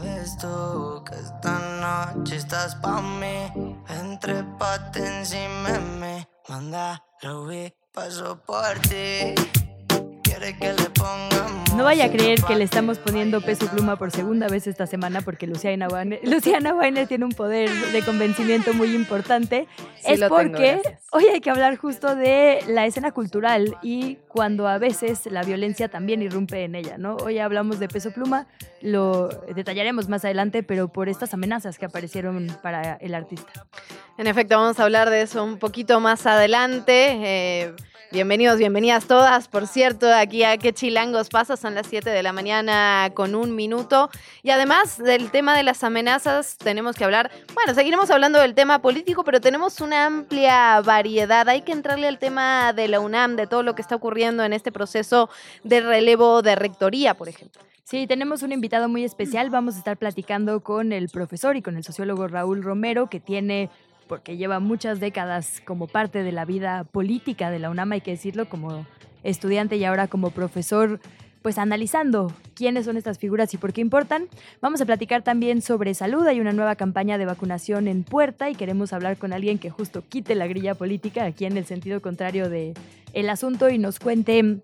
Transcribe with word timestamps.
Sabes 0.00 0.38
tú 0.38 1.04
que 1.04 1.14
esta 1.14 1.58
noche 2.14 2.36
estás 2.36 2.74
pa' 2.76 3.02
mí. 3.02 3.52
Entre 3.86 4.42
pate 4.58 5.04
encima 5.04 5.72
de 5.72 5.80
mí. 6.00 6.26
Manda, 6.48 7.04
lo 7.20 7.44
vi, 7.44 7.70
paso 7.92 8.40
por 8.46 8.78
ti. 8.88 9.34
No 11.76 11.84
vaya 11.84 12.06
a 12.06 12.10
creer 12.10 12.42
que 12.42 12.56
le 12.56 12.64
estamos 12.64 12.98
poniendo 12.98 13.40
peso 13.40 13.66
pluma 13.66 13.96
por 13.96 14.10
segunda 14.10 14.48
vez 14.48 14.66
esta 14.66 14.86
semana 14.86 15.22
porque 15.22 15.46
Luciana 15.46 15.88
Weiner, 15.88 16.20
Luciana 16.24 16.74
Weiner 16.74 17.06
tiene 17.06 17.24
un 17.24 17.32
poder 17.32 17.70
de 17.70 18.02
convencimiento 18.02 18.74
muy 18.74 18.94
importante. 18.94 19.66
Sí 19.76 20.12
es 20.12 20.20
tengo, 20.20 20.36
porque 20.36 20.82
hoy 21.12 21.24
hay 21.26 21.40
que 21.40 21.48
hablar 21.48 21.76
justo 21.76 22.14
de 22.14 22.58
la 22.66 22.84
escena 22.84 23.12
cultural 23.12 23.78
y 23.82 24.16
cuando 24.28 24.68
a 24.68 24.76
veces 24.78 25.26
la 25.26 25.42
violencia 25.42 25.88
también 25.88 26.20
irrumpe 26.22 26.64
en 26.64 26.74
ella, 26.74 26.98
¿no? 26.98 27.16
Hoy 27.16 27.38
hablamos 27.38 27.78
de 27.78 27.88
peso 27.88 28.10
pluma, 28.10 28.46
lo 28.82 29.28
detallaremos 29.54 30.08
más 30.08 30.24
adelante, 30.24 30.62
pero 30.62 30.88
por 30.88 31.08
estas 31.08 31.32
amenazas 31.32 31.78
que 31.78 31.86
aparecieron 31.86 32.48
para 32.62 32.94
el 32.96 33.14
artista. 33.14 33.66
En 34.18 34.26
efecto, 34.26 34.56
vamos 34.56 34.78
a 34.78 34.84
hablar 34.84 35.08
de 35.08 35.22
eso 35.22 35.42
un 35.42 35.58
poquito 35.58 35.98
más 36.00 36.26
adelante. 36.26 37.12
Eh, 37.22 37.74
bienvenidos, 38.12 38.58
bienvenidas 38.58 39.06
todas. 39.06 39.48
Por 39.48 39.66
cierto, 39.66 40.12
aquí 40.12 40.42
a 40.44 40.58
qué 40.58 40.72
chilangos 40.72 41.28
pasa, 41.28 41.56
son 41.56 41.74
las 41.74 41.86
7 41.86 42.10
de 42.10 42.22
la 42.22 42.32
mañana 42.32 43.10
con 43.14 43.34
un 43.34 43.54
minuto. 43.54 44.10
Y 44.42 44.50
además 44.50 44.98
del 44.98 45.30
tema 45.30 45.56
de 45.56 45.62
las 45.62 45.84
amenazas, 45.84 46.56
tenemos 46.58 46.96
que 46.96 47.04
hablar, 47.04 47.30
bueno, 47.54 47.74
seguiremos 47.74 48.10
hablando 48.10 48.40
del 48.40 48.54
tema 48.54 48.80
político, 48.80 49.24
pero 49.24 49.40
tenemos 49.40 49.80
una 49.80 50.06
amplia 50.06 50.80
variedad. 50.80 51.48
Hay 51.48 51.62
que 51.62 51.72
entrarle 51.72 52.08
al 52.08 52.18
tema 52.18 52.72
de 52.72 52.88
la 52.88 53.00
UNAM, 53.00 53.36
de 53.36 53.46
todo 53.46 53.62
lo 53.62 53.74
que 53.74 53.82
está 53.82 53.96
ocurriendo 53.96 54.44
en 54.44 54.52
este 54.52 54.72
proceso 54.72 55.30
de 55.64 55.80
relevo 55.80 56.42
de 56.42 56.56
rectoría, 56.56 57.14
por 57.14 57.28
ejemplo. 57.28 57.62
Sí, 57.90 58.06
tenemos 58.06 58.42
un 58.42 58.52
invitado 58.52 58.88
muy 58.88 59.04
especial. 59.04 59.50
Vamos 59.50 59.74
a 59.74 59.78
estar 59.78 59.96
platicando 59.96 60.60
con 60.60 60.92
el 60.92 61.08
profesor 61.08 61.56
y 61.56 61.62
con 61.62 61.76
el 61.76 61.82
sociólogo 61.82 62.28
Raúl 62.28 62.62
Romero, 62.62 63.08
que 63.08 63.18
tiene, 63.18 63.68
porque 64.10 64.36
lleva 64.36 64.58
muchas 64.58 64.98
décadas 64.98 65.62
como 65.64 65.86
parte 65.86 66.24
de 66.24 66.32
la 66.32 66.44
vida 66.44 66.82
política 66.82 67.48
de 67.48 67.60
la 67.60 67.70
UNAM, 67.70 67.92
hay 67.92 68.00
que 68.00 68.10
decirlo, 68.10 68.48
como 68.48 68.84
estudiante 69.22 69.76
y 69.76 69.84
ahora 69.84 70.08
como 70.08 70.30
profesor, 70.30 70.98
pues 71.42 71.58
analizando 71.58 72.32
quiénes 72.56 72.86
son 72.86 72.96
estas 72.96 73.20
figuras 73.20 73.54
y 73.54 73.56
por 73.56 73.72
qué 73.72 73.80
importan. 73.80 74.26
Vamos 74.60 74.80
a 74.80 74.84
platicar 74.84 75.22
también 75.22 75.62
sobre 75.62 75.94
salud. 75.94 76.26
Hay 76.26 76.40
una 76.40 76.52
nueva 76.52 76.74
campaña 76.74 77.18
de 77.18 77.24
vacunación 77.24 77.86
en 77.86 78.02
puerta 78.02 78.50
y 78.50 78.56
queremos 78.56 78.92
hablar 78.92 79.16
con 79.16 79.32
alguien 79.32 79.60
que 79.60 79.70
justo 79.70 80.02
quite 80.08 80.34
la 80.34 80.48
grilla 80.48 80.74
política 80.74 81.24
aquí 81.24 81.44
en 81.44 81.56
el 81.56 81.64
sentido 81.64 82.02
contrario 82.02 82.50
de 82.50 82.74
el 83.12 83.30
asunto 83.30 83.70
y 83.70 83.78
nos 83.78 84.00
cuente 84.00 84.58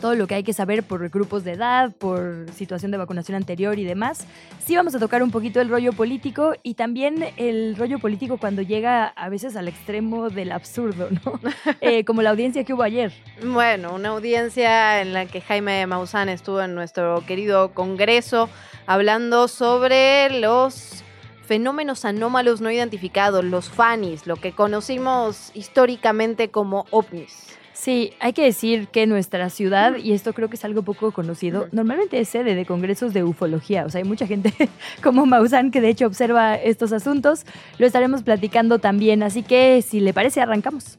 todo 0.00 0.14
lo 0.14 0.26
que 0.26 0.34
hay 0.34 0.42
que 0.42 0.52
saber 0.52 0.82
por 0.82 1.08
grupos 1.10 1.44
de 1.44 1.52
edad, 1.52 1.92
por 1.92 2.46
situación 2.54 2.90
de 2.90 2.98
vacunación 2.98 3.36
anterior 3.36 3.78
y 3.78 3.84
demás. 3.84 4.26
Sí 4.64 4.76
vamos 4.76 4.94
a 4.94 4.98
tocar 4.98 5.22
un 5.22 5.30
poquito 5.30 5.60
el 5.60 5.68
rollo 5.68 5.92
político 5.92 6.54
y 6.62 6.74
también 6.74 7.24
el 7.36 7.76
rollo 7.76 7.98
político 7.98 8.38
cuando 8.38 8.62
llega 8.62 9.06
a 9.06 9.28
veces 9.28 9.56
al 9.56 9.68
extremo 9.68 10.30
del 10.30 10.52
absurdo, 10.52 11.08
¿no? 11.24 11.40
Eh, 11.80 12.04
como 12.04 12.22
la 12.22 12.30
audiencia 12.30 12.64
que 12.64 12.74
hubo 12.74 12.82
ayer. 12.82 13.12
Bueno, 13.44 13.94
una 13.94 14.10
audiencia 14.10 15.00
en 15.00 15.12
la 15.12 15.26
que 15.26 15.40
Jaime 15.40 15.86
Maussan 15.86 16.28
estuvo 16.28 16.60
en 16.60 16.74
nuestro 16.74 17.24
querido 17.26 17.72
Congreso 17.72 18.48
hablando 18.86 19.48
sobre 19.48 20.40
los 20.40 21.02
fenómenos 21.44 22.04
anómalos 22.04 22.60
no 22.60 22.70
identificados, 22.70 23.44
los 23.44 23.68
FANIs, 23.68 24.26
lo 24.26 24.36
que 24.36 24.52
conocimos 24.52 25.50
históricamente 25.54 26.50
como 26.50 26.86
ovnis. 26.90 27.58
Sí, 27.82 28.12
hay 28.20 28.32
que 28.32 28.44
decir 28.44 28.86
que 28.86 29.08
nuestra 29.08 29.50
ciudad, 29.50 29.96
y 29.96 30.12
esto 30.12 30.32
creo 30.34 30.48
que 30.48 30.54
es 30.54 30.64
algo 30.64 30.82
poco 30.82 31.10
conocido, 31.10 31.66
normalmente 31.72 32.20
es 32.20 32.28
sede 32.28 32.54
de 32.54 32.64
congresos 32.64 33.12
de 33.12 33.24
ufología. 33.24 33.84
O 33.84 33.90
sea, 33.90 33.98
hay 33.98 34.04
mucha 34.04 34.24
gente 34.24 34.54
como 35.02 35.26
Maussan 35.26 35.72
que 35.72 35.80
de 35.80 35.88
hecho 35.88 36.06
observa 36.06 36.54
estos 36.54 36.92
asuntos. 36.92 37.44
Lo 37.78 37.86
estaremos 37.86 38.22
platicando 38.22 38.78
también, 38.78 39.24
así 39.24 39.42
que 39.42 39.82
si 39.82 39.98
le 39.98 40.14
parece, 40.14 40.40
arrancamos. 40.40 40.96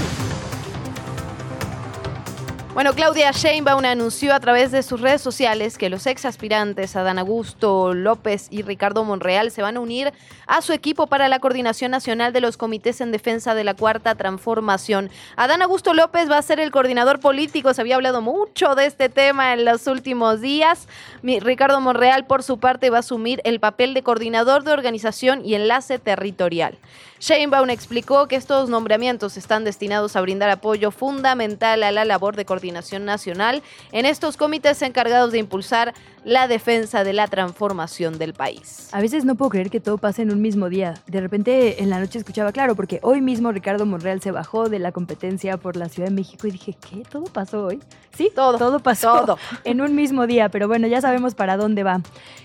Bueno, 2.79 2.95
Claudia 2.95 3.33
Sheinbaum 3.33 3.85
anunció 3.85 4.33
a 4.33 4.39
través 4.39 4.71
de 4.71 4.85
sus 4.85 5.01
redes 5.01 5.21
sociales 5.21 5.77
que 5.77 5.91
los 5.91 6.07
ex 6.07 6.25
aspirantes 6.25 6.95
Adán 6.95 7.19
Augusto 7.19 7.93
López 7.93 8.47
y 8.53 8.63
Ricardo 8.63 9.03
Monreal 9.03 9.51
se 9.51 9.63
van 9.63 9.79
a 9.79 9.81
unir 9.81 10.13
a 10.47 10.63
su 10.63 10.73
equipo 10.73 11.09
para 11.09 11.27
la 11.27 11.41
coordinación 11.41 11.91
nacional 11.91 12.33
de 12.33 12.41
los 12.41 12.57
comités 12.57 13.01
en 13.01 13.11
defensa 13.11 13.57
de 13.57 13.65
la 13.65 13.75
cuarta 13.75 14.15
transformación. 14.15 15.11
Adán 15.35 15.61
Augusto 15.61 15.93
López 15.93 16.31
va 16.31 16.39
a 16.39 16.43
ser 16.43 16.61
el 16.61 16.71
coordinador 16.71 17.19
político, 17.19 17.75
se 17.75 17.81
había 17.81 17.97
hablado 17.97 18.23
mucho 18.23 18.77
de 18.77 18.87
este 18.87 19.09
tema 19.09 19.55
en 19.55 19.65
los 19.65 19.89
últimos 19.89 20.41
días. 20.41 20.87
Ricardo 21.25 21.81
Monreal, 21.81 22.27
por 22.27 22.45
su 22.45 22.61
parte, 22.61 22.91
va 22.91 22.99
a 22.99 23.01
asumir 23.01 23.41
el 23.43 23.59
papel 23.59 23.93
de 23.93 24.05
coordinador 24.05 24.63
de 24.63 24.71
organización 24.71 25.45
y 25.45 25.57
enlace 25.57 25.99
territorial. 25.99 26.79
Sheinbaum 27.21 27.71
explicó 27.71 28.29
que 28.29 28.37
estos 28.37 28.69
nombramientos 28.69 29.37
están 29.37 29.65
destinados 29.65 30.15
a 30.15 30.21
brindar 30.21 30.51
apoyo 30.51 30.91
fundamental 30.93 31.83
a 31.83 31.91
la 31.91 32.05
labor 32.05 32.37
de 32.37 32.45
coordinación 32.45 33.05
nacional 33.05 33.63
en 33.91 34.07
estos 34.07 34.37
comités 34.37 34.81
encargados 34.83 35.33
de 35.33 35.39
impulsar 35.39 35.95
la 36.25 36.47
defensa 36.47 37.05
de 37.05 37.13
la 37.13 37.27
transformación 37.27 38.19
del 38.19 38.35
país. 38.35 38.89
A 38.93 39.01
veces 39.01 39.25
no 39.25 39.35
puedo 39.35 39.51
creer 39.51 39.71
que 39.71 39.81
todo 39.81 39.99
pase 39.99 40.23
en 40.23 40.31
un 40.31 40.43
mismo 40.43 40.69
día. 40.69 40.95
De 41.07 41.21
repente 41.21 41.83
en 41.83 41.91
la 41.91 41.99
noche 41.99 42.19
escuchaba, 42.19 42.53
claro, 42.53 42.77
porque 42.77 43.01
hoy 43.03 43.21
mismo 43.21 43.51
Ricardo 43.51 43.87
Monreal 43.87 44.21
se 44.21 44.31
bajó 44.31 44.69
de 44.69 44.79
la 44.79 44.93
competencia 44.93 45.57
por 45.57 45.77
la 45.77 45.89
Ciudad 45.89 46.09
de 46.09 46.15
México 46.15 46.47
y 46.47 46.53
dije, 46.53 46.77
¿qué? 46.89 47.03
¿Todo 47.11 47.25
pasó 47.25 47.65
hoy? 47.65 47.81
Sí, 48.15 48.31
Todo, 48.35 48.59
todo 48.59 48.81
pasó 48.81 49.21
todo. 49.21 49.39
en 49.65 49.81
un 49.81 49.95
mismo 49.95 50.27
día, 50.27 50.49
pero 50.49 50.69
bueno, 50.69 50.87
ya 50.87 51.01
sabemos 51.01 51.35
para 51.35 51.57
dónde 51.57 51.83
va. 51.83 52.01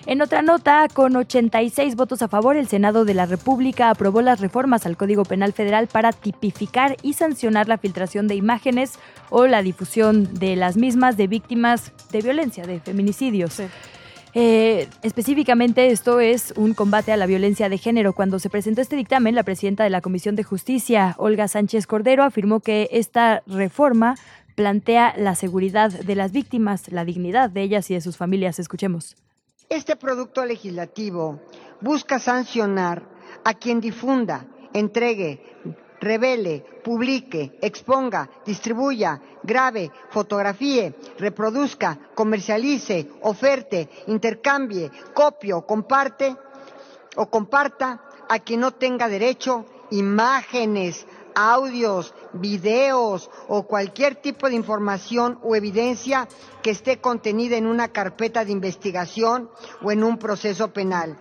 En 0.06 0.22
otra 0.22 0.42
nota, 0.42 0.88
con 0.94 1.16
86 1.16 1.96
votos 1.96 2.22
a 2.22 2.28
favor, 2.28 2.56
el 2.58 2.68
Senado 2.68 3.06
de 3.06 3.14
la 3.14 3.26
República 3.26 3.90
aprobó 3.90 4.22
las 4.22 4.40
reformas 4.40 4.63
al 4.64 4.96
Código 4.96 5.26
Penal 5.26 5.52
Federal 5.52 5.88
para 5.88 6.14
tipificar 6.14 6.96
y 7.02 7.14
sancionar 7.14 7.68
la 7.68 7.78
filtración 7.78 8.28
de 8.30 8.36
imágenes 8.36 8.98
o 9.30 9.46
la 9.46 9.62
difusión 9.62 10.34
de 10.34 10.56
las 10.56 10.78
mismas 10.78 11.18
de 11.18 11.28
víctimas 11.28 11.92
de 12.12 12.22
violencia, 12.22 12.66
de 12.66 12.80
feminicidios. 12.80 13.62
Eh, 14.34 14.88
específicamente 15.04 15.88
esto 15.88 16.20
es 16.20 16.54
un 16.56 16.74
combate 16.74 17.12
a 17.12 17.18
la 17.18 17.26
violencia 17.26 17.68
de 17.68 17.78
género. 17.78 18.14
Cuando 18.14 18.40
se 18.40 18.50
presentó 18.50 18.82
este 18.82 18.96
dictamen, 18.96 19.36
la 19.36 19.44
presidenta 19.44 19.84
de 19.84 19.90
la 19.90 20.02
Comisión 20.02 20.36
de 20.36 20.44
Justicia, 20.44 21.14
Olga 21.18 21.48
Sánchez 21.48 21.86
Cordero, 21.86 22.24
afirmó 22.24 22.62
que 22.62 22.88
esta 22.92 23.44
reforma 23.46 24.16
plantea 24.56 25.14
la 25.18 25.36
seguridad 25.36 25.92
de 25.92 26.16
las 26.16 26.32
víctimas, 26.32 26.92
la 26.92 27.04
dignidad 27.04 27.50
de 27.50 27.64
ellas 27.64 27.92
y 27.92 27.96
de 27.96 28.02
sus 28.02 28.16
familias. 28.16 28.60
Escuchemos. 28.60 29.18
Este 29.70 29.96
producto 29.96 30.46
legislativo 30.46 31.40
busca 31.82 32.20
sancionar 32.20 33.04
a 33.44 33.54
quien 33.54 33.82
difunda, 33.82 34.46
entregue, 34.74 35.40
revele, 36.00 36.66
publique, 36.84 37.58
exponga, 37.62 38.30
distribuya, 38.46 39.22
grabe, 39.42 39.92
fotografíe, 40.10 40.94
reproduzca, 41.18 41.98
comercialice, 42.14 43.08
oferte, 43.22 43.90
intercambie, 44.08 44.92
copie 45.14 45.54
o 45.54 45.66
comparte 45.66 46.36
o 47.16 47.28
comparta 47.30 48.02
a 48.28 48.40
quien 48.40 48.60
no 48.60 48.72
tenga 48.72 49.08
derecho 49.08 49.66
imágenes, 49.92 51.06
audios, 51.36 52.14
videos 52.34 53.30
o 53.48 53.64
cualquier 53.64 54.16
tipo 54.16 54.50
de 54.50 54.56
información 54.56 55.40
o 55.44 55.56
evidencia 55.56 56.28
que 56.62 56.72
esté 56.72 57.00
contenida 57.00 57.58
en 57.58 57.68
una 57.68 57.90
carpeta 57.90 58.44
de 58.46 58.52
investigación 58.52 59.50
o 59.82 59.92
en 59.92 60.04
un 60.04 60.18
proceso 60.18 60.74
penal. 60.74 61.18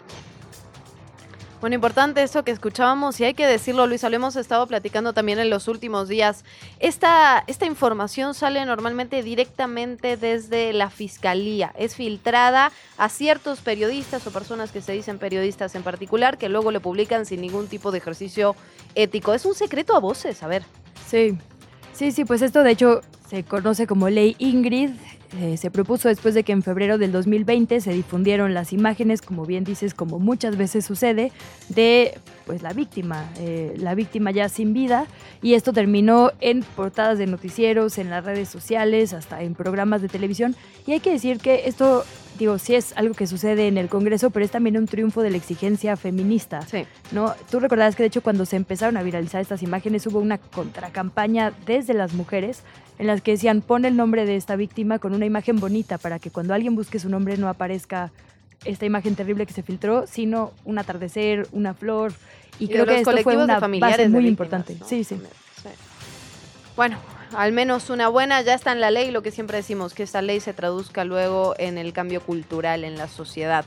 Bueno, 1.62 1.76
importante 1.76 2.24
eso 2.24 2.42
que 2.42 2.50
escuchábamos 2.50 3.20
y 3.20 3.24
hay 3.24 3.34
que 3.34 3.46
decirlo, 3.46 3.86
Luisa, 3.86 4.08
lo 4.08 4.16
hemos 4.16 4.34
estado 4.34 4.66
platicando 4.66 5.12
también 5.12 5.38
en 5.38 5.48
los 5.48 5.68
últimos 5.68 6.08
días. 6.08 6.44
Esta, 6.80 7.44
esta 7.46 7.66
información 7.66 8.34
sale 8.34 8.66
normalmente 8.66 9.22
directamente 9.22 10.16
desde 10.16 10.72
la 10.72 10.90
fiscalía, 10.90 11.72
es 11.78 11.94
filtrada 11.94 12.72
a 12.98 13.08
ciertos 13.08 13.60
periodistas 13.60 14.26
o 14.26 14.32
personas 14.32 14.72
que 14.72 14.80
se 14.80 14.90
dicen 14.90 15.20
periodistas 15.20 15.76
en 15.76 15.84
particular, 15.84 16.36
que 16.36 16.48
luego 16.48 16.72
le 16.72 16.80
publican 16.80 17.26
sin 17.26 17.40
ningún 17.40 17.68
tipo 17.68 17.92
de 17.92 17.98
ejercicio 17.98 18.56
ético. 18.96 19.32
Es 19.32 19.46
un 19.46 19.54
secreto 19.54 19.94
a 19.94 20.00
voces, 20.00 20.42
a 20.42 20.48
ver. 20.48 20.64
Sí, 21.06 21.38
sí, 21.92 22.10
sí, 22.10 22.24
pues 22.24 22.42
esto 22.42 22.64
de 22.64 22.72
hecho 22.72 23.02
se 23.30 23.44
conoce 23.44 23.86
como 23.86 24.08
ley 24.08 24.34
Ingrid. 24.40 24.90
Eh, 25.40 25.56
se 25.56 25.70
propuso 25.70 26.08
después 26.08 26.34
de 26.34 26.42
que 26.42 26.52
en 26.52 26.62
febrero 26.62 26.98
del 26.98 27.10
2020 27.10 27.80
se 27.80 27.92
difundieron 27.92 28.52
las 28.52 28.72
imágenes, 28.72 29.22
como 29.22 29.46
bien 29.46 29.64
dices, 29.64 29.94
como 29.94 30.18
muchas 30.18 30.56
veces 30.56 30.84
sucede, 30.84 31.32
de 31.68 32.18
pues 32.44 32.62
la 32.62 32.72
víctima, 32.72 33.30
eh, 33.38 33.74
la 33.78 33.94
víctima 33.94 34.30
ya 34.30 34.48
sin 34.48 34.74
vida, 34.74 35.06
y 35.40 35.54
esto 35.54 35.72
terminó 35.72 36.32
en 36.40 36.62
portadas 36.62 37.18
de 37.18 37.26
noticieros, 37.26 37.96
en 37.98 38.10
las 38.10 38.24
redes 38.24 38.48
sociales, 38.48 39.14
hasta 39.14 39.42
en 39.42 39.54
programas 39.54 40.02
de 40.02 40.08
televisión. 40.08 40.54
Y 40.86 40.92
hay 40.92 41.00
que 41.00 41.12
decir 41.12 41.38
que 41.38 41.62
esto, 41.66 42.04
digo, 42.42 42.58
sí 42.58 42.74
es 42.74 42.92
algo 42.96 43.14
que 43.14 43.26
sucede 43.26 43.68
en 43.68 43.78
el 43.78 43.88
Congreso, 43.88 44.30
pero 44.30 44.44
es 44.44 44.50
también 44.50 44.76
un 44.76 44.86
triunfo 44.86 45.22
de 45.22 45.30
la 45.30 45.36
exigencia 45.36 45.96
feminista. 45.96 46.62
Sí. 46.62 46.84
¿no? 47.10 47.34
Tú 47.50 47.60
recordarás 47.60 47.96
que 47.96 48.02
de 48.02 48.08
hecho 48.08 48.22
cuando 48.22 48.44
se 48.46 48.56
empezaron 48.56 48.96
a 48.96 49.02
viralizar 49.02 49.40
estas 49.40 49.62
imágenes 49.62 50.06
hubo 50.06 50.18
una 50.18 50.38
contracampaña 50.38 51.52
desde 51.66 51.94
las 51.94 52.12
mujeres 52.14 52.62
en 52.98 53.06
las 53.06 53.22
que 53.22 53.32
decían 53.32 53.62
pon 53.62 53.84
el 53.84 53.96
nombre 53.96 54.26
de 54.26 54.36
esta 54.36 54.56
víctima 54.56 54.98
con 54.98 55.14
una 55.14 55.26
imagen 55.26 55.58
bonita 55.58 55.98
para 55.98 56.18
que 56.18 56.30
cuando 56.30 56.54
alguien 56.54 56.74
busque 56.76 56.98
su 56.98 57.08
nombre 57.08 57.36
no 57.36 57.48
aparezca 57.48 58.12
esta 58.64 58.86
imagen 58.86 59.16
terrible 59.16 59.44
que 59.46 59.52
se 59.52 59.62
filtró, 59.62 60.06
sino 60.06 60.52
un 60.64 60.78
atardecer, 60.78 61.48
una 61.52 61.74
flor. 61.74 62.12
Y, 62.58 62.66
Y 62.66 62.68
creo 62.68 62.86
que 62.86 62.98
esto 63.00 63.16
fue 63.18 63.36
una 63.36 63.58
base 63.58 63.68
muy 63.68 63.80
víctimas, 63.80 64.24
importante. 64.24 64.76
sí. 64.86 65.02
Sí. 65.04 65.16
Bueno, 66.76 66.96
al 67.36 67.52
menos 67.52 67.90
una 67.90 68.08
buena, 68.08 68.40
ya 68.42 68.54
está 68.54 68.72
en 68.72 68.80
la 68.80 68.90
ley, 68.90 69.10
lo 69.10 69.22
que 69.22 69.30
siempre 69.30 69.58
decimos, 69.58 69.94
que 69.94 70.02
esta 70.02 70.22
ley 70.22 70.40
se 70.40 70.52
traduzca 70.52 71.04
luego 71.04 71.54
en 71.58 71.78
el 71.78 71.92
cambio 71.92 72.20
cultural 72.20 72.84
en 72.84 72.96
la 72.96 73.08
sociedad. 73.08 73.64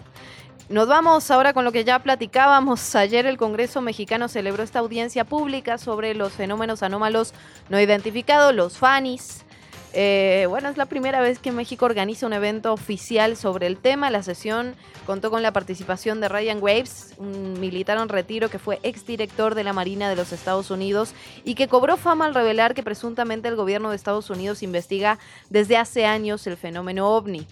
Nos 0.67 0.87
vamos 0.87 1.29
ahora 1.29 1.53
con 1.53 1.63
lo 1.63 1.71
que 1.71 1.83
ya 1.83 1.99
platicábamos. 1.99 2.95
Ayer 2.95 3.27
el 3.27 3.37
Congreso 3.37 3.81
mexicano 3.81 4.27
celebró 4.27 4.63
esta 4.63 4.79
audiencia 4.79 5.23
pública 5.23 5.77
sobre 5.77 6.15
los 6.15 6.33
fenómenos 6.33 6.81
anómalos 6.81 7.33
no 7.69 7.79
identificados, 7.79 8.53
los 8.53 8.79
FANIs. 8.79 9.44
Eh, 9.97 10.45
bueno, 10.49 10.67
es 10.67 10.75
la 10.75 10.87
primera 10.87 11.21
vez 11.21 11.39
que 11.39 11.53
México 11.53 11.85
organiza 11.85 12.27
un 12.27 12.33
evento 12.33 12.73
oficial 12.73 13.37
sobre 13.37 13.65
el 13.65 13.77
tema. 13.77 14.09
La 14.09 14.23
sesión 14.23 14.75
contó 15.05 15.31
con 15.31 15.41
la 15.41 15.53
participación 15.53 16.19
de 16.19 16.27
Ryan 16.27 16.59
Graves, 16.59 17.13
un 17.17 17.57
militar 17.61 17.97
en 17.97 18.09
retiro 18.09 18.49
que 18.49 18.59
fue 18.59 18.81
exdirector 18.83 19.55
de 19.55 19.63
la 19.63 19.71
Marina 19.71 20.09
de 20.09 20.17
los 20.17 20.33
Estados 20.33 20.69
Unidos 20.69 21.13
y 21.45 21.55
que 21.55 21.69
cobró 21.69 21.95
fama 21.95 22.25
al 22.25 22.35
revelar 22.35 22.73
que 22.73 22.83
presuntamente 22.83 23.47
el 23.47 23.55
gobierno 23.55 23.89
de 23.89 23.95
Estados 23.95 24.29
Unidos 24.29 24.63
investiga 24.63 25.17
desde 25.49 25.77
hace 25.77 26.05
años 26.05 26.45
el 26.45 26.57
fenómeno 26.57 27.15
ovni. 27.15 27.47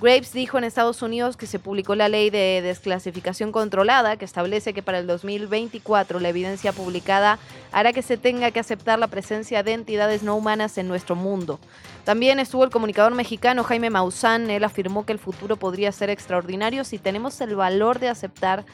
Graves 0.00 0.32
dijo 0.32 0.56
en 0.56 0.64
Estados 0.64 1.02
Unidos 1.02 1.36
que 1.36 1.46
se 1.46 1.58
publicó 1.58 1.94
la 1.94 2.08
ley 2.08 2.30
de 2.30 2.62
desclasificación 2.62 3.52
controlada 3.52 4.16
que 4.16 4.24
establece 4.24 4.72
que 4.72 4.82
para 4.82 4.98
el 4.98 5.06
2024 5.06 6.20
la 6.20 6.30
evidencia 6.30 6.72
publicada 6.72 7.38
hará 7.70 7.92
que 7.92 8.00
se 8.00 8.16
tenga 8.16 8.50
que 8.50 8.60
aceptar 8.60 8.98
la 8.98 9.08
presencia 9.08 9.62
de 9.62 9.74
entidades 9.74 10.22
no 10.22 10.36
humanas 10.36 10.78
en 10.78 10.88
nuestro 10.88 11.16
mundo. 11.16 11.60
También 12.04 12.38
estuvo 12.38 12.64
el 12.64 12.70
comunicador 12.70 13.14
mexicano 13.14 13.62
Jaime 13.62 13.90
Maussan, 13.90 14.48
él 14.48 14.64
afirmó 14.64 15.04
que 15.04 15.12
el 15.12 15.18
futuro 15.18 15.56
podría 15.56 15.92
ser 15.92 16.08
extraordinario 16.08 16.84
si 16.84 16.96
tenemos 16.96 17.38
el 17.42 17.54
valor 17.54 17.98
de 17.98 18.08
aceptar 18.08 18.64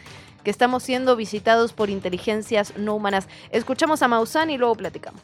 que 0.44 0.50
estamos 0.52 0.84
siendo 0.84 1.16
visitados 1.16 1.72
por 1.72 1.90
inteligencias 1.90 2.72
no 2.76 2.94
humanas. 2.94 3.26
Escuchamos 3.50 4.00
a 4.02 4.06
Maussan 4.06 4.50
y 4.50 4.58
luego 4.58 4.76
platicamos. 4.76 5.22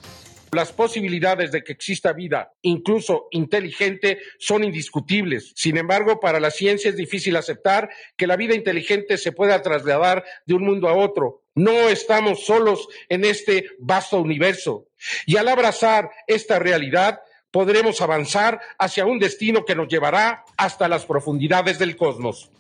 Las 0.55 0.71
posibilidades 0.71 1.51
de 1.51 1.65
que 1.65 1.73
exista 1.73 2.13
vida, 2.13 2.53
incluso 2.61 3.29
inteligente, 3.31 4.19
son 4.39 4.65
indiscutibles. 4.65 5.55
Sin 5.57 5.79
embargo, 5.79 6.21
para 6.21 6.41
la 6.41 6.51
ciencia 6.51 6.91
es 6.91 6.97
difícil 6.97 7.37
aceptar 7.37 7.89
que 8.19 8.27
la 8.27 8.37
vida 8.37 8.55
inteligente 8.55 9.17
se 9.17 9.33
pueda 9.33 9.63
trasladar 9.63 10.27
de 10.45 10.53
un 10.53 10.67
mundo 10.67 10.91
a 10.91 10.93
otro. 10.93 11.41
No 11.55 11.73
estamos 11.89 12.45
solos 12.45 12.87
en 13.09 13.25
este 13.25 13.65
vasto 13.79 14.21
universo. 14.21 14.89
Y 15.25 15.39
al 15.39 15.49
abrazar 15.49 16.11
esta 16.27 16.59
realidad, 16.59 17.21
podremos 17.51 18.03
avanzar 18.03 18.61
hacia 18.79 19.07
un 19.07 19.19
destino 19.19 19.65
que 19.65 19.75
nos 19.75 19.89
llevará 19.89 20.45
hasta 20.59 20.87
las 20.87 21.07
profundidades 21.07 21.79
del 21.79 21.97
cosmos. 21.97 22.51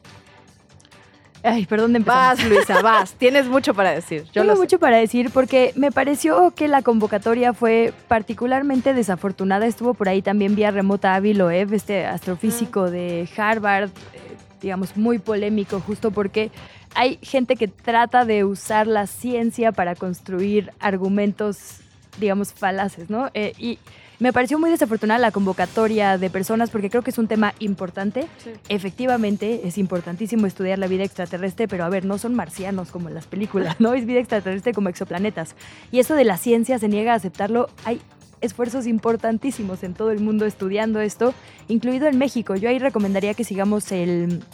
Ay, 1.45 1.67
perdón 1.67 1.93
de 1.93 1.99
empezar. 1.99 2.37
Vas, 2.37 2.45
Luisa, 2.49 2.83
vas. 2.83 3.15
Tienes 3.15 3.47
mucho 3.47 3.75
para 3.75 3.91
decir. 3.91 4.25
Yo 4.33 4.43
Tengo 4.43 4.57
mucho 4.57 4.79
para 4.79 4.99
decir 4.99 5.31
porque 5.31 5.73
me 5.75 5.91
pareció 5.91 6.53
que 6.53 6.69
la 6.69 6.83
convocatoria 6.83 7.53
fue 7.53 7.93
particularmente 8.09 8.95
desafortunada. 8.95 9.67
Estuvo 9.67 9.95
por 9.95 10.09
ahí 10.09 10.23
también 10.23 10.55
vía 10.55 10.71
remota 10.71 11.15
Avi 11.15 11.35
Loeb, 11.35 11.75
este 11.75 12.07
astrofísico 12.07 12.91
de 12.91 13.29
Harvard, 13.37 13.89
eh, 13.89 14.37
digamos, 14.61 14.97
muy 14.97 15.19
polémico, 15.19 15.81
justo 15.81 16.13
porque 16.13 16.53
hay 16.95 17.19
gente 17.23 17.57
que 17.57 17.69
trata 17.69 18.25
de 18.25 18.45
usar 18.45 18.87
la 18.87 19.07
ciencia 19.07 19.73
para 19.73 19.97
construir 19.97 20.73
argumentos, 20.79 21.79
digamos, 22.21 22.53
falaces, 22.53 23.11
¿no? 23.11 23.31
Eh, 23.35 23.53
y 23.59 23.79
me 24.23 24.33
pareció 24.33 24.57
muy 24.57 24.71
desafortunada 24.71 25.19
la 25.19 25.33
convocatoria 25.33 26.17
de 26.17 26.31
personas 26.31 26.71
porque 26.71 26.91
creo 26.91 27.03
que 27.03 27.11
es 27.11 27.19
un 27.19 27.27
tema 27.27 27.55
importante. 27.59 28.29
Sí. 28.39 28.51
Efectivamente, 28.69 29.67
es 29.67 29.79
importantísimo 29.79 30.47
estudiar 30.47 30.79
la 30.79 30.87
vida 30.87 31.03
extraterrestre, 31.03 31.67
pero 31.67 31.85
a 31.85 31.89
ver, 31.89 32.05
no 32.05 32.19
son 32.19 32.33
marcianos 32.37 32.93
como 32.93 33.09
en 33.09 33.17
las 33.17 33.27
películas, 33.27 33.81
¿no? 33.81 33.95
Es 33.95 34.07
vida 34.07 34.21
extraterrestre 34.21 34.75
como 34.75 34.91
exoplanetas. 34.91 35.57
Y 35.91 35.99
eso 35.99 36.15
de 36.15 36.23
la 36.23 36.37
ciencia 36.37 36.79
se 36.79 36.87
niega 36.87 37.15
a 37.15 37.17
aceptarlo. 37.17 37.69
Hay 37.85 38.01
esfuerzos 38.41 38.87
importantísimos 38.87 39.83
en 39.83 39.93
todo 39.93 40.13
el 40.13 40.21
mundo 40.21 40.47
estudiando 40.47 41.01
esto, 41.01 41.35
incluido 41.67 42.07
en 42.07 42.17
México. 42.17 42.55
Yo 42.55 42.69
ahí 42.69 42.79
recomendaría 42.79 43.35
que 43.35 43.43
sigamos 43.43 43.91
el 43.91 44.45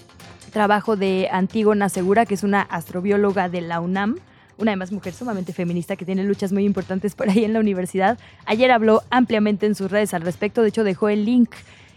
trabajo 0.50 0.97
de 0.97 1.29
Antígona 1.31 1.91
Segura, 1.91 2.25
que 2.25 2.32
es 2.32 2.43
una 2.43 2.62
astrobióloga 2.62 3.50
de 3.50 3.61
la 3.61 3.81
UNAM, 3.81 4.17
una 4.58 4.72
además 4.72 4.93
mujer 4.93 5.14
sumamente 5.14 5.52
feminista 5.52 5.96
que 5.96 6.05
tiene 6.05 6.25
luchas 6.25 6.52
muy 6.52 6.64
importantes 6.64 7.14
por 7.14 7.31
ahí 7.31 7.44
en 7.44 7.52
la 7.52 7.60
universidad. 7.60 8.19
Ayer 8.44 8.70
habló 8.70 9.02
ampliamente 9.10 9.66
en 9.66 9.75
sus 9.75 9.90
redes 9.90 10.12
al 10.14 10.22
respecto, 10.22 10.62
de 10.62 10.69
hecho 10.69 10.84
dejó 10.84 11.08
el 11.08 11.25
link, 11.25 11.50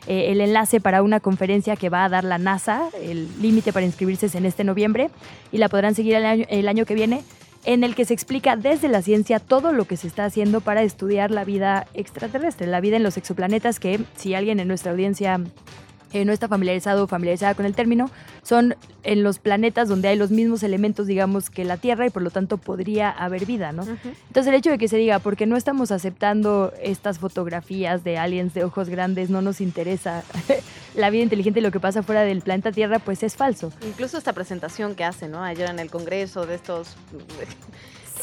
eh, 0.08 0.32
el 0.32 0.42
enlace 0.42 0.80
para 0.80 1.04
una 1.04 1.20
conferencia 1.20 1.76
que 1.76 1.90
va 1.90 2.06
a 2.06 2.10
dar 2.10 2.24
la 2.24 2.38
NASA, 2.38 2.90
el 3.04 3.28
límite 3.42 3.74
para 3.74 3.86
inscribirse 3.86 4.28
es 4.28 4.36
en 4.36 4.46
este 4.46 4.64
noviembre 4.64 5.10
y 5.52 5.58
la 5.58 5.70
podrán 5.70 5.96
seguir 5.96 6.16
el 6.16 6.26
año, 6.26 6.46
el 6.50 6.68
año 6.68 6.86
que 6.86 6.96
viene 6.96 7.24
en 7.66 7.84
el 7.84 7.94
que 7.94 8.06
se 8.06 8.14
explica 8.14 8.56
desde 8.56 8.88
la 8.88 9.02
ciencia 9.02 9.40
todo 9.40 9.72
lo 9.72 9.86
que 9.86 9.98
se 9.98 10.08
está 10.08 10.26
haciendo 10.26 10.62
para 10.62 10.82
estudiar 10.82 11.30
la 11.30 11.46
vida 11.46 11.86
extraterrestre, 11.94 12.66
la 12.68 12.82
vida 12.82 12.98
en 12.98 13.04
los 13.04 13.18
exoplanetas, 13.18 13.80
que 13.80 14.00
si 14.16 14.34
alguien 14.34 14.60
en 14.60 14.68
nuestra 14.68 14.92
audiencia 14.92 15.40
eh, 16.14 16.26
no 16.26 16.34
está 16.34 16.48
familiarizado 16.48 17.04
o 17.04 17.08
familiarizada 17.08 17.56
con 17.56 17.66
el 17.66 17.76
término, 17.76 18.10
son 18.44 18.76
en 19.04 19.24
los 19.24 19.40
planetas 19.40 19.88
donde 19.88 20.10
hay 20.10 20.16
los 20.16 20.32
mismos 20.32 20.64
elementos, 20.64 21.08
digamos, 21.08 21.50
que 21.50 21.64
la 21.64 21.78
Tierra 21.78 22.06
y 22.06 22.10
por 22.10 22.22
lo 22.22 22.30
tanto 22.30 22.58
podría 22.58 23.10
haber 23.10 23.46
vida, 23.46 23.72
¿no? 23.72 23.84
Entonces 23.84 24.48
el 24.48 24.56
hecho 24.56 24.70
de 24.70 24.78
que 24.78 24.88
se 24.88 24.98
diga, 24.98 25.20
porque 25.20 25.46
no 25.46 25.56
estamos 25.56 25.92
aceptando 25.92 26.74
estas 26.82 27.20
fotografías 27.20 28.04
de 28.04 28.18
aliens 28.18 28.54
de 28.54 28.64
ojos 28.64 28.90
grandes, 28.90 29.30
no 29.30 29.42
nos 29.42 29.62
interesa 29.62 30.24
la 30.96 31.10
vida 31.10 31.24
inteligente 31.24 31.60
y 31.60 31.64
lo 31.64 31.72
que 31.72 31.80
pasa 31.80 32.04
fuera 32.04 32.22
del 32.22 32.42
planeta 32.42 32.72
Tierra, 32.72 33.00
pues 33.00 33.24
es 33.24 33.36
falso. 33.36 33.72
Incluso 33.86 34.18
esta 34.18 34.34
presentación 34.34 34.96
que 34.96 35.04
hace, 35.04 35.28
¿no? 35.28 35.44
Ayer 35.44 35.70
en 35.70 35.80
el 35.80 35.90
Congreso 35.90 36.46
de 36.46 36.56
estos... 36.56 36.96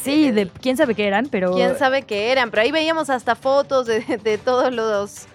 Sí, 0.01 0.31
de 0.31 0.47
quién 0.47 0.77
sabe 0.77 0.95
qué 0.95 1.07
eran, 1.07 1.27
pero... 1.29 1.53
¿Quién 1.53 1.77
sabe 1.77 2.03
qué 2.03 2.31
eran? 2.31 2.51
Pero 2.51 2.61
ahí 2.61 2.71
veíamos 2.71 3.09
hasta 3.09 3.35
fotos 3.35 3.85
de, 3.85 3.99
de 4.23 4.37
todos 4.37 4.73
los, 4.73 5.27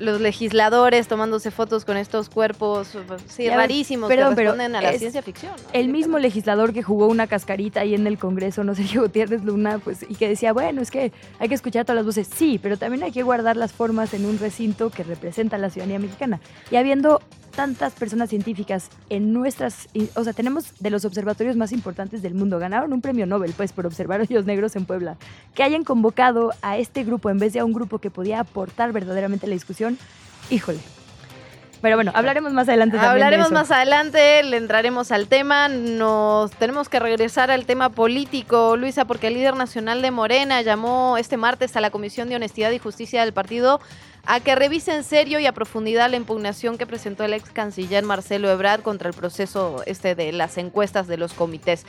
los 0.00 0.20
legisladores 0.20 1.06
tomándose 1.08 1.50
fotos 1.50 1.84
con 1.84 1.96
estos 1.96 2.30
cuerpos, 2.30 2.88
sí, 3.28 3.44
Ya 3.44 3.50
ves, 3.50 3.58
rarísimos, 3.58 4.08
perdón, 4.08 4.30
que 4.30 4.36
pero 4.36 4.50
responden 4.52 4.74
a 4.74 4.80
la 4.80 4.92
ciencia 4.94 5.22
ficción. 5.22 5.52
¿no? 5.52 5.68
El 5.74 5.88
mismo 5.88 6.18
legislador 6.18 6.72
que 6.72 6.82
jugó 6.82 7.06
una 7.06 7.26
cascarita 7.26 7.80
ahí 7.80 7.94
en 7.94 8.06
el 8.06 8.18
Congreso, 8.18 8.64
no 8.64 8.74
sé, 8.74 8.84
Gutiérrez 8.98 9.44
Luna, 9.44 9.78
pues, 9.78 10.04
y 10.08 10.14
que 10.14 10.26
decía, 10.26 10.52
bueno, 10.54 10.80
es 10.80 10.90
que 10.90 11.12
hay 11.38 11.48
que 11.48 11.54
escuchar 11.54 11.84
todas 11.84 11.96
las 11.96 12.06
voces. 12.06 12.28
Sí, 12.34 12.58
pero 12.60 12.78
también 12.78 13.02
hay 13.02 13.12
que 13.12 13.22
guardar 13.22 13.56
las 13.56 13.72
formas 13.72 14.14
en 14.14 14.24
un 14.24 14.38
recinto 14.38 14.90
que 14.90 15.04
representa 15.04 15.56
a 15.56 15.58
la 15.58 15.68
ciudadanía 15.68 15.98
mexicana. 15.98 16.40
Y 16.70 16.76
habiendo 16.76 17.20
tantas 17.50 17.92
personas 17.92 18.30
científicas 18.30 18.88
en 19.08 19.32
nuestras, 19.32 19.88
o 20.14 20.24
sea, 20.24 20.32
tenemos 20.32 20.72
de 20.80 20.90
los 20.90 21.04
observatorios 21.04 21.56
más 21.56 21.72
importantes 21.72 22.22
del 22.22 22.34
mundo, 22.34 22.58
ganaron 22.58 22.92
un 22.92 23.00
premio 23.00 23.26
Nobel, 23.26 23.52
pues, 23.56 23.72
por 23.72 23.86
observar 23.86 24.20
hoyos 24.20 24.44
negros 24.44 24.76
en 24.76 24.86
Puebla, 24.86 25.16
que 25.54 25.62
hayan 25.62 25.84
convocado 25.84 26.52
a 26.62 26.78
este 26.78 27.04
grupo 27.04 27.30
en 27.30 27.38
vez 27.38 27.52
de 27.52 27.60
a 27.60 27.64
un 27.64 27.72
grupo 27.72 27.98
que 27.98 28.10
podía 28.10 28.40
aportar 28.40 28.92
verdaderamente 28.92 29.46
a 29.46 29.48
la 29.48 29.54
discusión, 29.54 29.98
híjole. 30.50 30.80
Pero 31.82 31.96
bueno, 31.96 32.12
hablaremos 32.14 32.52
más 32.52 32.68
adelante 32.68 32.96
también 32.96 33.14
de 33.14 33.22
Hablaremos 33.22 33.46
eso. 33.46 33.54
más 33.54 33.70
adelante, 33.70 34.42
le 34.42 34.58
entraremos 34.58 35.10
al 35.12 35.28
tema. 35.28 35.68
Nos 35.68 36.50
tenemos 36.50 36.90
que 36.90 37.00
regresar 37.00 37.50
al 37.50 37.64
tema 37.64 37.88
político, 37.88 38.76
Luisa, 38.76 39.06
porque 39.06 39.28
el 39.28 39.34
líder 39.34 39.56
nacional 39.56 40.02
de 40.02 40.10
Morena 40.10 40.60
llamó 40.60 41.16
este 41.16 41.38
martes 41.38 41.76
a 41.76 41.80
la 41.80 41.90
Comisión 41.90 42.28
de 42.28 42.36
Honestidad 42.36 42.70
y 42.72 42.78
Justicia 42.78 43.24
del 43.24 43.32
partido 43.32 43.80
a 44.26 44.40
que 44.40 44.54
revise 44.54 44.94
en 44.94 45.04
serio 45.04 45.38
y 45.40 45.46
a 45.46 45.52
profundidad 45.52 46.10
la 46.10 46.16
impugnación 46.16 46.78
que 46.78 46.86
presentó 46.86 47.24
el 47.24 47.34
ex 47.34 47.50
canciller 47.50 48.04
Marcelo 48.04 48.50
Ebrard 48.50 48.82
contra 48.82 49.08
el 49.08 49.14
proceso 49.14 49.82
este 49.86 50.14
de 50.14 50.32
las 50.32 50.58
encuestas 50.58 51.06
de 51.06 51.16
los 51.16 51.32
comités. 51.32 51.84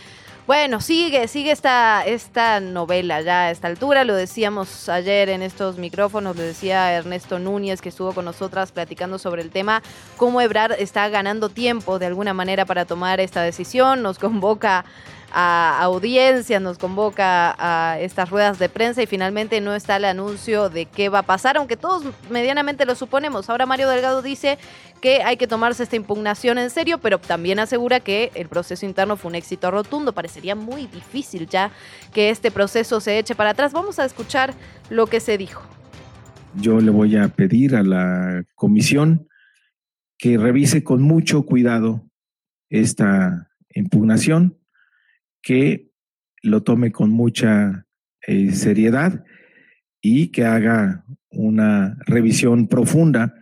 Bueno, 0.48 0.82
sigue, 0.82 1.28
sigue 1.28 1.52
esta, 1.52 2.04
esta 2.04 2.60
novela 2.60 3.22
ya 3.22 3.44
a 3.44 3.52
esta 3.52 3.68
altura. 3.68 4.04
Lo 4.04 4.16
decíamos 4.16 4.90
ayer 4.90 5.30
en 5.30 5.44
estos 5.44 5.78
micrófonos, 5.78 6.36
lo 6.36 6.42
decía 6.42 6.92
Ernesto 6.94 7.38
Núñez, 7.38 7.80
que 7.80 7.90
estuvo 7.90 8.12
con 8.14 8.26
nosotras 8.26 8.72
platicando 8.72 9.20
sobre 9.20 9.44
el 9.44 9.52
tema, 9.52 9.84
cómo 10.18 10.42
Ebrard 10.42 10.74
está 10.80 11.08
ganando 11.10 11.50
tiempo 11.50 12.00
de 12.00 12.08
alguna 12.08 12.34
manera 12.34 12.66
para 12.66 12.86
tomar 12.86 13.20
esta 13.20 13.44
decisión. 13.44 14.02
Nos 14.02 14.18
convoca 14.18 14.84
a 15.32 15.80
audiencias, 15.82 16.62
nos 16.62 16.78
convoca 16.78 17.56
a 17.58 18.00
estas 18.00 18.30
ruedas 18.30 18.60
de 18.60 18.70
prensa 18.70 19.02
y 19.02 19.06
finalmente 19.06 19.62
no 19.62 19.74
está 19.74 19.98
el 19.98 20.06
anuncio 20.06 20.70
de 20.70 20.86
qué 20.86 21.10
va 21.10 21.20
a 21.20 21.24
pasar, 21.24 21.58
aunque 21.58 21.78
todos 21.78 22.06
medianamente 22.30 22.86
lo 22.86 22.96
suponemos. 22.96 23.50
Ahora 23.50 23.66
Mario 23.66 23.90
Delgado 23.90 24.22
dice 24.22 24.58
que 25.02 25.24
hay 25.24 25.38
que 25.38 25.48
tomarse 25.48 25.84
esta 25.84 25.96
impugnación 25.96 26.58
en 26.58 26.70
serio, 26.70 27.00
pero 27.00 27.20
también 27.20 27.60
asegura 27.60 28.00
que 28.00 28.32
el 28.36 28.48
proceso 28.48 28.86
interno 28.86 29.18
fue 29.18 29.30
un 29.30 29.36
éxito 29.36 29.72
rotundo. 29.72 30.14
Parecería 30.14 30.56
muy 30.56 30.88
difícil 30.88 31.48
ya 31.48 31.72
que 32.14 32.30
este 32.30 32.52
proceso 32.52 33.00
se 33.00 33.18
eche 33.18 33.36
para 33.36 33.52
atrás. 33.52 33.74
Vamos 33.74 34.00
a 34.00 34.06
escuchar 34.06 34.54
lo 34.90 35.08
que 35.08 35.20
se 35.20 35.38
dijo. 35.38 35.64
Yo 36.56 36.80
le 36.80 36.92
voy 36.92 37.16
a 37.16 37.30
pedir 37.30 37.76
a 37.76 37.84
la 37.84 38.44
comisión 38.56 39.28
que 40.18 40.38
revise 40.38 40.84
con 40.84 41.02
mucho 41.02 41.44
cuidado 41.46 42.06
esta 42.70 43.50
impugnación 43.74 44.61
que 45.42 45.92
lo 46.42 46.64
tome 46.64 46.92
con 46.92 47.10
mucha 47.12 47.86
eh, 48.28 48.52
seriedad 48.54 49.24
y 50.02 50.28
que 50.28 50.46
haga 50.46 51.06
una 51.30 51.98
revisión 52.06 52.68
profunda 52.68 53.34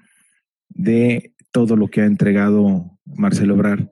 de 0.70 1.34
todo 1.52 1.76
lo 1.76 1.88
que 1.88 2.02
ha 2.02 2.06
entregado 2.06 2.98
Marcelo 3.06 3.56
Obrar 3.56 3.90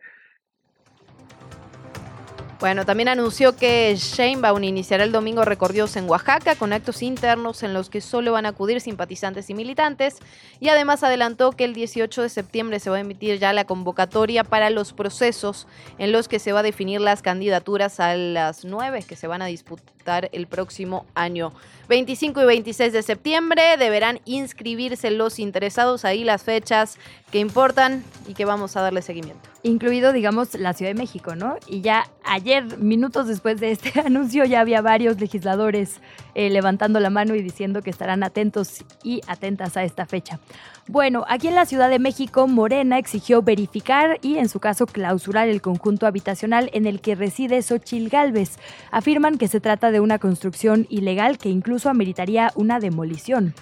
bueno, 2.59 2.85
también 2.85 3.07
anunció 3.07 3.55
que 3.55 3.95
Sheinbaum 3.95 4.63
iniciará 4.63 5.03
el 5.03 5.11
domingo 5.11 5.45
recorridos 5.45 5.95
en 5.95 6.09
Oaxaca 6.09 6.55
con 6.55 6.73
actos 6.73 7.03
internos 7.03 7.61
en 7.61 7.71
los 7.71 7.91
que 7.91 8.01
solo 8.01 8.31
van 8.31 8.47
a 8.47 8.49
acudir 8.49 8.81
simpatizantes 8.81 9.51
y 9.51 9.53
militantes. 9.53 10.17
Y 10.59 10.69
además 10.69 11.03
adelantó 11.03 11.51
que 11.51 11.65
el 11.65 11.75
18 11.75 12.23
de 12.23 12.29
septiembre 12.29 12.79
se 12.79 12.89
va 12.89 12.97
a 12.97 13.01
emitir 13.01 13.37
ya 13.37 13.53
la 13.53 13.65
convocatoria 13.65 14.43
para 14.43 14.71
los 14.71 14.93
procesos 14.93 15.67
en 15.99 16.11
los 16.11 16.27
que 16.27 16.39
se 16.39 16.51
va 16.51 16.61
a 16.61 16.63
definir 16.63 16.99
las 16.99 17.21
candidaturas 17.21 17.99
a 17.99 18.15
las 18.15 18.65
nueve 18.65 19.03
que 19.07 19.15
se 19.15 19.27
van 19.27 19.43
a 19.43 19.45
disputar 19.45 20.29
el 20.31 20.47
próximo 20.47 21.05
año. 21.13 21.53
25 21.89 22.41
y 22.41 22.45
26 22.45 22.91
de 22.91 23.03
septiembre 23.03 23.77
deberán 23.77 24.19
inscribirse 24.25 25.11
los 25.11 25.37
interesados. 25.37 26.05
Ahí 26.05 26.23
las 26.23 26.41
fechas 26.41 26.97
que 27.31 27.37
importan 27.37 28.03
y 28.27 28.33
que 28.33 28.45
vamos 28.45 28.75
a 28.77 28.81
darle 28.81 29.03
seguimiento 29.03 29.56
incluido, 29.67 30.13
digamos, 30.13 30.53
la 30.55 30.73
Ciudad 30.73 30.91
de 30.91 30.97
México, 30.97 31.35
¿no? 31.35 31.57
Y 31.67 31.81
ya 31.81 32.09
ayer, 32.23 32.77
minutos 32.77 33.27
después 33.27 33.59
de 33.59 33.71
este 33.71 33.99
anuncio, 34.05 34.45
ya 34.45 34.61
había 34.61 34.81
varios 34.81 35.19
legisladores 35.19 36.01
eh, 36.35 36.49
levantando 36.49 36.99
la 36.99 37.09
mano 37.09 37.35
y 37.35 37.41
diciendo 37.41 37.81
que 37.81 37.89
estarán 37.89 38.23
atentos 38.23 38.83
y 39.03 39.21
atentas 39.27 39.77
a 39.77 39.83
esta 39.83 40.05
fecha. 40.05 40.39
Bueno, 40.87 41.25
aquí 41.27 41.47
en 41.47 41.55
la 41.55 41.65
Ciudad 41.65 41.89
de 41.89 41.99
México, 41.99 42.47
Morena 42.47 42.97
exigió 42.97 43.41
verificar 43.41 44.19
y, 44.21 44.37
en 44.37 44.49
su 44.49 44.59
caso, 44.59 44.85
clausurar 44.85 45.49
el 45.49 45.61
conjunto 45.61 46.07
habitacional 46.07 46.69
en 46.73 46.87
el 46.87 47.01
que 47.01 47.15
reside 47.15 47.61
Xochil 47.61 48.09
Gálvez. 48.09 48.57
Afirman 48.91 49.37
que 49.37 49.47
se 49.47 49.59
trata 49.59 49.91
de 49.91 49.99
una 49.99 50.17
construcción 50.17 50.87
ilegal 50.89 51.37
que 51.37 51.49
incluso 51.49 51.89
ameritaría 51.89 52.51
una 52.55 52.79
demolición. 52.79 53.53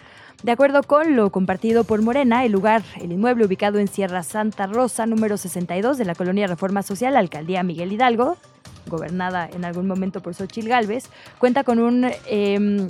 De 0.43 0.51
acuerdo 0.51 0.83
con 0.83 1.15
lo 1.15 1.31
compartido 1.31 1.83
por 1.85 2.01
Morena, 2.01 2.45
el 2.45 2.51
lugar, 2.51 2.83
el 3.01 3.11
inmueble 3.11 3.45
ubicado 3.45 3.79
en 3.79 3.87
Sierra 3.87 4.21
Santa 4.21 4.67
Rosa, 4.67 5.05
número 5.05 5.37
62 5.37 5.97
de 5.97 6.05
la 6.05 6.13
colonia 6.13 6.45
Reforma 6.45 6.83
Social, 6.83 7.15
alcaldía 7.15 7.63
Miguel 7.63 7.91
Hidalgo, 7.91 8.37
gobernada 8.87 9.49
en 9.51 9.65
algún 9.65 9.87
momento 9.87 10.21
por 10.21 10.35
Xochil 10.35 10.67
Gálvez, 10.67 11.09
cuenta 11.39 11.63
con 11.63 11.79
un 11.79 12.11
em, 12.27 12.87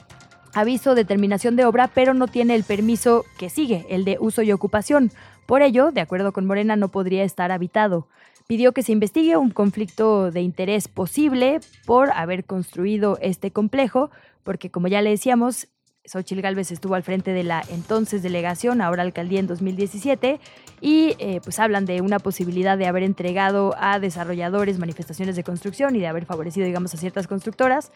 aviso 0.54 0.96
de 0.96 1.06
terminación 1.06 1.56
de 1.56 1.66
obra, 1.66 1.90
pero 1.94 2.14
no 2.14 2.28
tiene 2.28 2.56
el 2.56 2.64
permiso 2.64 3.24
que 3.38 3.50
sigue, 3.50 3.86
el 3.90 4.06
de 4.06 4.18
uso 4.20 4.42
y 4.42 4.52
ocupación. 4.52 5.12
Por 5.46 5.62
ello, 5.62 5.92
de 5.92 6.02
acuerdo 6.02 6.34
con 6.34 6.46
Morena, 6.46 6.76
no 6.76 6.90
podría 6.90 7.24
estar 7.24 7.52
habitado. 7.52 8.08
Pidió 8.48 8.74
que 8.74 8.84
se 8.84 8.92
investigue 8.92 9.38
un 9.38 9.52
conflicto 9.52 10.32
de 10.32 10.42
interés 10.42 10.88
posible 10.88 11.60
por 11.86 12.12
haber 12.12 12.46
construido 12.46 13.18
este 13.22 13.52
complejo, 13.52 14.12
porque 14.44 14.70
como 14.70 14.88
ya 14.88 15.02
le 15.02 15.10
decíamos, 15.10 15.68
Xochil 16.06 16.42
Gálvez 16.42 16.72
estuvo 16.72 16.96
al 16.96 17.04
frente 17.04 17.34
de 17.34 17.44
la 17.44 17.64
entonces 17.70 18.24
delegación, 18.24 18.82
ahora 18.82 19.04
alcaldía 19.04 19.40
en 19.40 19.48
2017, 19.48 20.40
y 20.82 21.16
eh, 21.20 21.42
pues 21.44 21.60
hablan 21.60 21.86
de 21.86 22.02
una 22.02 22.20
posibilidad 22.20 22.78
de 22.78 22.88
haber 22.88 23.04
entregado 23.04 23.76
a 23.78 24.00
desarrolladores 24.00 24.80
manifestaciones 24.80 25.36
de 25.36 25.44
construcción 25.44 25.96
y 25.96 26.00
de 26.00 26.08
haber 26.08 26.26
favorecido, 26.26 26.66
digamos, 26.66 26.94
a 26.94 26.98
ciertas 26.98 27.28
constructoras 27.28 27.92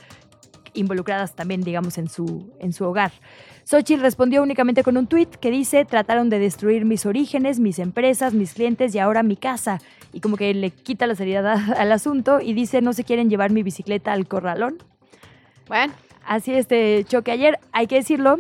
involucradas 0.74 1.36
también, 1.36 1.62
digamos, 1.62 1.98
en 1.98 2.10
su, 2.10 2.52
en 2.60 2.74
su 2.74 2.86
hogar. 2.86 3.12
Xochitl 3.64 4.02
respondió 4.02 4.42
únicamente 4.42 4.84
con 4.84 4.98
un 4.98 5.08
tuit 5.08 5.36
que 5.36 5.52
dice, 5.52 5.86
trataron 5.86 6.30
de 6.30 6.40
destruir 6.40 6.86
mis 6.86 7.06
orígenes, 7.06 7.60
mis 7.60 7.80
empresas, 7.80 8.34
mis 8.34 8.54
clientes 8.54 8.96
y 8.96 9.00
ahora 9.00 9.24
mi 9.24 9.36
casa. 9.36 9.80
Y 10.14 10.22
como 10.22 10.38
que 10.38 10.54
le 10.54 10.72
quita 10.72 11.08
la 11.08 11.16
seriedad 11.16 11.74
al 11.78 11.92
asunto 11.92 12.40
y 12.42 12.54
dice, 12.54 12.82
no 12.82 12.94
se 12.94 13.04
quieren 13.04 13.30
llevar 13.30 13.52
mi 13.52 13.64
bicicleta 13.64 14.14
al 14.14 14.28
corralón. 14.28 14.78
Bueno, 15.68 15.94
así 16.26 16.54
este 16.54 17.06
choque 17.08 17.32
ayer. 17.32 17.60
Hay 17.72 17.88
que 17.88 17.96
decirlo, 17.96 18.40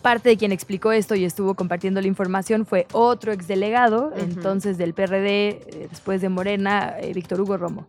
parte 0.00 0.30
de 0.30 0.36
quien 0.36 0.52
explicó 0.52 0.92
esto 0.92 1.14
y 1.14 1.24
estuvo 1.24 1.54
compartiendo 1.54 2.00
la 2.00 2.06
información 2.06 2.66
fue 2.66 2.86
otro 2.92 3.32
exdelegado, 3.32 4.12
entonces 4.16 4.78
del 4.78 4.94
PRD, 4.94 5.48
eh, 5.48 5.88
después 5.90 6.20
de 6.20 6.28
Morena, 6.28 6.96
eh, 7.00 7.12
Víctor 7.12 7.40
Hugo 7.40 7.56
Romo. 7.56 7.86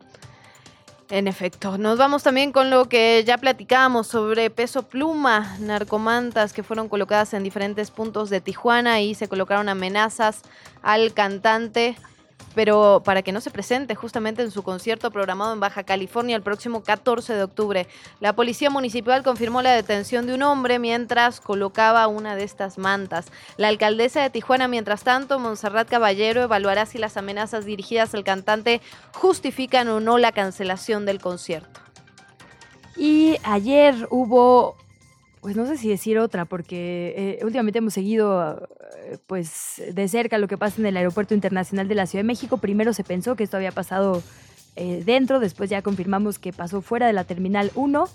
En 1.09 1.27
efecto, 1.27 1.77
nos 1.77 1.97
vamos 1.97 2.23
también 2.23 2.53
con 2.53 2.69
lo 2.69 2.87
que 2.87 3.21
ya 3.25 3.37
platicábamos 3.37 4.07
sobre 4.07 4.49
peso 4.49 4.83
pluma, 4.83 5.57
narcomantas 5.59 6.53
que 6.53 6.63
fueron 6.63 6.87
colocadas 6.87 7.33
en 7.33 7.43
diferentes 7.43 7.91
puntos 7.91 8.29
de 8.29 8.39
Tijuana 8.39 9.01
y 9.01 9.13
se 9.13 9.27
colocaron 9.27 9.67
amenazas 9.67 10.41
al 10.81 11.13
cantante 11.13 11.97
pero 12.55 13.01
para 13.05 13.21
que 13.21 13.31
no 13.31 13.41
se 13.41 13.51
presente 13.51 13.95
justamente 13.95 14.41
en 14.41 14.51
su 14.51 14.63
concierto 14.63 15.11
programado 15.11 15.53
en 15.53 15.59
Baja 15.59 15.83
California 15.83 16.35
el 16.35 16.41
próximo 16.41 16.83
14 16.83 17.33
de 17.33 17.43
octubre. 17.43 17.87
La 18.19 18.33
policía 18.33 18.69
municipal 18.69 19.23
confirmó 19.23 19.61
la 19.61 19.71
detención 19.71 20.27
de 20.27 20.33
un 20.33 20.43
hombre 20.43 20.79
mientras 20.79 21.39
colocaba 21.39 22.07
una 22.07 22.35
de 22.35 22.43
estas 22.43 22.77
mantas. 22.77 23.27
La 23.57 23.67
alcaldesa 23.67 24.21
de 24.21 24.29
Tijuana, 24.29 24.67
mientras 24.67 25.03
tanto, 25.03 25.39
Monserrat 25.39 25.89
Caballero, 25.89 26.41
evaluará 26.41 26.85
si 26.85 26.97
las 26.97 27.17
amenazas 27.17 27.65
dirigidas 27.65 28.13
al 28.13 28.23
cantante 28.23 28.81
justifican 29.13 29.87
o 29.89 29.99
no 29.99 30.17
la 30.17 30.31
cancelación 30.31 31.05
del 31.05 31.19
concierto. 31.19 31.79
Y 32.97 33.37
ayer 33.43 34.07
hubo 34.09 34.75
pues 35.41 35.55
no 35.55 35.65
sé 35.65 35.75
si 35.77 35.89
decir 35.89 36.19
otra, 36.19 36.45
porque 36.45 37.13
eh, 37.17 37.43
últimamente 37.43 37.79
hemos 37.79 37.95
seguido 37.95 38.69
eh, 39.05 39.17
pues 39.25 39.81
de 39.91 40.07
cerca 40.07 40.37
lo 40.37 40.47
que 40.47 40.57
pasa 40.57 40.79
en 40.79 40.85
el 40.85 40.95
Aeropuerto 40.95 41.33
Internacional 41.33 41.87
de 41.87 41.95
la 41.95 42.05
Ciudad 42.05 42.23
de 42.23 42.27
México. 42.27 42.57
Primero 42.57 42.93
se 42.93 43.03
pensó 43.03 43.35
que 43.35 43.43
esto 43.43 43.57
había 43.57 43.71
pasado 43.71 44.21
eh, 44.75 45.01
dentro, 45.03 45.39
después 45.39 45.69
ya 45.69 45.81
confirmamos 45.81 46.37
que 46.37 46.53
pasó 46.53 46.81
fuera 46.81 47.07
de 47.07 47.13
la 47.13 47.23
Terminal 47.23 47.71
1. 47.73 48.07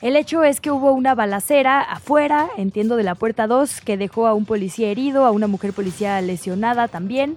El 0.00 0.16
hecho 0.16 0.44
es 0.44 0.60
que 0.60 0.70
hubo 0.70 0.92
una 0.92 1.14
balacera 1.14 1.82
afuera, 1.82 2.48
entiendo, 2.56 2.96
de 2.96 3.02
la 3.02 3.16
puerta 3.16 3.48
2, 3.48 3.80
que 3.80 3.96
dejó 3.96 4.28
a 4.28 4.34
un 4.34 4.46
policía 4.46 4.88
herido, 4.88 5.26
a 5.26 5.32
una 5.32 5.48
mujer 5.48 5.72
policía 5.72 6.20
lesionada 6.22 6.88
también 6.88 7.36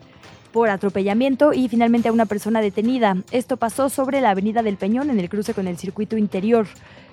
por 0.53 0.69
atropellamiento 0.69 1.51
y 1.51 1.67
finalmente 1.67 2.07
a 2.07 2.13
una 2.13 2.27
persona 2.27 2.61
detenida. 2.61 3.17
Esto 3.31 3.57
pasó 3.57 3.89
sobre 3.89 4.21
la 4.21 4.29
Avenida 4.29 4.61
del 4.61 4.77
Peñón 4.77 5.09
en 5.09 5.19
el 5.19 5.27
cruce 5.27 5.55
con 5.55 5.67
el 5.67 5.77
circuito 5.77 6.15
interior. 6.15 6.67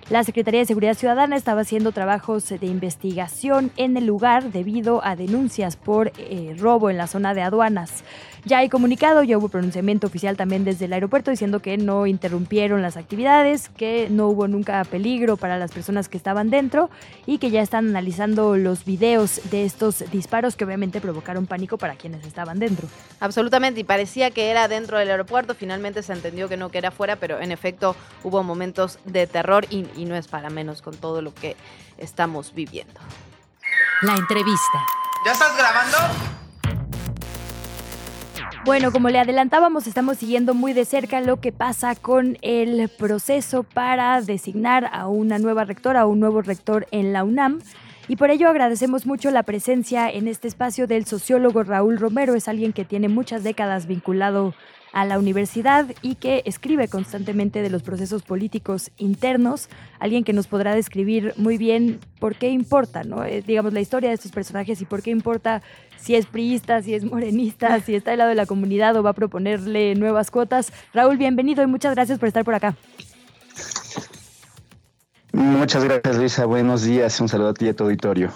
La 0.08 0.24
Secretaría 0.24 0.60
de 0.60 0.66
Seguridad 0.66 0.94
Ciudadana 0.94 1.36
estaba 1.36 1.60
haciendo 1.60 1.92
trabajos 1.92 2.48
de 2.48 2.66
investigación 2.66 3.70
en 3.76 3.96
el 3.96 4.06
lugar 4.06 4.50
debido 4.50 5.04
a 5.04 5.14
denuncias 5.14 5.76
por 5.76 6.12
eh, 6.18 6.56
robo 6.58 6.90
en 6.90 6.96
la 6.96 7.06
zona 7.06 7.34
de 7.34 7.42
aduanas. 7.42 8.02
Ya 8.44 8.58
hay 8.58 8.68
comunicado, 8.68 9.22
ya 9.22 9.38
hubo 9.38 9.48
pronunciamiento 9.48 10.06
oficial 10.06 10.36
también 10.36 10.64
desde 10.64 10.86
el 10.86 10.92
aeropuerto 10.92 11.30
diciendo 11.30 11.60
que 11.60 11.76
no 11.76 12.06
interrumpieron 12.06 12.82
las 12.82 12.96
actividades, 12.96 13.68
que 13.68 14.08
no 14.10 14.28
hubo 14.28 14.48
nunca 14.48 14.82
peligro 14.84 15.36
para 15.36 15.58
las 15.58 15.72
personas 15.72 16.08
que 16.08 16.16
estaban 16.16 16.50
dentro 16.50 16.90
y 17.26 17.38
que 17.38 17.50
ya 17.50 17.62
están 17.62 17.88
analizando 17.88 18.56
los 18.56 18.84
videos 18.84 19.40
de 19.50 19.64
estos 19.64 20.04
disparos 20.10 20.56
que 20.56 20.64
obviamente 20.64 21.00
provocaron 21.00 21.46
pánico 21.46 21.78
para 21.78 21.96
quienes 21.96 22.24
estaban 22.24 22.58
dentro. 22.58 22.88
Absolutamente, 23.20 23.80
y 23.80 23.84
parecía 23.84 24.30
que 24.30 24.50
era 24.50 24.68
dentro 24.68 24.98
del 24.98 25.10
aeropuerto, 25.10 25.54
finalmente 25.54 26.02
se 26.02 26.12
entendió 26.12 26.48
que 26.48 26.56
no 26.56 26.70
que 26.70 26.78
era 26.78 26.90
fuera, 26.90 27.16
pero 27.16 27.40
en 27.40 27.52
efecto 27.52 27.96
hubo 28.24 28.42
momentos 28.42 28.98
de 29.04 29.26
terror 29.26 29.66
y, 29.70 29.86
y 29.96 30.04
no 30.04 30.16
es 30.16 30.28
para 30.28 30.50
menos 30.50 30.82
con 30.82 30.96
todo 30.96 31.22
lo 31.22 31.34
que 31.34 31.56
estamos 31.98 32.54
viviendo. 32.54 33.00
La 34.02 34.14
entrevista. 34.14 34.86
¿Ya 35.26 35.32
estás 35.32 35.54
grabando? 35.56 35.98
Bueno, 38.66 38.92
como 38.92 39.08
le 39.08 39.18
adelantábamos, 39.18 39.86
estamos 39.86 40.18
siguiendo 40.18 40.52
muy 40.52 40.74
de 40.74 40.84
cerca 40.84 41.22
lo 41.22 41.40
que 41.40 41.50
pasa 41.50 41.94
con 41.94 42.36
el 42.42 42.90
proceso 42.90 43.62
para 43.62 44.20
designar 44.20 44.90
a 44.92 45.08
una 45.08 45.38
nueva 45.38 45.64
rectora, 45.64 46.02
a 46.02 46.06
un 46.06 46.20
nuevo 46.20 46.42
rector 46.42 46.86
en 46.90 47.14
la 47.14 47.24
UNAM. 47.24 47.60
Y 48.06 48.16
por 48.16 48.30
ello 48.30 48.50
agradecemos 48.50 49.06
mucho 49.06 49.30
la 49.30 49.44
presencia 49.44 50.10
en 50.10 50.28
este 50.28 50.46
espacio 50.46 50.86
del 50.86 51.06
sociólogo 51.06 51.62
Raúl 51.62 51.98
Romero. 51.98 52.34
Es 52.34 52.48
alguien 52.48 52.74
que 52.74 52.84
tiene 52.84 53.08
muchas 53.08 53.42
décadas 53.44 53.86
vinculado 53.86 54.52
a 54.92 55.04
la 55.04 55.18
universidad 55.18 55.86
y 56.02 56.16
que 56.16 56.42
escribe 56.46 56.88
constantemente 56.88 57.62
de 57.62 57.70
los 57.70 57.82
procesos 57.82 58.22
políticos 58.22 58.90
internos, 58.96 59.68
alguien 59.98 60.24
que 60.24 60.32
nos 60.32 60.46
podrá 60.46 60.74
describir 60.74 61.32
muy 61.36 61.58
bien 61.58 62.00
por 62.18 62.36
qué 62.36 62.50
importa, 62.50 63.04
¿no? 63.04 63.24
Eh, 63.24 63.42
digamos, 63.46 63.72
la 63.72 63.80
historia 63.80 64.08
de 64.08 64.16
estos 64.16 64.32
personajes 64.32 64.80
y 64.80 64.84
por 64.84 65.02
qué 65.02 65.10
importa 65.10 65.62
si 65.96 66.14
es 66.14 66.26
priista, 66.26 66.82
si 66.82 66.94
es 66.94 67.04
morenista, 67.04 67.80
si 67.84 67.94
está 67.94 68.10
del 68.10 68.18
lado 68.18 68.30
de 68.30 68.36
la 68.36 68.46
comunidad 68.46 68.96
o 68.96 69.02
va 69.02 69.10
a 69.10 69.14
proponerle 69.14 69.94
nuevas 69.94 70.30
cuotas. 70.30 70.72
Raúl, 70.92 71.16
bienvenido 71.16 71.62
y 71.62 71.66
muchas 71.66 71.94
gracias 71.94 72.18
por 72.18 72.28
estar 72.28 72.44
por 72.44 72.54
acá. 72.54 72.76
Muchas 75.32 75.84
gracias, 75.84 76.16
Luisa. 76.16 76.44
Buenos 76.46 76.82
días. 76.82 77.20
Un 77.20 77.28
saludo 77.28 77.50
a 77.50 77.54
ti 77.54 77.66
y 77.66 77.68
a 77.68 77.76
tu 77.76 77.84
auditorio. 77.84 78.32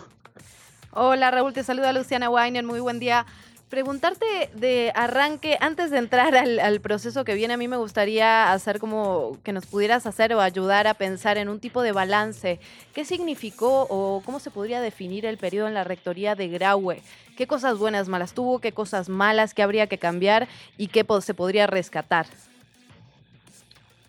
Hola, 0.92 1.32
Raúl. 1.32 1.52
Te 1.52 1.64
saluda 1.64 1.92
Luciana 1.92 2.30
Weiner. 2.30 2.62
Muy 2.62 2.78
buen 2.78 3.00
día 3.00 3.26
preguntarte 3.74 4.24
de 4.54 4.92
arranque, 4.94 5.58
antes 5.60 5.90
de 5.90 5.98
entrar 5.98 6.36
al, 6.36 6.80
proceso 6.80 7.24
que 7.24 7.34
viene, 7.34 7.54
a 7.54 7.56
mí 7.56 7.66
me 7.66 7.76
gustaría 7.76 8.52
hacer 8.52 8.78
como 8.78 9.36
que 9.42 9.52
nos 9.52 9.66
pudieras 9.66 10.06
hacer 10.06 10.32
o 10.32 10.40
ayudar 10.40 10.86
a 10.86 10.94
pensar 10.94 11.38
en 11.38 11.48
un 11.48 11.58
tipo 11.58 11.82
de 11.82 11.90
balance. 11.90 12.60
¿Qué 12.94 13.04
significó 13.04 13.88
o 13.90 14.22
cómo 14.24 14.38
se 14.38 14.52
podría 14.52 14.80
definir 14.80 15.26
el 15.26 15.38
periodo 15.38 15.66
en 15.66 15.74
la 15.74 15.82
rectoría 15.82 16.36
de 16.36 16.46
Graue? 16.46 17.02
¿Qué 17.36 17.48
cosas 17.48 17.76
buenas, 17.76 18.06
malas 18.06 18.32
tuvo? 18.32 18.60
¿Qué 18.60 18.70
cosas 18.70 19.08
malas 19.08 19.54
que 19.54 19.64
habría 19.64 19.88
que 19.88 19.98
cambiar? 19.98 20.46
¿Y 20.78 20.86
qué 20.86 21.04
se 21.20 21.34
podría 21.34 21.66
rescatar? 21.66 22.26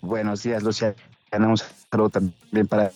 Buenos 0.00 0.44
días, 0.44 0.62
Luciana. 0.62 0.94
Un 1.32 1.56
saludo 1.56 2.10
también 2.10 2.68
para... 2.68 2.92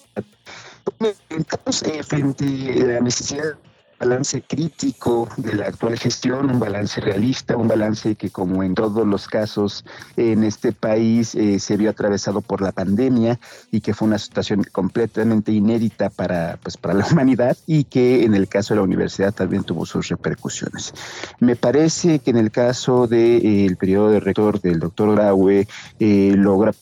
Estamos 1.30 1.82
eh, 1.82 2.04
frente 2.04 2.44
a 2.44 2.84
la 2.84 3.00
necesidad 3.00 3.56
balance 4.00 4.40
crítico 4.40 5.28
de 5.36 5.54
la 5.54 5.66
actual 5.66 5.98
gestión, 5.98 6.50
un 6.50 6.58
balance 6.58 7.02
realista, 7.02 7.58
un 7.58 7.68
balance 7.68 8.14
que 8.16 8.30
como 8.30 8.62
en 8.62 8.74
todos 8.74 9.06
los 9.06 9.28
casos 9.28 9.84
en 10.16 10.42
este 10.42 10.72
país 10.72 11.34
eh, 11.34 11.60
se 11.60 11.76
vio 11.76 11.90
atravesado 11.90 12.40
por 12.40 12.62
la 12.62 12.72
pandemia 12.72 13.38
y 13.70 13.82
que 13.82 13.92
fue 13.92 14.08
una 14.08 14.18
situación 14.18 14.64
completamente 14.72 15.52
inédita 15.52 16.08
para, 16.08 16.58
pues, 16.62 16.78
para 16.78 16.94
la 16.94 17.06
humanidad 17.12 17.58
y 17.66 17.84
que 17.84 18.24
en 18.24 18.34
el 18.34 18.48
caso 18.48 18.72
de 18.72 18.78
la 18.78 18.84
universidad 18.84 19.34
también 19.34 19.64
tuvo 19.64 19.84
sus 19.84 20.08
repercusiones. 20.08 20.94
Me 21.38 21.54
parece 21.54 22.20
que 22.20 22.30
en 22.30 22.38
el 22.38 22.50
caso 22.50 23.06
del 23.06 23.42
de, 23.42 23.66
eh, 23.66 23.76
periodo 23.76 24.10
de 24.10 24.20
rector 24.20 24.60
del 24.62 24.80
doctor 24.80 25.14
Graue 25.14 25.68
eh, 25.98 26.34
logra 26.36 26.72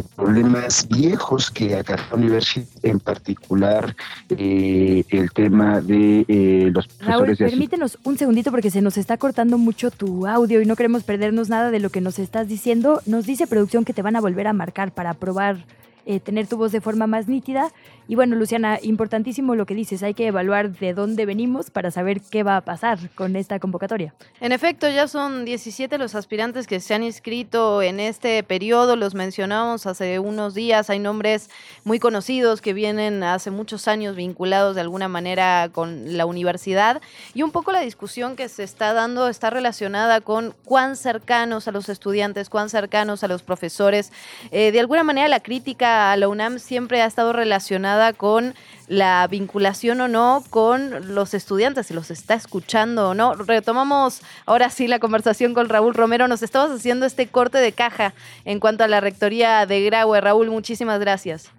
problemas 0.00 0.88
viejos 0.88 1.50
que 1.50 1.76
acá 1.76 1.96
la 2.10 2.16
universidad, 2.16 2.66
en 2.82 2.98
particular 2.98 3.94
eh, 4.30 5.04
el 5.10 5.30
tema 5.32 5.80
de 5.80 6.24
eh, 6.28 6.70
los 6.72 6.86
profesores 6.88 7.38
Raúl, 7.38 7.50
permítenos 7.50 7.98
un 8.04 8.16
segundito 8.16 8.50
porque 8.50 8.70
se 8.70 8.80
nos 8.80 8.96
está 8.96 9.18
cortando 9.18 9.58
mucho 9.58 9.90
tu 9.90 10.26
audio 10.26 10.62
y 10.62 10.66
no 10.66 10.76
queremos 10.76 11.02
perdernos 11.02 11.48
nada 11.48 11.70
de 11.70 11.80
lo 11.80 11.90
que 11.90 12.00
nos 12.00 12.18
estás 12.18 12.48
diciendo. 12.48 13.02
Nos 13.06 13.26
dice 13.26 13.46
producción 13.46 13.84
que 13.84 13.92
te 13.92 14.02
van 14.02 14.16
a 14.16 14.20
volver 14.20 14.46
a 14.46 14.52
marcar 14.52 14.92
para 14.92 15.14
probar 15.14 15.64
eh, 16.04 16.18
tener 16.18 16.48
tu 16.48 16.56
voz 16.56 16.72
de 16.72 16.80
forma 16.80 17.06
más 17.06 17.28
nítida. 17.28 17.70
Y 18.12 18.14
bueno, 18.14 18.36
Luciana, 18.36 18.78
importantísimo 18.82 19.54
lo 19.54 19.64
que 19.64 19.74
dices, 19.74 20.02
hay 20.02 20.12
que 20.12 20.26
evaluar 20.26 20.70
de 20.70 20.92
dónde 20.92 21.24
venimos 21.24 21.70
para 21.70 21.90
saber 21.90 22.20
qué 22.20 22.42
va 22.42 22.58
a 22.58 22.60
pasar 22.60 22.98
con 23.14 23.36
esta 23.36 23.58
convocatoria. 23.58 24.12
En 24.38 24.52
efecto, 24.52 24.86
ya 24.90 25.08
son 25.08 25.46
17 25.46 25.96
los 25.96 26.14
aspirantes 26.14 26.66
que 26.66 26.80
se 26.80 26.92
han 26.92 27.02
inscrito 27.04 27.80
en 27.80 28.00
este 28.00 28.42
periodo, 28.42 28.96
los 28.96 29.14
mencionamos 29.14 29.86
hace 29.86 30.18
unos 30.18 30.52
días, 30.52 30.90
hay 30.90 30.98
nombres 30.98 31.48
muy 31.84 31.98
conocidos 31.98 32.60
que 32.60 32.74
vienen 32.74 33.22
hace 33.22 33.50
muchos 33.50 33.88
años 33.88 34.14
vinculados 34.14 34.74
de 34.74 34.82
alguna 34.82 35.08
manera 35.08 35.70
con 35.72 36.18
la 36.18 36.26
universidad 36.26 37.00
y 37.32 37.40
un 37.40 37.50
poco 37.50 37.72
la 37.72 37.80
discusión 37.80 38.36
que 38.36 38.50
se 38.50 38.62
está 38.62 38.92
dando 38.92 39.28
está 39.28 39.48
relacionada 39.48 40.20
con 40.20 40.54
cuán 40.66 40.96
cercanos 40.96 41.66
a 41.66 41.72
los 41.72 41.88
estudiantes, 41.88 42.50
cuán 42.50 42.68
cercanos 42.68 43.24
a 43.24 43.28
los 43.28 43.42
profesores, 43.42 44.12
eh, 44.50 44.70
de 44.70 44.80
alguna 44.80 45.02
manera 45.02 45.28
la 45.28 45.40
crítica 45.40 46.12
a 46.12 46.16
la 46.18 46.28
UNAM 46.28 46.58
siempre 46.58 47.00
ha 47.00 47.06
estado 47.06 47.32
relacionada 47.32 48.01
con 48.12 48.54
la 48.88 49.26
vinculación 49.28 50.00
o 50.00 50.08
no 50.08 50.42
con 50.50 51.14
los 51.14 51.34
estudiantes, 51.34 51.86
si 51.86 51.94
los 51.94 52.10
está 52.10 52.34
escuchando 52.34 53.10
o 53.10 53.14
no. 53.14 53.34
Retomamos 53.34 54.22
ahora 54.46 54.70
sí 54.70 54.88
la 54.88 54.98
conversación 54.98 55.54
con 55.54 55.68
Raúl 55.68 55.94
Romero. 55.94 56.26
Nos 56.26 56.42
estabas 56.42 56.72
haciendo 56.72 57.06
este 57.06 57.28
corte 57.28 57.58
de 57.58 57.72
caja 57.72 58.14
en 58.44 58.58
cuanto 58.58 58.82
a 58.82 58.88
la 58.88 59.00
rectoría 59.00 59.64
de 59.66 59.84
Graue. 59.84 60.20
Raúl, 60.20 60.50
muchísimas 60.50 60.98
gracias. 60.98 61.50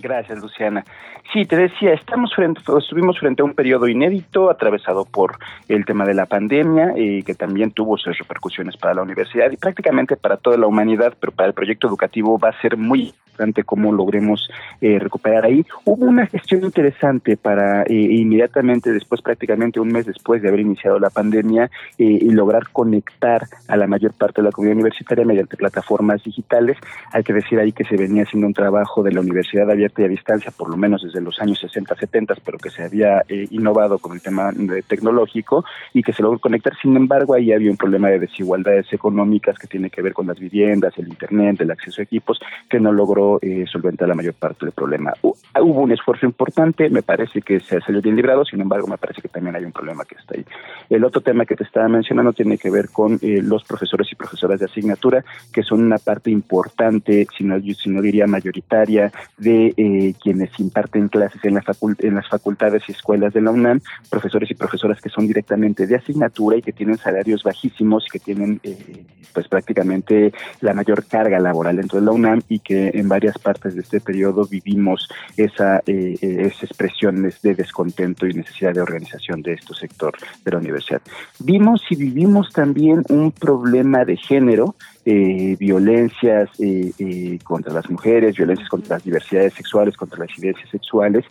Gracias, 0.00 0.38
Luciana. 0.40 0.84
Sí, 1.32 1.44
te 1.44 1.56
decía, 1.56 1.92
estamos 1.92 2.34
frente, 2.34 2.60
estuvimos 2.78 3.18
frente 3.18 3.42
a 3.42 3.44
un 3.44 3.54
periodo 3.54 3.88
inédito 3.88 4.50
atravesado 4.50 5.04
por 5.04 5.38
el 5.68 5.84
tema 5.84 6.04
de 6.04 6.14
la 6.14 6.26
pandemia 6.26 6.92
y 6.96 7.22
que 7.22 7.34
también 7.34 7.70
tuvo 7.70 7.96
sus 7.96 8.16
repercusiones 8.18 8.76
para 8.76 8.94
la 8.94 9.02
universidad 9.02 9.50
y 9.50 9.56
prácticamente 9.56 10.16
para 10.16 10.36
toda 10.36 10.56
la 10.56 10.66
humanidad, 10.66 11.14
pero 11.18 11.32
para 11.32 11.48
el 11.48 11.54
proyecto 11.54 11.88
educativo 11.88 12.38
va 12.38 12.50
a 12.50 12.60
ser 12.60 12.76
muy 12.76 13.14
importante 13.36 13.64
cómo 13.64 13.92
logremos 13.92 14.48
eh, 14.80 14.98
recuperar 14.98 15.44
ahí. 15.44 15.64
Hubo 15.84 16.06
una 16.06 16.26
gestión 16.26 16.64
interesante 16.64 17.36
para 17.36 17.82
eh, 17.82 17.94
inmediatamente 17.94 18.92
después, 18.92 19.20
prácticamente 19.20 19.78
un 19.78 19.88
mes 19.88 20.06
después 20.06 20.40
de 20.42 20.48
haber 20.48 20.60
iniciado 20.60 20.98
la 20.98 21.10
pandemia, 21.10 21.70
eh, 21.98 22.04
y 22.04 22.30
lograr 22.30 22.70
conectar 22.72 23.46
a 23.68 23.76
la 23.76 23.86
mayor 23.86 24.12
parte 24.14 24.40
de 24.40 24.46
la 24.46 24.52
comunidad 24.52 24.76
universitaria 24.76 25.24
mediante 25.24 25.56
plataformas 25.56 26.22
digitales. 26.24 26.78
Hay 27.12 27.22
que 27.22 27.32
decir 27.32 27.58
ahí 27.58 27.72
que 27.72 27.84
se 27.84 27.96
venía 27.96 28.22
haciendo 28.22 28.46
un 28.46 28.54
trabajo 28.54 29.02
de 29.02 29.12
la 29.12 29.20
universidad 29.20 29.70
y 29.96 30.02
a 30.04 30.08
distancia, 30.08 30.52
por 30.56 30.68
lo 30.68 30.76
menos 30.76 31.02
desde 31.02 31.16
de 31.16 31.24
los 31.24 31.40
años 31.40 31.58
60, 31.60 31.94
70, 31.94 32.34
pero 32.44 32.58
que 32.58 32.70
se 32.70 32.84
había 32.84 33.22
eh, 33.28 33.46
innovado 33.50 33.98
con 33.98 34.12
el 34.12 34.20
tema 34.20 34.52
tecnológico 34.86 35.64
y 35.92 36.02
que 36.02 36.12
se 36.12 36.22
logró 36.22 36.38
conectar. 36.38 36.74
Sin 36.80 36.96
embargo, 36.96 37.34
ahí 37.34 37.52
había 37.52 37.70
un 37.70 37.76
problema 37.76 38.08
de 38.08 38.18
desigualdades 38.18 38.92
económicas 38.92 39.58
que 39.58 39.66
tiene 39.66 39.90
que 39.90 40.02
ver 40.02 40.12
con 40.12 40.26
las 40.26 40.38
viviendas, 40.38 40.96
el 40.98 41.08
Internet, 41.08 41.60
el 41.60 41.70
acceso 41.70 42.00
a 42.00 42.04
equipos, 42.04 42.38
que 42.68 42.78
no 42.80 42.92
logró 42.92 43.38
eh, 43.40 43.64
solventar 43.70 44.08
la 44.08 44.14
mayor 44.14 44.34
parte 44.34 44.66
del 44.66 44.72
problema. 44.72 45.12
Hubo 45.22 45.80
un 45.80 45.92
esfuerzo 45.92 46.26
importante, 46.26 46.90
me 46.90 47.02
parece 47.02 47.40
que 47.40 47.60
se 47.60 47.80
salió 47.80 48.02
bien 48.02 48.16
librado, 48.16 48.44
sin 48.44 48.60
embargo, 48.60 48.86
me 48.86 48.98
parece 48.98 49.22
que 49.22 49.28
también 49.28 49.56
hay 49.56 49.64
un 49.64 49.72
problema 49.72 50.04
que 50.04 50.16
está 50.16 50.34
ahí. 50.36 50.44
El 50.90 51.04
otro 51.04 51.20
tema 51.20 51.46
que 51.46 51.56
te 51.56 51.64
estaba 51.64 51.88
mencionando 51.88 52.32
tiene 52.32 52.58
que 52.58 52.70
ver 52.70 52.90
con 52.90 53.18
eh, 53.22 53.40
los 53.42 53.64
profesores 53.64 54.10
y 54.12 54.14
profesoras 54.14 54.60
de 54.60 54.66
asignatura, 54.66 55.24
que 55.52 55.62
son 55.62 55.82
una 55.82 55.98
parte 55.98 56.30
importante, 56.30 57.26
si 57.36 57.44
no, 57.44 57.58
si 57.60 57.90
no 57.90 58.02
diría 58.02 58.26
mayoritaria, 58.26 59.10
de 59.38 59.65
eh, 59.76 60.14
quienes 60.22 60.50
imparten 60.58 61.08
clases 61.08 61.44
en, 61.44 61.54
la 61.54 61.62
en 61.98 62.14
las 62.14 62.28
facultades 62.28 62.82
y 62.88 62.92
escuelas 62.92 63.32
de 63.32 63.40
la 63.40 63.50
UNAM, 63.50 63.80
profesores 64.10 64.50
y 64.50 64.54
profesoras 64.54 65.00
que 65.00 65.08
son 65.08 65.26
directamente 65.26 65.86
de 65.86 65.96
asignatura 65.96 66.56
y 66.56 66.62
que 66.62 66.72
tienen 66.72 66.98
salarios 66.98 67.42
bajísimos 67.42 68.04
y 68.06 68.10
que 68.10 68.18
tienen 68.18 68.60
eh, 68.62 69.04
pues 69.36 69.48
prácticamente 69.48 70.32
la 70.60 70.72
mayor 70.72 71.04
carga 71.04 71.38
laboral 71.38 71.76
dentro 71.76 72.00
de 72.00 72.06
la 72.06 72.12
UNAM 72.12 72.40
y 72.48 72.58
que 72.60 72.90
en 72.94 73.06
varias 73.06 73.38
partes 73.38 73.74
de 73.74 73.82
este 73.82 74.00
periodo 74.00 74.46
vivimos 74.46 75.08
esa, 75.36 75.78
eh, 75.86 76.16
eh, 76.22 76.46
esas 76.46 76.64
expresiones 76.64 77.42
de 77.42 77.54
descontento 77.54 78.26
y 78.26 78.32
necesidad 78.32 78.72
de 78.72 78.80
organización 78.80 79.42
de 79.42 79.52
este 79.52 79.74
sector 79.74 80.14
de 80.44 80.50
la 80.50 80.58
universidad. 80.58 81.02
Vimos 81.40 81.82
y 81.90 81.96
vivimos 81.96 82.50
también 82.52 83.02
un 83.08 83.30
problema 83.30 84.04
de 84.04 84.16
género 84.16 84.74
eh, 85.06 85.56
violencias 85.58 86.50
eh, 86.58 86.90
eh, 86.98 87.38
contra 87.44 87.72
las 87.72 87.88
mujeres, 87.88 88.36
violencias 88.36 88.68
contra 88.68 88.96
las 88.96 89.04
diversidades 89.04 89.54
sexuales, 89.54 89.96
contra 89.96 90.18
las 90.18 90.30
incidencias 90.30 90.68
sexuales, 90.68 91.24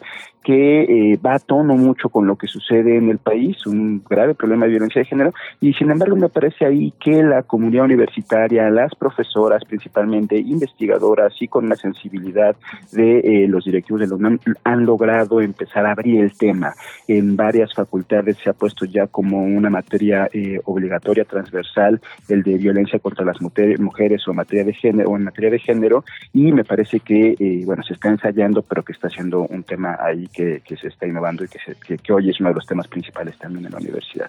que 0.44 0.84
eh, 0.84 1.18
va 1.18 1.36
a 1.36 1.40
tono 1.40 1.76
mucho 1.76 2.08
con 2.08 2.26
lo 2.26 2.38
que 2.38 2.48
sucede 2.48 2.96
en 2.96 3.10
el 3.10 3.18
país, 3.18 3.66
un 3.66 4.02
grave 4.10 4.34
problema 4.34 4.66
de 4.66 4.72
violencia 4.72 5.00
de 5.02 5.06
género, 5.06 5.34
y 5.60 5.74
sin 5.74 5.92
embargo 5.92 6.16
me 6.16 6.30
parece 6.30 6.66
ahí 6.66 6.94
que 7.00 7.22
la 7.22 7.44
comunidad 7.44 7.86
universitaria, 7.86 8.70
las 8.70 8.96
profesoras 8.96 9.66
principalmente, 9.66 10.38
investigadoras 10.38 11.34
y 11.42 11.48
con 11.50 11.68
la 11.68 11.76
sensibilidad 11.76 12.56
de 12.94 13.46
los 13.50 13.66
directivos 13.66 14.02
de 14.02 14.08
la 14.08 14.16
UNAM 14.16 14.40
han 14.64 14.86
logrado 14.86 15.42
empezar 15.42 15.86
a 15.86 15.92
abrir 15.92 16.22
el 16.22 16.38
tema. 16.38 16.74
En 17.08 17.36
varias 17.36 17.74
facultades 17.74 18.38
se 18.38 18.50
ha 18.50 18.54
puesto 18.54 18.86
ya 18.86 19.08
como 19.08 19.44
una 19.44 19.70
materia 19.70 20.30
obligatoria 20.66 21.26
transversal 21.26 22.00
el 22.30 22.44
de 22.44 22.58
violencia 22.58 23.00
contra 23.00 23.26
las 23.26 23.42
mujeres 23.42 23.65
mujeres 23.80 24.28
o 24.28 24.34
materia 24.34 24.64
de 24.64 24.74
género 24.74 25.10
o 25.10 25.18
en 25.18 25.24
materia 25.24 25.50
de 25.50 25.60
género 25.60 26.04
y 26.34 26.52
me 26.52 26.64
parece 26.64 27.00
que 27.00 27.36
eh, 27.40 27.62
bueno 27.66 27.84
se 27.84 27.94
está 27.94 28.10
ensayando 28.10 28.62
pero 28.62 28.84
que 28.84 28.94
está 28.94 29.10
siendo 29.10 29.42
un 29.42 29.64
tema 29.64 29.98
ahí 30.00 30.28
que, 30.28 30.62
se 30.80 30.88
está 30.88 31.08
innovando 31.08 31.44
y 31.44 31.48
que, 31.48 31.98
que, 31.98 32.14
hoy 32.14 32.30
es 32.30 32.40
uno 32.40 32.50
de 32.50 32.56
los 32.56 32.66
temas 32.66 32.88
principales 32.88 33.38
también 33.38 33.66
en 33.66 33.72
la 33.72 33.78
universidad. 33.78 34.28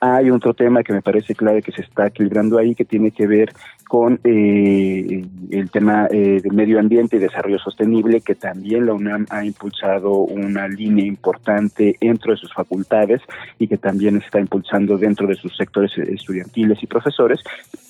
Hay 0.00 0.30
otro 0.30 0.54
tema 0.54 0.82
que 0.82 0.92
me 0.92 1.02
parece 1.02 1.34
clave 1.34 1.62
que 1.62 1.72
se 1.72 1.82
está 1.82 2.06
equilibrando 2.06 2.58
ahí 2.58 2.74
que 2.74 2.84
tiene 2.84 3.10
que 3.10 3.26
ver 3.26 3.52
con 3.92 4.18
eh, 4.24 5.22
el 5.50 5.70
tema 5.70 6.08
eh, 6.10 6.40
de 6.42 6.50
medio 6.50 6.80
ambiente 6.80 7.16
y 7.16 7.18
desarrollo 7.18 7.58
sostenible 7.58 8.22
que 8.22 8.34
también 8.34 8.86
la 8.86 8.94
UNAM 8.94 9.26
ha 9.28 9.44
impulsado 9.44 10.12
una 10.20 10.66
línea 10.66 11.04
importante 11.04 11.96
dentro 12.00 12.32
de 12.32 12.38
sus 12.38 12.52
facultades 12.54 13.20
y 13.58 13.68
que 13.68 13.76
también 13.76 14.16
está 14.16 14.40
impulsando 14.40 14.96
dentro 14.96 15.26
de 15.26 15.34
sus 15.34 15.54
sectores 15.56 15.92
estudiantiles 15.98 16.82
y 16.82 16.86
profesores 16.86 17.40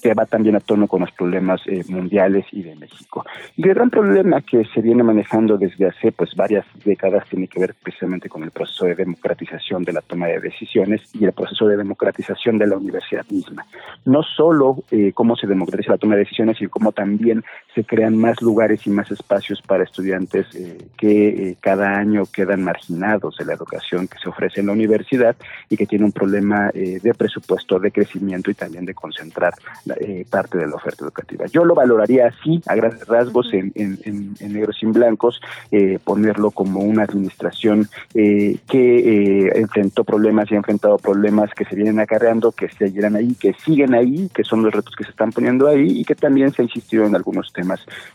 que 0.03 0.13
va 0.15 0.27
también 0.27 0.57
a 0.57 0.61
tono 0.61 0.82
con 0.89 1.01
los 1.01 1.13
problemas 1.13 1.61
eh, 1.67 1.83
mundiales 1.89 2.47
y 2.53 2.63
de 2.63 2.75
México. 2.77 3.25
Y 3.57 3.69
el 3.69 3.75
gran 3.75 3.91
problema 3.91 4.41
que 4.41 4.65
se 4.75 4.81
viene 4.81 5.03
manejando 5.03 5.57
desde 5.59 5.87
hace 5.87 6.13
pues 6.13 6.35
varias 6.35 6.65
décadas 6.85 7.27
tiene 7.29 7.49
que 7.49 7.61
ver 7.61 7.75
precisamente 7.83 8.29
con 8.29 8.43
el 8.43 8.51
proceso 8.51 8.87
de 8.87 8.95
democratización 8.95 9.85
de 9.85 9.93
la 9.93 10.01
toma 10.01 10.27
de 10.27 10.41
decisiones 10.41 11.03
y 11.15 11.25
el 11.25 11.33
proceso 11.33 11.67
de 11.67 11.77
democratización 11.77 12.59
de 12.59 12.67
la 12.67 12.77
universidad 12.77 13.27
misma. 13.31 13.67
No 14.05 14.23
solo 14.23 14.77
eh, 14.91 15.13
cómo 15.15 15.37
se 15.37 15.47
democratiza 15.47 15.93
la 15.93 15.99
toma 15.99 16.15
de 16.15 16.21
decisiones, 16.21 16.59
sino 16.59 16.71
cómo 16.71 16.93
también 16.93 17.45
se 17.75 17.85
crean 17.85 18.17
más 18.17 18.41
lugares 18.43 18.87
y 18.87 18.91
más 18.91 19.11
espacios 19.11 19.63
para 19.63 19.85
estudiantes 19.85 20.47
eh, 20.55 20.79
que 20.97 21.57
cada 21.61 21.97
año 21.97 22.25
quedan 22.27 22.63
marginados 22.63 23.37
de 23.37 23.45
la 23.45 23.55
educación 23.55 24.09
que 24.09 24.19
se 24.19 24.29
ofrece 24.29 24.61
en 24.61 24.67
la 24.67 24.73
universidad 24.73 25.37
y 25.69 25.77
que 25.77 25.87
tiene 25.87 26.05
un 26.05 26.13
problema 26.13 26.71
de 26.73 27.15
presupuesto, 27.17 27.79
de 27.79 27.91
crecimiento 27.91 28.51
y 28.51 28.55
también 28.55 28.85
de 28.85 28.95
concentrar 28.95 29.55
parte 30.31 30.59
de 30.59 30.67
la 30.67 30.77
oferta 30.77 31.05
educativa. 31.05 31.47
Yo 31.47 31.65
lo 31.65 31.75
valoraría 31.75 32.27
así, 32.27 32.61
a 32.67 32.75
grandes 32.75 33.07
rasgos, 33.07 33.53
en, 33.53 33.73
negros 34.41 34.77
y 34.83 34.87
blancos, 34.87 35.41
eh, 35.71 35.99
ponerlo 36.05 36.51
como 36.51 36.81
una 36.81 37.05
administración 37.05 37.89
eh, 38.15 38.59
que 38.69 39.47
eh, 39.47 39.53
enfrentó 39.57 40.05
problemas 40.05 40.51
y 40.51 40.55
ha 40.55 40.59
enfrentado 40.59 40.99
problemas 40.99 41.51
que 41.55 41.65
se 41.65 41.75
vienen 41.75 42.01
acarreando, 42.01 42.53
que 42.53 42.69
seguirán 42.69 43.17
ahí, 43.17 43.35
que 43.35 43.55
siguen 43.65 43.95
ahí, 43.95 44.31
que 44.35 44.45
son 44.45 44.63
los 44.63 44.73
retos 44.73 44.95
que 44.97 45.05
se 45.05 45.11
están 45.11 45.33
poniendo 45.33 45.69
ahí 45.69 46.01
y 46.01 46.05
que 46.05 46.15
también 46.15 46.53
se 46.53 46.63
ha 46.63 46.65
insistido 46.65 47.07
en 47.07 47.15
algunos 47.15 47.53
temas 47.53 47.62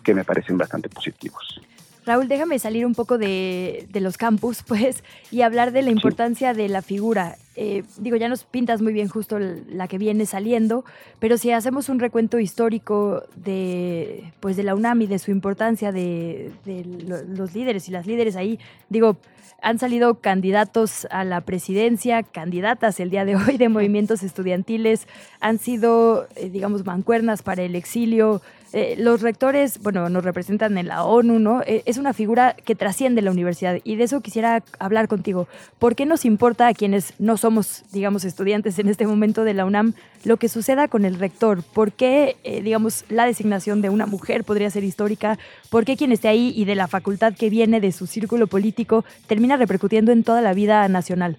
que 0.04 0.14
me 0.14 0.24
parecen 0.24 0.58
bastante 0.58 0.90
positivos. 0.90 1.62
Raúl, 2.08 2.30
déjame 2.30 2.58
salir 2.58 2.86
un 2.86 2.96
poco 2.96 3.18
de, 3.18 3.86
los 3.94 4.18
campus, 4.18 4.64
pues, 4.68 5.04
y 5.30 5.42
hablar 5.42 5.74
de 5.74 5.82
la 5.82 5.92
importancia 5.92 6.54
de 6.54 6.70
la 6.70 6.82
figura. 6.82 7.36
Eh, 7.58 7.84
digo, 7.98 8.16
ya 8.16 8.30
nos 8.30 8.46
pintas 8.46 8.82
muy 8.82 8.94
bien 8.94 9.10
justo 9.10 9.38
la 9.40 9.88
que 9.90 9.98
viene 9.98 10.26
saliendo, 10.26 10.86
pero 11.20 11.38
si 11.38 11.52
hacemos 11.52 11.90
un 11.90 12.00
recuento 12.00 12.40
histórico 12.40 13.24
de, 13.36 14.32
pues, 14.40 14.56
de 14.56 14.64
la 14.64 14.74
UNAM 14.74 15.02
y 15.02 15.08
de 15.08 15.20
su 15.20 15.32
importancia, 15.32 15.92
de, 15.92 16.52
de 16.66 16.86
los 17.28 17.54
líderes 17.54 17.90
y 17.90 17.92
las 17.92 18.08
líderes 18.08 18.38
ahí, 18.38 18.58
digo, 18.90 19.18
han 19.62 19.80
salido 19.80 20.16
candidatos 20.16 21.08
a 21.10 21.24
la 21.24 21.42
presidencia, 21.42 22.24
candidatas 22.24 23.00
el 23.00 23.10
día 23.10 23.26
de 23.26 23.36
hoy 23.36 23.58
de 23.58 23.70
movimientos 23.70 24.24
estudiantiles, 24.24 25.08
han 25.40 25.58
sido, 25.58 26.28
eh, 26.36 26.50
digamos, 26.50 26.86
mancuernas 26.86 27.42
para 27.42 27.64
el 27.64 27.76
exilio. 27.76 28.42
Eh, 28.74 28.96
los 28.98 29.22
rectores, 29.22 29.80
bueno, 29.82 30.10
nos 30.10 30.24
representan 30.24 30.78
en 30.78 30.88
la 30.88 31.04
ONU, 31.04 31.40
¿no? 31.40 31.62
Eh, 31.62 31.84
es 31.86 31.98
una 31.98 32.14
figura 32.14 32.54
que 32.54 32.76
trasciende 32.76 33.22
la 33.22 33.32
universidad 33.32 33.80
y 33.84 33.96
de 33.96 34.04
eso 34.04 34.22
quisiera 34.22 34.64
hablar 34.80 35.08
contigo. 35.08 35.48
¿Por 35.80 35.96
qué 35.96 36.06
nos 36.06 36.26
importa 36.26 36.68
a 36.68 36.74
quienes 36.74 37.14
no 37.20 37.38
somos, 37.38 37.84
digamos, 37.92 38.26
estudiantes 38.26 38.80
en 38.80 38.90
este 38.90 39.08
momento 39.08 39.44
de 39.44 39.54
la 39.54 39.66
UNAM 39.66 39.94
lo 40.24 40.38
que 40.38 40.50
suceda 40.50 40.88
con 40.88 41.06
el 41.06 41.20
rector? 41.20 41.64
¿Por 41.64 41.92
qué, 41.92 42.36
digamos, 42.64 43.06
la 43.10 43.26
designación 43.26 43.82
de 43.82 43.90
una 43.90 44.06
mujer 44.06 44.44
podría 44.44 44.70
ser 44.70 44.84
histórica? 44.84 45.38
¿Por 45.70 45.86
qué 45.86 45.96
quien 45.96 46.12
esté 46.12 46.28
ahí 46.28 46.54
y 46.56 46.66
de 46.66 46.76
la 46.76 46.88
facultad 46.88 47.34
que 47.34 47.50
viene 47.50 47.80
de 47.80 47.92
su 47.92 48.08
círculo 48.08 48.48
político 48.48 49.06
termina 49.28 49.58
repercutiendo 49.58 50.12
en 50.12 50.24
toda 50.24 50.42
la 50.42 50.54
vida 50.54 50.88
nacional. 50.88 51.38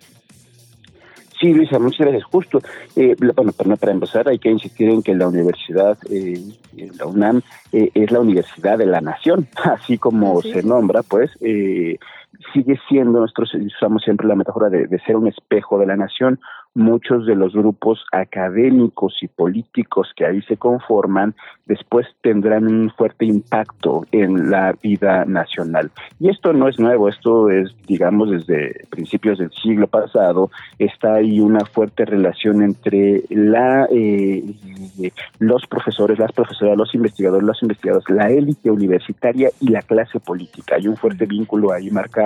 Sí, 1.41 1.53
Luisa, 1.53 1.79
muchas 1.79 2.01
gracias. 2.01 2.25
Justo, 2.25 2.61
eh, 2.97 3.15
bueno, 3.35 3.53
para, 3.53 3.93
empezar 3.93 4.29
hay 4.29 4.39
que 4.39 4.51
insistir 4.51 4.89
en 4.89 5.03
que 5.03 5.15
la 5.15 5.29
universidad, 5.29 5.97
eh, 6.11 6.43
la 6.99 7.07
UNAM, 7.07 7.43
eh, 7.73 7.91
es 7.95 8.11
la 8.11 8.21
universidad 8.21 8.79
de 8.79 8.87
la 8.87 9.01
nación, 9.01 9.47
así 9.65 9.99
como 9.99 10.43
se 10.43 10.63
nombra, 10.63 11.03
pues, 11.03 11.31
eh, 11.41 11.99
sigue 12.53 12.79
siendo, 12.89 13.21
nosotros 13.21 13.55
usamos 13.55 14.03
siempre 14.03 14.27
la 14.27 14.37
metáfora 14.37 14.69
de, 14.69 14.99
ser 15.07 15.17
un 15.17 15.29
espejo 15.29 15.79
de 15.79 15.87
la 15.87 15.97
nación, 15.97 16.39
muchos 16.75 17.27
de 17.27 17.35
los 17.35 17.55
grupos 17.55 18.05
académicos 18.13 19.17
y 19.23 19.29
políticos 19.29 20.13
que 20.15 20.25
ahí 20.25 20.43
se 20.43 20.57
conforman 20.57 21.35
después 21.67 22.07
tendrán 22.23 22.67
un 22.67 22.91
fuerte 22.91 23.25
impacto 23.25 24.07
en 24.13 24.51
la 24.51 24.75
vida 24.81 25.25
nacional. 25.25 25.91
Y 26.21 26.29
esto 26.29 26.53
no 26.53 26.69
es 26.69 26.79
nuevo, 26.79 27.09
esto 27.09 27.51
es, 27.51 27.75
digamos, 27.87 28.31
desde 28.31 28.87
principios 28.91 29.39
del 29.39 29.51
siglo 29.51 29.87
pasado, 29.87 30.51
está 30.79 31.15
ahí 31.15 31.41
una 31.41 31.65
fuerte 31.65 32.05
relación 32.05 32.63
entre 32.63 33.25
la 33.29 33.87
eh, 33.91 34.45
los 35.39 35.67
profesores, 35.67 36.19
las 36.19 36.33
profesoras, 36.33 36.77
los 36.77 36.95
investigadores, 36.95 37.47
los 37.47 37.63
investigadores, 37.63 38.09
la 38.09 38.31
élite 38.31 38.71
universitaria 38.71 39.51
y 39.61 39.69
la 39.69 39.83
clase 39.83 40.21
política. 40.21 40.77
Hay 40.77 40.87
un 40.87 40.97
fuerte 40.97 41.27
vínculo 41.27 41.73
ahí 41.73 41.91
marcado, 41.91 42.18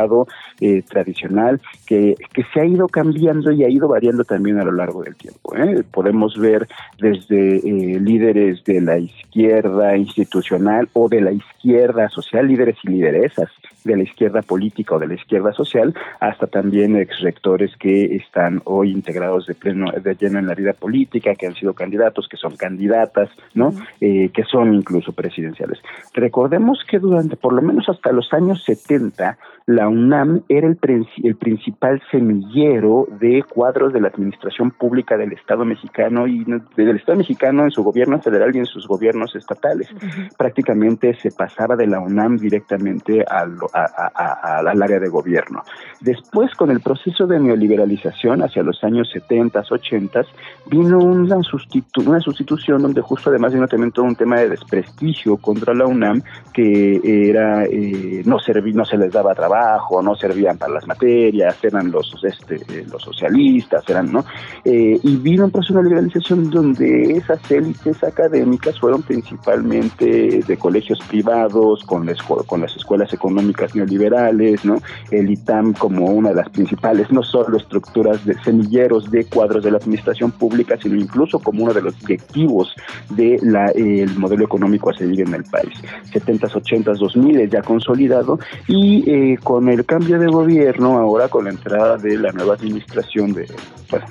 eh, 0.60 0.82
tradicional, 0.82 1.60
que, 1.86 2.14
que 2.32 2.44
se 2.52 2.60
ha 2.60 2.64
ido 2.64 2.88
cambiando 2.88 3.50
y 3.52 3.64
ha 3.64 3.68
ido 3.68 3.88
variando 3.88 4.24
también 4.24 4.58
a 4.58 4.64
lo 4.64 4.72
largo 4.72 5.02
del 5.02 5.16
tiempo. 5.16 5.56
¿eh? 5.56 5.82
Podemos 5.90 6.38
ver 6.38 6.68
desde 6.98 7.56
eh, 7.56 8.00
líderes 8.00 8.64
de 8.64 8.80
la 8.80 8.98
izquierda 8.98 9.96
institucional 9.96 10.88
o 10.92 11.08
de 11.08 11.20
la 11.20 11.32
izquierda 11.32 12.08
social, 12.08 12.46
líderes 12.46 12.76
y 12.84 12.90
lideresas 12.90 13.50
de 13.84 13.96
la 13.96 14.02
izquierda 14.02 14.42
política 14.42 14.94
o 14.94 14.98
de 14.98 15.08
la 15.08 15.14
izquierda 15.14 15.52
social, 15.52 15.94
hasta 16.20 16.46
también 16.46 16.96
ex 16.96 17.20
rectores 17.20 17.76
que 17.76 18.16
están 18.16 18.60
hoy 18.64 18.90
integrados 18.92 19.46
de 19.46 19.54
pleno, 19.54 19.90
de 19.92 20.14
lleno 20.14 20.38
en 20.38 20.46
la 20.46 20.54
vida 20.54 20.72
política, 20.72 21.34
que 21.34 21.46
han 21.46 21.54
sido 21.54 21.74
candidatos, 21.74 22.28
que 22.28 22.36
son 22.36 22.56
candidatas, 22.56 23.30
¿no? 23.54 23.72
Eh, 24.00 24.30
que 24.32 24.44
son 24.44 24.74
incluso 24.74 25.12
presidenciales. 25.12 25.78
Recordemos 26.14 26.80
que 26.88 26.98
durante, 26.98 27.36
por 27.36 27.52
lo 27.52 27.62
menos 27.62 27.88
hasta 27.88 28.12
los 28.12 28.32
años 28.32 28.62
70, 28.64 29.38
la 29.66 29.88
UNAM 29.88 30.42
era 30.48 30.66
el, 30.66 30.78
el 31.22 31.36
principal 31.36 32.02
semillero 32.10 33.06
de 33.20 33.44
cuadros 33.44 33.92
de 33.92 34.00
la 34.00 34.08
administración 34.08 34.72
pública 34.72 35.16
del 35.16 35.32
Estado 35.32 35.64
mexicano 35.64 36.26
y 36.26 36.44
del 36.76 36.96
Estado 36.96 37.18
mexicano 37.18 37.64
en 37.64 37.70
su 37.70 37.82
gobierno 37.82 38.20
federal 38.20 38.54
y 38.54 38.58
en 38.58 38.66
sus 38.66 38.86
gobiernos 38.86 39.34
estatales. 39.36 39.88
Prácticamente 40.36 41.14
se 41.14 41.30
pasaba 41.30 41.76
de 41.76 41.86
la 41.86 42.00
UNAM 42.00 42.38
directamente 42.38 43.24
al, 43.24 43.56
al 43.72 44.82
área 44.82 45.00
de 45.00 45.08
gobierno. 45.08 45.62
Después, 46.00 46.52
con 46.54 46.70
el 46.70 46.80
proceso 46.80 47.26
de 47.26 47.38
neoliberalización 47.38 48.42
hacia 48.42 48.62
los 48.62 48.82
años 48.82 49.08
70, 49.12 49.62
80, 49.70 50.22
vino 50.66 50.98
una, 50.98 51.42
sustitu 51.42 52.02
una 52.02 52.20
sustitución 52.20 52.82
donde 52.82 53.00
justo 53.00 53.30
además 53.30 53.52
vino 53.52 53.68
también 53.68 53.92
todo 53.92 54.04
un 54.04 54.16
tema 54.16 54.40
de 54.40 54.48
desprestigio 54.48 55.36
contra 55.36 55.74
la 55.74 55.86
UNAM 55.86 56.22
que 56.52 57.00
era 57.30 57.64
eh, 57.64 58.22
no, 58.24 58.38
no 58.74 58.84
se 58.84 58.96
les 58.96 59.12
daba 59.12 59.34
trabajo 59.34 60.02
no 60.02 60.14
servían 60.14 60.58
para 60.58 60.74
las 60.74 60.86
materias, 60.86 61.56
eran 61.62 61.90
los 61.90 62.12
este, 62.24 62.84
los 62.90 63.02
socialistas, 63.02 63.88
eran, 63.88 64.12
¿no? 64.12 64.24
Eh, 64.64 64.98
y 65.02 65.16
vino 65.16 65.44
un 65.44 65.50
proceso 65.50 65.78
de 65.78 65.84
liberalización 65.84 66.50
donde 66.50 67.16
esas 67.16 67.50
élites 67.50 68.02
académicas 68.02 68.78
fueron 68.78 69.02
principalmente 69.02 70.40
de 70.46 70.56
colegios 70.56 70.98
privados, 71.08 71.84
con, 71.84 72.08
con 72.46 72.60
las 72.60 72.76
escuelas 72.76 73.12
económicas 73.12 73.61
neoliberales, 73.74 74.64
¿no? 74.64 74.80
El 75.10 75.30
ITAM 75.30 75.72
como 75.74 76.06
una 76.06 76.30
de 76.30 76.36
las 76.36 76.48
principales, 76.50 77.10
no 77.10 77.22
solo 77.22 77.56
estructuras 77.56 78.24
de 78.24 78.34
semilleros 78.42 79.10
de 79.10 79.24
cuadros 79.24 79.64
de 79.64 79.70
la 79.70 79.78
administración 79.78 80.30
pública, 80.32 80.76
sino 80.80 80.96
incluso 80.96 81.38
como 81.38 81.64
uno 81.64 81.72
de 81.72 81.82
los 81.82 81.98
directivos 82.00 82.74
del 83.10 83.40
de 83.40 84.10
modelo 84.16 84.44
económico 84.44 84.90
a 84.90 84.94
seguir 84.94 85.20
en 85.22 85.34
el 85.34 85.44
país. 85.44 85.72
70s, 86.12 86.52
80s, 86.52 86.98
2000 86.98 87.50
ya 87.50 87.62
consolidado 87.62 88.38
y 88.68 89.08
eh, 89.10 89.38
con 89.42 89.68
el 89.68 89.84
cambio 89.84 90.18
de 90.18 90.26
gobierno, 90.26 90.98
ahora 90.98 91.28
con 91.28 91.44
la 91.44 91.50
entrada 91.50 91.96
de 91.96 92.18
la 92.18 92.32
nueva 92.32 92.54
administración 92.54 93.32
de, 93.32 93.46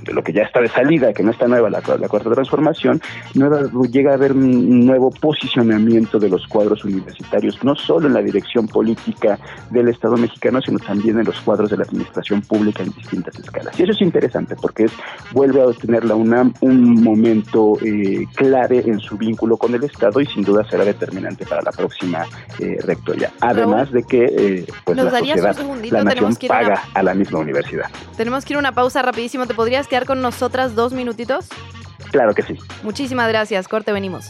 de 0.04 0.14
lo 0.14 0.24
que 0.24 0.34
ya 0.34 0.44
está 0.44 0.62
de 0.62 0.68
salida, 0.68 1.14
que 1.14 1.24
no 1.24 1.32
está 1.32 1.48
nueva, 1.48 1.70
la, 1.70 1.82
cuarta 1.82 2.32
transformación, 2.32 3.02
llega 3.92 4.12
a 4.12 4.16
haber 4.16 4.34
un 4.34 4.86
nuevo 4.86 5.12
posicionamiento 5.12 6.20
de 6.20 6.30
los 6.30 6.48
cuadros 6.48 6.84
universitarios, 6.86 7.64
no 7.64 7.76
solo 7.76 8.08
en 8.08 8.14
la 8.14 8.22
dirección 8.22 8.68
política 8.68 9.40
del 9.70 9.88
Estado 9.88 10.18
mexicano, 10.18 10.62
sino 10.62 10.80
también 10.80 11.20
en 11.20 11.26
los 11.26 11.40
cuadros 11.42 11.70
de 11.70 11.78
la 11.78 11.84
administración 11.84 12.42
pública 12.42 12.84
en 12.84 12.92
distintas 12.92 13.38
escalas. 13.40 13.80
Y 13.80 13.84
eso 13.84 13.92
es 13.92 14.02
interesante 14.02 14.56
porque 14.56 14.86
es, 14.86 14.92
vuelve 15.32 15.62
a 15.62 15.68
obtener 15.68 16.06
la 16.06 16.16
UNAM 16.16 16.54
un 16.62 17.02
momento 17.04 17.78
eh, 17.84 18.26
clave 18.36 18.84
en 18.86 19.00
su 19.00 19.18
vínculo 19.18 19.58
con 19.58 19.74
el 19.74 19.84
Estado 19.84 20.20
y 20.22 20.26
sin 20.26 20.44
duda 20.44 20.64
será 20.70 20.84
determinante 20.84 21.46
para 21.46 21.62
la 21.62 21.72
próxima 21.72 22.26
eh, 22.60 22.78
rectoría. 22.86 23.32
Además 23.42 23.92
de 23.92 24.04
que 24.04 24.26
eh, 24.26 24.66
pues 24.86 24.98
la 24.98 25.10
sociedad, 25.10 25.56
la 25.90 26.04
nación 26.04 26.36
paga 26.48 26.84
a 26.94 27.04
la 27.04 27.14
misma 27.14 27.40
universidad. 27.40 27.90
Tenemos 28.18 28.46
que 28.46 28.54
ir 28.54 28.58
a 28.58 28.60
una 28.60 28.74
pausa 28.74 29.02
rapidísimo. 29.02 29.48
¿Te 29.48 29.54
podrías 29.54 29.88
quedar 29.88 30.06
con 30.06 30.22
nosotras 30.22 30.76
dos 30.76 30.94
minutitos? 30.94 31.50
Claro 32.12 32.34
que 32.34 32.42
sí. 32.42 32.58
Muchísimas 32.84 33.28
gracias. 33.30 33.68
Corte, 33.68 33.92
venimos. 33.92 34.30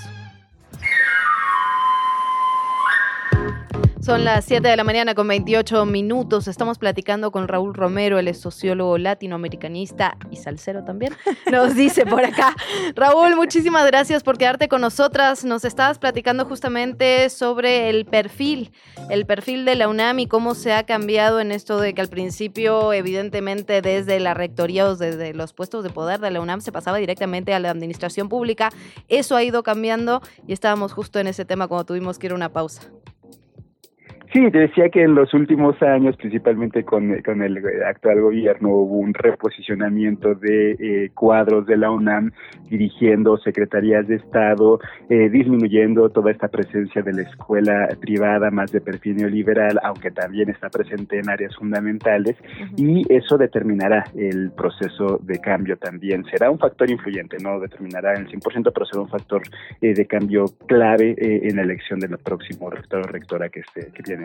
Son 4.02 4.26
las 4.26 4.46
7 4.46 4.68
de 4.68 4.76
la 4.76 4.84
mañana 4.84 5.14
con 5.14 5.28
28 5.28 5.86
minutos. 5.86 6.48
Estamos 6.48 6.80
platicando 6.80 7.32
con 7.32 7.48
Raúl 7.48 7.76
Romero, 7.76 8.18
el 8.18 8.34
sociólogo 8.34 8.98
latinoamericanista 8.98 10.18
y 10.32 10.38
salsero 10.38 10.84
también. 10.84 11.14
Nos 11.52 11.76
dice 11.76 12.08
por 12.08 12.26
acá. 12.26 12.56
Raúl, 12.96 13.36
muchísimas 13.36 13.86
gracias 13.86 14.24
por 14.24 14.40
quedarte 14.40 14.68
con 14.68 14.82
nosotras. 14.82 15.46
Nos 15.46 15.66
estabas 15.66 16.00
platicando 16.00 16.46
justamente 16.46 17.30
sobre 17.30 17.92
el 17.92 18.06
perfil, 18.06 18.72
el 19.12 19.28
perfil 19.28 19.66
de 19.66 19.76
la 19.76 19.88
UNAM 19.88 20.18
y 20.18 20.26
cómo 20.26 20.56
se 20.56 20.74
ha 20.74 20.84
cambiado 20.84 21.40
en 21.40 21.52
esto 21.52 21.80
de 21.80 21.94
que 21.94 22.02
al 22.02 22.10
principio, 22.10 22.94
evidentemente, 22.94 23.84
desde 23.84 24.20
la 24.20 24.34
rectoría 24.34 24.88
o 24.88 24.96
desde 24.96 25.36
los 25.36 25.54
puestos 25.54 25.84
de 25.84 25.92
poder 25.92 26.20
de 26.20 26.32
la 26.32 26.42
UNAM 26.42 26.62
se 26.62 26.72
pasaba 26.72 26.98
directamente 26.98 27.54
a 27.54 27.60
la 27.60 27.70
administración 27.70 28.30
pública. 28.30 28.72
Eso 29.10 29.36
ha 29.36 29.44
ido 29.44 29.62
cambiando 29.62 30.24
y 30.48 30.54
estábamos 30.54 30.92
justo 30.92 31.20
en 31.20 31.28
ese 31.28 31.46
tema 31.46 31.68
cuando 31.68 31.86
tuvimos 31.86 32.18
que 32.18 32.26
ir 32.26 32.32
a 32.32 32.36
una 32.36 32.50
pausa. 32.50 32.82
Sí, 34.34 34.50
te 34.50 34.60
decía 34.60 34.88
que 34.88 35.02
en 35.02 35.14
los 35.14 35.34
últimos 35.34 35.82
años, 35.82 36.16
principalmente 36.16 36.86
con, 36.86 37.12
el 37.12 37.84
actual 37.86 38.22
gobierno, 38.22 38.70
hubo 38.70 39.00
un 39.00 39.14
reposicionamiento 39.14 40.36
de 40.36 40.72
eh, 40.72 41.12
cuadros 41.14 41.66
de 41.66 41.76
la 41.76 41.92
UNAM 41.92 42.32
dirigiendo 42.70 43.38
secretarías 43.40 44.08
de 44.08 44.16
Estado, 44.16 44.80
eh, 45.10 45.30
disminuyendo 45.30 46.10
toda 46.12 46.32
esta 46.32 46.48
presencia 46.48 47.02
de 47.02 47.12
la 47.12 47.24
escuela 47.24 47.90
privada 48.00 48.52
más 48.52 48.72
de 48.72 48.80
perfil 48.80 49.18
neoliberal, 49.18 49.78
aunque 49.84 50.12
también 50.12 50.50
está 50.50 50.70
presente 50.70 51.20
en 51.20 51.30
áreas 51.30 51.54
fundamentales, 51.58 52.38
y 52.78 53.04
eso 53.14 53.38
determinará 53.38 54.06
el 54.16 54.52
proceso 54.52 55.20
de 55.24 55.40
cambio 55.40 55.76
también. 55.76 56.24
Será 56.32 56.50
un 56.50 56.58
factor 56.58 56.90
influyente, 56.90 57.36
no 57.44 57.60
determinará 57.60 58.14
el 58.14 58.30
100%, 58.30 58.72
pero 58.74 58.86
será 58.86 59.02
un 59.02 59.10
factor 59.10 59.42
eh, 59.82 59.94
de 59.94 60.06
cambio 60.08 60.46
clave 60.68 61.16
en 61.20 61.58
la 61.58 61.64
elección 61.64 62.00
del 62.00 62.18
próximo 62.18 62.70
rector 62.70 63.02
o 63.02 63.12
rectora 63.12 63.50
que, 63.50 63.60
esté, 63.60 63.92
que 63.94 64.04
tiene 64.04 64.21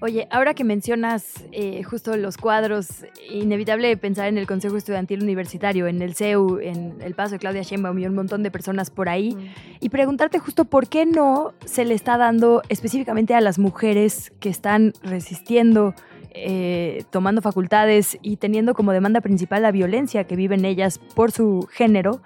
Oye, 0.00 0.26
ahora 0.30 0.54
que 0.54 0.64
mencionas 0.64 1.44
eh, 1.52 1.82
justo 1.82 2.16
los 2.16 2.36
cuadros, 2.36 3.04
inevitable 3.30 3.94
pensar 3.96 4.28
en 4.28 4.38
el 4.38 4.46
Consejo 4.46 4.76
Estudiantil 4.76 5.22
Universitario, 5.22 5.86
en 5.86 6.00
el 6.00 6.14
CEU, 6.14 6.58
en 6.58 6.96
el 7.02 7.14
paso 7.14 7.32
de 7.32 7.38
Claudia 7.38 7.62
Sheinbaum 7.62 7.98
y 7.98 8.06
un 8.06 8.14
montón 8.14 8.42
de 8.42 8.50
personas 8.50 8.90
por 8.90 9.08
ahí, 9.08 9.36
y 9.80 9.90
preguntarte 9.90 10.38
justo 10.38 10.64
por 10.64 10.88
qué 10.88 11.04
no 11.04 11.52
se 11.64 11.84
le 11.84 11.94
está 11.94 12.16
dando 12.16 12.62
específicamente 12.68 13.34
a 13.34 13.40
las 13.40 13.58
mujeres 13.58 14.32
que 14.40 14.48
están 14.48 14.94
resistiendo 15.02 15.94
eh, 16.32 17.04
tomando 17.10 17.42
facultades 17.42 18.18
y 18.22 18.36
teniendo 18.36 18.74
como 18.74 18.92
demanda 18.92 19.20
principal 19.20 19.62
la 19.62 19.72
violencia 19.72 20.24
que 20.24 20.36
viven 20.36 20.64
ellas 20.64 20.98
por 21.14 21.32
su 21.32 21.68
género, 21.72 22.20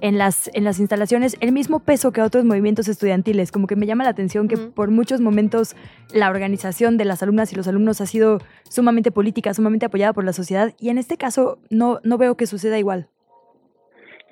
en 0.00 0.18
las, 0.18 0.50
en 0.54 0.64
las 0.64 0.78
instalaciones 0.80 1.36
el 1.40 1.52
mismo 1.52 1.80
peso 1.80 2.12
que 2.12 2.22
otros 2.22 2.44
movimientos 2.44 2.88
estudiantiles. 2.88 3.52
Como 3.52 3.66
que 3.66 3.76
me 3.76 3.86
llama 3.86 4.04
la 4.04 4.10
atención 4.10 4.48
que 4.48 4.56
por 4.56 4.90
muchos 4.90 5.20
momentos 5.20 5.76
la 6.12 6.30
organización 6.30 6.96
de 6.96 7.04
las 7.04 7.22
alumnas 7.22 7.52
y 7.52 7.56
los 7.56 7.68
alumnos 7.68 8.00
ha 8.00 8.06
sido 8.06 8.40
sumamente 8.68 9.10
política, 9.10 9.54
sumamente 9.54 9.86
apoyada 9.86 10.12
por 10.12 10.24
la 10.24 10.32
sociedad 10.32 10.74
y 10.78 10.88
en 10.88 10.98
este 10.98 11.16
caso 11.16 11.58
no, 11.70 12.00
no 12.02 12.18
veo 12.18 12.36
que 12.36 12.46
suceda 12.46 12.78
igual. 12.78 13.08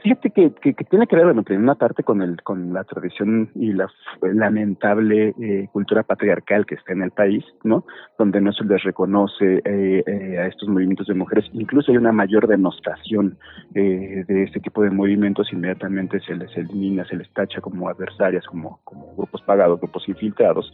Fíjate 0.02 0.30
que, 0.30 0.52
que, 0.52 0.72
tiene 0.84 1.06
que 1.08 1.16
ver, 1.16 1.24
bueno, 1.24 1.42
en 1.48 1.62
una 1.62 1.74
parte 1.74 2.04
con 2.04 2.22
el 2.22 2.40
con 2.42 2.72
la 2.72 2.84
tradición 2.84 3.50
y 3.56 3.72
la 3.72 3.88
lamentable 4.22 5.34
eh, 5.40 5.68
cultura 5.72 6.04
patriarcal 6.04 6.66
que 6.66 6.76
está 6.76 6.92
en 6.92 7.02
el 7.02 7.10
país, 7.10 7.44
¿no? 7.64 7.84
Donde 8.16 8.40
no 8.40 8.52
se 8.52 8.64
les 8.64 8.82
reconoce 8.84 9.60
eh, 9.64 10.04
eh, 10.06 10.38
a 10.38 10.46
estos 10.46 10.68
movimientos 10.68 11.08
de 11.08 11.14
mujeres, 11.14 11.46
incluso 11.52 11.90
hay 11.90 11.98
una 11.98 12.12
mayor 12.12 12.46
denostación 12.46 13.38
de 13.70 14.24
este 14.28 14.60
tipo 14.60 14.82
de 14.82 14.90
movimientos, 14.90 15.52
inmediatamente 15.52 16.20
se 16.20 16.34
les 16.34 16.56
elimina, 16.56 17.04
se 17.04 17.16
les 17.16 17.28
tacha 17.32 17.60
como 17.60 17.88
adversarias, 17.88 18.44
como, 18.46 18.80
como 18.84 19.14
grupos 19.16 19.42
pagados, 19.42 19.80
grupos 19.80 20.08
infiltrados. 20.08 20.72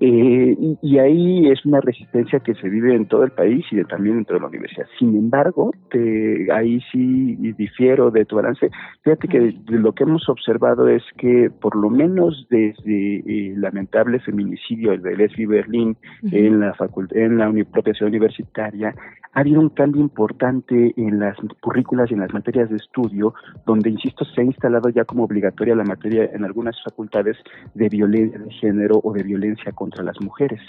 Y, 0.00 0.98
ahí 0.98 1.48
es 1.48 1.64
una 1.64 1.80
resistencia 1.80 2.40
que 2.40 2.54
se 2.54 2.68
vive 2.68 2.94
en 2.94 3.06
todo 3.06 3.24
el 3.24 3.30
país 3.30 3.64
y 3.70 3.82
también 3.84 4.16
dentro 4.16 4.36
de 4.36 4.40
la 4.40 4.48
universidad. 4.48 4.86
Sin 4.98 5.16
embargo, 5.16 5.72
te, 5.90 6.52
ahí 6.52 6.80
sí 6.92 7.36
difiero 7.56 8.10
de 8.10 8.24
tu 8.24 8.36
balance 8.36 8.57
Fíjate 9.02 9.28
que 9.28 9.54
lo 9.68 9.92
que 9.92 10.04
hemos 10.04 10.28
observado 10.28 10.88
es 10.88 11.02
que 11.16 11.50
por 11.50 11.76
lo 11.76 11.90
menos 11.90 12.46
desde 12.50 13.22
el 13.26 13.60
lamentable 13.60 14.20
feminicidio 14.20 14.96
de 14.98 15.16
Leslie 15.16 15.46
Berlín 15.46 15.96
en 16.32 16.60
la 16.60 16.74
facultad, 16.74 17.16
en 17.18 17.38
la 17.38 17.52
propia 17.72 17.94
ciudad 17.94 18.10
universitaria, 18.10 18.94
ha 19.34 19.40
habido 19.40 19.60
un 19.60 19.68
cambio 19.68 20.00
importante 20.00 20.92
en 20.96 21.20
las 21.20 21.36
currículas 21.60 22.10
y 22.10 22.14
en 22.14 22.20
las 22.20 22.32
materias 22.32 22.70
de 22.70 22.76
estudio, 22.76 23.34
donde, 23.66 23.90
insisto, 23.90 24.24
se 24.24 24.40
ha 24.40 24.44
instalado 24.44 24.88
ya 24.88 25.04
como 25.04 25.24
obligatoria 25.24 25.74
la 25.74 25.84
materia 25.84 26.28
en 26.32 26.44
algunas 26.44 26.76
facultades 26.82 27.36
de 27.74 27.88
violencia 27.88 28.38
de 28.38 28.50
género 28.52 29.00
o 29.02 29.12
de 29.12 29.22
violencia 29.22 29.72
contra 29.72 30.02
las 30.02 30.20
mujeres. 30.20 30.60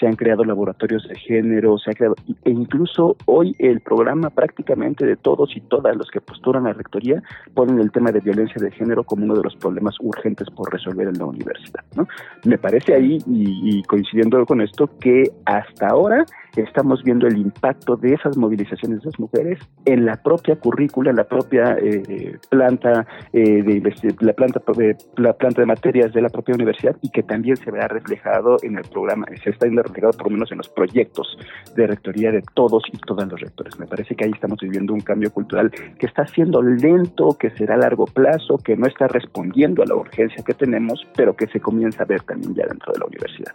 Se 0.00 0.06
han 0.06 0.16
creado 0.16 0.44
laboratorios 0.44 1.06
de 1.08 1.14
género, 1.16 1.78
se 1.78 1.90
ha 1.90 1.94
creado, 1.94 2.16
e 2.44 2.50
incluso 2.50 3.16
hoy 3.26 3.54
el 3.58 3.80
programa 3.80 4.30
prácticamente 4.30 5.06
de 5.06 5.16
todos 5.16 5.56
y 5.56 5.60
todas 5.60 5.96
los 5.96 6.10
que 6.10 6.20
postulan 6.20 6.64
la 6.64 6.72
rectoría 6.72 7.22
ponen 7.54 7.80
el 7.80 7.90
tema 7.90 8.10
de 8.12 8.20
violencia 8.20 8.56
de 8.60 8.70
género 8.70 9.04
como 9.04 9.24
uno 9.24 9.34
de 9.34 9.42
los 9.42 9.56
problemas 9.56 9.94
urgentes 10.00 10.48
por 10.50 10.72
resolver 10.72 11.08
en 11.08 11.18
la 11.18 11.26
universidad. 11.26 11.84
¿no? 11.94 12.06
Me 12.44 12.58
parece 12.58 12.94
ahí, 12.94 13.18
y, 13.26 13.78
y 13.78 13.82
coincidiendo 13.84 14.44
con 14.46 14.60
esto, 14.60 14.88
que 15.00 15.24
hasta 15.44 15.88
ahora 15.88 16.24
estamos 16.56 17.02
viendo 17.02 17.26
el 17.26 17.36
impacto 17.36 17.96
de 17.96 18.14
esas 18.14 18.36
movilizaciones 18.36 19.00
de 19.00 19.06
las 19.06 19.18
mujeres 19.18 19.58
en 19.84 20.04
la 20.06 20.16
propia 20.16 20.56
currícula, 20.56 21.10
en 21.10 21.16
la 21.16 21.24
propia 21.24 21.76
eh, 21.80 22.38
planta 22.48 23.06
eh, 23.32 23.62
de 23.62 24.14
la 24.20 24.32
planta 24.32 24.60
de 24.76 24.96
la 25.16 25.32
planta 25.32 25.60
de 25.60 25.66
materias 25.66 26.12
de 26.12 26.22
la 26.22 26.28
propia 26.28 26.54
universidad 26.54 26.96
y 27.02 27.10
que 27.10 27.22
también 27.22 27.56
se 27.56 27.70
verá 27.70 27.88
reflejado 27.88 28.56
en 28.62 28.78
el 28.78 28.84
programa, 28.84 29.26
se 29.42 29.50
está 29.50 29.66
viendo 29.66 29.82
reflejado 29.82 30.12
por 30.14 30.26
lo 30.26 30.32
menos 30.32 30.50
en 30.52 30.58
los 30.58 30.68
proyectos 30.68 31.36
de 31.74 31.86
rectoría 31.86 32.30
de 32.30 32.42
todos 32.54 32.82
y 32.92 32.98
todas 32.98 33.28
los 33.28 33.40
rectores. 33.40 33.78
Me 33.78 33.86
parece 33.86 34.14
que 34.14 34.24
ahí 34.24 34.32
estamos 34.32 34.58
viviendo 34.60 34.94
un 34.94 35.00
cambio 35.00 35.30
cultural 35.30 35.70
que 35.70 36.06
está 36.06 36.26
siendo 36.26 36.62
lento, 36.62 37.36
que 37.38 37.50
será 37.50 37.74
a 37.74 37.78
largo 37.78 38.06
plazo, 38.06 38.58
que 38.58 38.76
no 38.76 38.86
está 38.86 39.08
respondiendo 39.08 39.82
a 39.82 39.86
la 39.86 39.94
urgencia 39.94 40.42
que 40.44 40.54
tenemos, 40.54 41.06
pero 41.14 41.36
que 41.36 41.46
se 41.48 41.60
comienza 41.60 42.04
a 42.04 42.06
ver 42.06 42.22
también 42.22 42.54
ya 42.54 42.66
dentro 42.66 42.92
de 42.92 42.98
la 43.00 43.06
universidad. 43.06 43.54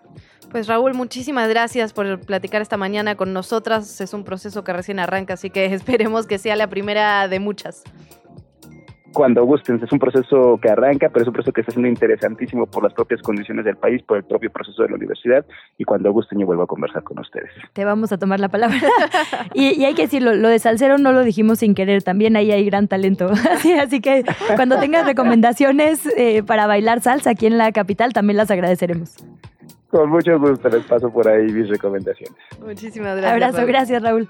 Pues 0.51 0.67
Raúl, 0.67 0.93
muchísimas 0.93 1.47
gracias 1.47 1.93
por 1.93 2.19
platicar 2.19 2.61
esta 2.61 2.75
mañana 2.75 2.90
con 3.15 3.33
nosotras. 3.33 4.01
Es 4.01 4.13
un 4.13 4.23
proceso 4.23 4.63
que 4.63 4.73
recién 4.73 4.99
arranca, 4.99 5.33
así 5.33 5.49
que 5.49 5.65
esperemos 5.73 6.27
que 6.27 6.37
sea 6.37 6.55
la 6.55 6.67
primera 6.67 7.27
de 7.27 7.39
muchas. 7.39 7.83
Cuando 9.13 9.43
gusten, 9.43 9.81
es 9.83 9.91
un 9.91 9.99
proceso 9.99 10.57
que 10.61 10.69
arranca, 10.69 11.09
pero 11.09 11.23
es 11.23 11.27
un 11.27 11.33
proceso 11.33 11.51
que 11.51 11.59
está 11.59 11.73
siendo 11.73 11.89
interesantísimo 11.89 12.65
por 12.65 12.81
las 12.81 12.93
propias 12.93 13.21
condiciones 13.21 13.65
del 13.65 13.75
país, 13.75 14.01
por 14.03 14.15
el 14.15 14.23
propio 14.23 14.49
proceso 14.49 14.83
de 14.83 14.89
la 14.89 14.95
universidad, 14.95 15.45
y 15.77 15.83
cuando 15.83 16.13
gusten 16.13 16.39
yo 16.39 16.45
vuelvo 16.45 16.63
a 16.63 16.67
conversar 16.67 17.03
con 17.03 17.19
ustedes. 17.19 17.49
Te 17.73 17.83
vamos 17.83 18.13
a 18.13 18.17
tomar 18.17 18.39
la 18.39 18.47
palabra. 18.47 18.77
y, 19.53 19.83
hay 19.83 19.95
que 19.95 20.03
decirlo, 20.03 20.33
lo 20.33 20.47
de 20.47 20.59
Salcero 20.59 20.97
no 20.97 21.11
lo 21.11 21.23
dijimos 21.23 21.59
sin 21.59 21.75
querer, 21.75 22.03
también 22.03 22.37
ahí 22.37 22.53
hay 22.53 22.63
gran 22.63 22.87
talento. 22.87 23.29
así, 23.51 23.73
así 23.73 23.99
que 23.99 24.23
cuando 24.55 24.79
tengas 24.79 25.05
recomendaciones 25.05 26.05
eh, 26.15 26.41
para 26.41 26.65
bailar 26.67 27.01
salsa 27.01 27.31
aquí 27.31 27.47
en 27.47 27.57
la 27.57 27.73
capital, 27.73 28.13
también 28.13 28.37
las 28.37 28.49
agradeceremos. 28.49 29.17
Con 29.91 30.09
mucho 30.09 30.39
gusto 30.39 30.69
les 30.69 30.85
paso 30.85 31.11
por 31.11 31.27
ahí 31.27 31.43
mis 31.43 31.67
recomendaciones. 31.69 32.35
Muchísimas 32.59 33.17
gracias. 33.17 33.31
Abrazo, 33.31 33.67
gracias 33.67 34.01
Raúl. 34.01 34.27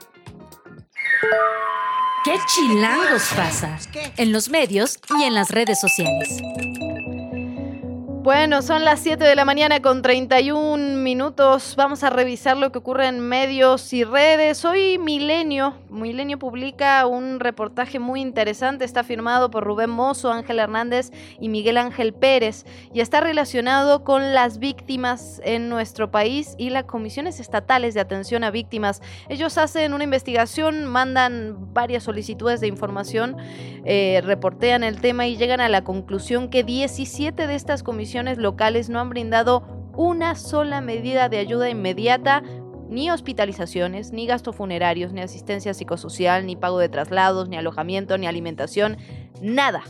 ¿Qué 2.24 2.34
chilangos 2.48 3.32
pasa? 3.36 3.78
En 4.18 4.32
los 4.32 4.50
medios 4.50 5.00
y 5.20 5.24
en 5.24 5.34
las 5.34 5.50
redes 5.52 5.80
sociales. 5.80 6.42
Bueno, 8.24 8.62
son 8.62 8.86
las 8.86 9.00
7 9.00 9.24
de 9.24 9.36
la 9.36 9.46
mañana 9.46 9.82
con 9.82 10.04
31 10.04 10.98
minutos. 10.98 11.76
Vamos 11.76 12.04
a 12.04 12.12
revisar 12.12 12.56
lo 12.56 12.72
que 12.72 12.78
ocurre 12.78 13.08
en 13.08 13.20
medios 13.20 13.92
y 13.94 14.04
redes. 14.04 14.64
Hoy 14.64 15.00
Milenio, 15.00 15.74
Milenio 15.90 16.38
publica 16.38 17.08
un 17.08 17.40
reportaje 17.40 17.98
muy 17.98 18.22
interesante. 18.22 18.86
Está 18.86 19.04
firmado 19.04 19.50
por 19.50 19.64
Rubén 19.64 19.90
Mozo, 19.90 20.32
Ángel 20.32 20.60
Hernández 20.60 21.10
y 21.40 21.50
Miguel 21.50 21.80
Ángel 21.80 22.14
Pérez 22.14 22.64
y 22.94 23.00
está 23.00 23.22
relacionado 23.22 24.04
con 24.04 24.36
las 24.36 24.60
víctimas 24.60 25.42
en 25.44 25.68
nuestro 25.68 26.12
país 26.12 26.54
y 26.60 26.70
las 26.70 26.84
comisiones 26.84 27.40
estatales 27.40 27.96
de 27.96 28.02
atención 28.02 28.44
a 28.44 28.52
víctimas. 28.52 29.02
Ellos 29.30 29.58
hacen 29.58 29.96
una 29.96 30.04
investigación, 30.04 30.86
mandan 30.86 31.74
varias 31.74 32.04
solicitudes 32.04 32.62
de 32.62 32.68
información, 32.68 33.36
eh, 33.84 34.22
reportean 34.24 34.84
el 34.84 35.02
tema 35.02 35.26
y 35.26 35.38
llegan 35.38 35.60
a 35.60 35.70
la 35.70 35.84
conclusión 35.84 36.52
que 36.52 36.64
17 36.64 37.48
de 37.48 37.56
estas 37.56 37.82
comisiones 37.82 38.11
locales 38.38 38.90
no 38.90 39.00
han 39.00 39.10
brindado 39.10 39.64
una 39.96 40.36
sola 40.36 40.82
medida 40.82 41.30
de 41.30 41.38
ayuda 41.38 41.70
inmediata, 41.70 42.44
ni 42.90 43.10
hospitalizaciones, 43.10 44.12
ni 44.12 44.28
gastos 44.28 44.56
funerarios, 44.56 45.14
ni 45.14 45.22
asistencia 45.22 45.74
psicosocial, 45.74 46.46
ni 46.46 46.58
pago 46.58 46.78
de 46.80 46.90
traslados, 46.90 47.48
ni 47.48 47.56
alojamiento, 47.56 48.18
ni 48.18 48.28
alimentación, 48.28 48.98
nada. 49.42 49.84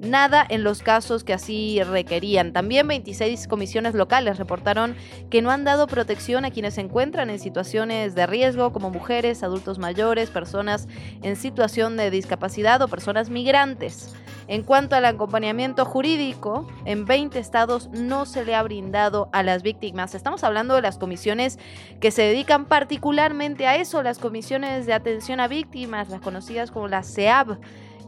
Nada 0.00 0.46
en 0.48 0.62
los 0.62 0.82
casos 0.82 1.24
que 1.24 1.32
así 1.32 1.82
requerían. 1.82 2.52
También 2.52 2.86
26 2.86 3.48
comisiones 3.48 3.94
locales 3.94 4.38
reportaron 4.38 4.94
que 5.28 5.42
no 5.42 5.50
han 5.50 5.64
dado 5.64 5.88
protección 5.88 6.44
a 6.44 6.50
quienes 6.50 6.74
se 6.74 6.82
encuentran 6.82 7.30
en 7.30 7.40
situaciones 7.40 8.14
de 8.14 8.26
riesgo, 8.26 8.72
como 8.72 8.90
mujeres, 8.90 9.42
adultos 9.42 9.78
mayores, 9.78 10.30
personas 10.30 10.86
en 11.22 11.34
situación 11.34 11.96
de 11.96 12.10
discapacidad 12.10 12.80
o 12.82 12.88
personas 12.88 13.28
migrantes. 13.28 14.14
En 14.48 14.62
cuanto 14.62 14.96
al 14.96 15.04
acompañamiento 15.04 15.84
jurídico, 15.84 16.66
en 16.86 17.04
20 17.04 17.38
estados 17.38 17.90
no 17.90 18.24
se 18.24 18.46
le 18.46 18.54
ha 18.54 18.62
brindado 18.62 19.28
a 19.30 19.42
las 19.42 19.62
víctimas. 19.62 20.14
Estamos 20.14 20.42
hablando 20.42 20.74
de 20.74 20.80
las 20.80 20.96
comisiones 20.96 21.58
que 22.00 22.10
se 22.10 22.22
dedican 22.22 22.64
particularmente 22.64 23.66
a 23.66 23.76
eso, 23.76 24.02
las 24.02 24.18
comisiones 24.18 24.86
de 24.86 24.94
atención 24.94 25.38
a 25.40 25.48
víctimas, 25.48 26.08
las 26.08 26.22
conocidas 26.22 26.70
como 26.70 26.88
las 26.88 27.14
CEAB. 27.14 27.58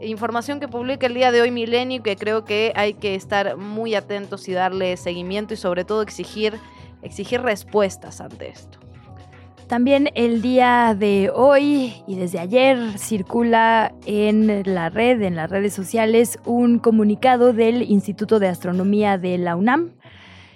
Información 0.00 0.60
que 0.60 0.68
publica 0.68 1.06
el 1.06 1.12
día 1.12 1.30
de 1.30 1.42
hoy 1.42 1.50
Milenio 1.50 2.02
que 2.02 2.16
creo 2.16 2.46
que 2.46 2.72
hay 2.74 2.94
que 2.94 3.14
estar 3.14 3.58
muy 3.58 3.94
atentos 3.94 4.48
y 4.48 4.52
darle 4.52 4.96
seguimiento 4.96 5.52
y 5.52 5.58
sobre 5.58 5.84
todo 5.84 6.00
exigir, 6.00 6.58
exigir 7.02 7.42
respuestas 7.42 8.22
ante 8.22 8.48
esto. 8.48 8.78
También 9.70 10.08
el 10.16 10.42
día 10.42 10.96
de 10.98 11.30
hoy 11.32 11.92
y 12.08 12.16
desde 12.16 12.40
ayer 12.40 12.98
circula 12.98 13.94
en 14.04 14.64
la 14.64 14.90
red, 14.90 15.22
en 15.22 15.36
las 15.36 15.48
redes 15.48 15.72
sociales, 15.72 16.40
un 16.44 16.80
comunicado 16.80 17.52
del 17.52 17.82
Instituto 17.82 18.40
de 18.40 18.48
Astronomía 18.48 19.16
de 19.16 19.38
la 19.38 19.54
UNAM. 19.54 19.92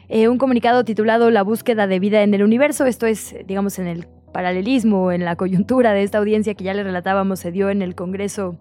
Eh, 0.09 0.27
un 0.27 0.37
comunicado 0.37 0.85
titulado 0.85 1.31
La 1.31 1.43
búsqueda 1.43 1.87
de 1.87 2.01
vida 2.01 2.25
en 2.25 2.35
el 2.35 2.43
universo. 2.43 2.87
Esto 2.87 3.07
es, 3.07 3.37
digamos, 3.47 3.79
en 3.79 3.87
el 3.87 4.09
paralelismo, 4.33 5.13
en 5.13 5.25
la 5.25 5.37
coyuntura 5.37 5.93
de 5.93 6.03
esta 6.03 6.19
audiencia 6.19 6.55
que 6.55 6.65
ya 6.65 6.75
le 6.75 6.83
relatábamos, 6.83 7.39
se 7.39 7.53
dio 7.53 7.71
en 7.71 7.83
el 7.83 7.95
Congreso 7.95 8.59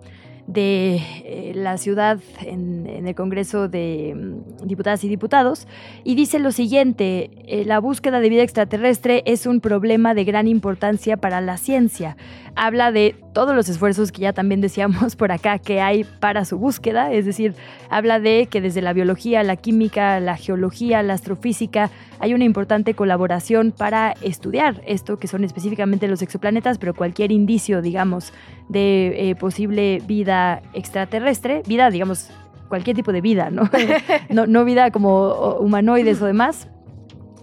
de 0.47 0.95
eh, 0.95 1.51
la 1.55 1.77
ciudad 1.77 2.19
en, 2.41 2.85
el 2.87 3.15
Congreso 3.15 3.67
de 3.67 4.13
mm, 4.15 4.67
Diputadas 4.67 5.03
y 5.03 5.07
Diputados 5.07 5.67
y 6.03 6.15
dice 6.15 6.39
lo 6.39 6.51
siguiente, 6.51 7.31
eh, 7.45 7.65
la 7.65 7.79
búsqueda 7.79 8.19
de 8.19 8.29
vida 8.29 8.43
extraterrestre 8.43 9.23
es 9.25 9.45
un 9.45 9.61
problema 9.61 10.13
de 10.13 10.25
gran 10.25 10.47
importancia 10.47 11.17
para 11.17 11.41
la 11.41 11.57
ciencia. 11.57 12.17
Habla 12.55 12.91
de 12.91 13.15
todos 13.33 13.55
los 13.55 13.67
esfuerzos 13.67 14.11
que 14.11 14.21
ya 14.21 14.33
también 14.33 14.61
decíamos 14.61 15.15
por 15.17 15.31
acá 15.31 15.59
que 15.59 15.81
hay 15.81 16.03
para 16.03 16.45
su 16.45 16.57
búsqueda, 16.57 17.11
es 17.11 17.25
decir, 17.25 17.55
habla 17.89 18.19
de 18.19 18.47
que 18.49 18.61
desde 18.61 18.81
la 18.81 18.93
biología, 18.93 19.43
la 19.43 19.55
química, 19.55 20.19
la 20.19 20.37
geología, 20.37 21.03
la 21.03 21.13
astrofísica, 21.13 21.89
hay 22.19 22.33
una 22.33 22.45
importante 22.45 22.93
colaboración 22.93 23.71
para 23.71 24.13
estudiar 24.21 24.81
esto 24.85 25.17
que 25.17 25.27
son 25.27 25.43
específicamente 25.43 26.07
los 26.07 26.21
exoplanetas, 26.21 26.77
pero 26.77 26.93
cualquier 26.93 27.31
indicio, 27.31 27.81
digamos, 27.81 28.31
de 28.69 29.29
eh, 29.29 29.35
posible 29.35 30.01
vida 30.07 30.61
extraterrestre, 30.73 31.63
vida, 31.67 31.89
digamos, 31.89 32.29
cualquier 32.69 32.95
tipo 32.95 33.11
de 33.11 33.21
vida, 33.21 33.49
¿no? 33.49 33.69
no, 34.29 34.47
no 34.47 34.63
vida 34.65 34.91
como 34.91 35.57
humanoides 35.59 36.21
o 36.21 36.25
demás, 36.25 36.67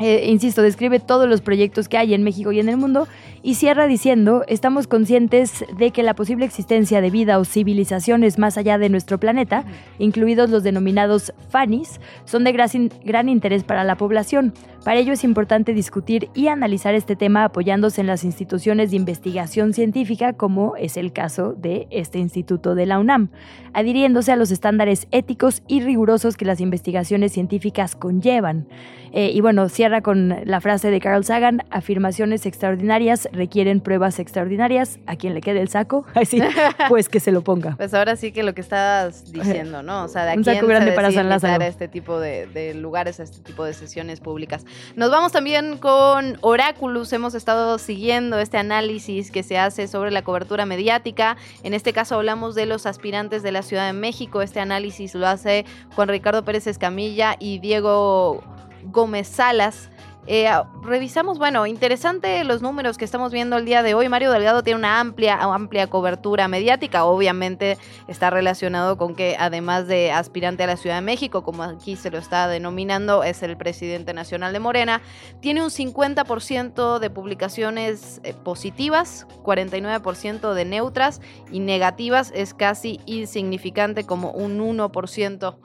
eh, 0.01 0.31
insisto, 0.31 0.63
describe 0.63 0.99
todos 0.99 1.29
los 1.29 1.43
proyectos 1.43 1.87
que 1.87 1.99
hay 1.99 2.15
en 2.15 2.23
México 2.23 2.53
y 2.53 2.59
en 2.59 2.71
el 2.71 2.79
mundo 2.79 3.07
y 3.43 3.55
cierra 3.55 3.87
diciendo, 3.87 4.45
estamos 4.49 4.87
conscientes 4.87 5.65
de 5.79 5.91
que 5.93 6.03
la 6.03 6.15
posible 6.15 6.45
existencia 6.45 7.01
de 7.01 7.11
vida 7.11 7.39
o 7.39 7.45
civilizaciones 7.45 8.39
más 8.39 8.59
allá 8.59 8.77
de 8.79 8.89
nuestro 8.89 9.19
planeta, 9.19 9.65
incluidos 9.99 10.51
los 10.51 10.63
denominados 10.63 11.33
FANIS, 11.49 12.01
son 12.25 12.45
de 12.45 12.53
gran 12.53 13.29
interés 13.29 13.65
para 13.65 13.85
la 13.85 13.97
población. 13.97 14.53
Para 14.85 14.99
ello 14.99 15.13
es 15.13 15.25
importante 15.25 15.75
discutir 15.75 16.31
y 16.35 16.49
analizar 16.49 16.95
este 16.95 17.15
tema 17.15 17.45
apoyándose 17.45 18.01
en 18.01 18.07
las 18.07 18.25
instituciones 18.25 18.91
de 18.91 18.97
investigación 18.97 19.75
científica, 19.75 20.33
como 20.33 20.77
es 20.77 20.97
el 20.97 21.13
caso 21.13 21.53
de 21.53 21.87
este 21.91 22.19
instituto 22.19 22.75
de 22.75 22.87
la 22.87 22.99
UNAM, 22.99 23.29
adhiriéndose 23.75 24.33
a 24.33 24.37
los 24.37 24.51
estándares 24.51 25.07
éticos 25.11 25.63
y 25.69 25.81
rigurosos 25.81 26.37
que 26.37 26.47
las 26.47 26.61
investigaciones 26.61 27.33
científicas 27.33 27.95
conllevan. 27.95 28.69
Eh, 29.13 29.33
y 29.35 29.41
bueno, 29.41 29.69
cierra 29.69 30.03
con 30.03 30.35
la 30.45 30.61
frase 30.61 30.91
de 30.91 31.01
Carl 31.01 31.25
Sagan, 31.25 31.63
afirmaciones 31.71 32.47
extraordinarias 32.47 33.29
requieren 33.33 33.81
pruebas 33.81 34.19
extraordinarias, 34.19 34.99
a 35.07 35.17
quien 35.17 35.35
le 35.35 35.41
quede 35.41 35.61
el 35.61 35.69
saco, 35.69 36.05
así, 36.15 36.41
pues 36.89 37.09
que 37.09 37.21
se 37.21 37.33
lo 37.33 37.43
ponga. 37.43 37.77
Pues 37.77 37.95
ahora 37.95 38.17
sí 38.17 38.33
que 38.33 38.43
lo 38.43 38.55
que 38.55 38.61
estás 38.61 39.33
diciendo, 39.33 39.83
¿no? 39.83 40.05
O 40.05 40.09
sea, 40.09 40.25
de 40.27 40.37
Un 40.37 40.45
saco 40.45 40.67
grande 40.67 40.93
para 40.93 41.11
San 41.13 41.29
Lázaro. 41.29 41.63
a 41.63 41.67
este 41.67 41.89
tipo 41.89 42.19
de, 42.21 42.47
de 42.47 42.75
lugares, 42.75 43.21
a 43.21 43.23
este 43.23 43.41
tipo 43.41 43.65
de 43.65 43.75
sesiones 43.75 44.21
públicas. 44.21 44.65
Nos 44.97 45.11
vamos 45.11 45.33
también 45.33 45.79
con 45.79 46.39
Oráculos, 46.41 47.13
hemos 47.13 47.35
estado 47.35 47.79
siguiendo 47.79 48.39
este 48.39 48.59
análisis 48.59 49.31
que 49.31 49.43
se 49.43 49.59
hace 49.59 49.89
sobre 49.89 50.11
la 50.11 50.23
cobertura 50.23 50.67
mediática, 50.67 51.37
en 51.63 51.75
este 51.75 51.93
caso 51.93 52.17
hablamos 52.17 52.55
de 52.55 52.67
los 52.67 52.87
aspirantes 52.87 53.43
de 53.43 53.53
la 53.53 53.63
Ciudad 53.63 53.87
de 53.87 53.93
México, 53.93 54.43
este 54.43 54.61
análisis 54.61 55.15
lo 55.15 55.27
hace 55.27 55.65
Juan 55.95 56.09
Ricardo 56.09 56.45
Pérez 56.45 56.67
Escamilla 56.67 57.37
y 57.39 57.59
Diego 57.59 58.43
Gómez 58.85 59.29
Salas. 59.29 59.91
Eh, 60.27 60.49
revisamos, 60.83 61.39
bueno, 61.39 61.67
interesante 61.67 62.45
los 62.45 62.61
números 62.61 62.99
que 62.99 63.05
estamos 63.05 63.33
viendo 63.33 63.57
el 63.57 63.65
día 63.65 63.83
de 63.83 63.95
hoy. 63.95 64.09
Mario 64.09 64.31
Delgado 64.31 64.63
tiene 64.63 64.79
una 64.79 65.01
amplia, 65.01 65.37
amplia 65.37 65.87
cobertura 65.87 66.47
mediática. 66.47 67.05
Obviamente 67.05 67.79
está 68.07 68.29
relacionado 68.31 68.99
con 68.99 69.15
que 69.15 69.37
además 69.39 69.89
de 69.89 70.13
aspirante 70.13 70.63
a 70.63 70.67
la 70.67 70.77
Ciudad 70.77 70.97
de 70.97 71.03
México, 71.03 71.43
como 71.43 71.63
aquí 71.63 71.97
se 71.97 72.11
lo 72.11 72.19
está 72.19 72.49
denominando, 72.49 73.25
es 73.25 73.43
el 73.43 73.57
presidente 73.57 74.13
nacional 74.13 74.53
de 74.53 74.61
Morena, 74.61 75.01
tiene 75.41 75.63
un 75.63 75.71
50% 75.71 76.99
de 76.99 77.11
publicaciones 77.11 78.21
eh, 78.23 78.35
positivas, 78.35 79.27
49% 79.43 80.53
de 80.53 80.65
neutras 80.65 81.21
y 81.51 81.61
negativas 81.61 82.31
es 82.35 82.53
casi 82.55 83.01
insignificante 83.07 84.05
como 84.05 84.31
un 84.33 84.61
1% 84.61 85.57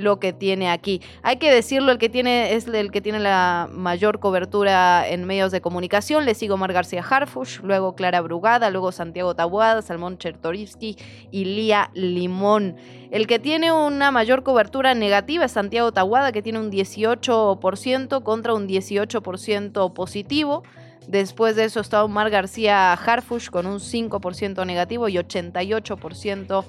lo 0.00 0.18
que 0.18 0.32
tiene 0.32 0.70
aquí. 0.70 1.00
Hay 1.22 1.36
que 1.36 1.52
decirlo, 1.52 1.92
el 1.92 1.98
que 1.98 2.08
tiene 2.08 2.54
es 2.54 2.66
el 2.66 2.90
que 2.90 3.00
tiene 3.00 3.20
la 3.20 3.68
mayor 3.72 4.18
cobertura 4.18 5.06
en 5.08 5.24
medios 5.24 5.52
de 5.52 5.60
comunicación. 5.60 6.24
Le 6.24 6.34
sigo 6.34 6.56
Mar 6.56 6.72
García 6.72 7.04
Harfush, 7.08 7.60
luego 7.62 7.94
Clara 7.94 8.20
Brugada, 8.20 8.70
luego 8.70 8.92
Santiago 8.92 9.34
Tabuada, 9.34 9.82
Salmón 9.82 10.18
Chertorivsky 10.18 10.96
y 11.30 11.44
Lía 11.44 11.90
Limón. 11.94 12.76
El 13.10 13.26
que 13.26 13.38
tiene 13.38 13.72
una 13.72 14.10
mayor 14.10 14.42
cobertura 14.42 14.94
negativa 14.94 15.44
es 15.44 15.52
Santiago 15.52 15.92
Tabuada, 15.92 16.32
que 16.32 16.42
tiene 16.42 16.60
un 16.60 16.70
18% 16.70 18.22
contra 18.22 18.54
un 18.54 18.68
18% 18.68 19.92
positivo. 19.92 20.62
Después 21.08 21.56
de 21.56 21.64
eso 21.64 21.80
está 21.80 22.04
Omar 22.04 22.30
García 22.30 22.92
Harfush 22.92 23.48
con 23.48 23.66
un 23.66 23.80
5% 23.80 24.64
negativo 24.64 25.08
y 25.08 25.14
88% 25.14 26.46
positivo. 26.46 26.64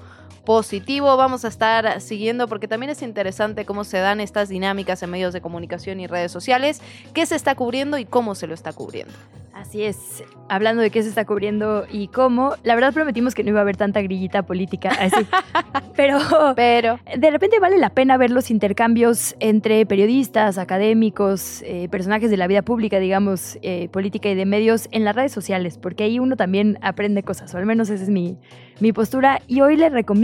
Vamos 1.22 1.44
a 1.44 1.48
estar 1.48 2.00
siguiendo 2.00 2.48
porque 2.48 2.68
también 2.68 2.90
es 2.90 3.02
interesante 3.02 3.64
cómo 3.64 3.84
se 3.84 3.98
dan 3.98 4.20
estas 4.20 4.48
dinámicas 4.48 5.02
en 5.02 5.10
medios 5.10 5.32
de 5.32 5.40
comunicación 5.40 6.00
y 6.00 6.06
redes 6.06 6.32
sociales, 6.32 6.80
qué 7.14 7.26
se 7.26 7.36
está 7.36 7.54
cubriendo 7.54 7.98
y 7.98 8.04
cómo 8.04 8.34
se 8.34 8.46
lo 8.46 8.54
está 8.54 8.72
cubriendo. 8.72 9.12
Así 9.54 9.84
es, 9.84 10.24
hablando 10.48 10.82
de 10.82 10.90
qué 10.90 11.02
se 11.02 11.10
está 11.10 11.24
cubriendo 11.26 11.84
y 11.90 12.08
cómo, 12.08 12.54
la 12.64 12.74
verdad 12.74 12.92
prometimos 12.92 13.34
que 13.34 13.44
no 13.44 13.50
iba 13.50 13.60
a 13.60 13.62
haber 13.62 13.76
tanta 13.76 14.00
grillita 14.00 14.42
política, 14.42 14.88
así. 14.98 15.26
pero, 15.96 16.18
pero 16.56 16.98
de 17.16 17.30
repente 17.30 17.60
vale 17.60 17.78
la 17.78 17.90
pena 17.90 18.16
ver 18.16 18.30
los 18.30 18.50
intercambios 18.50 19.36
entre 19.40 19.84
periodistas, 19.86 20.56
académicos, 20.58 21.62
eh, 21.62 21.88
personajes 21.90 22.30
de 22.30 22.38
la 22.38 22.46
vida 22.46 22.62
pública, 22.62 22.98
digamos, 22.98 23.58
eh, 23.62 23.88
política 23.92 24.30
y 24.30 24.34
de 24.34 24.46
medios 24.46 24.88
en 24.90 25.04
las 25.04 25.14
redes 25.14 25.32
sociales, 25.32 25.78
porque 25.78 26.04
ahí 26.04 26.18
uno 26.18 26.36
también 26.36 26.78
aprende 26.80 27.22
cosas, 27.22 27.54
o 27.54 27.58
al 27.58 27.66
menos 27.66 27.90
esa 27.90 28.02
es 28.02 28.08
mi, 28.08 28.38
mi 28.80 28.92
postura. 28.92 29.42
Y 29.46 29.60
hoy 29.60 29.76
le 29.76 29.90
recomiendo 29.90 30.21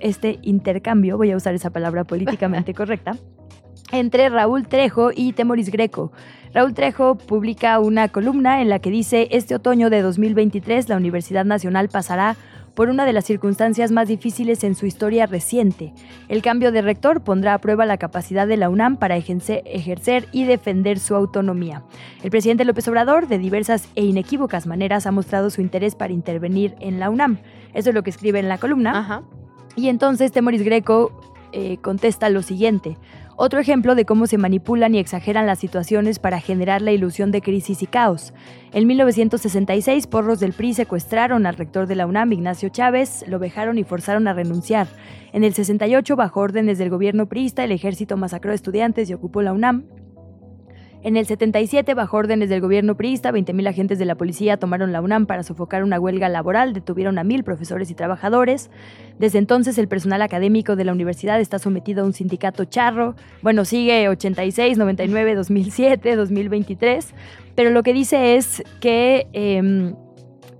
este 0.00 0.38
intercambio, 0.42 1.16
voy 1.16 1.30
a 1.30 1.36
usar 1.36 1.54
esa 1.54 1.70
palabra 1.70 2.04
políticamente 2.04 2.74
correcta, 2.74 3.16
entre 3.92 4.28
Raúl 4.28 4.68
Trejo 4.68 5.10
y 5.14 5.32
Temoris 5.32 5.70
Greco. 5.70 6.12
Raúl 6.52 6.74
Trejo 6.74 7.16
publica 7.16 7.78
una 7.78 8.08
columna 8.08 8.62
en 8.62 8.68
la 8.68 8.78
que 8.78 8.90
dice, 8.90 9.28
este 9.30 9.54
otoño 9.54 9.90
de 9.90 10.02
2023 10.02 10.88
la 10.88 10.96
Universidad 10.96 11.44
Nacional 11.44 11.88
pasará 11.88 12.36
por 12.74 12.88
una 12.88 13.04
de 13.04 13.12
las 13.12 13.24
circunstancias 13.24 13.90
más 13.90 14.08
difíciles 14.08 14.64
en 14.64 14.74
su 14.74 14.86
historia 14.86 15.26
reciente. 15.26 15.92
El 16.28 16.42
cambio 16.42 16.72
de 16.72 16.82
rector 16.82 17.22
pondrá 17.22 17.54
a 17.54 17.60
prueba 17.60 17.86
la 17.86 17.98
capacidad 17.98 18.46
de 18.46 18.56
la 18.56 18.70
UNAM 18.70 18.96
para 18.96 19.16
ejercer 19.16 20.28
y 20.32 20.44
defender 20.44 20.98
su 20.98 21.14
autonomía. 21.14 21.82
El 22.22 22.30
presidente 22.30 22.64
López 22.64 22.86
Obrador, 22.88 23.28
de 23.28 23.38
diversas 23.38 23.88
e 23.96 24.04
inequívocas 24.04 24.66
maneras, 24.66 25.06
ha 25.06 25.12
mostrado 25.12 25.50
su 25.50 25.60
interés 25.60 25.94
para 25.94 26.12
intervenir 26.12 26.74
en 26.80 27.00
la 27.00 27.10
UNAM. 27.10 27.38
Eso 27.74 27.90
es 27.90 27.94
lo 27.94 28.02
que 28.02 28.10
escribe 28.10 28.38
en 28.38 28.48
la 28.48 28.58
columna. 28.58 29.24
Y 29.76 29.88
entonces 29.88 30.32
Temoris 30.32 30.62
Greco 30.62 31.12
eh, 31.52 31.78
contesta 31.78 32.28
lo 32.28 32.42
siguiente. 32.42 32.96
Otro 33.42 33.58
ejemplo 33.58 33.94
de 33.94 34.04
cómo 34.04 34.26
se 34.26 34.36
manipulan 34.36 34.94
y 34.94 34.98
exageran 34.98 35.46
las 35.46 35.58
situaciones 35.58 36.18
para 36.18 36.40
generar 36.40 36.82
la 36.82 36.92
ilusión 36.92 37.30
de 37.30 37.40
crisis 37.40 37.82
y 37.82 37.86
caos. 37.86 38.34
En 38.72 38.86
1966, 38.86 40.06
porros 40.08 40.40
del 40.40 40.52
PRI 40.52 40.74
secuestraron 40.74 41.46
al 41.46 41.56
rector 41.56 41.86
de 41.86 41.94
la 41.94 42.06
UNAM, 42.06 42.32
Ignacio 42.32 42.68
Chávez, 42.68 43.24
lo 43.26 43.38
vejaron 43.38 43.78
y 43.78 43.84
forzaron 43.84 44.28
a 44.28 44.34
renunciar. 44.34 44.88
En 45.32 45.42
el 45.42 45.54
68, 45.54 46.16
bajo 46.16 46.40
órdenes 46.40 46.76
del 46.76 46.90
gobierno 46.90 47.30
priista, 47.30 47.64
el 47.64 47.72
ejército 47.72 48.18
masacró 48.18 48.52
estudiantes 48.52 49.08
y 49.08 49.14
ocupó 49.14 49.40
la 49.40 49.54
UNAM. 49.54 49.86
En 51.02 51.16
el 51.16 51.24
77, 51.24 51.94
bajo 51.94 52.18
órdenes 52.18 52.50
del 52.50 52.60
gobierno 52.60 52.94
priista, 52.94 53.32
20.000 53.32 53.66
agentes 53.66 53.98
de 53.98 54.04
la 54.04 54.16
policía 54.16 54.58
tomaron 54.58 54.92
la 54.92 55.00
UNAM 55.00 55.24
para 55.24 55.42
sofocar 55.42 55.82
una 55.82 55.98
huelga 55.98 56.28
laboral, 56.28 56.74
detuvieron 56.74 57.18
a 57.18 57.24
mil 57.24 57.42
profesores 57.42 57.90
y 57.90 57.94
trabajadores. 57.94 58.70
Desde 59.18 59.38
entonces, 59.38 59.78
el 59.78 59.88
personal 59.88 60.20
académico 60.20 60.76
de 60.76 60.84
la 60.84 60.92
universidad 60.92 61.40
está 61.40 61.58
sometido 61.58 62.02
a 62.02 62.06
un 62.06 62.12
sindicato 62.12 62.66
charro. 62.66 63.14
Bueno, 63.40 63.64
sigue 63.64 64.10
86, 64.10 64.76
99, 64.76 65.36
2007, 65.36 66.16
2023. 66.16 67.14
Pero 67.54 67.70
lo 67.70 67.82
que 67.82 67.94
dice 67.94 68.36
es 68.36 68.62
que... 68.80 69.26
Em, 69.32 69.94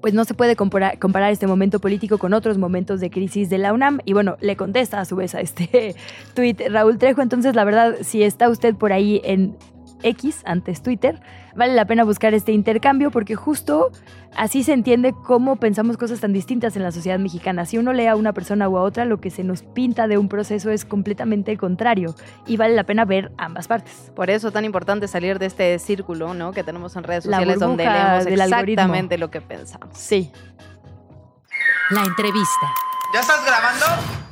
pues 0.00 0.14
no 0.14 0.24
se 0.24 0.32
puede 0.32 0.56
comparar, 0.56 0.98
comparar, 0.98 1.30
este 1.30 1.46
momento 1.46 1.78
político 1.78 2.16
con 2.16 2.32
otros 2.32 2.56
momentos 2.56 3.00
de 3.00 3.10
crisis 3.10 3.50
de 3.50 3.58
la 3.58 3.74
UNAM. 3.74 3.98
Y 4.06 4.14
bueno, 4.14 4.36
le 4.40 4.56
contesta 4.56 4.98
a 4.98 5.04
su 5.04 5.14
vez 5.14 5.34
a 5.34 5.42
este 5.42 5.94
tuit 6.34 6.58
Raúl 6.70 6.96
Trejo. 6.96 7.20
Entonces, 7.20 7.54
la 7.54 7.64
verdad, 7.64 7.96
si 8.00 8.22
está 8.22 8.48
usted 8.48 8.74
por 8.74 8.94
ahí 8.94 9.20
en 9.24 9.56
X, 10.02 10.42
antes 10.44 10.82
Twitter, 10.82 11.20
vale 11.54 11.74
la 11.74 11.84
pena 11.84 12.04
buscar 12.04 12.34
este 12.34 12.52
intercambio 12.52 13.10
porque 13.10 13.34
justo 13.34 13.90
así 14.36 14.62
se 14.62 14.72
entiende 14.72 15.12
cómo 15.26 15.56
pensamos 15.56 15.96
cosas 15.96 16.20
tan 16.20 16.32
distintas 16.32 16.76
en 16.76 16.82
la 16.82 16.92
sociedad 16.92 17.18
mexicana. 17.18 17.66
Si 17.66 17.78
uno 17.78 17.92
lee 17.92 18.06
a 18.06 18.16
una 18.16 18.32
persona 18.32 18.68
o 18.68 18.78
a 18.78 18.82
otra, 18.82 19.04
lo 19.04 19.20
que 19.20 19.30
se 19.30 19.44
nos 19.44 19.62
pinta 19.62 20.06
de 20.06 20.18
un 20.18 20.28
proceso 20.28 20.70
es 20.70 20.84
completamente 20.84 21.56
contrario 21.56 22.14
y 22.46 22.56
vale 22.56 22.74
la 22.74 22.84
pena 22.84 23.04
ver 23.04 23.32
ambas 23.38 23.68
partes. 23.68 24.12
Por 24.14 24.30
eso 24.30 24.48
es 24.48 24.54
tan 24.54 24.64
importante 24.64 25.08
salir 25.08 25.38
de 25.38 25.46
este 25.46 25.78
círculo 25.78 26.34
¿no? 26.34 26.52
que 26.52 26.64
tenemos 26.64 26.96
en 26.96 27.04
redes 27.04 27.24
sociales 27.24 27.58
donde 27.58 27.84
leemos 27.84 28.26
exactamente 28.26 29.18
lo 29.18 29.30
que 29.30 29.40
pensamos. 29.40 29.96
Sí. 29.96 30.30
La 31.90 32.02
entrevista. 32.02 32.66
¿Ya 33.12 33.20
estás 33.20 33.44
grabando? 33.44 34.29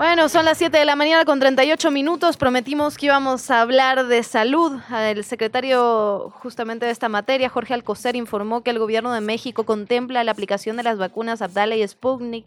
Bueno, 0.00 0.30
son 0.30 0.46
las 0.46 0.56
7 0.56 0.78
de 0.78 0.86
la 0.86 0.96
mañana 0.96 1.26
con 1.26 1.40
38 1.40 1.90
minutos. 1.90 2.38
Prometimos 2.38 2.96
que 2.96 3.04
íbamos 3.04 3.50
a 3.50 3.60
hablar 3.60 4.06
de 4.06 4.22
salud. 4.22 4.80
El 4.90 5.24
secretario 5.24 6.30
justamente 6.40 6.86
de 6.86 6.90
esta 6.90 7.10
materia, 7.10 7.50
Jorge 7.50 7.74
Alcocer, 7.74 8.16
informó 8.16 8.62
que 8.62 8.70
el 8.70 8.78
gobierno 8.78 9.12
de 9.12 9.20
México 9.20 9.64
contempla 9.64 10.24
la 10.24 10.32
aplicación 10.32 10.78
de 10.78 10.84
las 10.84 10.96
vacunas 10.96 11.42
Abdala 11.42 11.76
y 11.76 11.86
Sputnik 11.86 12.46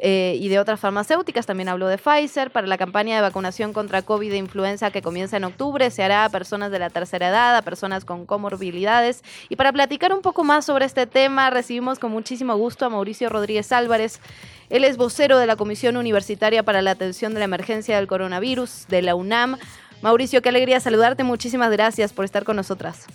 eh, 0.00 0.36
y 0.38 0.48
de 0.48 0.58
otras 0.58 0.78
farmacéuticas. 0.80 1.46
También 1.46 1.68
habló 1.68 1.88
de 1.88 1.98
Pfizer 1.98 2.50
para 2.50 2.66
la 2.66 2.78
campaña 2.78 3.16
de 3.16 3.22
vacunación 3.22 3.72
contra 3.72 4.02
COVID 4.02 4.32
e 4.32 4.36
influenza 4.36 4.90
que 4.90 5.02
comienza 5.02 5.36
en 5.36 5.44
octubre. 5.44 5.90
Se 5.90 6.02
hará 6.02 6.24
a 6.24 6.28
personas 6.28 6.70
de 6.70 6.78
la 6.78 6.90
tercera 6.90 7.28
edad, 7.28 7.56
a 7.56 7.62
personas 7.62 8.04
con 8.04 8.26
comorbilidades. 8.26 9.22
Y 9.48 9.56
para 9.56 9.72
platicar 9.72 10.12
un 10.12 10.22
poco 10.22 10.44
más 10.44 10.66
sobre 10.66 10.84
este 10.84 11.06
tema, 11.06 11.50
recibimos 11.50 11.98
con 11.98 12.10
muchísimo 12.10 12.56
gusto 12.56 12.84
a 12.84 12.88
Mauricio 12.88 13.28
Rodríguez 13.28 13.72
Álvarez. 13.72 14.20
Él 14.68 14.84
es 14.84 14.96
vocero 14.96 15.38
de 15.38 15.46
la 15.46 15.56
Comisión 15.56 15.96
Universitaria 15.96 16.62
para 16.62 16.82
la 16.82 16.92
Atención 16.92 17.32
de 17.34 17.38
la 17.40 17.44
Emergencia 17.44 17.96
del 17.96 18.06
Coronavirus 18.06 18.86
de 18.88 19.02
la 19.02 19.14
UNAM. 19.14 19.56
Mauricio, 20.02 20.42
qué 20.42 20.50
alegría 20.50 20.80
saludarte. 20.80 21.24
Muchísimas 21.24 21.70
gracias 21.70 22.12
por 22.12 22.24
estar 22.24 22.44
con 22.44 22.56
nosotras. 22.56 23.06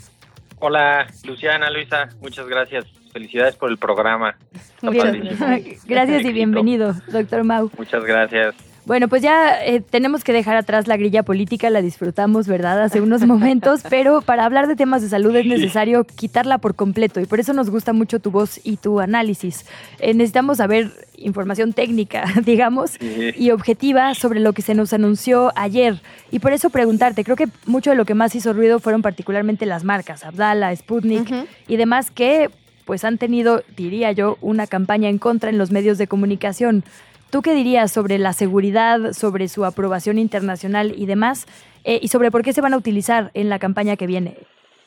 Hola, 0.60 1.08
Luciana, 1.24 1.70
Luisa, 1.70 2.10
muchas 2.22 2.48
gracias. 2.48 3.01
Felicidades 3.12 3.56
por 3.56 3.70
el 3.70 3.78
programa. 3.78 4.36
Gracias 4.82 6.26
y 6.26 6.34
bienvenido, 6.34 6.94
doctor 7.12 7.44
Mau. 7.44 7.70
Muchas 7.78 8.04
gracias. 8.06 8.56
Bueno, 8.84 9.08
pues 9.10 9.22
ya 9.22 9.64
eh, 9.64 9.80
tenemos 9.80 10.24
que 10.24 10.34
dejar 10.34 10.58
atrás 10.58 10.88
la 10.88 10.98
grilla 10.98 11.22
política, 11.22 11.70
la 11.70 11.84
disfrutamos, 11.84 12.48
¿verdad? 12.48 12.82
Hace 12.82 13.00
unos 13.00 13.22
momentos, 13.26 13.82
pero 13.90 14.22
para 14.22 14.44
hablar 14.44 14.68
de 14.68 14.76
temas 14.76 15.04
de 15.04 15.10
salud 15.10 15.36
es 15.36 15.46
necesario 15.46 16.04
quitarla 16.04 16.58
por 16.58 16.76
completo 16.76 17.20
y 17.20 17.26
por 17.26 17.40
eso 17.40 17.54
nos 17.54 17.70
gusta 17.70 17.94
mucho 17.94 18.20
tu 18.20 18.32
voz 18.32 18.60
y 18.64 18.78
tu 18.78 19.00
análisis. 19.00 19.68
Eh, 20.00 20.16
necesitamos 20.16 20.58
saber 20.58 20.92
información 21.16 21.74
técnica, 21.74 22.24
digamos, 22.44 22.98
y 23.00 23.52
objetiva 23.52 24.16
sobre 24.16 24.40
lo 24.40 24.54
que 24.54 24.64
se 24.64 24.74
nos 24.74 24.94
anunció 24.94 25.52
ayer. 25.56 26.02
Y 26.32 26.40
por 26.40 26.52
eso 26.52 26.72
preguntarte, 26.72 27.24
creo 27.24 27.36
que 27.36 27.50
mucho 27.68 27.92
de 27.92 27.96
lo 27.96 28.06
que 28.06 28.16
más 28.16 28.34
hizo 28.34 28.52
ruido 28.52 28.80
fueron 28.80 29.04
particularmente 29.04 29.68
las 29.68 29.84
marcas, 29.84 30.26
Abdala, 30.26 30.76
Sputnik 30.76 31.32
y 31.68 31.78
demás 31.78 32.10
que 32.10 32.50
pues 32.86 33.04
han 33.04 33.18
tenido, 33.18 33.64
diría 33.76 34.12
yo, 34.12 34.38
una 34.42 34.68
campaña 34.68 35.10
en 35.10 35.18
contra 35.18 35.50
en 35.50 35.58
los 35.58 35.72
medios 35.72 35.98
de 35.98 36.08
comunicación. 36.08 36.84
¿Tú 37.30 37.42
qué 37.42 37.54
dirías 37.54 37.92
sobre 37.92 38.18
la 38.18 38.34
seguridad, 38.34 39.14
sobre 39.14 39.48
su 39.48 39.64
aprobación 39.66 40.18
internacional 40.18 40.94
y 40.98 41.06
demás? 41.06 41.48
Eh, 41.84 42.00
y 42.02 42.10
sobre 42.10 42.30
por 42.30 42.44
qué 42.44 42.54
se 42.54 42.62
van 42.62 42.74
a 42.74 42.78
utilizar 42.78 43.32
en 43.34 43.50
la 43.50 43.58
campaña 43.58 43.96
que 43.96 44.06
viene, 44.06 44.38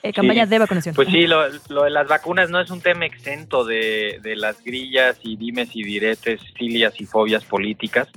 eh, 0.04 0.12
campaña 0.12 0.44
de 0.44 0.58
vacunación. 0.58 0.94
Pues 0.94 1.08
sí, 1.08 1.26
lo, 1.26 1.48
de 1.48 1.90
las 1.90 2.06
vacunas 2.06 2.50
no 2.50 2.60
es 2.60 2.70
un 2.70 2.82
tema 2.82 3.06
exento 3.06 3.64
de, 3.64 4.20
las 4.36 4.62
grillas 4.62 5.18
y 5.22 5.36
dimes 5.36 5.74
y 5.74 5.82
diretes, 5.82 6.42
filias 6.56 7.00
y 7.00 7.06
fobias 7.06 7.42
políticas. 7.44 8.08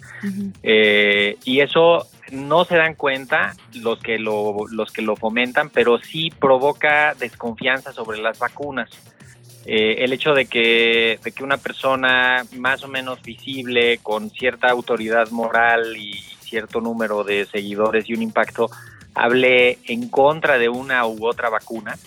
Eh, 0.64 1.38
y 1.46 1.62
eso 1.62 2.06
no 2.30 2.66
se 2.66 2.76
dan 2.76 2.96
cuenta 2.96 3.56
los 3.74 4.00
que 4.00 4.20
lo, 4.20 4.68
los 4.70 4.92
que 4.92 5.02
lo 5.02 5.16
fomentan, 5.16 5.70
pero 5.70 5.98
sí 5.98 6.30
provoca 6.30 7.16
desconfianza 7.16 7.94
sobre 7.94 8.20
las 8.20 8.38
vacunas. 8.38 8.90
Eh, 9.70 10.06
el 10.06 10.14
hecho 10.14 10.34
de 10.34 10.46
que, 10.46 11.20
de 11.22 11.32
que 11.34 11.44
una 11.44 11.58
persona 11.58 12.46
más 12.56 12.86
o 12.86 12.88
menos 12.88 13.22
visible, 13.22 13.98
con 14.02 14.30
cierta 14.30 14.70
autoridad 14.70 15.30
moral 15.32 15.98
y 15.98 16.14
cierto 16.40 16.80
número 16.80 17.26
de 17.26 17.46
seguidores 17.46 18.10
y 18.10 18.14
un 18.14 18.22
impacto, 18.22 18.70
hable 19.14 19.78
en 19.84 20.08
contra 20.08 20.58
de 20.58 20.70
una 20.70 21.06
u 21.06 21.28
otra 21.28 21.50
vacuna, 21.50 21.98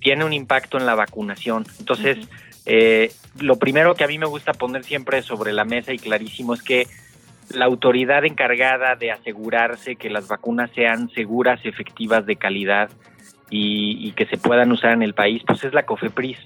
tiene 0.00 0.24
un 0.24 0.32
impacto 0.32 0.78
en 0.78 0.86
la 0.86 0.94
vacunación. 0.94 1.66
Entonces, 1.78 2.16
eh, 2.64 3.12
lo 3.38 3.56
primero 3.56 3.94
que 3.94 4.04
a 4.04 4.08
mí 4.08 4.16
me 4.16 4.24
gusta 4.24 4.54
poner 4.54 4.82
siempre 4.82 5.20
sobre 5.20 5.52
la 5.52 5.66
mesa 5.66 5.92
y 5.92 5.98
clarísimo 5.98 6.54
es 6.54 6.62
que 6.62 6.86
la 7.50 7.66
autoridad 7.66 8.24
encargada 8.24 8.96
de 8.96 9.10
asegurarse 9.10 9.96
que 9.96 10.08
las 10.08 10.28
vacunas 10.28 10.70
sean 10.74 11.10
seguras, 11.10 11.60
efectivas, 11.64 12.24
de 12.24 12.36
calidad 12.36 12.88
y, 13.50 13.98
y 14.08 14.12
que 14.12 14.24
se 14.24 14.38
puedan 14.38 14.72
usar 14.72 14.92
en 14.92 15.02
el 15.02 15.12
país, 15.12 15.42
pues 15.46 15.62
es 15.62 15.74
la 15.74 15.84
COFEPRIS 15.84 16.38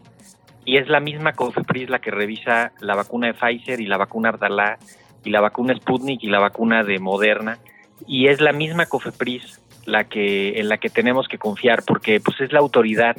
y 0.67 0.77
es 0.77 0.89
la 0.89 1.01
misma 1.01 1.33
COFEPRIS 1.33 1.89
la 1.89 2.01
que 2.01 2.11
revisa 2.11 2.73
la 2.81 2.95
vacuna 2.95 3.29
de 3.29 3.35
Pfizer 3.35 3.81
y 3.81 3.87
la 3.87 3.97
vacuna 3.97 4.31
Ardalá 4.31 4.79
y 5.25 5.31
la 5.31 5.41
vacuna 5.41 5.75
Sputnik 5.75 6.23
y 6.23 6.29
la 6.29 6.41
vacuna 6.41 6.83
de 6.83 6.99
Moderna 6.99 7.59
y 8.07 8.27
es 8.27 8.41
la 8.41 8.53
misma 8.53 8.87
COFEPRIS 8.87 9.62
la 9.87 10.05
que 10.05 10.59
en 10.61 10.69
la 10.69 10.79
que 10.79 10.91
tenemos 10.91 11.29
que 11.29 11.39
confiar 11.39 11.85
porque 11.87 12.21
pues 12.21 12.41
es 12.41 12.53
la 12.53 12.59
autoridad 12.59 13.17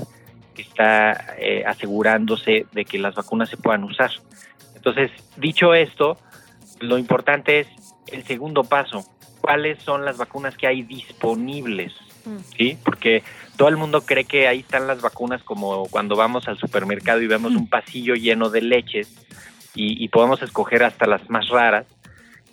que 0.54 0.62
está 0.62 1.36
eh, 1.40 1.64
asegurándose 1.66 2.66
de 2.74 2.84
que 2.84 3.00
las 3.00 3.16
vacunas 3.16 3.48
se 3.50 3.58
puedan 3.58 3.84
usar. 3.84 4.10
Entonces, 4.76 5.12
dicho 5.38 5.76
esto, 5.76 6.18
lo 6.80 6.98
importante 6.98 7.60
es 7.60 7.68
el 8.08 8.24
segundo 8.24 8.64
paso, 8.64 9.06
cuáles 9.40 9.82
son 9.84 10.04
las 10.04 10.18
vacunas 10.18 10.58
que 10.58 10.66
hay 10.66 10.82
disponibles, 10.82 11.94
mm. 12.26 12.38
¿sí? 12.58 12.78
Porque 12.84 13.22
todo 13.58 13.70
el 13.70 13.78
mundo 13.78 14.02
cree 14.02 14.24
que 14.24 14.48
ahí 14.48 14.60
están 14.60 14.88
las 14.88 15.02
vacunas 15.02 15.44
como 15.44 15.88
cuando 15.88 16.16
vamos 16.16 16.48
al 16.48 16.58
supermercado 16.58 17.22
y 17.22 17.28
vemos 17.28 17.56
un 17.56 17.68
pasillo 17.68 18.16
lleno 18.16 18.50
de 18.50 18.62
leches 18.62 19.14
y, 19.74 20.08
podemos 20.08 20.42
escoger 20.42 20.84
hasta 20.84 21.06
las 21.06 21.30
más 21.30 21.50
raras. 21.50 21.86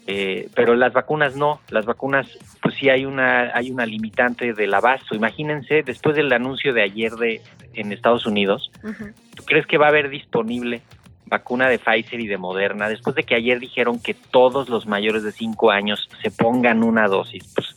Eh, 0.07 0.51
pero 0.55 0.75
las 0.75 0.93
vacunas 0.93 1.35
no, 1.35 1.63
las 1.71 1.87
vacunas 1.87 2.29
pues 2.61 2.75
sí 2.75 2.91
hay 2.91 3.07
una 3.07 3.57
hay 3.57 3.71
una 3.71 3.87
limitante 3.87 4.53
del 4.53 4.75
abasto. 4.75 5.15
Imagínense 5.15 5.83
después 5.83 6.17
del 6.17 6.31
anuncio 6.33 6.75
de 6.75 6.83
ayer 6.83 7.13
de 7.13 7.41
en 7.73 7.93
Estados 7.93 8.27
Unidos, 8.27 8.71
¿tú 9.35 9.45
crees 9.45 9.67
que 9.67 9.79
va 9.79 9.87
a 9.87 9.89
haber 9.89 10.11
disponible 10.11 10.83
vacuna 11.27 11.69
de 11.69 11.79
Pfizer 11.79 12.21
y 12.21 12.27
de 12.27 12.37
Moderna 12.37 12.89
después 12.89 13.17
de 13.17 13.23
que 13.23 13.35
ayer 13.35 13.59
dijeron 13.59 13.99
que 13.99 14.13
todos 14.13 14.69
los 14.69 14.87
mayores 14.87 15.23
de 15.23 15.33
5 15.33 15.71
años 15.71 16.09
se 16.23 16.31
pongan 16.31 16.85
una 16.85 17.09
dosis? 17.09 17.51
Pues 17.55 17.75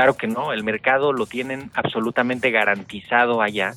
Claro 0.00 0.16
que 0.16 0.28
no, 0.28 0.54
el 0.54 0.64
mercado 0.64 1.12
lo 1.12 1.26
tienen 1.26 1.70
absolutamente 1.74 2.50
garantizado 2.50 3.42
allá. 3.42 3.72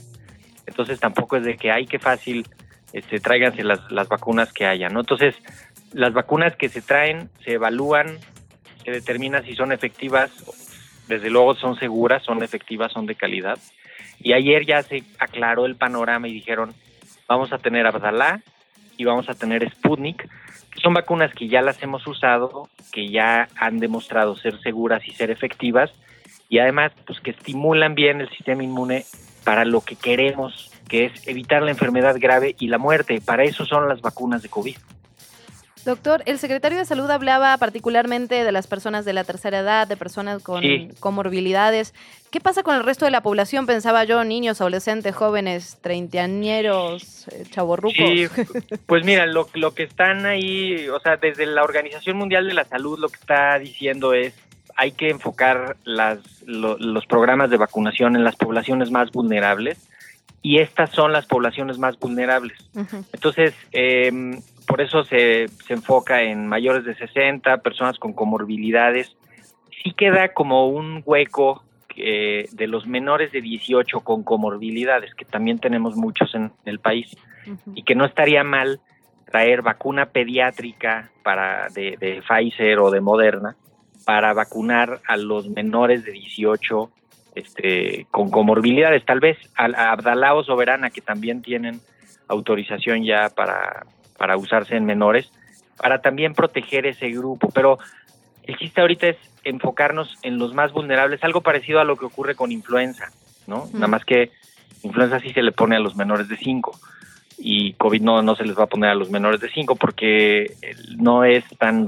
Entonces 0.66 0.98
tampoco 0.98 1.36
es 1.36 1.44
de 1.44 1.58
que, 1.58 1.70
ay, 1.70 1.86
qué 1.86 2.00
fácil, 2.00 2.48
este, 2.94 3.20
tráiganse 3.20 3.62
las, 3.62 3.92
las 3.92 4.08
vacunas 4.08 4.54
que 4.54 4.66
haya, 4.66 4.88
¿no? 4.88 5.02
Entonces, 5.02 5.36
las 5.92 6.14
vacunas 6.14 6.56
que 6.56 6.70
se 6.70 6.82
traen 6.82 7.30
se 7.44 7.56
evalúan, 7.56 8.20
se 8.86 8.92
determina 8.92 9.42
si 9.42 9.54
son 9.54 9.74
efectivas, 9.74 10.32
desde 11.10 11.30
luego 11.30 11.56
son 11.56 11.78
seguras, 11.78 12.24
son 12.24 12.42
efectivas, 12.42 12.94
son 12.94 13.06
de 13.06 13.16
calidad. 13.16 13.60
Y 14.18 14.32
ayer 14.32 14.66
ya 14.66 14.82
se 14.82 15.04
aclaró 15.20 15.66
el 15.66 15.76
panorama 15.76 16.30
y 16.30 16.34
dijeron, 16.34 16.74
vamos 17.28 17.52
a 17.52 17.58
tener 17.58 17.86
Abdalá 17.86 18.42
y 18.96 19.04
vamos 19.04 19.28
a 19.28 19.34
tener 19.34 19.70
Sputnik, 19.70 20.22
que 20.72 20.80
son 20.82 20.94
vacunas 20.94 21.34
que 21.34 21.50
ya 21.50 21.62
las 21.62 21.84
hemos 21.84 22.08
usado, 22.08 22.70
que 22.94 23.10
ya 23.10 23.50
han 23.58 23.80
demostrado 23.80 24.38
ser 24.38 24.58
seguras 24.62 25.06
y 25.06 25.12
ser 25.12 25.30
efectivas 25.30 25.92
y 26.54 26.60
además 26.60 26.92
pues 27.08 27.20
que 27.20 27.32
estimulan 27.32 27.96
bien 27.96 28.22
el 28.22 28.30
sistema 28.30 28.62
inmune 28.62 29.06
para 29.44 29.66
lo 29.66 29.82
que 29.82 29.96
queremos, 29.96 30.70
que 30.88 31.06
es 31.06 31.28
evitar 31.28 31.64
la 31.64 31.72
enfermedad 31.72 32.16
grave 32.20 32.56
y 32.60 32.68
la 32.68 32.78
muerte. 32.78 33.20
Para 33.26 33.44
eso 33.44 33.66
son 33.66 33.90
las 33.90 34.02
vacunas 34.02 34.44
de 34.44 34.50
COVID. 34.50 34.78
Doctor, 35.84 36.22
el 36.28 36.38
secretario 36.38 36.78
de 36.78 36.86
Salud 36.86 37.10
hablaba 37.10 37.58
particularmente 37.58 38.44
de 38.44 38.52
las 38.52 38.68
personas 38.68 39.04
de 39.04 39.14
la 39.14 39.24
tercera 39.24 39.60
edad, 39.60 39.88
de 39.88 39.98
personas 39.98 40.44
con 40.44 40.64
comorbilidades. 41.00 41.96
¿Qué 42.30 42.40
pasa 42.40 42.62
con 42.62 42.76
el 42.76 42.84
resto 42.84 43.06
de 43.06 43.12
la 43.12 43.22
población? 43.22 43.66
Pensaba 43.66 44.04
yo, 44.04 44.24
niños, 44.24 44.62
adolescentes, 44.62 45.16
jóvenes, 45.16 45.80
treintañeros, 45.82 47.28
eh, 47.30 47.46
chavorrucos. 47.50 47.96
Sí, 47.98 48.28
pues 48.86 49.04
mira, 49.04 49.26
lo, 49.26 49.50
lo 49.56 49.74
que 49.74 49.84
están 49.84 50.28
ahí, 50.28 50.88
o 50.88 51.00
sea, 51.00 51.18
desde 51.18 51.48
la 51.48 51.64
Organización 51.64 52.16
Mundial 52.16 52.48
de 52.48 52.54
la 52.54 52.64
Salud 52.64 53.00
lo 53.00 53.10
que 53.10 53.20
está 53.20 53.58
diciendo 53.58 54.14
es 54.14 54.36
hay 54.76 54.92
que 54.92 55.10
enfocar 55.10 55.78
las, 55.84 56.20
los 56.46 57.06
programas 57.06 57.50
de 57.50 57.58
vacunación 57.58 58.16
en 58.16 58.24
las 58.24 58.36
poblaciones 58.36 58.92
más 58.92 59.12
vulnerables 59.12 59.90
y 60.42 60.60
estas 60.60 60.90
son 60.92 61.14
las 61.14 61.26
poblaciones 61.26 61.78
más 61.78 61.98
vulnerables. 61.98 62.58
Entonces, 63.14 63.56
em, 63.72 64.42
por 64.68 64.82
eso 64.82 65.04
se, 65.06 65.48
se 65.48 65.74
enfoca 65.74 66.22
en 66.22 66.48
mayores 66.48 66.84
de 66.84 66.96
60, 66.96 67.58
personas 67.60 67.98
con 67.98 68.14
comorbilidades. 68.14 69.16
Sí 69.84 69.94
queda 69.94 70.34
como 70.34 70.68
un 70.68 71.02
hueco 71.06 71.64
eh, 71.96 72.50
de 72.52 72.68
los 72.68 72.86
menores 72.88 73.32
de 73.32 73.42
18 73.42 74.02
con 74.02 74.24
comorbilidades, 74.24 75.14
que 75.16 75.26
también 75.26 75.60
tenemos 75.60 75.96
muchos 75.96 76.34
en 76.36 76.52
el 76.66 76.80
país, 76.80 77.16
y 77.76 77.84
que 77.84 77.94
no 77.94 78.06
estaría 78.06 78.44
mal 78.44 78.80
traer 79.26 79.62
vacuna 79.62 80.08
pediátrica 80.08 81.12
para 81.24 81.68
de, 81.70 81.98
de 82.00 82.22
Pfizer 82.22 82.80
o 82.80 82.90
de 82.90 83.02
Moderna 83.02 83.56
para 84.06 84.34
vacunar 84.34 85.02
a 85.08 85.18
los 85.18 85.50
menores 85.50 86.04
de 86.06 86.12
18 86.12 86.90
este, 87.36 88.06
con 88.12 88.30
comorbilidades, 88.30 89.06
tal 89.06 89.20
vez 89.20 89.38
a, 89.56 89.66
Abdalá 89.92 90.36
o 90.36 90.44
Soberana, 90.44 90.90
que 90.90 91.02
también 91.02 91.42
tienen 91.42 91.82
autorización 92.28 93.04
ya 93.04 93.30
para, 93.30 93.86
para 94.18 94.38
usarse 94.38 94.76
en 94.76 94.86
menores, 94.86 95.32
para 95.78 96.02
también 96.02 96.34
proteger 96.34 96.86
ese 96.86 97.10
grupo. 97.10 97.50
Pero 97.54 97.80
el 98.44 98.58
chiste 98.58 98.82
ahorita 98.82 99.08
es 99.08 99.18
enfocarnos 99.44 100.18
en 100.22 100.38
los 100.38 100.54
más 100.54 100.72
vulnerables, 100.72 101.24
algo 101.24 101.42
parecido 101.42 101.80
a 101.80 101.84
lo 101.84 101.98
que 101.98 102.06
ocurre 102.06 102.36
con 102.36 102.52
influenza, 102.52 103.12
¿no? 103.48 103.68
Nada 103.74 103.88
más 103.88 104.06
que 104.06 104.32
influenza 104.84 105.20
sí 105.20 105.32
se 105.32 105.42
le 105.42 105.52
pone 105.52 105.76
a 105.76 105.80
los 105.80 105.96
menores 105.96 106.28
de 106.28 106.38
5 106.38 106.80
y 107.38 107.74
COVID 107.74 108.02
no, 108.02 108.22
no 108.22 108.36
se 108.36 108.46
les 108.46 108.58
va 108.58 108.64
a 108.64 108.68
poner 108.68 108.92
a 108.92 108.96
los 108.96 109.10
menores 109.10 109.42
de 109.42 109.50
5 109.50 109.76
porque 109.76 110.54
no 110.98 111.24
es 111.24 111.44
tan, 111.58 111.86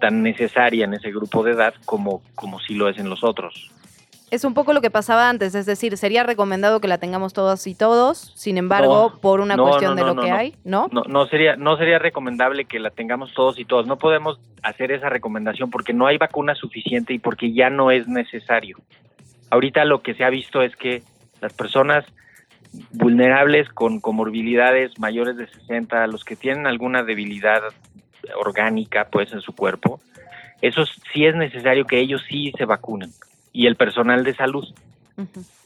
tan 0.00 0.22
necesaria 0.22 0.84
en 0.84 0.94
ese 0.94 1.10
grupo 1.10 1.42
de 1.42 1.52
edad 1.52 1.74
como, 1.84 2.22
como 2.34 2.60
sí 2.60 2.74
lo 2.74 2.88
es 2.88 2.98
en 2.98 3.08
los 3.08 3.24
otros. 3.24 3.70
Es 4.30 4.44
un 4.44 4.54
poco 4.54 4.72
lo 4.72 4.80
que 4.80 4.90
pasaba 4.90 5.28
antes, 5.28 5.54
es 5.54 5.66
decir, 5.66 5.94
sería 5.98 6.22
recomendado 6.22 6.80
que 6.80 6.88
la 6.88 6.96
tengamos 6.96 7.34
todas 7.34 7.66
y 7.66 7.74
todos, 7.74 8.32
sin 8.34 8.56
embargo, 8.56 9.18
por 9.20 9.40
una 9.40 9.58
cuestión 9.58 9.94
de 9.94 10.04
lo 10.04 10.16
que 10.16 10.30
hay, 10.30 10.54
¿no? 10.64 10.88
¿no? 10.90 11.02
No 11.06 11.26
sería 11.26 11.56
no 11.56 11.76
sería 11.76 11.98
recomendable 11.98 12.64
que 12.64 12.78
la 12.78 12.88
tengamos 12.88 13.34
todos 13.34 13.58
y 13.58 13.66
todos. 13.66 13.86
No 13.86 13.98
podemos 13.98 14.40
hacer 14.62 14.90
esa 14.90 15.10
recomendación 15.10 15.70
porque 15.70 15.92
no 15.92 16.06
hay 16.06 16.16
vacuna 16.16 16.54
suficiente 16.54 17.12
y 17.12 17.18
porque 17.18 17.52
ya 17.52 17.68
no 17.68 17.90
es 17.90 18.08
necesario. 18.08 18.78
Ahorita 19.50 19.84
lo 19.84 20.00
que 20.00 20.14
se 20.14 20.24
ha 20.24 20.30
visto 20.30 20.62
es 20.62 20.74
que 20.76 21.02
las 21.42 21.52
personas 21.52 22.06
vulnerables 22.92 23.68
con 23.68 24.00
comorbilidades 24.00 24.98
mayores 24.98 25.36
de 25.36 25.46
60, 25.46 26.06
los 26.06 26.24
que 26.24 26.36
tienen 26.36 26.66
alguna 26.66 27.02
debilidad 27.02 27.62
orgánica 28.36 29.08
pues 29.10 29.32
en 29.32 29.40
su 29.40 29.54
cuerpo, 29.54 30.00
eso 30.60 30.84
sí 31.12 31.26
es 31.26 31.34
necesario 31.34 31.86
que 31.86 31.98
ellos 31.98 32.22
sí 32.28 32.52
se 32.56 32.64
vacunen 32.64 33.10
y 33.52 33.66
el 33.66 33.76
personal 33.76 34.24
de 34.24 34.34
salud. 34.34 34.66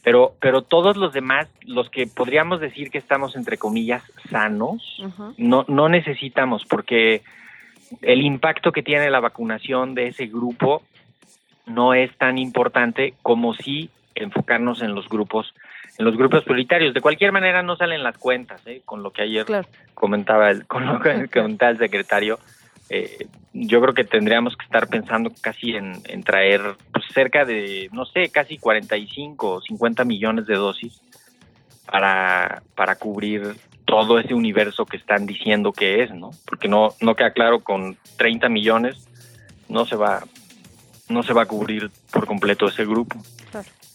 Pero 0.03 0.35
pero 0.41 0.63
todos 0.63 0.97
los 0.97 1.13
demás, 1.13 1.49
los 1.63 1.89
que 1.89 2.07
podríamos 2.07 2.61
decir 2.61 2.91
que 2.91 2.99
estamos 2.99 3.37
entre 3.37 3.59
comillas 3.59 4.03
sanos, 4.31 5.03
no 5.37 5.65
no 5.69 5.89
necesitamos 5.89 6.65
porque 6.65 7.23
el 8.03 8.23
impacto 8.23 8.73
que 8.73 8.83
tiene 8.83 9.11
la 9.11 9.21
vacunación 9.21 9.95
de 9.95 10.09
ese 10.09 10.27
grupo 10.27 10.83
no 11.67 11.95
es 11.95 12.17
tan 12.19 12.39
importante 12.39 13.15
como 13.23 13.55
si 13.55 13.91
enfocarnos 14.15 14.83
en 14.83 14.95
los 14.95 15.09
grupos 15.09 15.53
en 15.99 16.05
los 16.05 16.17
grupos 16.17 16.45
prioritarios. 16.45 16.95
De 16.95 17.01
cualquier 17.01 17.33
manera 17.33 17.63
no 17.63 17.77
salen 17.77 18.03
las 18.03 18.19
cuentas, 18.19 18.61
¿eh? 18.67 18.83
con 18.85 19.03
lo 19.03 19.11
que 19.13 19.23
ayer 19.23 19.47
comentaba 19.95 20.51
el, 20.51 20.67
con 20.67 20.87
lo 20.87 21.01
que 21.01 21.29
comentaba 21.33 21.71
el 21.71 21.79
secretario. 21.79 22.39
Eh, 22.89 23.27
yo 23.53 23.81
creo 23.81 23.95
que 23.95 24.05
tendríamos 24.05 24.57
que 24.57 24.65
estar 24.65 24.89
pensando 24.89 25.33
casi 25.41 25.73
en, 25.75 26.23
traer 26.23 26.77
pues, 26.93 27.05
cerca 27.13 27.45
de, 27.45 27.89
no 27.93 28.05
sé, 28.05 28.29
casi 28.29 28.59
45 28.59 29.51
o 29.55 29.61
50 29.61 30.05
millones 30.05 30.47
de 30.47 30.55
dosis 30.55 31.01
para, 31.91 32.63
para 32.75 32.97
cubrir 32.97 33.57
todo 33.87 34.19
ese 34.19 34.35
universo 34.35 34.85
que 34.85 34.97
están 34.97 35.27
diciendo 35.27 35.73
que 35.73 36.03
es, 36.03 36.13
¿no? 36.13 36.31
Porque 36.45 36.69
no, 36.69 36.91
no 37.01 37.15
queda 37.15 37.31
claro 37.31 37.61
con 37.61 37.97
30 38.19 38.49
millones 38.49 39.09
no 39.69 39.87
se 39.87 39.97
va 39.97 40.23
no 41.09 41.23
se 41.23 41.33
va 41.33 41.43
a 41.43 41.47
cubrir 41.47 41.91
por 42.11 42.27
completo 42.27 42.67
ese 42.67 42.85
grupo. 42.85 43.17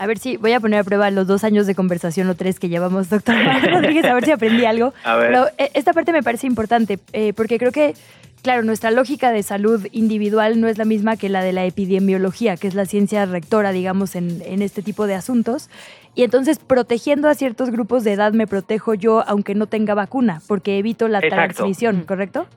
A 0.01 0.07
ver 0.07 0.17
si 0.17 0.35
voy 0.35 0.51
a 0.53 0.59
poner 0.59 0.79
a 0.79 0.83
prueba 0.83 1.11
los 1.11 1.27
dos 1.27 1.43
años 1.43 1.67
de 1.67 1.75
conversación 1.75 2.27
o 2.27 2.33
tres 2.33 2.59
que 2.59 2.69
llevamos, 2.69 3.11
doctor 3.11 3.35
Rodríguez, 3.71 4.03
a 4.05 4.15
ver 4.15 4.25
si 4.25 4.31
aprendí 4.31 4.65
algo. 4.65 4.95
Pero 5.03 5.45
eh, 5.59 5.69
esta 5.75 5.93
parte 5.93 6.11
me 6.11 6.23
parece 6.23 6.47
importante 6.47 6.97
eh, 7.13 7.33
porque 7.33 7.59
creo 7.59 7.71
que, 7.71 7.93
claro, 8.41 8.63
nuestra 8.63 8.89
lógica 8.89 9.31
de 9.31 9.43
salud 9.43 9.85
individual 9.91 10.59
no 10.59 10.67
es 10.67 10.79
la 10.79 10.85
misma 10.85 11.17
que 11.17 11.29
la 11.29 11.43
de 11.43 11.53
la 11.53 11.65
epidemiología, 11.65 12.57
que 12.57 12.67
es 12.67 12.73
la 12.73 12.87
ciencia 12.87 13.27
rectora, 13.27 13.73
digamos, 13.73 14.15
en, 14.15 14.41
este 14.63 14.81
tipo 14.81 15.05
de 15.05 15.13
asuntos. 15.13 15.69
Y 16.15 16.23
entonces, 16.23 16.57
protegiendo 16.57 17.29
a 17.29 17.35
ciertos 17.35 17.69
grupos 17.69 18.03
de 18.03 18.13
edad, 18.13 18.33
me 18.33 18.47
protejo 18.47 18.95
yo 18.95 19.23
aunque 19.27 19.53
no 19.53 19.67
tenga 19.67 19.93
vacuna, 19.93 20.41
porque 20.47 20.79
evito 20.79 21.09
la 21.09 21.21
transmisión, 21.21 22.05
¿correcto? 22.07 22.47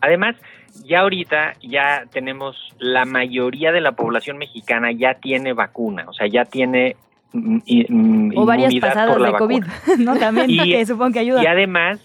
Además, 0.00 0.36
ya 0.84 1.00
ahorita 1.00 1.54
ya 1.62 2.04
tenemos 2.12 2.56
la 2.78 3.04
mayoría 3.04 3.72
de 3.72 3.80
la 3.80 3.92
población 3.92 4.38
mexicana 4.38 4.92
ya 4.92 5.14
tiene 5.14 5.52
vacuna, 5.52 6.04
o 6.08 6.12
sea, 6.12 6.26
ya 6.26 6.44
tiene 6.44 6.96
mm, 7.32 7.58
mm, 7.88 8.32
o 8.36 8.46
varias 8.46 8.74
pasadas 8.76 9.20
de 9.20 9.32
COVID, 9.32 9.64
¿no? 9.98 10.16
También 10.16 10.50
y, 10.50 10.84
supongo 10.86 11.12
que 11.12 11.18
ayuda. 11.20 11.42
Y 11.42 11.46
además 11.46 12.00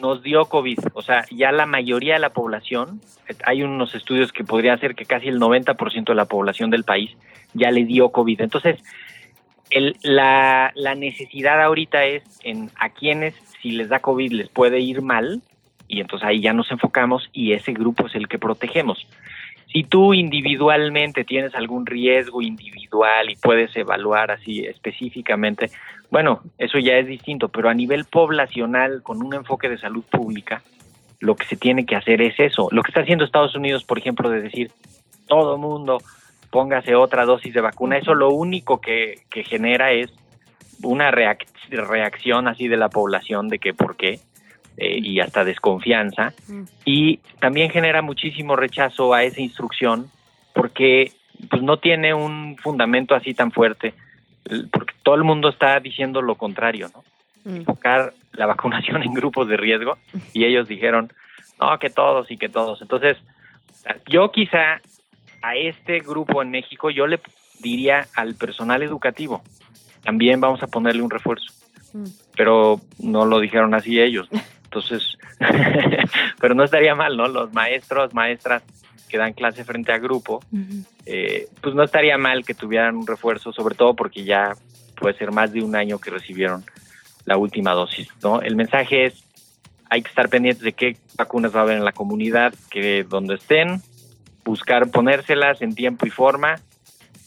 nos 0.00 0.22
dio 0.22 0.46
COVID, 0.46 0.78
o 0.94 1.02
sea, 1.02 1.24
ya 1.30 1.52
la 1.52 1.66
mayoría 1.66 2.14
de 2.14 2.20
la 2.20 2.30
población, 2.30 3.00
hay 3.44 3.62
unos 3.62 3.94
estudios 3.94 4.32
que 4.32 4.44
podría 4.44 4.76
ser 4.78 4.94
que 4.94 5.04
casi 5.04 5.28
el 5.28 5.38
90% 5.38 6.04
de 6.04 6.14
la 6.14 6.24
población 6.24 6.70
del 6.70 6.84
país 6.84 7.10
ya 7.54 7.70
le 7.70 7.84
dio 7.84 8.10
COVID. 8.10 8.40
Entonces, 8.40 8.82
el, 9.70 9.96
la, 10.02 10.72
la 10.74 10.94
necesidad 10.94 11.62
ahorita 11.62 12.04
es 12.04 12.22
en 12.42 12.70
a 12.78 12.88
quienes 12.88 13.34
si 13.62 13.72
les 13.72 13.88
da 13.88 14.00
COVID 14.00 14.32
les 14.32 14.48
puede 14.48 14.80
ir 14.80 15.02
mal, 15.02 15.40
y 15.92 16.00
entonces 16.00 16.26
ahí 16.26 16.40
ya 16.40 16.54
nos 16.54 16.70
enfocamos 16.70 17.28
y 17.34 17.52
ese 17.52 17.74
grupo 17.74 18.06
es 18.06 18.14
el 18.14 18.26
que 18.26 18.38
protegemos. 18.38 19.06
Si 19.70 19.84
tú 19.84 20.14
individualmente 20.14 21.22
tienes 21.22 21.54
algún 21.54 21.84
riesgo 21.84 22.40
individual 22.40 23.30
y 23.30 23.36
puedes 23.36 23.76
evaluar 23.76 24.30
así 24.30 24.64
específicamente, 24.64 25.70
bueno, 26.10 26.40
eso 26.56 26.78
ya 26.78 26.96
es 26.96 27.06
distinto, 27.06 27.50
pero 27.50 27.68
a 27.68 27.74
nivel 27.74 28.06
poblacional, 28.06 29.02
con 29.02 29.22
un 29.22 29.34
enfoque 29.34 29.68
de 29.68 29.76
salud 29.76 30.02
pública, 30.10 30.62
lo 31.20 31.36
que 31.36 31.44
se 31.44 31.56
tiene 31.56 31.84
que 31.84 31.94
hacer 31.94 32.22
es 32.22 32.40
eso. 32.40 32.68
Lo 32.70 32.82
que 32.82 32.88
está 32.88 33.02
haciendo 33.02 33.26
Estados 33.26 33.54
Unidos, 33.54 33.84
por 33.84 33.98
ejemplo, 33.98 34.30
de 34.30 34.40
decir, 34.40 34.70
todo 35.28 35.58
mundo 35.58 35.98
póngase 36.50 36.94
otra 36.94 37.26
dosis 37.26 37.52
de 37.52 37.60
vacuna, 37.60 37.98
eso 37.98 38.14
lo 38.14 38.30
único 38.30 38.80
que, 38.80 39.16
que 39.30 39.44
genera 39.44 39.92
es 39.92 40.10
una 40.82 41.10
reacción 41.10 42.48
así 42.48 42.68
de 42.68 42.78
la 42.78 42.88
población 42.88 43.48
de 43.48 43.58
que 43.58 43.74
por 43.74 43.96
qué 43.96 44.20
eh, 44.76 44.98
y 45.02 45.20
hasta 45.20 45.44
desconfianza. 45.44 46.32
Y 46.84 47.18
también 47.40 47.70
genera 47.70 48.02
muchísimo 48.02 48.56
rechazo 48.56 49.12
a 49.14 49.22
esa 49.24 49.40
instrucción 49.40 50.10
porque 50.54 51.12
pues 51.50 51.62
no 51.62 51.78
tiene 51.78 52.14
un 52.14 52.56
fundamento 52.56 53.14
así 53.14 53.34
tan 53.34 53.50
fuerte, 53.50 53.94
porque 54.70 54.94
todo 55.02 55.14
el 55.16 55.24
mundo 55.24 55.48
está 55.48 55.78
diciendo 55.80 56.22
lo 56.22 56.36
contrario, 56.36 56.88
¿no? 56.94 57.04
Mm. 57.44 57.56
Enfocar 57.56 58.12
la 58.32 58.46
vacunación 58.54 59.02
en 59.02 59.14
grupos 59.14 59.48
de 59.48 59.56
riesgo 59.56 59.98
y 60.32 60.44
ellos 60.44 60.68
dijeron, 60.68 61.12
no, 61.60 61.78
que 61.78 61.90
todos 61.90 62.30
y 62.30 62.36
que 62.36 62.48
todos. 62.48 62.80
Entonces, 62.82 63.16
yo 64.08 64.30
quizá 64.30 64.80
a 65.42 65.56
este 65.56 66.00
grupo 66.00 66.42
en 66.42 66.50
México, 66.50 66.90
yo 66.90 67.06
le 67.06 67.20
diría 67.60 68.06
al 68.14 68.34
personal 68.34 68.82
educativo, 68.82 69.42
también 70.02 70.40
vamos 70.40 70.62
a 70.62 70.68
ponerle 70.68 71.02
un 71.02 71.10
refuerzo. 71.10 71.52
Mm. 71.92 72.04
Pero 72.36 72.80
no 72.98 73.26
lo 73.26 73.40
dijeron 73.40 73.74
así 73.74 74.00
ellos. 74.00 74.28
Entonces, 74.72 75.18
pero 76.40 76.54
no 76.54 76.64
estaría 76.64 76.94
mal, 76.94 77.14
¿no? 77.14 77.28
Los 77.28 77.52
maestros, 77.52 78.14
maestras 78.14 78.62
que 79.10 79.18
dan 79.18 79.34
clase 79.34 79.64
frente 79.64 79.92
a 79.92 79.98
grupo, 79.98 80.42
eh, 81.04 81.46
pues 81.60 81.74
no 81.74 81.82
estaría 81.82 82.16
mal 82.16 82.46
que 82.46 82.54
tuvieran 82.54 82.96
un 82.96 83.06
refuerzo, 83.06 83.52
sobre 83.52 83.74
todo 83.74 83.94
porque 83.94 84.24
ya 84.24 84.54
puede 84.96 85.14
ser 85.18 85.30
más 85.30 85.52
de 85.52 85.62
un 85.62 85.76
año 85.76 85.98
que 85.98 86.10
recibieron 86.10 86.64
la 87.26 87.36
última 87.36 87.72
dosis, 87.72 88.08
¿no? 88.22 88.40
El 88.40 88.56
mensaje 88.56 89.04
es, 89.04 89.22
hay 89.90 90.00
que 90.00 90.08
estar 90.08 90.30
pendientes 90.30 90.64
de 90.64 90.72
qué 90.72 90.96
vacunas 91.18 91.54
va 91.54 91.60
a 91.60 91.62
haber 91.64 91.76
en 91.76 91.84
la 91.84 91.92
comunidad, 91.92 92.54
que 92.70 93.04
donde 93.04 93.34
estén, 93.34 93.82
buscar 94.42 94.90
ponérselas 94.90 95.60
en 95.60 95.74
tiempo 95.74 96.06
y 96.06 96.10
forma 96.10 96.54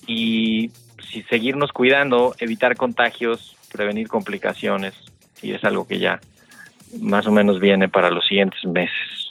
y 0.07 0.71
si 1.11 1.21
seguirnos 1.23 1.71
cuidando, 1.71 2.33
evitar 2.39 2.75
contagios, 2.75 3.55
prevenir 3.71 4.07
complicaciones, 4.07 4.95
y 5.43 5.53
es 5.53 5.63
algo 5.63 5.85
que 5.87 5.99
ya 5.99 6.19
más 7.01 7.27
o 7.27 7.31
menos 7.31 7.59
viene 7.59 7.89
para 7.89 8.09
los 8.09 8.25
siguientes 8.27 8.63
meses. 8.65 9.25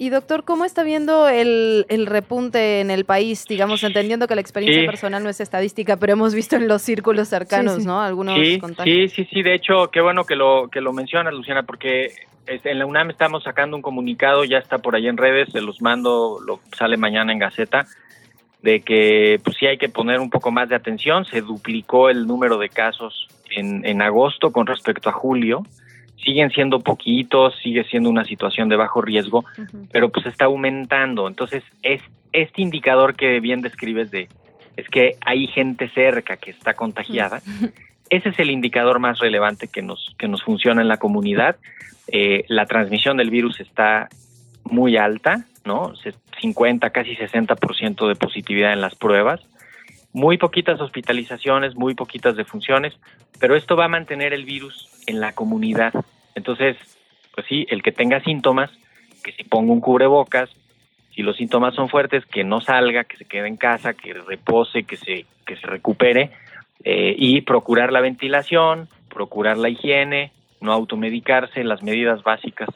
Y 0.00 0.10
doctor, 0.10 0.44
¿cómo 0.44 0.64
está 0.64 0.84
viendo 0.84 1.28
el, 1.28 1.84
repunte 2.06 2.80
en 2.80 2.92
el 2.92 3.04
país? 3.04 3.46
Digamos, 3.48 3.82
entendiendo 3.82 4.28
que 4.28 4.36
la 4.36 4.40
experiencia 4.40 4.86
personal 4.86 5.24
no 5.24 5.28
es 5.28 5.40
estadística, 5.40 5.96
pero 5.96 6.12
hemos 6.12 6.34
visto 6.34 6.54
en 6.54 6.68
los 6.68 6.82
círculos 6.82 7.26
cercanos, 7.26 7.84
¿no? 7.84 8.00
Algunos 8.00 8.38
sí, 8.38 8.60
contagios. 8.60 9.10
Sí, 9.10 9.24
sí, 9.24 9.28
sí. 9.32 9.42
De 9.42 9.54
hecho, 9.54 9.90
qué 9.90 10.00
bueno 10.00 10.22
que 10.22 10.36
lo 10.36 10.68
que 10.70 10.80
lo 10.80 10.92
mencionas, 10.92 11.34
Luciana, 11.34 11.64
porque 11.64 12.12
en 12.46 12.78
la 12.78 12.86
UNAM 12.86 13.10
estamos 13.10 13.42
sacando 13.42 13.76
un 13.76 13.82
comunicado, 13.82 14.44
ya 14.44 14.58
está 14.58 14.78
por 14.78 14.94
ahí 14.94 15.08
en 15.08 15.16
redes, 15.16 15.48
se 15.50 15.60
los 15.60 15.82
mando, 15.82 16.38
lo 16.46 16.60
sale 16.78 16.96
mañana 16.96 17.32
en 17.32 17.40
Gaceta, 17.40 17.84
de 18.62 18.82
que 18.82 19.40
pues 19.42 19.56
sí 19.58 19.66
hay 19.66 19.78
que 19.78 19.88
poner 19.88 20.20
un 20.20 20.30
poco 20.30 20.52
más 20.52 20.68
de 20.68 20.76
atención. 20.76 21.24
Se 21.24 21.40
duplicó 21.40 22.08
el 22.08 22.24
número 22.24 22.56
de 22.58 22.68
casos 22.68 23.26
en, 23.50 23.84
en 23.84 24.00
agosto 24.00 24.52
con 24.52 24.68
respecto 24.68 25.08
a 25.08 25.12
julio 25.12 25.64
siguen 26.24 26.50
siendo 26.50 26.80
poquitos, 26.80 27.54
sigue 27.62 27.84
siendo 27.84 28.10
una 28.10 28.24
situación 28.24 28.68
de 28.68 28.76
bajo 28.76 29.00
riesgo, 29.00 29.44
pero 29.92 30.10
pues 30.10 30.26
está 30.26 30.46
aumentando. 30.46 31.28
Entonces, 31.28 31.62
es 31.82 32.02
este 32.32 32.62
indicador 32.62 33.14
que 33.14 33.40
bien 33.40 33.62
describes 33.62 34.10
de 34.10 34.28
es 34.76 34.88
que 34.88 35.16
hay 35.26 35.48
gente 35.48 35.90
cerca 35.90 36.36
que 36.36 36.52
está 36.52 36.74
contagiada. 36.74 37.42
Ese 38.10 38.28
es 38.28 38.38
el 38.38 38.50
indicador 38.50 39.00
más 39.00 39.18
relevante 39.18 39.66
que 39.68 39.82
nos, 39.82 40.14
que 40.18 40.28
nos 40.28 40.42
funciona 40.42 40.80
en 40.80 40.88
la 40.88 40.98
comunidad. 40.98 41.56
Eh, 42.06 42.44
la 42.48 42.64
transmisión 42.66 43.16
del 43.16 43.30
virus 43.30 43.60
está 43.60 44.08
muy 44.64 44.96
alta, 44.96 45.44
¿no? 45.64 45.92
50, 46.40 46.90
casi 46.90 47.16
60% 47.16 48.08
de 48.08 48.14
positividad 48.14 48.72
en 48.72 48.80
las 48.80 48.94
pruebas. 48.94 49.40
Muy 50.18 50.36
poquitas 50.36 50.80
hospitalizaciones, 50.80 51.76
muy 51.76 51.94
poquitas 51.94 52.34
defunciones, 52.34 52.92
pero 53.38 53.54
esto 53.54 53.76
va 53.76 53.84
a 53.84 53.88
mantener 53.88 54.32
el 54.32 54.44
virus 54.44 54.88
en 55.06 55.20
la 55.20 55.32
comunidad. 55.32 55.92
Entonces, 56.34 56.76
pues 57.36 57.46
sí, 57.46 57.68
el 57.70 57.84
que 57.84 57.92
tenga 57.92 58.20
síntomas, 58.24 58.68
que 59.22 59.30
se 59.30 59.44
ponga 59.44 59.72
un 59.72 59.80
cubrebocas, 59.80 60.50
si 61.14 61.22
los 61.22 61.36
síntomas 61.36 61.76
son 61.76 61.88
fuertes, 61.88 62.26
que 62.26 62.42
no 62.42 62.60
salga, 62.60 63.04
que 63.04 63.16
se 63.16 63.26
quede 63.26 63.46
en 63.46 63.56
casa, 63.56 63.94
que 63.94 64.12
repose, 64.12 64.82
que 64.82 64.96
se, 64.96 65.24
que 65.46 65.54
se 65.54 65.68
recupere 65.68 66.32
eh, 66.82 67.14
y 67.16 67.42
procurar 67.42 67.92
la 67.92 68.00
ventilación, 68.00 68.88
procurar 69.08 69.56
la 69.56 69.68
higiene, 69.68 70.32
no 70.60 70.72
automedicarse, 70.72 71.62
las 71.62 71.84
medidas 71.84 72.24
básicas 72.24 72.70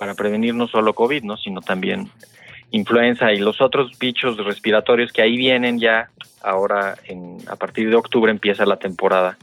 para 0.00 0.14
prevenir 0.14 0.56
no 0.56 0.66
solo 0.66 0.94
COVID, 0.94 1.22
¿no? 1.22 1.36
sino 1.36 1.60
también 1.60 2.10
influenza 2.72 3.32
y 3.32 3.38
los 3.38 3.60
otros 3.60 3.96
bichos 3.98 4.36
respiratorios 4.38 5.12
que 5.12 5.22
ahí 5.22 5.36
vienen 5.36 5.78
ya 5.78 6.10
ahora 6.42 6.96
en, 7.06 7.38
a 7.46 7.56
partir 7.56 7.88
de 7.88 7.96
octubre 7.96 8.30
empieza 8.30 8.66
la 8.66 8.76
temporada 8.76 9.38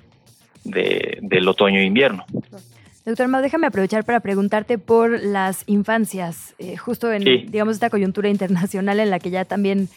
de, 0.64 1.20
del 1.22 1.48
otoño 1.48 1.80
e 1.80 1.86
invierno. 1.86 2.26
Doctor 3.06 3.28
Mau, 3.28 3.42
déjame 3.42 3.68
aprovechar 3.68 4.04
para 4.04 4.20
preguntarte 4.20 4.78
por 4.78 5.24
las 5.24 5.64
infancias, 5.68 6.54
eh, 6.60 6.76
justo 6.76 7.12
en, 7.12 7.24
digamos, 7.24 7.76
esta 7.76 7.90
coyuntura 7.90 8.30
internacional 8.30 9.00
en 9.00 9.10
la 9.10 9.20
que 9.20 9.30
ya 9.30 9.46
también 9.46 9.88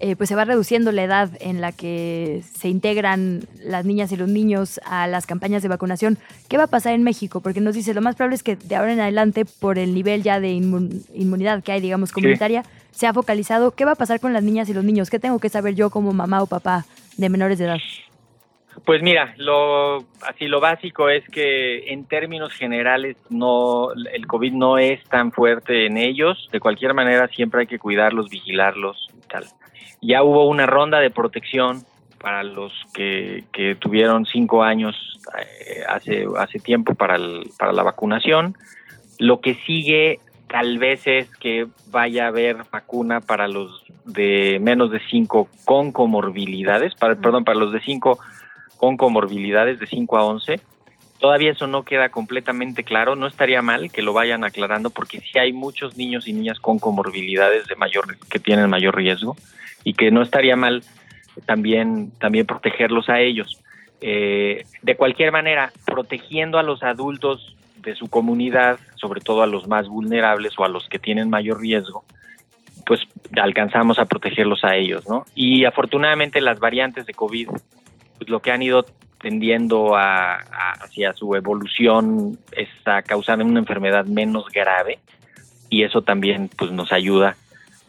eh, 0.00 0.14
pues 0.14 0.28
se 0.28 0.36
va 0.36 0.44
reduciendo 0.44 0.92
la 0.92 1.02
edad 1.02 1.30
en 1.40 1.60
la 1.60 1.72
que 1.72 2.42
se 2.58 2.68
integran 2.68 3.42
las 3.62 3.84
niñas 3.84 4.12
y 4.12 4.16
los 4.16 4.28
niños 4.28 4.80
a 4.84 5.06
las 5.06 5.26
campañas 5.26 5.62
de 5.62 5.68
vacunación. 5.68 6.18
¿Qué 6.48 6.56
va 6.56 6.64
a 6.64 6.68
pasar 6.68 6.92
en 6.94 7.02
México? 7.02 7.40
Porque 7.40 7.60
nos 7.60 7.74
dice, 7.74 7.94
lo 7.94 8.00
más 8.00 8.14
probable 8.14 8.36
es 8.36 8.42
que 8.42 8.56
de 8.56 8.76
ahora 8.76 8.92
en 8.92 9.00
adelante, 9.00 9.44
por 9.44 9.78
el 9.78 9.94
nivel 9.94 10.22
ya 10.22 10.38
de 10.38 10.50
inmunidad 10.50 11.62
que 11.62 11.72
hay, 11.72 11.80
digamos, 11.80 12.12
comunitaria, 12.12 12.64
se 12.92 13.06
ha 13.06 13.12
focalizado. 13.12 13.72
¿Qué 13.72 13.84
va 13.84 13.92
a 13.92 13.96
pasar 13.96 14.20
con 14.20 14.32
las 14.32 14.42
niñas 14.42 14.68
y 14.68 14.74
los 14.74 14.84
niños? 14.84 15.10
¿Qué 15.10 15.18
tengo 15.18 15.38
que 15.38 15.48
saber 15.48 15.74
yo 15.74 15.90
como 15.90 16.12
mamá 16.12 16.42
o 16.42 16.46
papá 16.46 16.86
de 17.16 17.28
menores 17.28 17.58
de 17.58 17.64
edad? 17.64 17.78
Pues 18.84 19.02
mira, 19.02 19.34
lo 19.36 20.04
así 20.26 20.46
lo 20.46 20.60
básico 20.60 21.08
es 21.08 21.26
que 21.28 21.92
en 21.92 22.04
términos 22.04 22.52
generales 22.52 23.16
no 23.30 23.92
el 23.92 24.26
COVID 24.26 24.52
no 24.52 24.78
es 24.78 25.02
tan 25.04 25.32
fuerte 25.32 25.86
en 25.86 25.96
ellos. 25.96 26.48
De 26.52 26.60
cualquier 26.60 26.94
manera 26.94 27.28
siempre 27.28 27.60
hay 27.60 27.66
que 27.66 27.78
cuidarlos, 27.78 28.28
vigilarlos 28.28 29.08
y 29.16 29.28
tal. 29.28 29.44
Ya 30.00 30.22
hubo 30.22 30.46
una 30.48 30.66
ronda 30.66 31.00
de 31.00 31.10
protección 31.10 31.82
para 32.20 32.42
los 32.42 32.72
que, 32.92 33.44
que 33.52 33.74
tuvieron 33.76 34.26
cinco 34.26 34.62
años 34.62 34.96
eh, 35.38 35.82
hace 35.88 36.26
hace 36.36 36.58
tiempo 36.58 36.94
para 36.94 37.18
para 37.58 37.72
la 37.72 37.82
vacunación. 37.82 38.56
Lo 39.18 39.40
que 39.40 39.54
sigue 39.54 40.20
tal 40.48 40.78
vez 40.78 41.06
es 41.06 41.30
que 41.36 41.66
vaya 41.90 42.24
a 42.24 42.28
haber 42.28 42.58
vacuna 42.70 43.20
para 43.20 43.48
los 43.48 43.84
de 44.04 44.58
menos 44.60 44.90
de 44.90 45.00
cinco 45.10 45.48
con 45.64 45.92
comorbilidades, 45.92 46.94
para, 46.94 47.14
perdón, 47.16 47.44
para 47.44 47.58
los 47.58 47.72
de 47.72 47.80
cinco 47.80 48.18
con 48.78 48.96
comorbilidades 48.96 49.78
de 49.78 49.86
5 49.86 50.16
a 50.16 50.24
11. 50.24 50.60
Todavía 51.18 51.50
eso 51.50 51.66
no 51.66 51.82
queda 51.82 52.08
completamente 52.10 52.84
claro, 52.84 53.16
no 53.16 53.26
estaría 53.26 53.60
mal 53.60 53.90
que 53.90 54.02
lo 54.02 54.12
vayan 54.12 54.44
aclarando 54.44 54.88
porque 54.90 55.20
sí 55.20 55.38
hay 55.38 55.52
muchos 55.52 55.96
niños 55.96 56.28
y 56.28 56.32
niñas 56.32 56.60
con 56.60 56.78
comorbilidades 56.78 57.66
de 57.66 57.74
mayor 57.74 58.16
que 58.30 58.38
tienen 58.38 58.70
mayor 58.70 58.96
riesgo 58.96 59.36
y 59.82 59.94
que 59.94 60.10
no 60.12 60.22
estaría 60.22 60.54
mal 60.54 60.82
también 61.44 62.12
también 62.18 62.46
protegerlos 62.46 63.08
a 63.08 63.20
ellos. 63.20 63.60
Eh, 64.00 64.64
de 64.82 64.96
cualquier 64.96 65.32
manera, 65.32 65.72
protegiendo 65.84 66.58
a 66.58 66.62
los 66.62 66.84
adultos 66.84 67.56
de 67.82 67.96
su 67.96 68.08
comunidad, 68.08 68.78
sobre 68.94 69.20
todo 69.20 69.42
a 69.42 69.46
los 69.48 69.66
más 69.66 69.88
vulnerables 69.88 70.52
o 70.56 70.64
a 70.64 70.68
los 70.68 70.88
que 70.88 71.00
tienen 71.00 71.28
mayor 71.30 71.60
riesgo, 71.60 72.04
pues 72.86 73.00
alcanzamos 73.40 73.98
a 73.98 74.04
protegerlos 74.04 74.62
a 74.62 74.76
ellos, 74.76 75.08
¿no? 75.08 75.24
Y 75.34 75.64
afortunadamente 75.64 76.40
las 76.40 76.60
variantes 76.60 77.06
de 77.06 77.14
COVID 77.14 77.48
pues, 78.18 78.28
lo 78.28 78.40
que 78.40 78.50
han 78.50 78.62
ido 78.62 78.84
tendiendo 79.20 79.96
a, 79.96 80.36
hacia 80.80 81.12
su 81.12 81.34
evolución 81.34 82.38
está 82.52 83.02
causando 83.02 83.44
una 83.44 83.58
enfermedad 83.58 84.06
menos 84.06 84.46
grave 84.52 85.00
y 85.70 85.82
eso 85.82 86.02
también 86.02 86.50
pues 86.56 86.70
nos 86.70 86.92
ayuda 86.92 87.36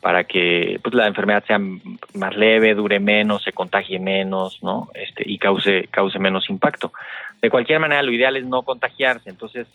para 0.01 0.23
que 0.23 0.79
pues 0.81 0.95
la 0.95 1.07
enfermedad 1.07 1.43
sea 1.45 1.59
más 1.59 2.35
leve, 2.35 2.73
dure 2.73 2.99
menos, 2.99 3.43
se 3.43 3.51
contagie 3.51 3.99
menos, 3.99 4.63
¿no? 4.63 4.89
Este 4.93 5.23
y 5.25 5.37
cause 5.37 5.87
cause 5.91 6.17
menos 6.19 6.49
impacto. 6.49 6.93
De 7.41 7.49
cualquier 7.49 7.79
manera, 7.79 8.01
lo 8.01 8.11
ideal 8.11 8.37
es 8.37 8.45
no 8.45 8.63
contagiarse, 8.63 9.29
entonces 9.29 9.67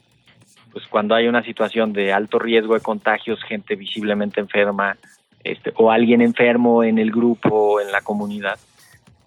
pues 0.72 0.86
cuando 0.88 1.14
hay 1.14 1.28
una 1.28 1.42
situación 1.44 1.92
de 1.92 2.12
alto 2.12 2.38
riesgo 2.38 2.74
de 2.74 2.80
contagios, 2.80 3.42
gente 3.44 3.76
visiblemente 3.76 4.40
enferma, 4.40 4.96
este 5.44 5.72
o 5.76 5.90
alguien 5.90 6.20
enfermo 6.20 6.82
en 6.82 6.98
el 6.98 7.10
grupo, 7.10 7.80
en 7.80 7.92
la 7.92 8.00
comunidad, 8.00 8.58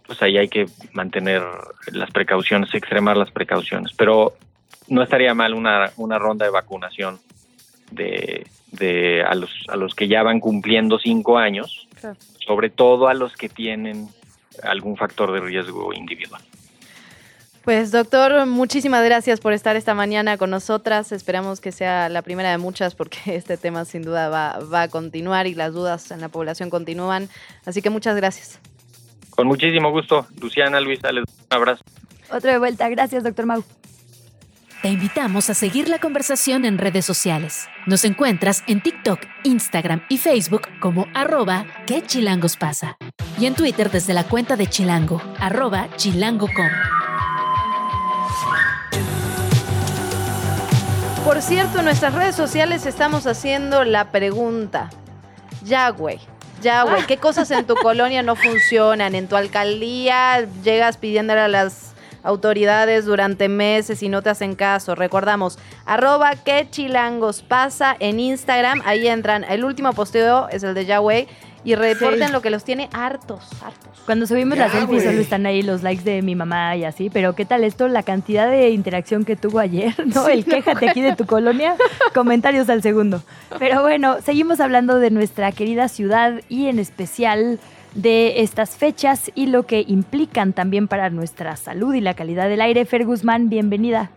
pues 0.07 0.21
ahí 0.21 0.37
hay 0.37 0.47
que 0.47 0.67
mantener 0.93 1.43
las 1.91 2.09
precauciones, 2.11 2.73
extremar 2.73 3.17
las 3.17 3.29
precauciones. 3.29 3.91
Pero 3.95 4.33
no 4.87 5.03
estaría 5.03 5.33
mal 5.33 5.53
una, 5.53 5.91
una 5.97 6.17
ronda 6.17 6.45
de 6.45 6.51
vacunación 6.51 7.19
de, 7.91 8.47
de 8.71 9.23
a, 9.23 9.35
los, 9.35 9.51
a 9.67 9.75
los 9.75 9.93
que 9.93 10.07
ya 10.07 10.23
van 10.23 10.39
cumpliendo 10.39 10.97
cinco 10.97 11.37
años, 11.37 11.87
sobre 12.45 12.69
todo 12.69 13.07
a 13.07 13.13
los 13.13 13.35
que 13.35 13.49
tienen 13.49 14.07
algún 14.63 14.97
factor 14.97 15.31
de 15.33 15.41
riesgo 15.41 15.93
individual. 15.93 16.41
Pues 17.63 17.91
doctor, 17.91 18.45
muchísimas 18.45 19.03
gracias 19.03 19.41
por 19.41 19.51
estar 19.51 19.75
esta 19.75 19.93
mañana 19.93 20.37
con 20.37 20.49
nosotras. 20.49 21.11
Esperamos 21.11 21.59
que 21.59 21.73
sea 21.73 22.07
la 22.07 22.21
primera 22.21 22.49
de 22.49 22.57
muchas 22.57 22.95
porque 22.95 23.19
este 23.35 23.57
tema 23.57 23.83
sin 23.83 24.03
duda 24.03 24.29
va, 24.29 24.59
va 24.71 24.83
a 24.83 24.87
continuar 24.87 25.47
y 25.47 25.53
las 25.53 25.73
dudas 25.73 26.11
en 26.11 26.21
la 26.21 26.29
población 26.29 26.69
continúan. 26.69 27.27
Así 27.65 27.81
que 27.81 27.89
muchas 27.89 28.15
gracias. 28.15 28.61
Con 29.37 29.45
muchísimo 29.45 29.91
gusto, 29.91 30.25
Luciana, 30.41 30.79
Luisa, 30.81 31.11
les 31.11 31.23
doy 31.23 31.35
un 31.37 31.55
abrazo. 31.55 31.83
Otro 32.31 32.49
de 32.49 32.57
vuelta, 32.57 32.89
gracias, 32.89 33.23
doctor 33.23 33.45
Mau. 33.45 33.63
Te 34.81 34.89
invitamos 34.89 35.51
a 35.51 35.53
seguir 35.53 35.89
la 35.89 35.99
conversación 35.99 36.65
en 36.65 36.79
redes 36.79 37.05
sociales. 37.05 37.69
Nos 37.85 38.03
encuentras 38.03 38.63
en 38.65 38.81
TikTok, 38.81 39.19
Instagram 39.43 40.01
y 40.09 40.17
Facebook 40.17 40.63
como 40.79 41.05
arroba 41.13 41.67
que 41.85 42.01
chilangos 42.01 42.57
pasa. 42.57 42.97
Y 43.39 43.45
en 43.45 43.53
Twitter 43.53 43.91
desde 43.91 44.15
la 44.15 44.23
cuenta 44.23 44.55
de 44.55 44.65
Chilango, 44.65 45.21
arroba 45.39 45.87
chilango.com. 45.97 46.69
Por 51.23 51.43
cierto, 51.43 51.79
en 51.79 51.85
nuestras 51.85 52.15
redes 52.15 52.35
sociales 52.35 52.87
estamos 52.87 53.27
haciendo 53.27 53.83
la 53.83 54.11
pregunta. 54.11 54.89
Ya, 55.63 55.89
güey. 55.91 56.19
Ya, 56.61 56.83
güey, 56.83 57.05
¿qué 57.05 57.17
cosas 57.17 57.51
en 57.51 57.65
tu 57.65 57.75
colonia 57.75 58.23
no 58.23 58.35
funcionan? 58.35 59.13
En 59.13 59.27
tu 59.27 59.35
alcaldía 59.35 60.47
llegas 60.63 60.97
pidiéndole 60.97 61.41
a 61.41 61.47
las 61.47 61.93
autoridades 62.23 63.05
durante 63.05 63.47
meses 63.47 64.01
y 64.01 64.09
no 64.09 64.21
te 64.21 64.29
hacen 64.29 64.55
caso. 64.55 64.95
Recordamos, 64.95 65.59
arroba 65.85 66.35
que 66.35 66.67
chilangos 66.69 67.43
pasa 67.43 67.95
en 67.99 68.19
Instagram. 68.19 68.81
Ahí 68.85 69.07
entran. 69.07 69.43
El 69.43 69.63
último 69.63 69.93
posteo 69.93 70.49
es 70.49 70.63
el 70.63 70.73
de 70.73 70.85
Yahweh 70.85 71.27
y 71.67 71.75
reporten 71.75 72.31
lo 72.31 72.41
que 72.41 72.49
los 72.49 72.63
tiene 72.63 72.87
hartos, 72.93 73.43
hartos. 73.61 73.99
Cuando 74.05 74.25
subimos 74.25 74.57
las 74.57 74.71
selfies 74.71 75.03
solo 75.03 75.19
están 75.19 75.45
ahí 75.45 75.61
los 75.61 75.83
likes 75.83 76.01
de 76.01 76.21
mi 76.21 76.33
mamá 76.33 76.77
y 76.77 76.85
así, 76.85 77.09
pero 77.09 77.35
¿qué 77.35 77.43
tal 77.43 77.65
esto? 77.65 77.89
La 77.89 78.03
cantidad 78.03 78.49
de 78.49 78.69
interacción 78.69 79.25
que 79.25 79.35
tuvo 79.35 79.59
ayer, 79.59 79.93
¿no? 80.15 80.29
El 80.29 80.45
quéjate 80.45 80.89
aquí 80.89 81.01
de 81.01 81.17
tu 81.17 81.25
colonia, 81.25 81.75
comentarios 82.13 82.69
al 82.69 82.81
segundo. 82.81 83.21
Pero 83.59 83.81
bueno, 83.81 84.21
seguimos 84.23 84.61
hablando 84.61 84.97
de 84.99 85.11
nuestra 85.11 85.51
querida 85.51 85.89
ciudad 85.89 86.39
y 86.47 86.67
en 86.67 86.79
especial 86.79 87.59
de 87.95 88.39
estas 88.43 88.77
fechas 88.77 89.29
y 89.35 89.47
lo 89.47 89.63
que 89.63 89.83
implican 89.85 90.53
también 90.53 90.87
para 90.87 91.09
nuestra 91.09 91.57
salud 91.57 91.93
y 91.93 91.99
la 91.99 92.13
calidad 92.13 92.47
del 92.47 92.61
aire. 92.61 92.85
Fer 92.85 93.03
Guzmán, 93.03 93.49
bienvenida. 93.49 94.09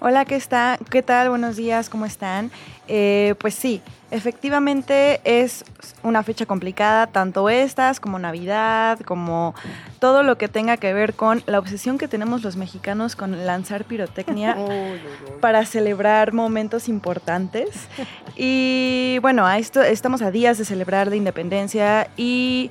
Hola, 0.00 0.24
¿qué, 0.24 0.34
está? 0.34 0.80
¿qué 0.90 1.00
tal? 1.00 1.28
Buenos 1.28 1.54
días, 1.54 1.88
¿cómo 1.88 2.06
están? 2.06 2.50
Eh, 2.88 3.36
pues 3.38 3.54
sí, 3.54 3.80
efectivamente 4.12 5.20
es 5.24 5.64
una 6.02 6.22
fecha 6.22 6.44
complicada, 6.44 7.06
tanto 7.06 7.48
estas 7.48 7.98
como 7.98 8.18
Navidad, 8.18 9.00
como 9.00 9.54
todo 10.00 10.22
lo 10.22 10.36
que 10.36 10.48
tenga 10.48 10.76
que 10.76 10.92
ver 10.92 11.14
con 11.14 11.42
la 11.46 11.58
obsesión 11.58 11.96
que 11.96 12.08
tenemos 12.08 12.42
los 12.42 12.56
mexicanos 12.56 13.16
con 13.16 13.46
lanzar 13.46 13.84
pirotecnia 13.84 14.56
para 15.40 15.64
celebrar 15.64 16.34
momentos 16.34 16.88
importantes. 16.88 17.88
Y 18.36 19.18
bueno, 19.22 19.46
a 19.46 19.58
esto 19.58 19.82
estamos 19.82 20.20
a 20.20 20.30
días 20.30 20.58
de 20.58 20.66
celebrar 20.66 21.08
la 21.08 21.16
independencia 21.16 22.08
y 22.16 22.70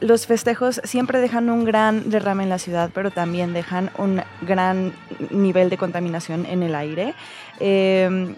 los 0.00 0.26
festejos 0.26 0.80
siempre 0.84 1.20
dejan 1.20 1.50
un 1.50 1.64
gran 1.64 2.10
derrame 2.10 2.44
en 2.44 2.50
la 2.50 2.58
ciudad, 2.58 2.90
pero 2.94 3.10
también 3.10 3.52
dejan 3.54 3.90
un 3.98 4.22
gran 4.42 4.92
nivel 5.30 5.68
de 5.68 5.78
contaminación 5.78 6.46
en 6.46 6.62
el 6.62 6.74
aire. 6.76 7.14
Em, 7.58 8.36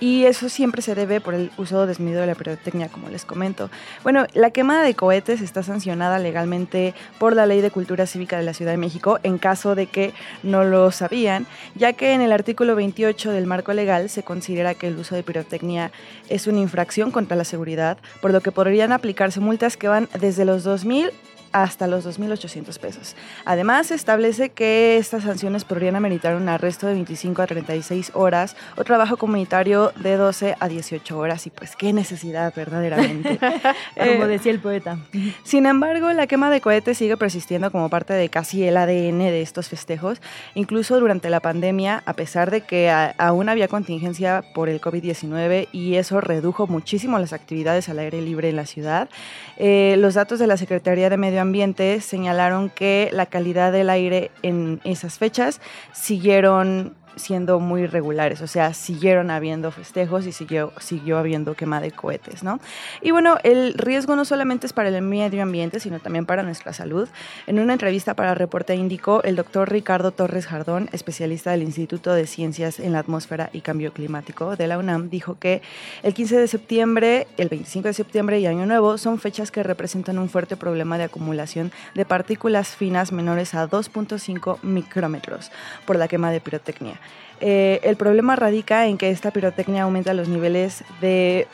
y 0.00 0.24
eso 0.24 0.48
siempre 0.48 0.82
se 0.82 0.94
debe 0.94 1.20
por 1.20 1.34
el 1.34 1.50
uso 1.58 1.86
desmedido 1.86 2.22
de 2.22 2.26
la 2.26 2.34
pirotecnia, 2.34 2.88
como 2.88 3.08
les 3.08 3.24
comento. 3.24 3.70
Bueno, 4.02 4.26
la 4.32 4.50
quema 4.50 4.82
de 4.82 4.94
cohetes 4.94 5.42
está 5.42 5.62
sancionada 5.62 6.18
legalmente 6.18 6.94
por 7.18 7.36
la 7.36 7.46
Ley 7.46 7.60
de 7.60 7.70
Cultura 7.70 8.06
Cívica 8.06 8.38
de 8.38 8.44
la 8.44 8.54
Ciudad 8.54 8.72
de 8.72 8.78
México 8.78 9.20
en 9.22 9.38
caso 9.38 9.74
de 9.74 9.86
que 9.86 10.14
no 10.42 10.64
lo 10.64 10.90
sabían, 10.90 11.46
ya 11.74 11.92
que 11.92 12.12
en 12.12 12.22
el 12.22 12.32
artículo 12.32 12.74
28 12.74 13.30
del 13.30 13.46
marco 13.46 13.72
legal 13.72 14.08
se 14.08 14.22
considera 14.22 14.74
que 14.74 14.88
el 14.88 14.98
uso 14.98 15.14
de 15.14 15.22
pirotecnia 15.22 15.92
es 16.28 16.46
una 16.46 16.60
infracción 16.60 17.10
contra 17.10 17.36
la 17.36 17.44
seguridad, 17.44 17.98
por 18.20 18.32
lo 18.32 18.40
que 18.40 18.52
podrían 18.52 18.92
aplicarse 18.92 19.40
multas 19.40 19.76
que 19.76 19.88
van 19.88 20.08
desde 20.18 20.44
los 20.44 20.66
2.000 20.66 21.10
hasta 21.52 21.86
los 21.86 22.06
2.800 22.06 22.78
pesos. 22.78 23.16
Además, 23.44 23.90
establece 23.90 24.50
que 24.50 24.96
estas 24.96 25.24
sanciones 25.24 25.64
podrían 25.64 25.96
ameritar 25.96 26.36
un 26.36 26.48
arresto 26.48 26.86
de 26.86 26.94
25 26.94 27.42
a 27.42 27.46
36 27.46 28.12
horas 28.14 28.56
o 28.76 28.84
trabajo 28.84 29.16
comunitario 29.16 29.92
de 29.96 30.16
12 30.16 30.56
a 30.58 30.68
18 30.68 31.18
horas. 31.18 31.46
Y 31.46 31.50
pues 31.50 31.76
qué 31.76 31.92
necesidad 31.92 32.52
verdaderamente. 32.54 33.38
como 33.96 34.24
eh, 34.24 34.28
decía 34.28 34.52
el 34.52 34.60
poeta. 34.60 34.98
Sin 35.42 35.66
embargo, 35.66 36.12
la 36.12 36.26
quema 36.26 36.50
de 36.50 36.60
cohetes 36.60 36.98
sigue 36.98 37.16
persistiendo 37.16 37.70
como 37.70 37.88
parte 37.88 38.14
de 38.14 38.28
casi 38.28 38.64
el 38.64 38.76
ADN 38.76 39.18
de 39.18 39.42
estos 39.42 39.68
festejos, 39.68 40.20
incluso 40.54 40.98
durante 41.00 41.30
la 41.30 41.40
pandemia, 41.40 42.02
a 42.06 42.12
pesar 42.14 42.50
de 42.50 42.62
que 42.62 42.90
aún 43.18 43.48
había 43.48 43.68
contingencia 43.68 44.44
por 44.54 44.68
el 44.68 44.80
COVID-19 44.80 45.68
y 45.72 45.96
eso 45.96 46.20
redujo 46.20 46.66
muchísimo 46.66 47.18
las 47.18 47.32
actividades 47.32 47.88
al 47.88 47.98
aire 47.98 48.20
libre 48.20 48.48
en 48.48 48.56
la 48.56 48.66
ciudad. 48.66 49.08
Eh, 49.56 49.96
los 49.98 50.14
datos 50.14 50.38
de 50.38 50.46
la 50.46 50.56
Secretaría 50.56 51.10
de 51.10 51.16
Medio 51.16 51.39
Ambiente 51.40 52.00
señalaron 52.00 52.70
que 52.70 53.10
la 53.12 53.26
calidad 53.26 53.72
del 53.72 53.90
aire 53.90 54.30
en 54.42 54.80
esas 54.84 55.18
fechas 55.18 55.60
siguieron 55.92 56.94
siendo 57.16 57.60
muy 57.60 57.86
regulares, 57.86 58.40
o 58.40 58.46
sea, 58.46 58.74
siguieron 58.74 59.30
habiendo 59.30 59.70
festejos 59.70 60.26
y 60.26 60.32
siguió, 60.32 60.72
siguió 60.78 61.18
habiendo 61.18 61.54
quema 61.54 61.80
de 61.80 61.90
cohetes, 61.90 62.42
¿no? 62.42 62.60
Y 63.02 63.10
bueno, 63.10 63.36
el 63.42 63.74
riesgo 63.74 64.16
no 64.16 64.24
solamente 64.24 64.66
es 64.66 64.72
para 64.72 64.88
el 64.88 65.02
medio 65.02 65.42
ambiente, 65.42 65.80
sino 65.80 66.00
también 66.00 66.26
para 66.26 66.42
nuestra 66.42 66.72
salud. 66.72 67.08
En 67.46 67.58
una 67.58 67.72
entrevista 67.72 68.14
para 68.14 68.34
Reporte 68.34 68.74
Índico, 68.74 69.22
el 69.22 69.36
doctor 69.36 69.70
Ricardo 69.70 70.12
Torres 70.12 70.46
Jardón, 70.46 70.88
especialista 70.92 71.50
del 71.50 71.62
Instituto 71.62 72.12
de 72.12 72.26
Ciencias 72.26 72.80
en 72.80 72.92
la 72.92 73.00
Atmósfera 73.00 73.50
y 73.52 73.60
Cambio 73.60 73.92
Climático 73.92 74.56
de 74.56 74.66
la 74.66 74.78
UNAM, 74.78 75.10
dijo 75.10 75.38
que 75.38 75.62
el 76.02 76.14
15 76.14 76.38
de 76.38 76.48
septiembre, 76.48 77.26
el 77.36 77.48
25 77.48 77.88
de 77.88 77.94
septiembre 77.94 78.40
y 78.40 78.46
Año 78.46 78.66
Nuevo 78.66 78.98
son 78.98 79.18
fechas 79.18 79.50
que 79.50 79.62
representan 79.62 80.18
un 80.18 80.28
fuerte 80.28 80.56
problema 80.56 80.98
de 80.98 81.04
acumulación 81.04 81.72
de 81.94 82.04
partículas 82.04 82.68
finas 82.76 83.12
menores 83.12 83.54
a 83.54 83.68
2.5 83.68 84.62
micrómetros 84.62 85.50
por 85.86 85.96
la 85.96 86.08
quema 86.08 86.30
de 86.30 86.40
pirotecnia. 86.40 87.00
Eh, 87.40 87.80
el 87.84 87.96
problema 87.96 88.36
radica 88.36 88.86
en 88.86 88.98
que 88.98 89.10
esta 89.10 89.30
pirotecnia 89.30 89.84
aumenta 89.84 90.12
los 90.12 90.28
niveles 90.28 90.84
de, 91.00 91.46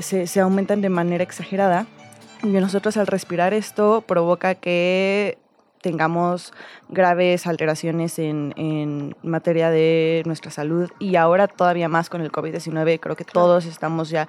se, 0.00 0.26
se, 0.26 0.40
aumentan 0.40 0.80
de 0.80 0.88
manera 0.88 1.22
exagerada 1.22 1.86
y 2.42 2.48
nosotros 2.48 2.96
al 2.96 3.06
respirar 3.06 3.52
esto 3.52 4.02
provoca 4.06 4.54
que 4.54 5.36
tengamos 5.82 6.52
graves 6.88 7.46
alteraciones 7.46 8.18
en, 8.18 8.54
en, 8.56 9.14
materia 9.22 9.70
de 9.70 10.22
nuestra 10.26 10.50
salud 10.50 10.90
y 10.98 11.16
ahora 11.16 11.48
todavía 11.48 11.88
más 11.88 12.08
con 12.08 12.22
el 12.22 12.32
COVID-19. 12.32 12.98
Creo 12.98 13.14
que 13.14 13.24
todos 13.24 13.66
estamos 13.66 14.10
ya 14.10 14.26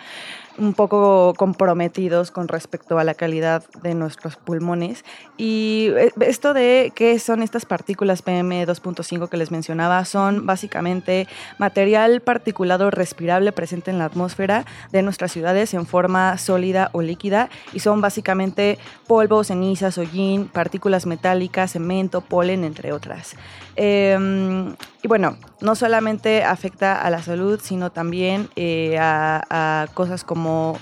un 0.57 0.73
poco 0.73 1.33
comprometidos 1.37 2.31
con 2.31 2.47
respecto 2.47 2.97
a 2.97 3.03
la 3.03 3.13
calidad 3.13 3.63
de 3.83 3.93
nuestros 3.93 4.37
pulmones. 4.37 5.03
Y 5.37 5.89
eh, 5.97 6.11
esto 6.21 6.53
de 6.53 6.91
qué 6.95 7.19
son 7.19 7.43
estas 7.43 7.65
partículas 7.65 8.23
PM2.5 8.25 9.29
que 9.29 9.37
les 9.37 9.51
mencionaba, 9.51 10.03
son 10.05 10.45
básicamente 10.45 11.27
material 11.57 12.21
particulado 12.21 12.89
respirable 12.91 13.51
presente 13.51 13.91
en 13.91 13.99
la 13.99 14.05
atmósfera 14.05 14.65
de 14.91 15.01
nuestras 15.01 15.31
ciudades 15.31 15.73
en 15.73 15.85
forma 15.85 16.37
sólida 16.37 16.89
o 16.93 17.01
líquida 17.01 17.49
y 17.73 17.79
son 17.79 18.01
básicamente 18.01 18.79
polvo, 19.05 19.43
cenizas, 19.43 19.97
hollín, 19.97 20.47
partículas 20.47 21.05
metálicas, 21.05 21.73
cemento, 21.73 22.21
polvo 22.21 22.37
entre 22.47 22.93
otras. 22.93 23.35
Em, 23.79 24.75
y 25.03 25.07
bueno, 25.07 25.37
no 25.61 25.75
solamente 25.75 26.43
afecta 26.43 26.99
a 26.99 27.11
la 27.11 27.21
salud, 27.21 27.59
sino 27.63 27.91
también 27.91 28.49
eh, 28.55 28.97
a, 28.99 29.87
cosas 29.93 30.23
como 30.23 30.79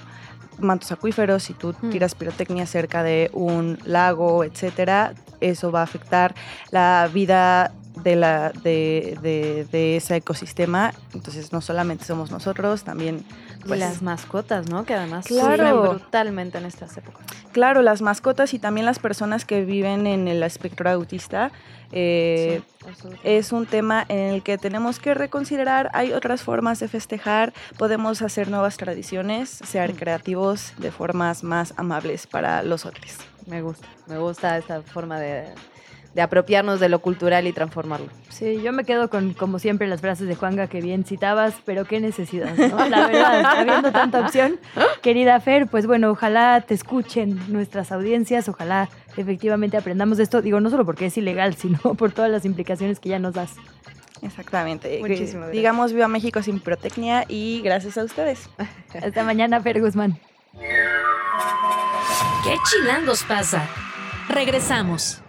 mantos 0.59 0.93
acuíferos, 0.93 1.43
si 1.43 1.53
tú 1.53 1.75
mm. 1.81 1.89
tiras 1.89 2.15
pirotecnia 2.15 2.65
cerca 2.65 3.03
de 3.03 3.29
un 3.33 3.77
lago, 3.83 4.45
etcétera, 4.45 5.13
eso 5.41 5.73
va 5.73 5.81
a 5.81 5.83
afectar 5.83 6.33
la 6.71 7.09
vida 7.13 7.73
de, 8.01 8.15
la, 8.15 8.51
de, 8.51 9.67
de, 9.69 9.97
ese 9.97 10.15
ecosistema. 10.15 10.93
Entonces, 11.13 11.51
no 11.51 11.59
solamente 11.59 12.05
somos 12.05 12.31
nosotros, 12.31 12.85
también 12.85 13.25
pues, 13.67 13.79
las 13.79 14.01
mascotas, 14.01 14.69
¿no? 14.69 14.85
Que 14.85 14.93
además 14.93 15.25
claro, 15.25 15.81
brutalmente 15.81 16.57
en 16.57 16.65
estas 16.65 16.97
épocas. 16.97 17.25
Claro, 17.51 17.81
las 17.81 18.01
mascotas 18.01 18.53
y 18.53 18.59
también 18.59 18.85
las 18.85 18.99
personas 18.99 19.45
que 19.45 19.63
viven 19.63 20.07
en 20.07 20.27
el 20.27 20.43
espectro 20.43 20.89
autista. 20.89 21.51
Eh, 21.91 22.61
es 23.23 23.51
un 23.51 23.65
tema 23.65 24.05
en 24.09 24.33
el 24.33 24.43
que 24.43 24.57
tenemos 24.57 24.99
que 24.99 25.13
reconsiderar. 25.13 25.89
Hay 25.93 26.11
otras 26.13 26.41
formas 26.41 26.79
de 26.79 26.87
festejar, 26.87 27.53
podemos 27.77 28.21
hacer 28.21 28.49
nuevas 28.49 28.77
tradiciones, 28.77 29.49
ser 29.49 29.93
mm. 29.93 29.97
creativos 29.97 30.73
de 30.77 30.91
formas 30.91 31.43
más 31.43 31.73
amables 31.77 32.27
para 32.27 32.63
los 32.63 32.85
otros. 32.85 33.17
Me 33.45 33.61
gusta, 33.61 33.87
me 34.07 34.17
gusta 34.17 34.57
esta 34.57 34.81
forma 34.81 35.19
de 35.19 35.45
de 36.15 36.21
apropiarnos 36.21 36.79
de 36.79 36.87
lo 36.87 36.99
cultural 36.99 37.45
y 37.45 37.51
transformarlo. 37.51 38.07
Sí, 38.29 38.61
yo 38.63 38.71
me 38.71 38.85
quedo 38.85 39.09
con, 39.09 39.33
como 39.33 39.59
siempre, 39.59 39.85
las 39.85 39.99
frases 39.99 40.29
de 40.29 40.35
Juanga 40.35 40.67
que 40.67 40.79
bien 40.79 41.03
citabas, 41.03 41.55
pero 41.65 41.83
qué 41.83 41.99
necesidad, 41.99 42.55
¿no? 42.55 42.87
La 42.87 43.07
verdad, 43.07 43.45
habiendo 43.57 43.91
tanta 43.91 44.21
opción. 44.21 44.57
Querida 45.01 45.37
Fer, 45.41 45.67
pues 45.67 45.85
bueno, 45.85 46.09
ojalá 46.09 46.61
te 46.61 46.73
escuchen 46.73 47.37
nuestras 47.49 47.91
audiencias, 47.91 48.47
ojalá 48.47 48.87
efectivamente 49.17 49.75
aprendamos 49.75 50.15
de 50.15 50.23
esto, 50.23 50.41
digo, 50.41 50.61
no 50.61 50.69
solo 50.69 50.85
porque 50.85 51.07
es 51.07 51.17
ilegal, 51.17 51.55
sino 51.57 51.79
por 51.79 52.13
todas 52.13 52.31
las 52.31 52.45
implicaciones 52.45 53.01
que 53.01 53.09
ya 53.09 53.19
nos 53.19 53.33
das. 53.33 53.51
Exactamente. 54.21 54.99
Muchísimo 55.01 55.47
Digamos 55.49 55.91
Viva 55.91 56.07
México 56.07 56.41
sin 56.41 56.61
pirotecnia 56.61 57.25
y 57.27 57.61
gracias 57.61 57.97
a 57.97 58.05
ustedes. 58.05 58.49
Hasta 59.03 59.23
mañana, 59.25 59.61
Fer 59.61 59.81
Guzmán. 59.81 60.17
¿Qué 62.45 62.55
chilangos 62.69 63.21
pasa? 63.23 63.67
Regresamos. 64.29 65.21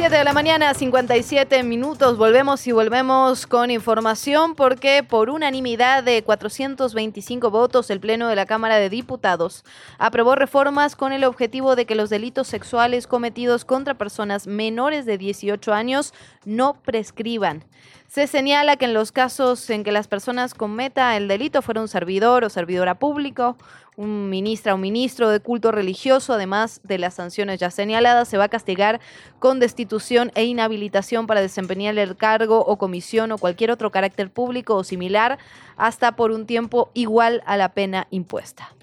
7 0.00 0.16
de 0.16 0.24
la 0.24 0.32
mañana, 0.32 0.72
57 0.72 1.62
minutos. 1.62 2.16
Volvemos 2.16 2.66
y 2.66 2.72
volvemos 2.72 3.46
con 3.46 3.70
información 3.70 4.54
porque 4.54 5.02
por 5.02 5.28
unanimidad 5.28 6.02
de 6.02 6.22
425 6.22 7.50
votos 7.50 7.90
el 7.90 8.00
Pleno 8.00 8.26
de 8.28 8.34
la 8.34 8.46
Cámara 8.46 8.76
de 8.76 8.88
Diputados 8.88 9.62
aprobó 9.98 10.36
reformas 10.36 10.96
con 10.96 11.12
el 11.12 11.22
objetivo 11.22 11.76
de 11.76 11.84
que 11.84 11.96
los 11.96 12.08
delitos 12.08 12.48
sexuales 12.48 13.06
cometidos 13.06 13.66
contra 13.66 13.92
personas 13.92 14.46
menores 14.46 15.04
de 15.04 15.18
18 15.18 15.70
años 15.74 16.14
no 16.46 16.80
prescriban. 16.80 17.66
Se 18.08 18.26
señala 18.26 18.76
que 18.76 18.86
en 18.86 18.94
los 18.94 19.12
casos 19.12 19.68
en 19.68 19.84
que 19.84 19.92
las 19.92 20.08
personas 20.08 20.54
cometa 20.54 21.14
el 21.18 21.28
delito 21.28 21.60
fuera 21.60 21.82
un 21.82 21.88
servidor 21.88 22.42
o 22.42 22.48
servidora 22.48 22.98
público, 22.98 23.58
un 24.00 24.30
ministra 24.30 24.72
o 24.72 24.78
ministro 24.78 25.28
de 25.28 25.40
culto 25.40 25.72
religioso, 25.72 26.32
además 26.32 26.80
de 26.84 26.96
las 26.96 27.14
sanciones 27.14 27.60
ya 27.60 27.70
señaladas, 27.70 28.28
se 28.28 28.38
va 28.38 28.44
a 28.44 28.48
castigar 28.48 28.98
con 29.38 29.60
destitución 29.60 30.32
e 30.34 30.44
inhabilitación 30.44 31.26
para 31.26 31.42
desempeñar 31.42 31.98
el 31.98 32.16
cargo 32.16 32.64
o 32.64 32.78
comisión 32.78 33.30
o 33.30 33.36
cualquier 33.36 33.70
otro 33.70 33.90
carácter 33.90 34.30
público 34.30 34.74
o 34.74 34.84
similar 34.84 35.38
hasta 35.76 36.16
por 36.16 36.30
un 36.30 36.46
tiempo 36.46 36.90
igual 36.94 37.42
a 37.44 37.58
la 37.58 37.74
pena 37.74 38.06
impuesta. 38.10 38.74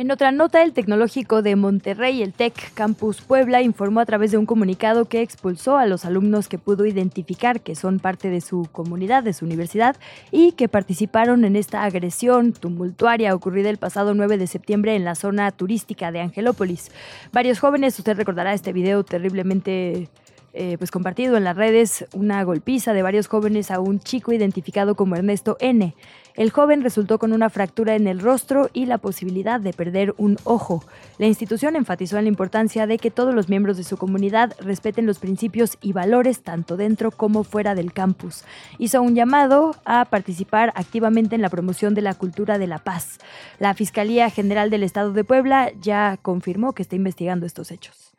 En 0.00 0.10
otra 0.10 0.32
nota, 0.32 0.62
el 0.62 0.72
Tecnológico 0.72 1.42
de 1.42 1.56
Monterrey, 1.56 2.22
el 2.22 2.32
TEC 2.32 2.72
Campus 2.72 3.20
Puebla, 3.20 3.60
informó 3.60 4.00
a 4.00 4.06
través 4.06 4.30
de 4.30 4.38
un 4.38 4.46
comunicado 4.46 5.04
que 5.04 5.20
expulsó 5.20 5.76
a 5.76 5.84
los 5.84 6.06
alumnos 6.06 6.48
que 6.48 6.56
pudo 6.56 6.86
identificar 6.86 7.60
que 7.60 7.74
son 7.74 7.98
parte 7.98 8.30
de 8.30 8.40
su 8.40 8.66
comunidad, 8.72 9.22
de 9.22 9.34
su 9.34 9.44
universidad, 9.44 9.96
y 10.30 10.52
que 10.52 10.68
participaron 10.68 11.44
en 11.44 11.54
esta 11.54 11.84
agresión 11.84 12.54
tumultuaria 12.54 13.34
ocurrida 13.34 13.68
el 13.68 13.76
pasado 13.76 14.14
9 14.14 14.38
de 14.38 14.46
septiembre 14.46 14.96
en 14.96 15.04
la 15.04 15.14
zona 15.14 15.50
turística 15.50 16.10
de 16.10 16.20
Angelópolis. 16.20 16.90
Varios 17.30 17.58
jóvenes, 17.60 17.98
usted 17.98 18.16
recordará 18.16 18.54
este 18.54 18.72
video 18.72 19.04
terriblemente 19.04 20.08
eh, 20.52 20.76
pues 20.78 20.90
compartido 20.90 21.36
en 21.36 21.44
las 21.44 21.56
redes 21.56 22.06
una 22.12 22.42
golpiza 22.42 22.92
de 22.92 23.02
varios 23.02 23.28
jóvenes 23.28 23.70
a 23.70 23.78
un 23.78 24.00
chico 24.00 24.32
identificado 24.32 24.96
como 24.96 25.14
Ernesto 25.14 25.56
N. 25.60 25.94
El 26.40 26.52
joven 26.52 26.80
resultó 26.80 27.18
con 27.18 27.34
una 27.34 27.50
fractura 27.50 27.96
en 27.96 28.06
el 28.06 28.18
rostro 28.18 28.70
y 28.72 28.86
la 28.86 28.96
posibilidad 28.96 29.60
de 29.60 29.74
perder 29.74 30.14
un 30.16 30.38
ojo. 30.44 30.82
La 31.18 31.26
institución 31.26 31.76
enfatizó 31.76 32.16
en 32.16 32.24
la 32.24 32.30
importancia 32.30 32.86
de 32.86 32.96
que 32.96 33.10
todos 33.10 33.34
los 33.34 33.50
miembros 33.50 33.76
de 33.76 33.84
su 33.84 33.98
comunidad 33.98 34.54
respeten 34.58 35.04
los 35.04 35.18
principios 35.18 35.76
y 35.82 35.92
valores 35.92 36.40
tanto 36.40 36.78
dentro 36.78 37.10
como 37.10 37.44
fuera 37.44 37.74
del 37.74 37.92
campus. 37.92 38.44
Hizo 38.78 39.02
un 39.02 39.14
llamado 39.14 39.76
a 39.84 40.06
participar 40.06 40.72
activamente 40.76 41.34
en 41.34 41.42
la 41.42 41.50
promoción 41.50 41.92
de 41.92 42.00
la 42.00 42.14
cultura 42.14 42.56
de 42.56 42.68
la 42.68 42.78
paz. 42.78 43.18
La 43.58 43.74
Fiscalía 43.74 44.30
General 44.30 44.70
del 44.70 44.82
Estado 44.82 45.12
de 45.12 45.24
Puebla 45.24 45.72
ya 45.78 46.18
confirmó 46.22 46.72
que 46.72 46.80
está 46.80 46.96
investigando 46.96 47.44
estos 47.44 47.70
hechos. 47.70 48.14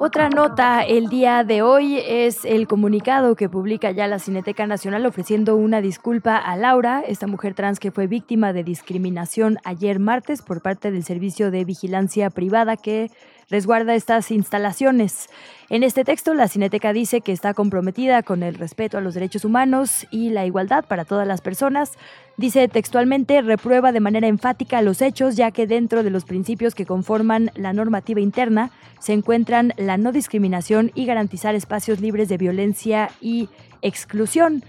Otra 0.00 0.28
nota 0.28 0.82
el 0.82 1.08
día 1.08 1.44
de 1.44 1.62
hoy 1.62 2.00
es 2.04 2.44
el 2.44 2.66
comunicado 2.66 3.36
que 3.36 3.48
publica 3.48 3.92
ya 3.92 4.08
la 4.08 4.18
Cineteca 4.18 4.66
Nacional 4.66 5.06
ofreciendo 5.06 5.54
una 5.56 5.80
disculpa 5.80 6.36
a 6.36 6.56
Laura, 6.56 7.02
esta 7.06 7.28
mujer 7.28 7.54
trans 7.54 7.78
que 7.78 7.92
fue 7.92 8.08
víctima 8.08 8.52
de 8.52 8.64
discriminación 8.64 9.58
ayer 9.62 10.00
martes 10.00 10.42
por 10.42 10.62
parte 10.62 10.90
del 10.90 11.04
Servicio 11.04 11.52
de 11.52 11.64
Vigilancia 11.64 12.30
Privada 12.30 12.76
que 12.76 13.10
resguarda 13.50 13.94
estas 13.94 14.30
instalaciones. 14.30 15.28
En 15.68 15.82
este 15.82 16.04
texto, 16.04 16.34
la 16.34 16.48
Cineteca 16.48 16.92
dice 16.92 17.20
que 17.20 17.32
está 17.32 17.52
comprometida 17.52 18.22
con 18.22 18.42
el 18.42 18.54
respeto 18.54 18.96
a 18.96 19.00
los 19.00 19.14
derechos 19.14 19.44
humanos 19.44 20.06
y 20.10 20.30
la 20.30 20.46
igualdad 20.46 20.84
para 20.84 21.04
todas 21.04 21.26
las 21.26 21.40
personas. 21.40 21.92
Dice 22.36 22.68
textualmente, 22.68 23.42
reprueba 23.42 23.92
de 23.92 24.00
manera 24.00 24.28
enfática 24.28 24.82
los 24.82 25.02
hechos, 25.02 25.36
ya 25.36 25.50
que 25.50 25.66
dentro 25.66 26.02
de 26.02 26.10
los 26.10 26.24
principios 26.24 26.74
que 26.74 26.86
conforman 26.86 27.50
la 27.54 27.72
normativa 27.72 28.20
interna 28.20 28.70
se 28.98 29.12
encuentran 29.12 29.74
la 29.76 29.96
no 29.96 30.12
discriminación 30.12 30.92
y 30.94 31.06
garantizar 31.06 31.54
espacios 31.54 32.00
libres 32.00 32.28
de 32.28 32.38
violencia 32.38 33.10
y 33.20 33.48
exclusión. 33.82 34.64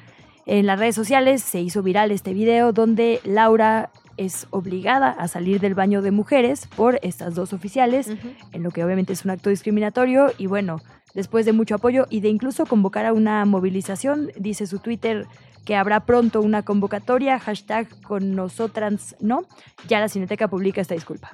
En 0.46 0.66
las 0.66 0.80
redes 0.80 0.96
sociales 0.96 1.44
se 1.44 1.62
hizo 1.62 1.84
viral 1.84 2.12
este 2.12 2.34
video 2.34 2.74
donde 2.74 3.22
Laura 3.24 3.92
es 4.22 4.48
obligada 4.52 5.10
a 5.10 5.28
salir 5.28 5.60
del 5.60 5.74
baño 5.74 6.04
de 6.04 6.12
mujeres 6.12 6.68
por 6.76 7.00
estas 7.02 7.34
dos 7.34 7.54
oficiales, 7.54 8.12
en 8.52 8.64
lo 8.64 8.70
que 8.70 8.84
obviamente 8.84 9.14
es 9.14 9.26
un 9.26 9.32
acto 9.32 9.50
discriminatorio 9.50 10.32
y 10.38 10.46
bueno, 10.46 10.80
después 11.16 11.46
de 11.46 11.54
mucho 11.54 11.76
apoyo 11.76 12.06
y 12.10 12.22
de 12.22 12.30
incluso 12.30 12.68
convocar 12.68 13.08
a 13.08 13.14
una 13.14 13.44
movilización, 13.46 14.32
dice 14.38 14.68
su 14.68 14.78
Twitter 14.78 15.26
que 15.66 15.76
habrá 15.76 16.06
pronto 16.06 16.42
una 16.42 16.62
convocatoria, 16.64 17.40
hashtag 17.40 17.88
con 18.02 18.36
nosotras 18.36 19.16
no, 19.20 19.46
ya 19.88 20.00
la 20.00 20.08
Cineteca 20.08 20.48
publica 20.48 20.82
esta 20.82 20.94
disculpa. 20.94 21.32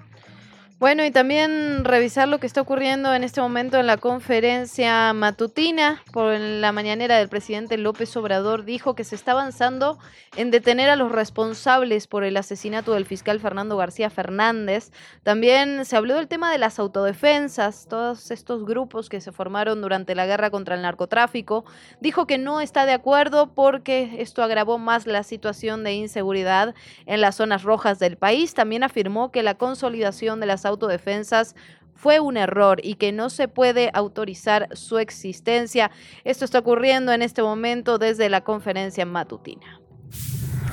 Bueno, 0.80 1.04
y 1.04 1.10
también 1.10 1.86
revisar 1.86 2.28
lo 2.28 2.40
que 2.40 2.46
está 2.46 2.62
ocurriendo 2.62 3.12
en 3.16 3.24
este 3.24 3.42
momento 3.42 3.80
en 3.80 3.88
la 3.88 3.98
conferencia 3.98 5.12
matutina. 5.12 6.04
Por 6.14 6.40
la 6.40 6.72
mañanera 6.72 7.18
del 7.18 7.30
presidente 7.30 7.80
López 7.80 8.16
Obrador 8.16 8.64
dijo 8.64 8.94
que 8.94 9.04
se 9.04 9.16
está 9.16 9.32
avanzando 9.32 9.98
en 10.36 10.52
detener 10.52 10.92
a 10.92 10.96
los 10.96 11.12
responsables 11.12 12.06
por 12.06 12.24
el 12.24 12.38
asesinato 12.38 12.94
del 12.94 13.08
fiscal 13.08 13.40
Fernando 13.40 13.76
García 13.76 14.12
Fernández. 14.12 14.92
También 15.24 15.84
se 15.84 15.98
habló 15.98 16.14
del 16.14 16.28
tema 16.28 16.52
de 16.52 16.60
las 16.60 16.78
autodefensas, 16.78 17.88
todos 17.90 18.30
estos 18.30 18.64
grupos 18.64 19.10
que 19.10 19.20
se 19.20 19.32
formaron 19.32 19.82
durante 19.82 20.14
la 20.14 20.28
guerra 20.28 20.52
contra 20.52 20.76
el 20.76 20.84
narcotráfico. 20.84 21.66
Dijo 22.02 22.28
que 22.28 22.38
no 22.38 22.62
está 22.62 22.86
de 22.86 22.94
acuerdo 22.94 23.52
porque 23.56 24.18
esto 24.20 24.44
agravó 24.44 24.78
más 24.78 25.08
la 25.08 25.24
situación 25.24 25.84
de 25.84 25.94
inseguridad 25.94 26.76
en 27.08 27.20
las 27.20 27.34
zonas 27.34 27.64
rojas 27.64 27.98
del 27.98 28.16
país. 28.16 28.54
También 28.54 28.84
afirmó 28.84 29.32
que 29.32 29.42
la 29.42 29.56
consolidación 29.56 30.40
de 30.40 30.46
las 30.46 30.67
autodefensas 30.68 31.56
fue 31.96 32.20
un 32.20 32.38
error 32.38 32.80
y 32.84 32.96
que 32.96 33.12
no 33.12 33.30
se 33.30 33.48
puede 33.48 33.90
autorizar 33.94 34.70
su 34.74 35.00
existencia. 35.00 35.92
Esto 36.24 36.46
está 36.46 36.60
ocurriendo 36.60 37.12
en 37.12 37.22
este 37.22 37.42
momento 37.42 37.98
desde 37.98 38.30
la 38.30 38.44
conferencia 38.44 39.06
matutina. 39.06 39.82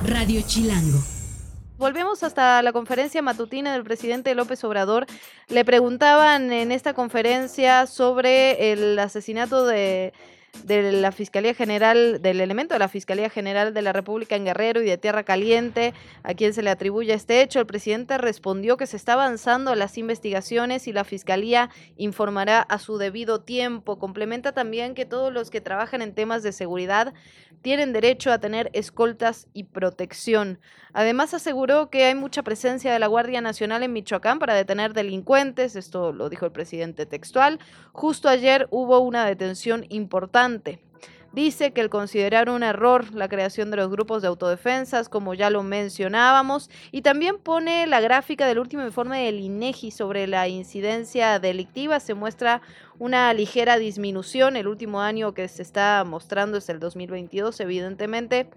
Radio 0.04 0.42
Chilango. 0.46 0.98
Volvemos 1.76 2.22
hasta 2.22 2.62
la 2.62 2.72
conferencia 2.72 3.20
matutina 3.20 3.72
del 3.72 3.82
presidente 3.82 4.34
López 4.34 4.62
Obrador. 4.64 5.06
Le 5.48 5.64
preguntaban 5.64 6.52
en 6.52 6.70
esta 6.70 6.94
conferencia 6.94 7.86
sobre 7.86 8.72
el 8.72 8.96
asesinato 8.98 9.66
de 9.66 10.12
de 10.62 10.92
la 10.92 11.12
Fiscalía 11.12 11.54
General, 11.54 12.22
del 12.22 12.40
elemento 12.40 12.74
de 12.74 12.78
la 12.78 12.88
Fiscalía 12.88 13.28
General 13.28 13.74
de 13.74 13.82
la 13.82 13.92
República 13.92 14.36
en 14.36 14.44
Guerrero 14.44 14.82
y 14.82 14.86
de 14.86 14.98
Tierra 14.98 15.24
Caliente, 15.24 15.92
a 16.22 16.34
quien 16.34 16.54
se 16.54 16.62
le 16.62 16.70
atribuye 16.70 17.12
este 17.12 17.42
hecho. 17.42 17.60
El 17.60 17.66
presidente 17.66 18.18
respondió 18.18 18.76
que 18.76 18.86
se 18.86 18.96
está 18.96 19.14
avanzando 19.14 19.74
las 19.74 19.98
investigaciones 19.98 20.86
y 20.88 20.92
la 20.92 21.04
Fiscalía 21.04 21.70
informará 21.96 22.60
a 22.60 22.78
su 22.78 22.98
debido 22.98 23.40
tiempo. 23.40 23.98
Complementa 23.98 24.52
también 24.52 24.94
que 24.94 25.04
todos 25.04 25.32
los 25.32 25.50
que 25.50 25.60
trabajan 25.60 26.02
en 26.02 26.14
temas 26.14 26.42
de 26.42 26.52
seguridad 26.52 27.14
tienen 27.64 27.94
derecho 27.94 28.30
a 28.30 28.38
tener 28.38 28.68
escoltas 28.74 29.48
y 29.54 29.64
protección. 29.64 30.60
Además 30.92 31.32
aseguró 31.32 31.88
que 31.88 32.04
hay 32.04 32.14
mucha 32.14 32.42
presencia 32.42 32.92
de 32.92 32.98
la 32.98 33.06
Guardia 33.06 33.40
Nacional 33.40 33.82
en 33.82 33.94
Michoacán 33.94 34.38
para 34.38 34.52
detener 34.52 34.92
delincuentes, 34.92 35.74
esto 35.74 36.12
lo 36.12 36.28
dijo 36.28 36.44
el 36.44 36.52
presidente 36.52 37.06
textual. 37.06 37.58
Justo 37.92 38.28
ayer 38.28 38.68
hubo 38.70 38.98
una 38.98 39.24
detención 39.24 39.86
importante. 39.88 40.82
Dice 41.34 41.72
que 41.72 41.80
el 41.80 41.90
considerar 41.90 42.48
un 42.48 42.62
error 42.62 43.12
la 43.12 43.28
creación 43.28 43.72
de 43.72 43.76
los 43.76 43.90
grupos 43.90 44.22
de 44.22 44.28
autodefensas, 44.28 45.08
como 45.08 45.34
ya 45.34 45.50
lo 45.50 45.64
mencionábamos, 45.64 46.70
y 46.92 47.02
también 47.02 47.38
pone 47.38 47.88
la 47.88 48.00
gráfica 48.00 48.46
del 48.46 48.60
último 48.60 48.84
informe 48.84 49.24
del 49.24 49.40
INEGI 49.40 49.90
sobre 49.90 50.28
la 50.28 50.46
incidencia 50.46 51.40
delictiva. 51.40 51.98
Se 51.98 52.14
muestra 52.14 52.62
una 53.00 53.34
ligera 53.34 53.78
disminución. 53.78 54.56
El 54.56 54.68
último 54.68 55.00
año 55.00 55.34
que 55.34 55.48
se 55.48 55.62
está 55.62 56.04
mostrando 56.04 56.58
es 56.58 56.68
el 56.68 56.78
2022, 56.78 57.58
evidentemente. 57.58 58.48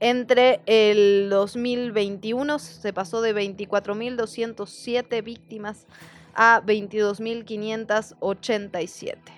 Entre 0.00 0.62
el 0.64 1.28
2021 1.28 2.58
se 2.58 2.94
pasó 2.94 3.20
de 3.20 3.34
24.207 3.34 5.22
víctimas 5.22 5.86
a 6.34 6.62
22.587. 6.64 9.35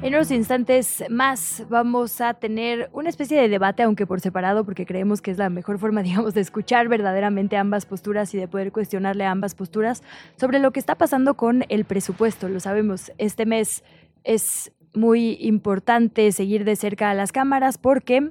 En 0.00 0.14
unos 0.14 0.30
instantes 0.30 1.02
más 1.10 1.64
vamos 1.68 2.20
a 2.20 2.34
tener 2.34 2.88
una 2.92 3.08
especie 3.08 3.40
de 3.40 3.48
debate, 3.48 3.82
aunque 3.82 4.06
por 4.06 4.20
separado, 4.20 4.64
porque 4.64 4.86
creemos 4.86 5.20
que 5.20 5.32
es 5.32 5.38
la 5.38 5.50
mejor 5.50 5.78
forma, 5.80 6.02
digamos, 6.04 6.34
de 6.34 6.40
escuchar 6.40 6.88
verdaderamente 6.88 7.56
ambas 7.56 7.84
posturas 7.84 8.32
y 8.32 8.38
de 8.38 8.46
poder 8.46 8.70
cuestionarle 8.70 9.24
ambas 9.24 9.56
posturas 9.56 10.04
sobre 10.36 10.60
lo 10.60 10.70
que 10.70 10.78
está 10.78 10.94
pasando 10.94 11.34
con 11.34 11.64
el 11.68 11.84
presupuesto. 11.84 12.48
Lo 12.48 12.60
sabemos, 12.60 13.12
este 13.18 13.44
mes 13.44 13.82
es 14.22 14.72
muy 14.94 15.36
importante 15.40 16.30
seguir 16.32 16.64
de 16.64 16.76
cerca 16.76 17.10
a 17.10 17.14
las 17.14 17.32
cámaras 17.32 17.76
porque 17.76 18.30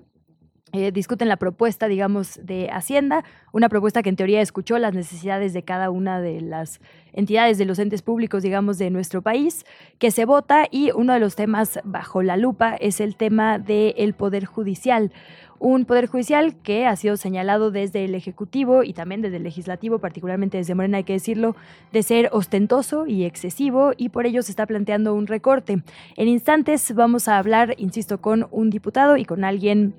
eh, 0.73 0.91
discuten 0.91 1.29
la 1.29 1.37
propuesta, 1.37 1.87
digamos, 1.87 2.39
de 2.43 2.69
Hacienda, 2.71 3.23
una 3.53 3.69
propuesta 3.69 4.03
que 4.03 4.09
en 4.09 4.17
teoría 4.17 4.41
escuchó 4.41 4.77
las 4.77 4.93
necesidades 4.93 5.53
de 5.53 5.63
cada 5.63 5.89
una 5.89 6.19
de 6.19 6.41
las 6.41 6.81
entidades 7.13 7.57
de 7.57 7.63
los 7.63 7.79
entes 7.79 8.01
públicos, 8.01 8.43
digamos, 8.43 8.77
de 8.77 8.89
nuestro 8.89 9.21
país, 9.21 9.65
que 9.97 10.11
se 10.11 10.25
vota 10.25 10.67
y 10.69 10.91
uno 10.91 11.13
de 11.13 11.19
los 11.19 11.35
temas 11.35 11.79
bajo 11.85 12.21
la 12.21 12.35
lupa 12.35 12.75
es 12.75 12.99
el 12.99 13.15
tema 13.15 13.59
del 13.59 14.13
Poder 14.13 14.43
Judicial. 14.43 15.13
Un 15.59 15.85
Poder 15.85 16.07
Judicial 16.07 16.55
que 16.61 16.85
ha 16.85 16.95
sido 16.97 17.15
señalado 17.17 17.71
desde 17.71 18.03
el 18.03 18.13
Ejecutivo 18.13 18.83
y 18.83 18.93
también 18.93 19.21
desde 19.21 19.37
el 19.37 19.43
Legislativo, 19.43 19.99
particularmente 19.99 20.57
desde 20.57 20.75
Morena, 20.75 20.97
hay 20.97 21.03
que 21.05 21.13
decirlo, 21.13 21.55
de 21.93 22.03
ser 22.03 22.29
ostentoso 22.33 23.07
y 23.07 23.23
excesivo 23.23 23.93
y 23.95 24.09
por 24.09 24.25
ello 24.27 24.43
se 24.43 24.51
está 24.51 24.65
planteando 24.65 25.15
un 25.15 25.27
recorte. 25.27 25.81
En 26.17 26.27
instantes 26.27 26.93
vamos 26.93 27.27
a 27.27 27.37
hablar, 27.37 27.73
insisto, 27.77 28.19
con 28.19 28.47
un 28.51 28.69
diputado 28.69 29.17
y 29.17 29.25
con 29.25 29.43
alguien 29.45 29.95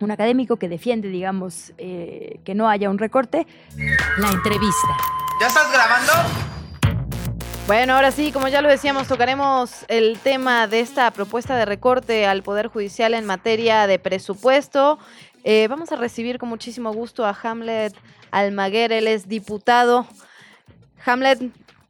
un 0.00 0.10
académico 0.10 0.56
que 0.56 0.68
defiende, 0.68 1.08
digamos, 1.08 1.72
eh, 1.78 2.40
que 2.44 2.54
no 2.54 2.68
haya 2.68 2.90
un 2.90 2.98
recorte. 2.98 3.46
La 4.18 4.28
entrevista. 4.28 4.88
¿Ya 5.40 5.46
estás 5.46 5.72
grabando? 5.72 6.12
Bueno, 7.66 7.94
ahora 7.94 8.10
sí, 8.10 8.30
como 8.30 8.48
ya 8.48 8.60
lo 8.60 8.68
decíamos, 8.68 9.08
tocaremos 9.08 9.86
el 9.88 10.18
tema 10.18 10.66
de 10.66 10.80
esta 10.80 11.10
propuesta 11.12 11.56
de 11.56 11.64
recorte 11.64 12.26
al 12.26 12.42
Poder 12.42 12.66
Judicial 12.68 13.14
en 13.14 13.24
materia 13.24 13.86
de 13.86 13.98
presupuesto. 13.98 14.98
Eh, 15.44 15.66
vamos 15.68 15.90
a 15.90 15.96
recibir 15.96 16.38
con 16.38 16.50
muchísimo 16.50 16.92
gusto 16.92 17.24
a 17.24 17.36
Hamlet 17.42 17.94
Almaguer, 18.30 18.92
él 18.92 19.06
es 19.06 19.28
diputado. 19.28 20.06
Hamlet, 21.06 21.38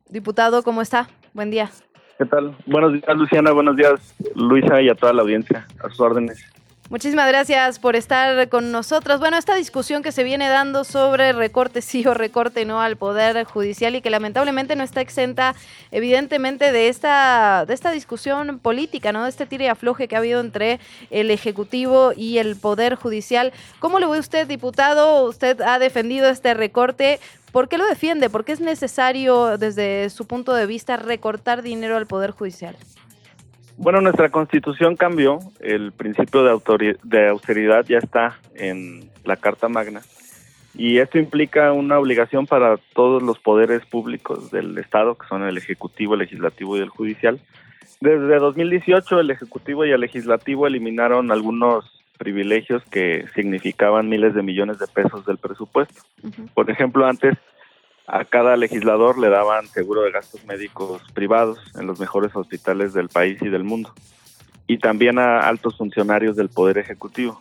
diputado, 0.08 0.62
¿cómo 0.62 0.80
está? 0.80 1.08
Buen 1.32 1.50
día. 1.50 1.70
¿Qué 2.18 2.24
tal? 2.24 2.56
Buenos 2.66 2.92
días, 2.92 3.16
Luciana. 3.16 3.50
Buenos 3.50 3.76
días, 3.76 4.14
Luisa, 4.36 4.80
y 4.80 4.88
a 4.88 4.94
toda 4.94 5.12
la 5.12 5.22
audiencia. 5.22 5.66
A 5.82 5.88
sus 5.88 6.00
órdenes. 6.00 6.44
Muchísimas 6.90 7.26
gracias 7.28 7.78
por 7.78 7.96
estar 7.96 8.50
con 8.50 8.70
nosotros. 8.70 9.18
Bueno, 9.18 9.38
esta 9.38 9.54
discusión 9.54 10.02
que 10.02 10.12
se 10.12 10.22
viene 10.22 10.50
dando 10.50 10.84
sobre 10.84 11.32
recorte 11.32 11.80
sí 11.80 12.06
o 12.06 12.12
recorte 12.12 12.66
no 12.66 12.82
al 12.82 12.98
Poder 12.98 13.44
Judicial 13.44 13.94
y 13.94 14.02
que 14.02 14.10
lamentablemente 14.10 14.76
no 14.76 14.84
está 14.84 15.00
exenta, 15.00 15.54
evidentemente, 15.90 16.72
de 16.72 16.88
esta, 16.88 17.64
de 17.66 17.72
esta 17.72 17.90
discusión 17.90 18.58
política, 18.58 19.12
¿no? 19.12 19.24
De 19.24 19.30
este 19.30 19.46
tire 19.46 19.64
y 19.64 19.68
afloje 19.68 20.08
que 20.08 20.14
ha 20.14 20.18
habido 20.18 20.40
entre 20.40 20.78
el 21.10 21.30
Ejecutivo 21.30 22.12
y 22.14 22.36
el 22.36 22.54
Poder 22.54 22.96
Judicial. 22.96 23.54
¿Cómo 23.78 23.98
lo 23.98 24.10
ve 24.10 24.18
usted, 24.18 24.46
diputado? 24.46 25.24
Usted 25.24 25.62
ha 25.62 25.78
defendido 25.78 26.28
este 26.28 26.52
recorte. 26.52 27.18
¿Por 27.50 27.70
qué 27.70 27.78
lo 27.78 27.86
defiende? 27.86 28.28
¿Por 28.28 28.44
qué 28.44 28.52
es 28.52 28.60
necesario, 28.60 29.56
desde 29.56 30.10
su 30.10 30.26
punto 30.26 30.52
de 30.52 30.66
vista, 30.66 30.98
recortar 30.98 31.62
dinero 31.62 31.96
al 31.96 32.06
Poder 32.06 32.32
Judicial? 32.32 32.76
Bueno, 33.76 34.00
nuestra 34.00 34.30
constitución 34.30 34.96
cambió, 34.96 35.38
el 35.60 35.92
principio 35.92 36.44
de, 36.44 36.96
de 37.02 37.28
austeridad 37.28 37.84
ya 37.86 37.98
está 37.98 38.38
en 38.54 39.10
la 39.24 39.36
Carta 39.36 39.68
Magna 39.68 40.00
y 40.76 40.98
esto 40.98 41.18
implica 41.18 41.72
una 41.72 41.98
obligación 41.98 42.46
para 42.46 42.76
todos 42.94 43.22
los 43.22 43.38
poderes 43.38 43.86
públicos 43.86 44.50
del 44.50 44.76
Estado, 44.78 45.14
que 45.14 45.26
son 45.28 45.44
el 45.44 45.56
Ejecutivo, 45.56 46.14
el 46.14 46.20
Legislativo 46.20 46.76
y 46.76 46.80
el 46.80 46.88
Judicial. 46.88 47.40
Desde 48.00 48.38
2018 48.38 49.20
el 49.20 49.30
Ejecutivo 49.30 49.84
y 49.84 49.92
el 49.92 50.00
Legislativo 50.00 50.66
eliminaron 50.66 51.30
algunos 51.30 52.02
privilegios 52.18 52.82
que 52.90 53.26
significaban 53.34 54.08
miles 54.08 54.34
de 54.34 54.42
millones 54.42 54.78
de 54.78 54.86
pesos 54.88 55.24
del 55.26 55.38
presupuesto. 55.38 56.02
Por 56.54 56.70
ejemplo, 56.70 57.06
antes 57.06 57.36
a 58.06 58.24
cada 58.24 58.56
legislador 58.56 59.18
le 59.18 59.30
daban 59.30 59.66
seguro 59.66 60.02
de 60.02 60.12
gastos 60.12 60.44
médicos 60.44 61.02
privados 61.14 61.58
en 61.78 61.86
los 61.86 61.98
mejores 61.98 62.34
hospitales 62.36 62.92
del 62.92 63.08
país 63.08 63.38
y 63.40 63.48
del 63.48 63.64
mundo, 63.64 63.92
y 64.66 64.78
también 64.78 65.18
a 65.18 65.40
altos 65.40 65.76
funcionarios 65.76 66.36
del 66.36 66.48
Poder 66.48 66.78
Ejecutivo. 66.78 67.40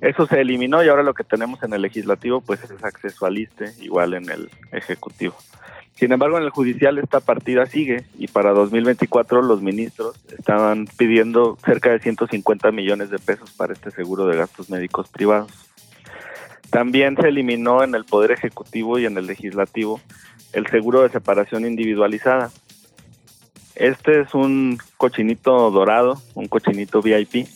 Eso 0.00 0.26
se 0.26 0.40
eliminó 0.40 0.82
y 0.84 0.88
ahora 0.88 1.02
lo 1.02 1.14
que 1.14 1.24
tenemos 1.24 1.62
en 1.62 1.72
el 1.72 1.82
legislativo 1.82 2.40
pues 2.40 2.62
es 2.64 2.84
acceso 2.84 3.26
al 3.26 3.38
ISTE, 3.38 3.72
igual 3.80 4.14
en 4.14 4.28
el 4.30 4.50
Ejecutivo. 4.72 5.34
Sin 5.94 6.12
embargo, 6.12 6.38
en 6.38 6.44
el 6.44 6.50
judicial 6.50 6.98
esta 6.98 7.20
partida 7.20 7.66
sigue 7.66 8.04
y 8.18 8.26
para 8.26 8.50
2024 8.50 9.42
los 9.42 9.62
ministros 9.62 10.20
estaban 10.36 10.88
pidiendo 10.96 11.56
cerca 11.64 11.90
de 11.90 12.00
150 12.00 12.72
millones 12.72 13.10
de 13.10 13.20
pesos 13.20 13.52
para 13.52 13.72
este 13.72 13.92
seguro 13.92 14.26
de 14.26 14.36
gastos 14.36 14.70
médicos 14.70 15.08
privados. 15.08 15.52
También 16.74 17.16
se 17.16 17.28
eliminó 17.28 17.84
en 17.84 17.94
el 17.94 18.04
Poder 18.04 18.32
Ejecutivo 18.32 18.98
y 18.98 19.06
en 19.06 19.16
el 19.16 19.28
Legislativo 19.28 20.00
el 20.52 20.66
seguro 20.66 21.02
de 21.02 21.08
separación 21.08 21.64
individualizada. 21.64 22.50
Este 23.76 24.22
es 24.22 24.34
un 24.34 24.78
cochinito 24.96 25.70
dorado, 25.70 26.20
un 26.34 26.48
cochinito 26.48 27.00
VIP, 27.00 27.46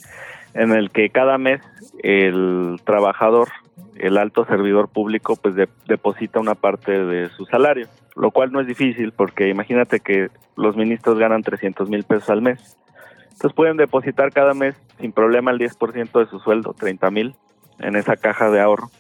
en 0.54 0.70
el 0.70 0.92
que 0.92 1.10
cada 1.10 1.36
mes 1.36 1.60
el 2.04 2.80
trabajador, 2.84 3.48
el 3.96 4.18
alto 4.18 4.44
servidor 4.44 4.88
público, 4.88 5.34
pues 5.34 5.56
deposita 5.88 6.38
una 6.38 6.54
parte 6.54 6.92
de 6.92 7.28
su 7.30 7.44
salario 7.46 7.88
lo 8.14 8.32
cual 8.32 8.50
no 8.52 8.60
es 8.60 8.66
difícil 8.66 9.12
porque 9.12 9.48
imagínate 9.48 10.00
que 10.00 10.28
los 10.56 10.76
ministros 10.76 11.18
ganan 11.18 11.42
300 11.42 11.88
mil 11.88 12.02
pesos 12.04 12.30
al 12.30 12.42
mes. 12.42 12.76
Entonces 13.24 13.52
pueden 13.52 13.76
depositar 13.76 14.32
cada 14.32 14.54
mes 14.54 14.74
sin 15.00 15.12
problema 15.12 15.52
el 15.52 15.58
10% 15.58 16.18
de 16.18 16.26
su 16.26 16.40
sueldo, 16.40 16.74
30 16.76 17.10
mil, 17.12 17.36
en 17.78 17.94
esa 17.96 18.16
caja 18.16 18.50
de 18.50 18.60
ahorro. 18.60 18.90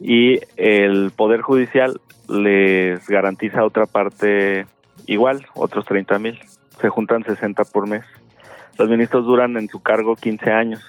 Y 0.00 0.40
el 0.56 1.12
Poder 1.14 1.42
Judicial 1.42 2.00
les 2.28 3.06
garantiza 3.06 3.64
otra 3.64 3.86
parte 3.86 4.66
igual, 5.06 5.46
otros 5.54 5.84
30 5.84 6.18
mil. 6.18 6.40
Se 6.80 6.88
juntan 6.88 7.24
60 7.24 7.64
por 7.64 7.86
mes. 7.86 8.04
Los 8.78 8.88
ministros 8.88 9.26
duran 9.26 9.56
en 9.58 9.68
su 9.68 9.82
cargo 9.82 10.16
15 10.16 10.50
años 10.50 10.82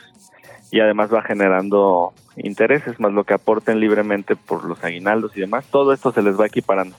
y 0.71 0.79
además 0.79 1.13
va 1.13 1.21
generando 1.21 2.13
intereses, 2.37 2.99
más 2.99 3.11
lo 3.11 3.25
que 3.25 3.33
aporten 3.33 3.81
libremente 3.81 4.37
por 4.37 4.63
los 4.63 4.81
aguinaldos 4.83 5.35
y 5.35 5.41
demás. 5.41 5.65
Todo 5.69 5.91
esto 5.91 6.13
se 6.13 6.21
les 6.21 6.39
va 6.39 6.47
equiparando. 6.47 6.95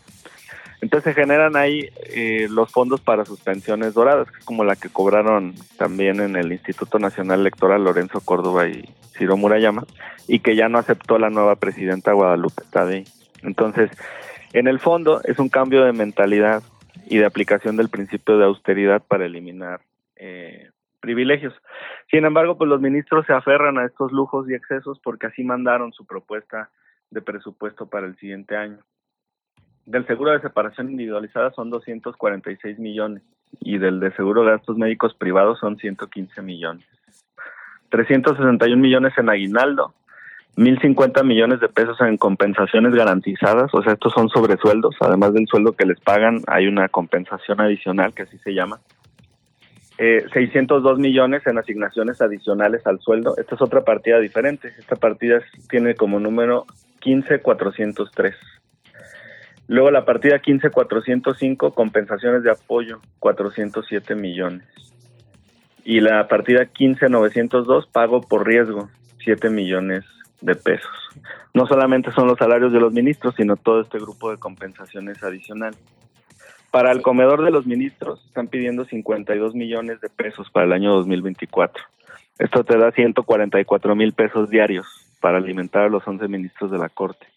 Entonces 0.82 1.14
se 1.14 1.20
generan 1.20 1.54
ahí 1.54 1.88
eh, 2.12 2.48
los 2.50 2.72
fondos 2.72 3.00
para 3.00 3.24
sus 3.24 3.40
pensiones 3.40 3.94
doradas, 3.94 4.28
que 4.28 4.40
es 4.40 4.44
como 4.44 4.64
la 4.64 4.74
que 4.74 4.88
cobraron 4.88 5.54
también 5.78 6.20
en 6.20 6.34
el 6.34 6.50
Instituto 6.50 6.98
Nacional 6.98 7.40
Electoral 7.40 7.84
Lorenzo 7.84 8.20
Córdoba 8.20 8.66
y 8.66 8.84
Ciro 9.16 9.36
Murayama, 9.36 9.84
y 10.26 10.40
que 10.40 10.56
ya 10.56 10.68
no 10.68 10.78
aceptó 10.78 11.20
la 11.20 11.30
nueva 11.30 11.54
presidenta 11.54 12.12
Guadalupe 12.12 12.64
Tadei. 12.72 13.04
Entonces, 13.44 13.92
en 14.52 14.66
el 14.66 14.80
fondo 14.80 15.20
es 15.22 15.38
un 15.38 15.48
cambio 15.48 15.84
de 15.84 15.92
mentalidad 15.92 16.64
y 17.06 17.18
de 17.18 17.26
aplicación 17.26 17.76
del 17.76 17.88
principio 17.88 18.36
de 18.36 18.46
austeridad 18.46 19.04
para 19.06 19.24
eliminar 19.24 19.82
eh, 20.16 20.70
privilegios. 20.98 21.54
Sin 22.10 22.24
embargo, 22.24 22.58
pues 22.58 22.68
los 22.68 22.80
ministros 22.80 23.24
se 23.26 23.32
aferran 23.32 23.78
a 23.78 23.86
estos 23.86 24.10
lujos 24.10 24.50
y 24.50 24.54
excesos 24.54 24.98
porque 24.98 25.28
así 25.28 25.44
mandaron 25.44 25.92
su 25.92 26.06
propuesta 26.06 26.70
de 27.10 27.22
presupuesto 27.22 27.86
para 27.86 28.08
el 28.08 28.16
siguiente 28.16 28.56
año 28.56 28.80
del 29.86 30.06
seguro 30.06 30.32
de 30.32 30.40
separación 30.40 30.90
individualizada 30.90 31.50
son 31.52 31.70
246 31.70 32.78
millones 32.78 33.22
y 33.60 33.78
del 33.78 34.00
de 34.00 34.12
seguro 34.12 34.44
de 34.44 34.52
gastos 34.52 34.76
médicos 34.76 35.14
privados 35.14 35.58
son 35.58 35.76
115 35.76 36.42
millones. 36.42 36.86
361 37.90 38.80
millones 38.80 39.12
en 39.18 39.28
aguinaldo, 39.28 39.92
1.050 40.56 41.24
millones 41.24 41.60
de 41.60 41.68
pesos 41.68 42.00
en 42.00 42.16
compensaciones 42.16 42.94
garantizadas, 42.94 43.72
o 43.74 43.82
sea, 43.82 43.94
estos 43.94 44.12
son 44.12 44.28
sobresueldos, 44.28 44.96
además 45.00 45.34
del 45.34 45.46
sueldo 45.46 45.72
que 45.72 45.86
les 45.86 46.00
pagan, 46.00 46.40
hay 46.46 46.66
una 46.66 46.88
compensación 46.88 47.60
adicional 47.60 48.14
que 48.14 48.22
así 48.22 48.38
se 48.38 48.54
llama. 48.54 48.80
Eh, 49.98 50.24
602 50.32 50.98
millones 50.98 51.46
en 51.46 51.58
asignaciones 51.58 52.20
adicionales 52.22 52.86
al 52.86 52.98
sueldo, 53.00 53.34
esta 53.36 53.54
es 53.54 53.62
otra 53.62 53.82
partida 53.82 54.18
diferente, 54.20 54.72
esta 54.78 54.96
partida 54.96 55.40
tiene 55.68 55.94
como 55.94 56.18
número 56.18 56.66
15403. 57.00 58.34
Luego 59.72 59.90
la 59.90 60.04
partida 60.04 60.38
15405, 60.38 61.72
compensaciones 61.72 62.42
de 62.42 62.50
apoyo, 62.50 63.00
407 63.20 64.14
millones. 64.14 64.66
Y 65.82 66.00
la 66.00 66.28
partida 66.28 66.66
15902, 66.66 67.86
pago 67.86 68.20
por 68.20 68.46
riesgo, 68.46 68.90
7 69.24 69.48
millones 69.48 70.04
de 70.42 70.56
pesos. 70.56 70.92
No 71.54 71.66
solamente 71.66 72.12
son 72.12 72.26
los 72.26 72.36
salarios 72.36 72.70
de 72.74 72.80
los 72.80 72.92
ministros, 72.92 73.34
sino 73.34 73.56
todo 73.56 73.80
este 73.80 73.96
grupo 73.96 74.30
de 74.30 74.36
compensaciones 74.36 75.22
adicionales. 75.22 75.80
Para 76.70 76.92
el 76.92 77.00
comedor 77.00 77.42
de 77.42 77.50
los 77.50 77.64
ministros 77.64 78.22
están 78.26 78.48
pidiendo 78.48 78.84
52 78.84 79.54
millones 79.54 80.02
de 80.02 80.10
pesos 80.10 80.50
para 80.50 80.66
el 80.66 80.72
año 80.74 80.92
2024. 80.96 81.82
Esto 82.40 82.62
te 82.62 82.76
da 82.76 82.92
144 82.92 83.96
mil 83.96 84.12
pesos 84.12 84.50
diarios 84.50 84.86
para 85.22 85.38
alimentar 85.38 85.84
a 85.84 85.88
los 85.88 86.06
11 86.06 86.28
ministros 86.28 86.70
de 86.70 86.76
la 86.76 86.90
Corte 86.90 87.31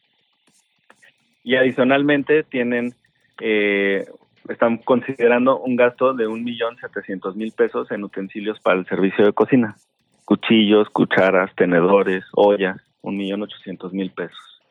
y 1.46 1.56
adicionalmente 1.56 2.43
tienen 2.43 2.93
eh, 3.39 4.06
están 4.50 4.78
considerando 4.80 5.60
un 5.60 5.76
gasto 5.76 6.14
de 6.14 6.28
un 6.28 6.43
millón 6.43 6.76
setecientos 6.78 7.36
mil 7.36 7.52
pesos 7.52 7.89
en 7.91 8.04
utensilios 8.04 8.60
para 8.60 8.80
el 8.80 8.86
servicio 8.86 9.26
de 9.26 9.34
cocina. 9.34 9.76
Cuchillos 10.26 10.89
cucharas 10.89 11.54
tenedores 11.56 12.26
ollas 12.34 12.78
un 13.02 13.18
millón 13.18 13.43
ochocientos 13.43 13.93
mil 13.93 14.10
pesos. 14.10 14.62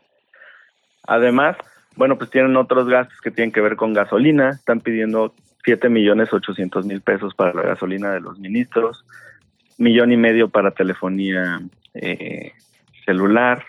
Además 1.06 1.56
bueno 1.96 2.18
pues 2.18 2.28
tienen 2.30 2.56
otros 2.56 2.88
gastos 2.88 3.20
que 3.20 3.30
tienen 3.30 3.52
que 3.52 3.60
ver 3.60 3.76
con 3.76 3.94
gasolina. 3.94 4.50
Están 4.50 4.80
pidiendo 4.80 5.32
siete 5.64 5.88
millones 5.88 6.32
ochocientos 6.32 6.84
mil 6.84 7.00
pesos 7.00 7.34
para 7.36 7.54
la 7.54 7.62
gasolina 7.62 8.12
de 8.12 8.20
los 8.20 8.38
ministros 8.40 9.06
millón 9.78 10.10
y 10.10 10.16
medio 10.16 10.48
para 10.48 10.72
telefonía 10.72 11.60
eh, 11.94 12.52
celular 13.04 13.64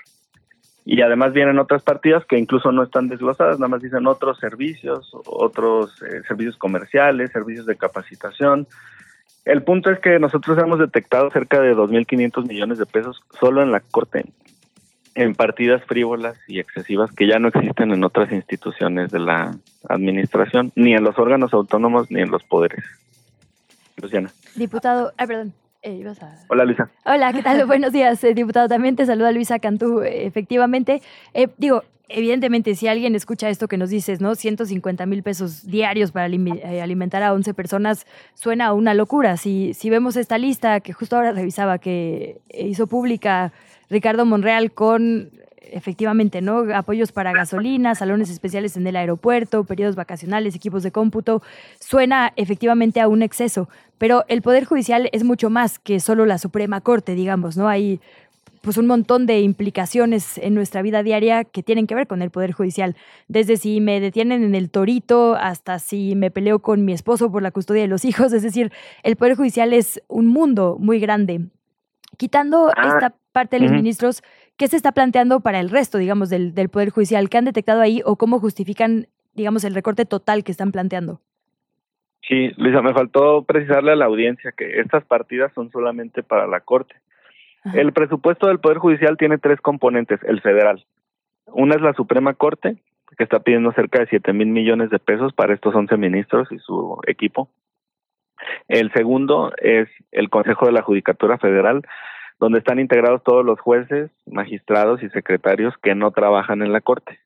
y 0.85 1.01
además 1.01 1.33
vienen 1.33 1.57
otras 1.57 1.81
partidas 1.81 2.23
que 2.25 2.37
incluso 2.37 2.71
no 2.71 2.83
están 2.83 3.09
desglosadas, 3.09 3.57
nada 3.57 3.69
más 3.69 3.81
dicen 3.81 4.05
otros 4.05 4.37
servicios, 4.37 5.11
otros 5.25 5.99
eh, 6.03 6.21
servicios 6.27 6.57
comerciales, 6.57 7.31
servicios 7.31 7.65
de 7.65 7.75
capacitación. 7.75 8.67
El 9.45 9.63
punto 9.63 9.89
es 9.89 9.99
que 9.99 10.19
nosotros 10.19 10.59
hemos 10.59 10.77
detectado 10.77 11.31
cerca 11.31 11.59
de 11.59 11.75
2.500 11.75 12.47
millones 12.47 12.77
de 12.77 12.85
pesos 12.85 13.23
solo 13.39 13.63
en 13.63 13.71
la 13.71 13.79
Corte, 13.79 14.25
en 15.15 15.33
partidas 15.33 15.83
frívolas 15.85 16.37
y 16.47 16.59
excesivas 16.59 17.11
que 17.11 17.27
ya 17.27 17.39
no 17.39 17.47
existen 17.47 17.91
en 17.91 18.03
otras 18.03 18.31
instituciones 18.31 19.09
de 19.09 19.19
la 19.19 19.55
administración, 19.89 20.71
ni 20.75 20.93
en 20.93 21.03
los 21.03 21.17
órganos 21.17 21.51
autónomos 21.53 22.11
ni 22.11 22.21
en 22.21 22.29
los 22.29 22.43
poderes. 22.43 22.85
Luciana. 23.99 24.29
Diputado, 24.55 25.13
ah, 25.17 25.25
perdón. 25.25 25.53
Eh, 25.85 26.03
Hola, 26.47 26.65
Luisa. 26.65 26.89
Hola, 27.05 27.31
¿qué 27.31 27.43
tal? 27.43 27.63
Buenos 27.67 27.91
días, 27.91 28.23
eh, 28.23 28.33
diputado. 28.33 28.67
También 28.67 28.95
te 28.95 29.05
saluda 29.05 29.31
Luisa 29.31 29.59
Cantú, 29.59 30.01
eh, 30.01 30.25
efectivamente. 30.25 31.03
digo, 31.57 31.83
evidentemente, 32.09 32.73
si 32.73 32.87
alguien 32.87 33.13
escucha 33.13 33.49
esto 33.49 33.67
que 33.67 33.77
nos 33.77 33.91
dices, 33.91 34.19
¿no? 34.19 34.33
150 34.33 35.05
mil 35.05 35.21
pesos 35.21 35.67
diarios 35.67 36.11
para 36.11 36.25
alimentar 36.25 37.21
a 37.21 37.33
11 37.33 37.53
personas, 37.53 38.07
suena 38.33 38.65
a 38.65 38.73
una 38.73 38.95
locura. 38.95 39.37
Si, 39.37 39.75
si 39.75 39.91
vemos 39.91 40.15
esta 40.15 40.39
lista 40.39 40.79
que 40.79 40.91
justo 40.91 41.17
ahora 41.17 41.33
revisaba, 41.33 41.77
que 41.77 42.41
hizo 42.49 42.87
pública 42.87 43.53
Ricardo 43.87 44.25
Monreal 44.25 44.71
con 44.71 45.29
efectivamente, 45.71 46.41
¿no? 46.41 46.65
Apoyos 46.73 47.11
para 47.11 47.31
gasolina, 47.31 47.95
salones 47.95 48.29
especiales 48.29 48.77
en 48.77 48.87
el 48.87 48.95
aeropuerto, 48.95 49.63
periodos 49.63 49.95
vacacionales, 49.95 50.55
equipos 50.55 50.83
de 50.83 50.91
cómputo, 50.91 51.41
suena 51.79 52.33
efectivamente 52.35 53.01
a 53.01 53.07
un 53.07 53.21
exceso, 53.21 53.69
pero 53.97 54.25
el 54.27 54.41
Poder 54.41 54.65
Judicial 54.65 55.09
es 55.11 55.23
mucho 55.23 55.49
más 55.49 55.79
que 55.79 55.99
solo 55.99 56.25
la 56.25 56.37
Suprema 56.37 56.81
Corte, 56.81 57.15
digamos, 57.15 57.57
¿no? 57.57 57.67
Hay 57.67 57.99
pues 58.65 58.77
un 58.77 58.87
montón 58.87 59.27
de 59.27 59.41
implicaciones 59.41 60.39
en 60.39 60.55
nuestra 60.55 60.81
vida 60.81 61.03
diaria 61.03 61.43
que 61.43 61.61
tienen 61.61 61.85
que 61.85 61.93
ver 61.93 62.07
con 62.07 62.23
el 62.23 62.31
Poder 62.31 62.51
Judicial. 62.51 62.95
Desde 63.27 63.57
si 63.57 63.79
me 63.79 63.99
detienen 63.99 64.43
en 64.43 64.55
el 64.55 64.71
torito 64.71 65.35
hasta 65.35 65.77
si 65.77 66.15
me 66.15 66.31
peleo 66.31 66.59
con 66.59 66.83
mi 66.83 66.91
esposo 66.91 67.31
por 67.31 67.43
la 67.43 67.51
custodia 67.51 67.83
de 67.83 67.87
los 67.87 68.05
hijos. 68.05 68.33
Es 68.33 68.41
decir, 68.41 68.71
el 69.03 69.17
Poder 69.17 69.35
Judicial 69.35 69.71
es 69.71 70.01
un 70.07 70.25
mundo 70.25 70.77
muy 70.79 70.99
grande. 70.99 71.41
Quitando 72.17 72.71
ah, 72.75 72.87
esta 72.87 73.15
parte 73.31 73.57
de 73.57 73.63
los 73.63 73.71
ministros, 73.71 74.23
¿Qué 74.57 74.67
se 74.67 74.77
está 74.77 74.91
planteando 74.93 75.41
para 75.41 75.59
el 75.59 75.69
resto, 75.69 75.97
digamos, 75.97 76.29
del, 76.29 76.53
del 76.53 76.69
Poder 76.69 76.89
Judicial? 76.89 77.29
¿Qué 77.29 77.37
han 77.37 77.45
detectado 77.45 77.81
ahí 77.81 78.01
o 78.05 78.15
cómo 78.15 78.39
justifican, 78.39 79.07
digamos, 79.33 79.63
el 79.65 79.75
recorte 79.75 80.05
total 80.05 80.43
que 80.43 80.51
están 80.51 80.71
planteando? 80.71 81.19
Sí, 82.27 82.51
Luisa, 82.57 82.81
me 82.81 82.93
faltó 82.93 83.43
precisarle 83.43 83.91
a 83.91 83.95
la 83.95 84.05
audiencia 84.05 84.51
que 84.51 84.79
estas 84.79 85.05
partidas 85.05 85.51
son 85.53 85.71
solamente 85.71 86.23
para 86.23 86.47
la 86.47 86.61
Corte. 86.61 86.95
El 87.73 87.93
presupuesto 87.93 88.47
del 88.47 88.59
Poder 88.59 88.77
Judicial 88.77 89.17
tiene 89.17 89.37
tres 89.37 89.59
componentes, 89.59 90.19
el 90.23 90.41
federal. 90.41 90.85
Una 91.47 91.75
es 91.75 91.81
la 91.81 91.93
Suprema 91.93 92.33
Corte, 92.33 92.77
que 93.17 93.23
está 93.23 93.39
pidiendo 93.39 93.71
cerca 93.73 93.99
de 93.99 94.07
7 94.07 94.33
mil 94.33 94.47
millones 94.47 94.89
de 94.89 94.99
pesos 94.99 95.33
para 95.33 95.53
estos 95.53 95.73
11 95.73 95.97
ministros 95.97 96.51
y 96.51 96.59
su 96.59 96.99
equipo. 97.07 97.49
El 98.67 98.91
segundo 98.93 99.51
es 99.57 99.87
el 100.11 100.29
Consejo 100.29 100.65
de 100.65 100.73
la 100.73 100.81
Judicatura 100.81 101.37
Federal, 101.37 101.81
donde 102.39 102.59
están 102.59 102.79
integrados 102.79 103.23
todos 103.23 103.45
los 103.45 103.59
jueces, 103.59 104.11
magistrados 104.25 105.01
y 105.03 105.09
secretarios 105.09 105.73
que 105.81 105.95
no 105.95 106.11
trabajan 106.11 106.61
en 106.61 106.73
la 106.73 106.81
Corte. 106.81 107.19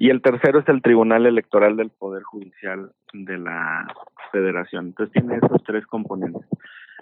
Y 0.00 0.10
el 0.10 0.20
tercero 0.20 0.58
es 0.58 0.68
el 0.68 0.82
Tribunal 0.82 1.26
Electoral 1.26 1.76
del 1.76 1.90
Poder 1.90 2.24
Judicial 2.24 2.90
de 3.12 3.38
la 3.38 3.86
Federación. 4.32 4.86
Entonces 4.86 5.12
tiene 5.12 5.36
esos 5.36 5.62
tres 5.62 5.86
componentes. 5.86 6.42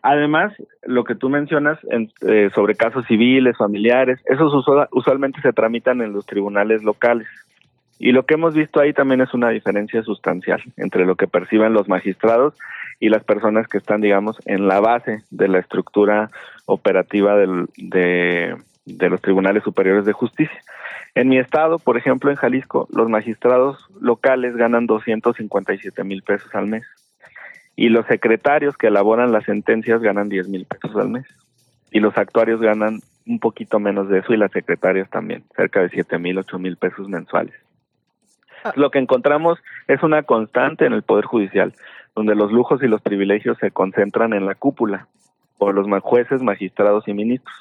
Además, 0.02 0.52
lo 0.82 1.04
que 1.04 1.14
tú 1.14 1.28
mencionas 1.30 1.78
eh, 2.20 2.50
sobre 2.54 2.74
casos 2.74 3.06
civiles, 3.06 3.56
familiares, 3.56 4.20
esos 4.26 4.52
usualmente 4.92 5.40
se 5.40 5.52
tramitan 5.52 6.02
en 6.02 6.12
los 6.12 6.26
tribunales 6.26 6.82
locales. 6.82 7.26
Y 7.98 8.12
lo 8.12 8.24
que 8.24 8.34
hemos 8.34 8.54
visto 8.54 8.80
ahí 8.80 8.92
también 8.92 9.20
es 9.22 9.34
una 9.34 9.48
diferencia 9.48 10.02
sustancial 10.02 10.62
entre 10.76 11.04
lo 11.04 11.16
que 11.16 11.26
perciben 11.26 11.72
los 11.72 11.88
magistrados 11.88 12.54
y 13.00 13.08
las 13.08 13.24
personas 13.24 13.68
que 13.68 13.78
están, 13.78 14.00
digamos, 14.00 14.38
en 14.44 14.66
la 14.66 14.80
base 14.80 15.22
de 15.30 15.48
la 15.48 15.58
estructura 15.58 16.30
operativa 16.66 17.36
del, 17.36 17.66
de, 17.76 18.56
de 18.84 19.10
los 19.10 19.20
tribunales 19.20 19.62
superiores 19.62 20.04
de 20.04 20.12
justicia. 20.12 20.60
En 21.14 21.28
mi 21.28 21.38
estado, 21.38 21.78
por 21.78 21.96
ejemplo, 21.96 22.30
en 22.30 22.36
Jalisco, 22.36 22.88
los 22.90 23.08
magistrados 23.08 23.88
locales 24.00 24.56
ganan 24.56 24.86
257 24.86 26.04
mil 26.04 26.22
pesos 26.22 26.54
al 26.54 26.66
mes 26.66 26.84
y 27.76 27.90
los 27.90 28.06
secretarios 28.06 28.76
que 28.76 28.88
elaboran 28.88 29.32
las 29.32 29.44
sentencias 29.44 30.00
ganan 30.00 30.28
10 30.28 30.48
mil 30.48 30.66
pesos 30.66 30.96
al 30.96 31.10
mes 31.10 31.26
y 31.92 32.00
los 32.00 32.16
actuarios 32.18 32.60
ganan 32.60 33.00
un 33.26 33.38
poquito 33.38 33.78
menos 33.78 34.08
de 34.08 34.18
eso 34.18 34.32
y 34.32 34.36
las 34.36 34.50
secretarias 34.50 35.08
también, 35.10 35.44
cerca 35.54 35.80
de 35.80 35.90
7 35.90 36.18
mil, 36.18 36.38
8 36.38 36.58
mil 36.58 36.76
pesos 36.76 37.08
mensuales. 37.08 37.54
Ah. 38.64 38.72
Lo 38.74 38.90
que 38.90 38.98
encontramos 38.98 39.58
es 39.86 40.02
una 40.02 40.22
constante 40.24 40.86
en 40.86 40.92
el 40.92 41.02
Poder 41.02 41.24
Judicial, 41.24 41.74
donde 42.18 42.34
los 42.34 42.50
lujos 42.50 42.82
y 42.82 42.88
los 42.88 43.00
privilegios 43.00 43.56
se 43.58 43.70
concentran 43.70 44.32
en 44.32 44.44
la 44.44 44.56
cúpula, 44.56 45.06
por 45.56 45.72
los 45.72 45.86
jueces, 46.02 46.42
magistrados 46.42 47.06
y 47.06 47.14
ministros. 47.14 47.54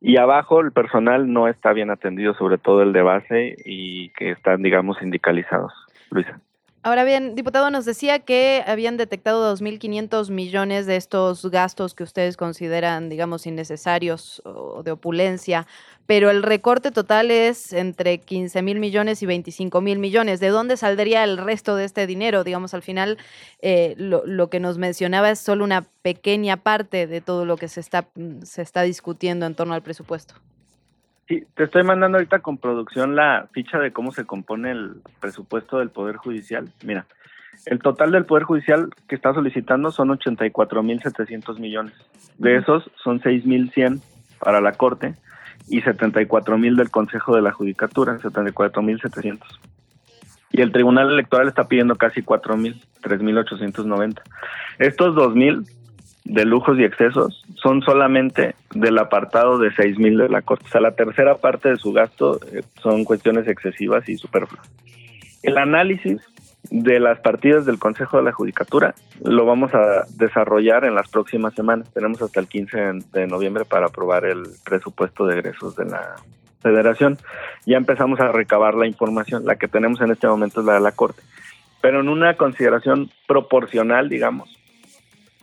Y 0.00 0.16
abajo 0.16 0.60
el 0.60 0.72
personal 0.72 1.32
no 1.32 1.46
está 1.46 1.72
bien 1.72 1.90
atendido, 1.90 2.34
sobre 2.34 2.58
todo 2.58 2.82
el 2.82 2.92
de 2.92 3.02
base, 3.02 3.54
y 3.64 4.08
que 4.10 4.32
están, 4.32 4.62
digamos, 4.62 4.98
sindicalizados. 4.98 5.72
Luisa. 6.10 6.40
Ahora 6.86 7.02
bien, 7.02 7.34
diputado, 7.34 7.68
nos 7.72 7.84
decía 7.84 8.20
que 8.20 8.62
habían 8.64 8.96
detectado 8.96 9.52
2.500 9.56 10.30
millones 10.30 10.86
de 10.86 10.94
estos 10.94 11.44
gastos 11.50 11.94
que 11.94 12.04
ustedes 12.04 12.36
consideran, 12.36 13.08
digamos, 13.08 13.44
innecesarios 13.48 14.40
o 14.44 14.84
de 14.84 14.92
opulencia, 14.92 15.66
pero 16.06 16.30
el 16.30 16.44
recorte 16.44 16.92
total 16.92 17.32
es 17.32 17.72
entre 17.72 18.18
15 18.18 18.62
mil 18.62 18.78
millones 18.78 19.20
y 19.20 19.26
25 19.26 19.80
mil 19.80 19.98
millones. 19.98 20.38
¿De 20.38 20.46
dónde 20.50 20.76
saldría 20.76 21.24
el 21.24 21.38
resto 21.38 21.74
de 21.74 21.86
este 21.86 22.06
dinero? 22.06 22.44
Digamos, 22.44 22.72
al 22.72 22.82
final, 22.82 23.18
eh, 23.62 23.96
lo, 23.98 24.24
lo, 24.24 24.48
que 24.48 24.60
nos 24.60 24.78
mencionaba 24.78 25.32
es 25.32 25.40
solo 25.40 25.64
una 25.64 25.88
pequeña 26.02 26.56
parte 26.56 27.08
de 27.08 27.20
todo 27.20 27.44
lo 27.46 27.56
que 27.56 27.66
se 27.66 27.80
está, 27.80 28.06
se 28.44 28.62
está 28.62 28.82
discutiendo 28.82 29.44
en 29.44 29.56
torno 29.56 29.74
al 29.74 29.82
presupuesto. 29.82 30.36
Sí, 31.28 31.44
te 31.54 31.64
estoy 31.64 31.82
mandando 31.82 32.18
ahorita 32.18 32.38
con 32.38 32.56
producción 32.56 33.16
la 33.16 33.48
ficha 33.52 33.78
de 33.78 33.92
cómo 33.92 34.12
se 34.12 34.24
compone 34.24 34.70
el 34.70 35.02
presupuesto 35.20 35.78
del 35.78 35.90
Poder 35.90 36.16
Judicial. 36.16 36.68
Mira, 36.84 37.06
el 37.64 37.80
total 37.80 38.12
del 38.12 38.26
Poder 38.26 38.44
Judicial 38.44 38.90
que 39.08 39.16
está 39.16 39.34
solicitando 39.34 39.90
son 39.90 40.10
84.700 40.10 41.58
millones. 41.58 41.94
De 42.38 42.56
esos 42.56 42.88
son 43.02 43.20
6.100 43.20 44.00
para 44.38 44.60
la 44.60 44.72
Corte 44.72 45.14
y 45.68 45.82
74.000 45.82 46.76
del 46.76 46.90
Consejo 46.90 47.34
de 47.34 47.42
la 47.42 47.50
Judicatura, 47.50 48.18
74.700. 48.18 49.40
Y 50.52 50.60
el 50.60 50.70
Tribunal 50.70 51.10
Electoral 51.10 51.48
está 51.48 51.66
pidiendo 51.66 51.96
casi 51.96 52.22
4.000, 52.22 52.80
3.890. 53.02 54.22
Estos 54.78 55.16
2.000 55.16 55.66
de 56.26 56.44
lujos 56.44 56.78
y 56.78 56.84
excesos 56.84 57.44
son 57.54 57.82
solamente 57.82 58.54
del 58.74 58.98
apartado 58.98 59.58
de 59.58 59.72
seis 59.72 59.98
mil 59.98 60.18
de 60.18 60.28
la 60.28 60.42
Corte. 60.42 60.64
O 60.66 60.68
sea, 60.68 60.80
la 60.80 60.94
tercera 60.94 61.36
parte 61.36 61.70
de 61.70 61.76
su 61.76 61.92
gasto 61.92 62.40
eh, 62.52 62.62
son 62.82 63.04
cuestiones 63.04 63.46
excesivas 63.46 64.08
y 64.08 64.16
superfluas. 64.16 64.68
El 65.42 65.56
análisis 65.56 66.20
de 66.70 66.98
las 66.98 67.20
partidas 67.20 67.64
del 67.64 67.78
Consejo 67.78 68.16
de 68.16 68.24
la 68.24 68.32
Judicatura 68.32 68.94
lo 69.22 69.46
vamos 69.46 69.72
a 69.72 70.04
desarrollar 70.16 70.84
en 70.84 70.96
las 70.96 71.08
próximas 71.08 71.54
semanas. 71.54 71.92
Tenemos 71.92 72.20
hasta 72.20 72.40
el 72.40 72.48
15 72.48 72.78
de 73.12 73.26
noviembre 73.28 73.64
para 73.64 73.86
aprobar 73.86 74.24
el 74.24 74.42
presupuesto 74.64 75.26
de 75.26 75.34
egresos 75.38 75.76
de 75.76 75.84
la 75.84 76.16
Federación. 76.60 77.18
Ya 77.66 77.76
empezamos 77.76 78.18
a 78.18 78.32
recabar 78.32 78.74
la 78.74 78.88
información. 78.88 79.44
La 79.44 79.54
que 79.54 79.68
tenemos 79.68 80.00
en 80.00 80.10
este 80.10 80.26
momento 80.26 80.60
es 80.60 80.66
la 80.66 80.74
de 80.74 80.80
la 80.80 80.90
Corte. 80.90 81.22
Pero 81.80 82.00
en 82.00 82.08
una 82.08 82.36
consideración 82.36 83.10
proporcional, 83.28 84.08
digamos, 84.08 84.58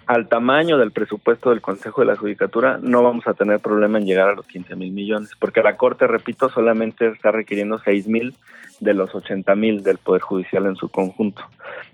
al 0.05 0.27
tamaño 0.27 0.77
del 0.77 0.91
presupuesto 0.91 1.49
del 1.49 1.61
Consejo 1.61 2.01
de 2.01 2.07
la 2.07 2.15
Judicatura, 2.15 2.79
no 2.81 3.03
vamos 3.03 3.27
a 3.27 3.33
tener 3.33 3.59
problema 3.59 3.97
en 3.97 4.05
llegar 4.05 4.29
a 4.29 4.35
los 4.35 4.45
15 4.47 4.75
mil 4.75 4.91
millones, 4.91 5.31
porque 5.39 5.63
la 5.63 5.77
Corte, 5.77 6.07
repito, 6.07 6.49
solamente 6.49 7.07
está 7.07 7.31
requiriendo 7.31 7.79
6 7.79 8.07
mil 8.07 8.35
de 8.79 8.93
los 8.93 9.15
80 9.15 9.55
mil 9.55 9.83
del 9.83 9.97
Poder 9.97 10.21
Judicial 10.21 10.65
en 10.65 10.75
su 10.75 10.89
conjunto. 10.89 11.43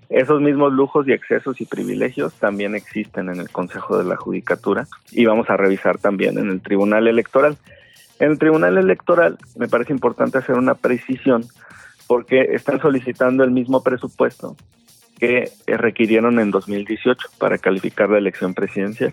Esos 0.08 0.40
mismos 0.40 0.72
lujos 0.72 1.06
y 1.06 1.12
excesos 1.12 1.60
y 1.60 1.66
privilegios 1.66 2.34
también 2.34 2.74
existen 2.74 3.28
en 3.28 3.38
el 3.38 3.50
Consejo 3.50 3.96
de 3.96 4.04
la 4.04 4.16
Judicatura 4.16 4.86
y 5.12 5.24
vamos 5.24 5.48
a 5.50 5.56
revisar 5.56 5.98
también 5.98 6.38
en 6.38 6.50
el 6.50 6.60
Tribunal 6.60 7.06
Electoral. 7.06 7.56
En 8.18 8.32
el 8.32 8.38
Tribunal 8.38 8.76
Electoral 8.76 9.38
me 9.56 9.68
parece 9.68 9.92
importante 9.92 10.38
hacer 10.38 10.56
una 10.56 10.74
precisión 10.74 11.44
porque 12.08 12.40
están 12.54 12.80
solicitando 12.80 13.44
el 13.44 13.52
mismo 13.52 13.84
presupuesto 13.84 14.56
que 15.20 15.52
requirieron 15.66 16.40
en 16.40 16.50
2018 16.50 17.28
para 17.38 17.58
calificar 17.58 18.08
la 18.08 18.18
elección 18.18 18.54
presidencial. 18.54 19.12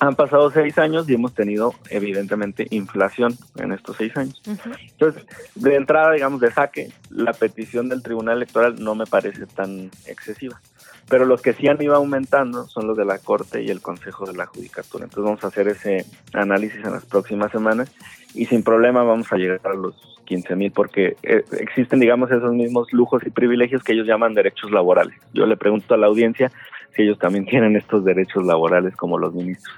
Han 0.00 0.14
pasado 0.14 0.50
seis 0.50 0.76
años 0.78 1.08
y 1.08 1.14
hemos 1.14 1.34
tenido 1.34 1.74
evidentemente 1.88 2.66
inflación 2.70 3.36
en 3.56 3.72
estos 3.72 3.96
seis 3.96 4.14
años. 4.16 4.42
Entonces, 4.90 5.24
de 5.54 5.76
entrada, 5.76 6.12
digamos, 6.12 6.40
de 6.40 6.50
saque, 6.50 6.90
la 7.10 7.32
petición 7.32 7.88
del 7.88 8.02
Tribunal 8.02 8.38
Electoral 8.38 8.76
no 8.82 8.94
me 8.94 9.06
parece 9.06 9.46
tan 9.46 9.90
excesiva. 10.06 10.60
Pero 11.08 11.24
los 11.24 11.40
que 11.40 11.54
sí 11.54 11.68
han 11.68 11.80
ido 11.80 11.94
aumentando 11.94 12.66
son 12.66 12.86
los 12.86 12.96
de 12.96 13.04
la 13.04 13.18
Corte 13.18 13.62
y 13.62 13.70
el 13.70 13.80
Consejo 13.80 14.26
de 14.26 14.34
la 14.34 14.46
Judicatura. 14.46 15.04
Entonces 15.04 15.24
vamos 15.24 15.44
a 15.44 15.48
hacer 15.48 15.68
ese 15.68 16.04
análisis 16.34 16.84
en 16.84 16.92
las 16.92 17.04
próximas 17.06 17.52
semanas 17.52 17.90
y 18.34 18.46
sin 18.46 18.62
problema 18.62 19.02
vamos 19.02 19.32
a 19.32 19.36
llegar 19.36 19.60
a 19.64 19.74
los 19.74 20.15
15 20.26 20.56
mil 20.56 20.70
porque 20.70 21.16
eh, 21.22 21.42
existen, 21.58 22.00
digamos, 22.00 22.30
esos 22.30 22.52
mismos 22.52 22.92
lujos 22.92 23.22
y 23.24 23.30
privilegios 23.30 23.82
que 23.82 23.94
ellos 23.94 24.06
llaman 24.06 24.34
derechos 24.34 24.70
laborales. 24.70 25.16
Yo 25.32 25.46
le 25.46 25.56
pregunto 25.56 25.94
a 25.94 25.96
la 25.96 26.06
audiencia 26.06 26.52
si 26.94 27.02
ellos 27.02 27.18
también 27.18 27.46
tienen 27.50 27.76
estos 27.76 28.04
derechos 28.04 28.44
laborales 28.44 28.94
como 28.96 29.16
los 29.16 29.32
ministros. 29.34 29.74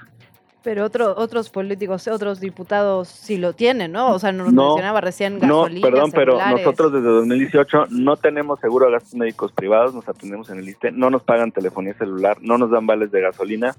Pero 0.61 0.83
otro, 0.83 1.13
otros 1.15 1.49
políticos, 1.49 2.05
otros 2.09 2.41
diputados 2.41 3.07
sí 3.07 3.37
lo 3.37 3.53
tienen, 3.53 3.93
¿no? 3.93 4.11
O 4.11 4.19
sea, 4.19 4.33
nos 4.33 4.51
mencionaba 4.51 4.99
recién 4.99 5.39
gasolina, 5.39 5.87
No, 5.87 5.91
perdón, 5.91 6.11
pero 6.11 6.37
nosotros 6.37 6.91
desde 6.91 7.07
2018 7.07 7.85
no 7.91 8.17
tenemos 8.17 8.59
seguro 8.59 8.87
de 8.87 8.91
gastos 8.91 9.15
médicos 9.15 9.53
privados, 9.53 9.93
nos 9.93 10.09
atendemos 10.09 10.49
en 10.49 10.59
el 10.59 10.67
ISTE, 10.67 10.91
no 10.91 11.09
nos 11.09 11.23
pagan 11.23 11.53
telefonía 11.53 11.93
celular, 11.93 12.39
no 12.41 12.57
nos 12.57 12.71
dan 12.71 12.85
vales 12.85 13.09
de 13.09 13.21
gasolina, 13.21 13.73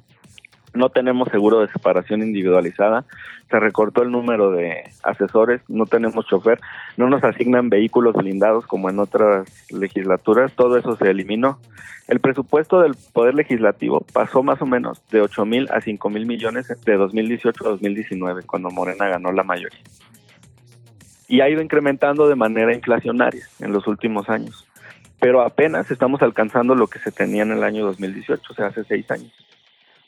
no 0.75 0.89
tenemos 0.91 1.29
seguro 1.29 1.61
de 1.61 1.69
separación 1.69 2.23
individualizada, 2.23 3.05
se 3.51 3.59
recortó 3.59 4.03
el 4.03 4.11
número 4.11 4.53
de 4.53 4.85
asesores, 5.03 5.61
no 5.69 5.87
tenemos 5.87 6.27
chofer, 6.27 6.61
no 6.97 7.09
nos 7.09 7.25
asignan 7.25 7.69
vehículos 7.69 8.15
blindados 8.15 8.67
como 8.67 8.91
en 8.91 8.99
otras 8.99 9.49
legislaturas, 9.71 10.53
todo 10.55 10.77
eso 10.77 10.97
se 10.97 11.11
eliminó. 11.11 11.59
El 12.07 12.21
presupuesto 12.21 12.81
del 12.81 12.95
Poder 13.13 13.35
Legislativo 13.35 14.05
pasó 14.13 14.43
más 14.43 14.61
o 14.63 14.67
menos 14.67 15.03
de 15.11 15.21
8 15.21 15.45
mil 15.45 15.69
a 15.71 15.81
5 15.81 16.11
mil 16.11 16.27
millones 16.27 16.69
de 16.85 16.97
2018 16.97 17.67
a 17.67 17.71
2019, 17.71 18.43
cuando 18.45 18.71
Morena 18.71 19.09
ganó 19.09 19.33
la 19.33 19.43
mayoría. 19.43 19.81
Y 21.29 21.41
ha 21.41 21.49
ido 21.49 21.63
incrementando 21.63 22.29
de 22.29 22.35
manera 22.35 22.75
inflacionaria 22.75 23.45
en 23.61 23.73
los 23.73 23.87
últimos 23.87 24.29
años. 24.29 24.67
Pero 25.21 25.43
apenas 25.43 25.91
estamos 25.91 26.23
alcanzando 26.23 26.75
lo 26.75 26.89
que 26.89 26.99
se 26.99 27.13
tenía 27.13 27.43
en 27.43 27.53
el 27.53 27.63
año 27.63 27.85
2018, 27.85 28.43
o 28.51 28.55
sea, 28.55 28.67
hace 28.67 28.83
seis 28.85 29.09
años 29.11 29.33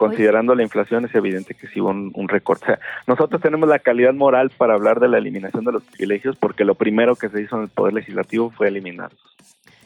considerando 0.08 0.54
la 0.54 0.62
inflación 0.62 1.04
es 1.04 1.14
evidente 1.14 1.54
que 1.54 1.66
sí 1.68 1.80
hubo 1.80 1.90
un, 1.90 2.10
un 2.14 2.28
recorte. 2.28 2.78
nosotros 3.06 3.40
tenemos 3.40 3.68
la 3.68 3.78
calidad 3.78 4.14
moral 4.14 4.50
para 4.50 4.74
hablar 4.74 5.00
de 5.00 5.08
la 5.08 5.18
eliminación 5.18 5.64
de 5.64 5.72
los 5.72 5.82
privilegios 5.84 6.36
porque 6.36 6.64
lo 6.64 6.74
primero 6.74 7.16
que 7.16 7.28
se 7.28 7.40
hizo 7.40 7.56
en 7.56 7.62
el 7.62 7.68
Poder 7.68 7.94
Legislativo 7.94 8.50
fue 8.50 8.68
eliminarlos. 8.68 9.20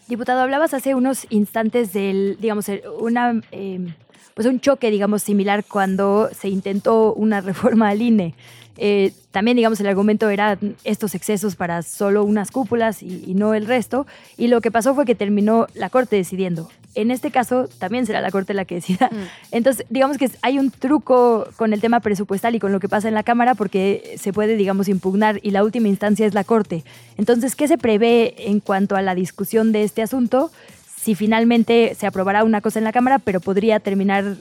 Diputado, 0.09 0.41
hablabas 0.41 0.73
hace 0.73 0.95
unos 0.95 1.27
instantes 1.31 1.93
del, 1.93 2.37
digamos, 2.39 2.71
una, 3.01 3.41
em, 3.51 3.93
pues 4.35 4.47
un 4.47 4.61
choque, 4.61 4.91
digamos, 4.91 5.23
similar 5.23 5.65
cuando 5.65 6.29
se 6.33 6.49
intentó 6.49 7.13
una 7.13 7.41
reforma 7.43 7.89
al 7.89 8.01
INE. 8.01 8.35
Eh, 8.79 9.13
también, 9.31 9.57
digamos, 9.57 9.81
el 9.81 9.87
argumento 9.87 10.29
era 10.31 10.59
estos 10.85 11.15
excesos 11.15 11.57
para 11.57 11.83
solo 11.83 12.25
unas 12.25 12.51
cúpulas 12.51 13.03
y, 13.03 13.35
no 13.35 13.55
el 13.55 13.67
resto. 13.67 14.07
Y 14.37 14.49
lo 14.49 14.61
que 14.61 14.71
pasó 14.71 14.95
fue 14.95 15.05
que 15.05 15.15
terminó 15.15 15.67
la 15.75 15.91
Corte 15.91 16.17
decidiendo. 16.17 16.71
En 16.95 17.11
este 17.11 17.31
caso, 17.31 17.69
también 17.79 18.07
será 18.07 18.23
la 18.23 18.31
Corte 18.31 18.55
la 18.55 18.65
que 18.65 18.77
decida. 18.77 19.11
Mm. 19.13 19.17
Entonces, 19.53 19.87
digamos 19.91 20.17
que 20.17 20.31
hay 20.43 20.59
un 20.59 20.71
truco 20.71 21.47
con 21.57 21.73
el 21.73 21.81
tema 21.81 22.01
presupuestal 22.01 22.55
y 22.55 22.59
con 22.59 22.73
lo 22.73 22.81
que 22.81 22.89
pasa 22.89 23.09
en 23.09 23.15
la 23.15 23.23
Cámara 23.23 23.55
porque 23.55 24.17
se 24.19 24.33
puede, 24.33 24.57
digamos, 24.57 24.89
impugnar 24.89 25.39
y 25.43 25.51
la 25.51 25.65
última 25.65 25.89
instancia 25.89 26.27
es 26.27 26.35
la 26.35 26.45
Corte. 26.45 26.85
Entonces, 27.19 27.57
¿qué 27.57 27.69
se 27.69 27.77
prevé 27.77 28.49
en 28.51 28.61
cuanto 28.61 28.97
a 28.97 29.03
la 29.03 29.15
discusión 29.15 29.73
de 29.73 29.85
este 29.85 30.03
asunto? 30.03 30.51
Si 30.99 31.15
finalmente 31.15 31.95
se 31.95 32.07
aprobará 32.07 32.43
una 32.43 32.61
cosa 32.63 32.79
en 32.79 32.85
la 32.85 32.93
Cámara, 32.93 33.19
pero 33.19 33.41
podría 33.41 33.81
terminar 33.81 34.37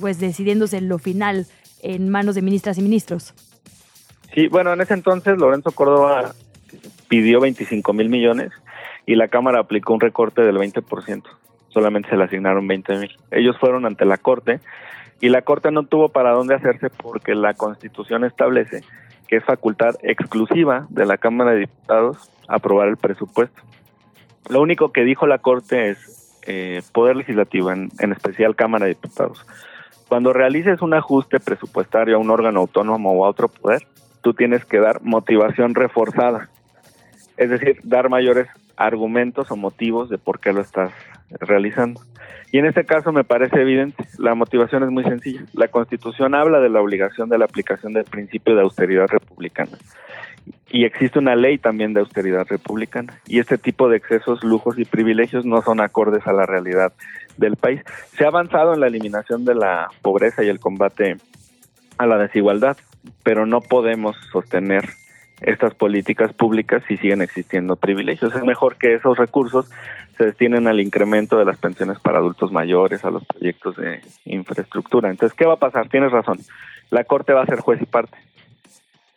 pues 0.00 0.18
decidiéndose 0.18 0.78
en 0.78 0.88
lo 0.88 0.98
final 0.98 1.46
en 1.82 2.08
manos 2.08 2.34
de 2.34 2.42
ministras 2.42 2.78
y 2.78 2.82
ministros. 2.82 3.32
Sí, 4.36 4.48
bueno, 4.48 4.74
en 4.74 4.82
ese 4.82 4.92
entonces 4.92 5.38
Lorenzo 5.38 5.70
Córdoba 5.70 6.34
pidió 7.08 7.40
25 7.40 7.94
mil 7.94 8.10
millones 8.10 8.52
y 9.06 9.14
la 9.14 9.28
Cámara 9.28 9.60
aplicó 9.60 9.94
un 9.94 10.00
recorte 10.00 10.42
del 10.42 10.58
20%. 10.58 11.22
Solamente 11.70 12.10
se 12.10 12.18
le 12.18 12.24
asignaron 12.24 12.68
20 12.68 12.98
mil. 12.98 13.16
Ellos 13.30 13.56
fueron 13.58 13.86
ante 13.86 14.04
la 14.04 14.18
Corte 14.18 14.60
y 15.22 15.30
la 15.30 15.40
Corte 15.40 15.70
no 15.70 15.84
tuvo 15.84 16.10
para 16.10 16.32
dónde 16.32 16.54
hacerse 16.54 16.90
porque 16.90 17.34
la 17.34 17.54
Constitución 17.54 18.24
establece 18.24 18.82
que 19.26 19.36
es 19.36 19.44
facultad 19.44 19.94
exclusiva 20.02 20.86
de 20.90 21.06
la 21.06 21.16
Cámara 21.16 21.52
de 21.52 21.60
Diputados 21.60 22.30
aprobar 22.46 22.88
el 22.88 22.98
presupuesto. 22.98 23.62
Lo 24.50 24.60
único 24.60 24.92
que 24.92 25.04
dijo 25.04 25.26
la 25.26 25.38
Corte 25.38 25.88
es 25.88 26.38
eh, 26.46 26.82
Poder 26.92 27.16
Legislativo, 27.16 27.70
en, 27.70 27.88
en 28.00 28.12
especial 28.12 28.54
Cámara 28.54 28.84
de 28.84 28.90
Diputados. 28.90 29.46
Cuando 30.08 30.34
realices 30.34 30.82
un 30.82 30.92
ajuste 30.92 31.40
presupuestario 31.40 32.16
a 32.16 32.18
un 32.18 32.28
órgano 32.28 32.60
autónomo 32.60 33.12
o 33.12 33.24
a 33.24 33.30
otro 33.30 33.48
poder, 33.48 33.86
tú 34.26 34.34
tienes 34.34 34.64
que 34.64 34.80
dar 34.80 35.02
motivación 35.02 35.76
reforzada. 35.76 36.48
Es 37.36 37.48
decir, 37.48 37.78
dar 37.84 38.08
mayores 38.08 38.48
argumentos 38.76 39.52
o 39.52 39.56
motivos 39.56 40.10
de 40.10 40.18
por 40.18 40.40
qué 40.40 40.52
lo 40.52 40.62
estás 40.62 40.90
realizando. 41.38 42.00
Y 42.50 42.58
en 42.58 42.66
este 42.66 42.84
caso 42.84 43.12
me 43.12 43.22
parece 43.22 43.60
evidente, 43.60 44.02
la 44.18 44.34
motivación 44.34 44.82
es 44.82 44.90
muy 44.90 45.04
sencilla. 45.04 45.44
La 45.52 45.68
Constitución 45.68 46.34
habla 46.34 46.58
de 46.58 46.70
la 46.70 46.80
obligación 46.80 47.28
de 47.28 47.38
la 47.38 47.44
aplicación 47.44 47.92
del 47.92 48.02
principio 48.02 48.56
de 48.56 48.62
austeridad 48.62 49.06
republicana. 49.06 49.78
Y 50.70 50.86
existe 50.86 51.20
una 51.20 51.36
ley 51.36 51.58
también 51.58 51.94
de 51.94 52.00
austeridad 52.00 52.48
republicana. 52.48 53.20
Y 53.28 53.38
este 53.38 53.58
tipo 53.58 53.88
de 53.88 53.98
excesos, 53.98 54.42
lujos 54.42 54.76
y 54.76 54.84
privilegios 54.84 55.46
no 55.46 55.62
son 55.62 55.80
acordes 55.80 56.26
a 56.26 56.32
la 56.32 56.46
realidad 56.46 56.92
del 57.36 57.54
país. 57.54 57.80
Se 58.18 58.24
ha 58.24 58.28
avanzado 58.28 58.74
en 58.74 58.80
la 58.80 58.88
eliminación 58.88 59.44
de 59.44 59.54
la 59.54 59.86
pobreza 60.02 60.42
y 60.42 60.48
el 60.48 60.58
combate 60.58 61.16
a 61.96 62.06
la 62.06 62.18
desigualdad, 62.18 62.76
pero 63.22 63.46
no 63.46 63.60
podemos 63.60 64.16
sostener 64.32 64.88
estas 65.40 65.74
políticas 65.74 66.32
públicas 66.32 66.82
si 66.88 66.96
siguen 66.96 67.22
existiendo 67.22 67.76
privilegios. 67.76 68.34
Es 68.34 68.42
mejor 68.42 68.76
que 68.76 68.94
esos 68.94 69.18
recursos 69.18 69.70
se 70.16 70.24
destinen 70.24 70.66
al 70.66 70.80
incremento 70.80 71.38
de 71.38 71.44
las 71.44 71.58
pensiones 71.58 71.98
para 72.00 72.18
adultos 72.18 72.50
mayores, 72.52 73.04
a 73.04 73.10
los 73.10 73.24
proyectos 73.26 73.76
de 73.76 74.00
infraestructura. 74.24 75.10
Entonces, 75.10 75.36
¿qué 75.36 75.44
va 75.44 75.54
a 75.54 75.58
pasar? 75.58 75.88
Tienes 75.88 76.10
razón. 76.10 76.38
La 76.90 77.04
Corte 77.04 77.32
va 77.32 77.42
a 77.42 77.46
ser 77.46 77.60
juez 77.60 77.82
y 77.82 77.86
parte. 77.86 78.16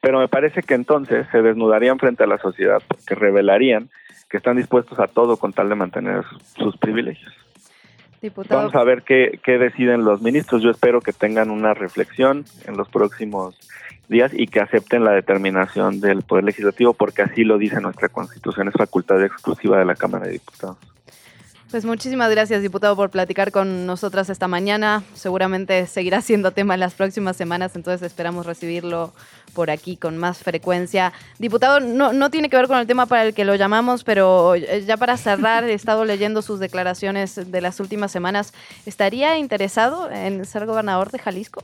Pero 0.01 0.19
me 0.19 0.27
parece 0.27 0.61
que 0.63 0.73
entonces 0.73 1.27
se 1.31 1.41
desnudarían 1.41 1.99
frente 1.99 2.23
a 2.23 2.27
la 2.27 2.37
sociedad 2.37 2.81
porque 2.87 3.15
revelarían 3.15 3.89
que 4.29 4.37
están 4.37 4.57
dispuestos 4.57 4.99
a 4.99 5.07
todo 5.07 5.37
con 5.37 5.53
tal 5.53 5.69
de 5.69 5.75
mantener 5.75 6.23
sus, 6.57 6.77
privilegios. 6.77 7.33
Vamos 8.49 8.75
a 8.75 8.83
ver 8.83 9.03
qué, 9.03 9.39
qué 9.43 9.57
deciden 9.57 10.03
los 10.03 10.21
ministros. 10.21 10.61
Yo 10.61 10.69
espero 10.69 11.01
que 11.01 11.13
tengan 11.13 11.49
una 11.49 11.73
reflexión 11.73 12.45
en 12.65 12.77
los 12.77 12.89
próximos 12.89 13.57
días 14.09 14.31
y 14.33 14.47
que 14.47 14.59
acepten 14.59 15.03
la 15.03 15.11
determinación 15.11 16.01
del 16.01 16.23
Poder 16.23 16.43
Legislativo 16.43 16.93
porque 16.93 17.21
así 17.21 17.43
lo 17.43 17.57
dice 17.57 17.79
nuestra 17.79 18.09
Constitución, 18.09 18.67
es 18.67 18.73
facultad 18.73 19.23
exclusiva 19.23 19.77
de 19.77 19.85
la 19.85 19.95
Cámara 19.95 20.25
de 20.25 20.33
Diputados. 20.33 20.77
Pues 21.71 21.85
muchísimas 21.85 22.31
gracias, 22.31 22.63
diputado, 22.63 22.95
por 22.95 23.11
platicar 23.11 23.51
con 23.51 23.85
nosotras 23.85 24.31
esta 24.31 24.47
mañana. 24.47 25.03
Seguramente 25.13 25.85
seguirá 25.85 26.19
siendo 26.23 26.49
tema 26.49 26.73
en 26.73 26.79
las 26.79 26.95
próximas 26.95 27.37
semanas, 27.37 27.75
entonces 27.75 28.01
esperamos 28.01 28.47
recibirlo 28.47 29.13
por 29.53 29.69
aquí 29.69 29.95
con 29.95 30.17
más 30.17 30.39
frecuencia. 30.39 31.13
Diputado, 31.37 31.79
no, 31.79 32.11
no 32.11 32.31
tiene 32.31 32.49
que 32.49 32.57
ver 32.57 32.67
con 32.67 32.79
el 32.79 32.87
tema 32.87 33.05
para 33.05 33.25
el 33.25 33.35
que 33.35 33.45
lo 33.45 33.53
llamamos, 33.53 34.03
pero 34.03 34.55
eh, 34.55 34.83
ya 34.87 34.97
para 34.97 35.15
cerrar, 35.17 35.63
he 35.63 35.73
estado 35.73 36.05
leyendo 36.05 36.41
sus 36.41 36.59
declaraciones 36.59 37.51
de 37.51 37.61
las 37.61 37.79
últimas 37.79 38.11
semanas. 38.11 38.51
¿Estaría 38.87 39.37
interesado 39.37 40.09
en 40.09 40.45
ser 40.45 40.65
gobernador 40.65 41.11
de 41.11 41.19
Jalisco? 41.19 41.63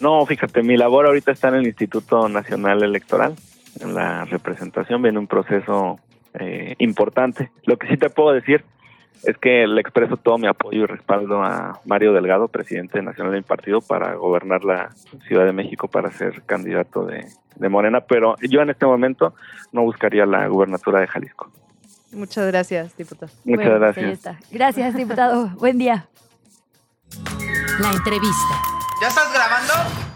No, 0.00 0.26
fíjate, 0.26 0.62
mi 0.62 0.76
labor 0.76 1.06
ahorita 1.06 1.32
está 1.32 1.48
en 1.48 1.54
el 1.54 1.66
Instituto 1.66 2.28
Nacional 2.28 2.82
Electoral, 2.82 3.36
en 3.80 3.94
la 3.94 4.26
representación, 4.26 5.00
viene 5.00 5.18
un 5.18 5.26
proceso 5.26 5.98
eh, 6.34 6.74
importante. 6.78 7.50
Lo 7.64 7.76
que 7.76 7.88
sí 7.88 7.96
te 7.96 8.10
puedo 8.10 8.32
decir 8.32 8.64
es 9.24 9.36
que 9.38 9.66
le 9.66 9.80
expreso 9.80 10.16
todo 10.16 10.38
mi 10.38 10.46
apoyo 10.46 10.84
y 10.84 10.86
respaldo 10.86 11.42
a 11.42 11.80
Mario 11.84 12.12
Delgado, 12.12 12.48
presidente 12.48 13.02
nacional 13.02 13.32
del 13.32 13.42
partido, 13.42 13.80
para 13.80 14.14
gobernar 14.14 14.64
la 14.64 14.90
Ciudad 15.26 15.44
de 15.44 15.52
México, 15.52 15.88
para 15.88 16.10
ser 16.10 16.42
candidato 16.42 17.04
de, 17.04 17.26
de 17.56 17.68
Morena, 17.68 18.00
pero 18.00 18.36
yo 18.40 18.60
en 18.60 18.70
este 18.70 18.86
momento 18.86 19.34
no 19.72 19.82
buscaría 19.82 20.24
la 20.26 20.46
gubernatura 20.46 21.00
de 21.00 21.08
Jalisco. 21.08 21.50
Muchas 22.12 22.46
gracias, 22.46 22.96
diputado. 22.96 23.32
Muchas 23.44 23.66
pues 23.66 23.80
gracias. 23.80 24.50
Gracias, 24.50 24.94
diputado. 24.94 25.48
Buen 25.58 25.78
día. 25.78 26.06
La 27.80 27.90
entrevista. 27.90 28.54
¿Ya 29.00 29.08
estás 29.08 29.32
grabando? 29.32 30.07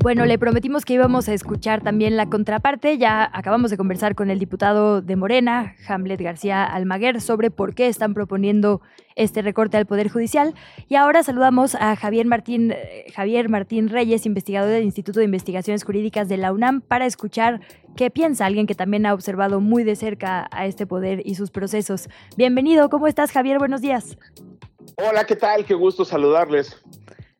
Bueno, 0.00 0.26
le 0.26 0.38
prometimos 0.38 0.84
que 0.84 0.94
íbamos 0.94 1.28
a 1.28 1.34
escuchar 1.34 1.82
también 1.82 2.16
la 2.16 2.30
contraparte. 2.30 2.98
Ya 2.98 3.28
acabamos 3.32 3.72
de 3.72 3.76
conversar 3.76 4.14
con 4.14 4.30
el 4.30 4.38
diputado 4.38 5.02
de 5.02 5.16
Morena, 5.16 5.74
Hamlet 5.88 6.20
García 6.20 6.64
Almaguer, 6.64 7.20
sobre 7.20 7.50
por 7.50 7.74
qué 7.74 7.88
están 7.88 8.14
proponiendo 8.14 8.80
este 9.16 9.42
recorte 9.42 9.76
al 9.76 9.86
Poder 9.86 10.08
Judicial. 10.08 10.54
Y 10.88 10.94
ahora 10.94 11.24
saludamos 11.24 11.74
a 11.74 11.96
Javier 11.96 12.26
Martín, 12.26 12.70
eh, 12.70 13.06
Javier 13.12 13.48
Martín 13.48 13.88
Reyes, 13.88 14.24
investigador 14.24 14.70
del 14.70 14.84
Instituto 14.84 15.18
de 15.18 15.24
Investigaciones 15.24 15.82
Jurídicas 15.82 16.28
de 16.28 16.36
la 16.36 16.52
UNAM, 16.52 16.80
para 16.80 17.04
escuchar 17.04 17.60
qué 17.96 18.08
piensa 18.08 18.46
alguien 18.46 18.68
que 18.68 18.76
también 18.76 19.04
ha 19.04 19.14
observado 19.14 19.60
muy 19.60 19.82
de 19.82 19.96
cerca 19.96 20.48
a 20.52 20.66
este 20.66 20.86
poder 20.86 21.22
y 21.24 21.34
sus 21.34 21.50
procesos. 21.50 22.08
Bienvenido, 22.36 22.88
¿cómo 22.88 23.08
estás, 23.08 23.32
Javier? 23.32 23.58
Buenos 23.58 23.80
días. 23.80 24.16
Hola, 24.96 25.24
¿qué 25.24 25.34
tal? 25.34 25.64
Qué 25.64 25.74
gusto 25.74 26.04
saludarles. 26.04 26.80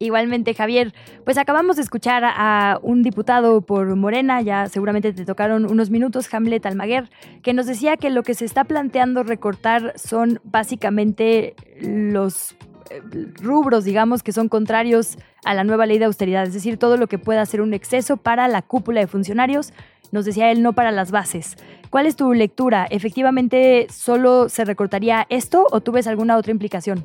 Igualmente, 0.01 0.55
Javier, 0.55 0.95
pues 1.25 1.39
acabamos 1.39 1.75
de 1.75 1.83
escuchar 1.83 2.23
a 2.25 2.79
un 2.83 3.03
diputado 3.03 3.63
por 3.63 3.97
Morena, 3.97 4.41
ya 4.43 4.69
seguramente 4.69 5.13
te 5.13 5.25
tocaron 5.25 5.69
unos 5.69 5.91
minutos, 5.91 6.33
Hamlet 6.33 6.65
Almaguer, 6.67 7.11
que 7.43 7.53
nos 7.53 7.67
decía 7.67 7.97
que 7.97 8.09
lo 8.09 8.23
que 8.23 8.35
se 8.35 8.45
está 8.45 8.63
planteando 8.63 9.25
recortar 9.25 9.95
son 9.97 10.39
básicamente 10.45 11.57
los 11.81 12.53
eh, 12.91 13.03
rubros, 13.43 13.85
digamos, 13.85 14.23
que 14.23 14.31
son 14.31 14.49
contrarios 14.49 15.19
a 15.45 15.53
la 15.55 15.65
nueva 15.65 15.85
ley 15.85 15.99
de 15.99 16.05
austeridad, 16.05 16.45
es 16.45 16.55
decir, 16.55 16.77
todo 16.79 16.97
lo 16.97 17.09
que 17.09 17.19
pueda 17.19 17.45
ser 17.45 17.61
un 17.61 17.75
exceso 17.75 18.19
para 18.19 18.47
la 18.47 18.63
cúpula 18.63 19.01
de 19.01 19.09
funcionarios, 19.09 19.73
nos 20.13 20.25
decía 20.25 20.53
él, 20.53 20.63
no 20.63 20.75
para 20.75 20.93
las 20.93 21.11
bases. 21.11 21.57
¿Cuál 21.91 22.07
es 22.07 22.15
tu 22.15 22.33
lectura? 22.35 22.87
¿Efectivamente 22.89 23.89
solo 23.91 24.49
se 24.49 24.65
recortaría 24.65 25.27
esto 25.29 25.67
o 25.73 25.81
tú 25.81 25.91
ves 25.91 26.07
alguna 26.07 26.37
otra 26.37 26.53
implicación? 26.53 27.05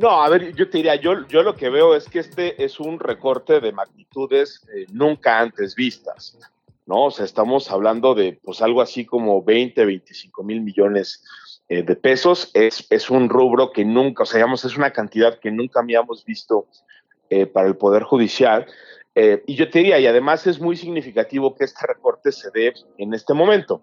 No, 0.00 0.22
a 0.22 0.30
ver, 0.30 0.54
yo 0.54 0.70
te 0.70 0.78
diría, 0.78 0.94
yo, 0.94 1.26
yo 1.28 1.42
lo 1.42 1.54
que 1.54 1.68
veo 1.68 1.94
es 1.94 2.08
que 2.08 2.20
este 2.20 2.64
es 2.64 2.80
un 2.80 2.98
recorte 2.98 3.60
de 3.60 3.70
magnitudes 3.70 4.66
eh, 4.74 4.86
nunca 4.90 5.38
antes 5.38 5.74
vistas, 5.74 6.38
¿no? 6.86 7.04
O 7.04 7.10
sea, 7.10 7.26
estamos 7.26 7.70
hablando 7.70 8.14
de 8.14 8.40
pues 8.42 8.62
algo 8.62 8.80
así 8.80 9.04
como 9.04 9.42
20, 9.42 9.84
25 9.84 10.42
mil 10.42 10.62
millones 10.62 11.22
eh, 11.68 11.82
de 11.82 11.96
pesos. 11.96 12.50
Es, 12.54 12.86
es 12.88 13.10
un 13.10 13.28
rubro 13.28 13.72
que 13.72 13.84
nunca, 13.84 14.22
o 14.22 14.26
sea, 14.26 14.38
digamos, 14.38 14.64
es 14.64 14.74
una 14.74 14.90
cantidad 14.90 15.38
que 15.38 15.50
nunca 15.50 15.80
habíamos 15.80 16.24
visto 16.24 16.66
eh, 17.28 17.44
para 17.44 17.68
el 17.68 17.76
Poder 17.76 18.04
Judicial. 18.04 18.64
y 19.14 19.54
yo 19.54 19.68
te 19.68 19.80
diría, 19.80 19.98
y 19.98 20.06
además 20.06 20.46
es 20.46 20.60
muy 20.60 20.76
significativo 20.78 21.54
que 21.54 21.64
este 21.64 21.86
recorte 21.86 22.32
se 22.32 22.50
dé 22.52 22.72
en 22.96 23.12
este 23.12 23.34
momento. 23.34 23.82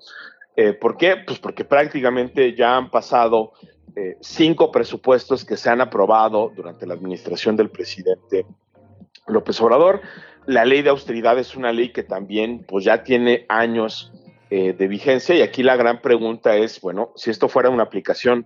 ¿Por 0.81 0.97
qué? 0.97 1.17
Pues 1.17 1.37
porque 1.37 1.63
prácticamente 1.63 2.55
ya 2.55 2.75
han 2.75 2.89
pasado 2.89 3.53
eh, 3.99 4.15
cinco 4.21 4.71
presupuestos 4.71 5.43
que 5.43 5.57
se 5.57 5.71
han 5.71 5.81
aprobado 5.81 6.51
durante 6.55 6.85
la 6.85 6.93
administración 6.93 7.55
del 7.55 7.71
presidente 7.71 8.45
López 9.25 9.59
Obrador. 9.59 10.01
La 10.45 10.65
ley 10.65 10.83
de 10.83 10.91
austeridad 10.91 11.39
es 11.39 11.55
una 11.55 11.71
ley 11.71 11.91
que 11.91 12.03
también 12.03 12.63
pues 12.67 12.85
ya 12.85 13.01
tiene 13.01 13.47
años 13.49 14.11
eh, 14.51 14.73
de 14.73 14.87
vigencia 14.87 15.33
y 15.33 15.41
aquí 15.41 15.63
la 15.63 15.75
gran 15.75 15.99
pregunta 15.99 16.55
es, 16.57 16.79
bueno, 16.79 17.11
si 17.15 17.31
esto 17.31 17.49
fuera 17.49 17.71
una 17.71 17.81
aplicación 17.81 18.45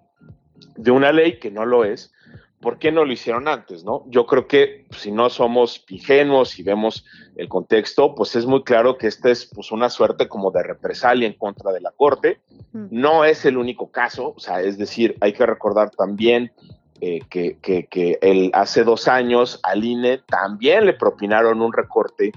de 0.77 0.91
una 0.91 1.11
ley 1.11 1.37
que 1.37 1.51
no 1.51 1.65
lo 1.65 1.83
es, 1.83 2.13
¿por 2.61 2.77
qué 2.77 2.91
no 2.91 3.03
lo 3.03 3.11
hicieron 3.11 3.47
antes? 3.47 3.83
¿no? 3.83 4.03
Yo 4.07 4.25
creo 4.25 4.47
que 4.47 4.85
si 4.91 5.11
no 5.11 5.29
somos 5.29 5.83
ingenuos 5.89 6.57
y 6.59 6.63
vemos 6.63 7.05
el 7.35 7.49
contexto, 7.49 8.15
pues 8.15 8.35
es 8.35 8.45
muy 8.45 8.63
claro 8.63 8.97
que 8.97 9.07
esta 9.07 9.29
es 9.29 9.45
pues, 9.45 9.71
una 9.71 9.89
suerte 9.89 10.27
como 10.27 10.51
de 10.51 10.63
represalia 10.63 11.27
en 11.27 11.33
contra 11.33 11.71
de 11.71 11.81
la 11.81 11.91
Corte. 11.91 12.39
No 12.73 13.25
es 13.25 13.43
el 13.45 13.57
único 13.57 13.91
caso, 13.91 14.33
o 14.35 14.39
sea, 14.39 14.61
es 14.61 14.77
decir, 14.77 15.17
hay 15.19 15.33
que 15.33 15.45
recordar 15.45 15.89
también 15.91 16.53
eh, 17.01 17.19
que, 17.29 17.57
que, 17.59 18.19
el, 18.21 18.51
hace 18.53 18.83
dos 18.83 19.07
años 19.07 19.59
al 19.63 19.83
INE 19.83 20.19
también 20.19 20.85
le 20.85 20.93
propinaron 20.93 21.61
un 21.61 21.73
recorte 21.73 22.31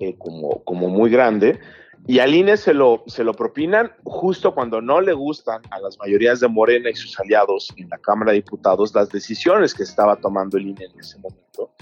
eh, 0.00 0.16
como, 0.16 0.64
como 0.64 0.88
muy 0.88 1.10
grande. 1.10 1.60
Y 2.08 2.20
al 2.20 2.34
INE 2.34 2.56
se 2.56 2.72
lo, 2.72 3.02
se 3.06 3.24
lo 3.24 3.34
propinan 3.34 3.92
justo 4.04 4.54
cuando 4.54 4.80
no 4.80 5.00
le 5.00 5.12
gustan 5.12 5.62
a 5.70 5.80
las 5.80 5.98
mayorías 5.98 6.38
de 6.38 6.46
Morena 6.46 6.88
y 6.88 6.94
sus 6.94 7.18
aliados 7.18 7.72
en 7.76 7.88
la 7.88 7.98
Cámara 7.98 8.30
de 8.30 8.36
Diputados 8.36 8.94
las 8.94 9.08
decisiones 9.10 9.74
que 9.74 9.82
estaba 9.82 10.16
tomando 10.16 10.56
el 10.56 10.68
INE 10.68 10.84
en 10.84 11.00
ese 11.00 11.18
momento. 11.18 11.72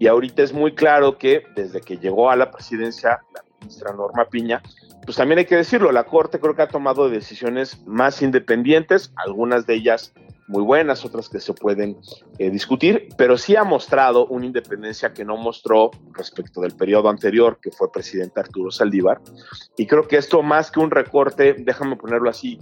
Y 0.00 0.08
ahorita 0.08 0.42
es 0.42 0.52
muy 0.52 0.74
claro 0.74 1.16
que 1.16 1.44
desde 1.54 1.80
que 1.80 1.96
llegó 1.96 2.30
a 2.30 2.36
la 2.36 2.50
presidencia 2.50 3.20
la 3.32 3.44
ministra 3.60 3.92
Norma 3.92 4.24
Piña, 4.24 4.62
pues 5.04 5.16
también 5.16 5.38
hay 5.38 5.46
que 5.46 5.56
decirlo, 5.56 5.92
la 5.92 6.04
Corte 6.04 6.40
creo 6.40 6.54
que 6.56 6.62
ha 6.62 6.68
tomado 6.68 7.08
decisiones 7.08 7.80
más 7.86 8.20
independientes, 8.20 9.12
algunas 9.16 9.66
de 9.66 9.74
ellas 9.74 10.12
muy 10.48 10.62
buenas, 10.62 11.04
otras 11.04 11.28
que 11.28 11.40
se 11.40 11.52
pueden 11.52 11.98
eh, 12.38 12.50
discutir, 12.50 13.08
pero 13.16 13.36
sí 13.36 13.54
ha 13.54 13.64
mostrado 13.64 14.26
una 14.26 14.46
independencia 14.46 15.12
que 15.12 15.24
no 15.24 15.36
mostró 15.36 15.90
respecto 16.12 16.62
del 16.62 16.72
periodo 16.72 17.10
anterior, 17.10 17.58
que 17.62 17.70
fue 17.70 17.92
presidente 17.92 18.40
Arturo 18.40 18.70
Saldívar. 18.70 19.20
Y 19.76 19.86
creo 19.86 20.08
que 20.08 20.16
esto 20.16 20.42
más 20.42 20.70
que 20.70 20.80
un 20.80 20.90
recorte, 20.90 21.54
déjame 21.58 21.96
ponerlo 21.96 22.30
así, 22.30 22.58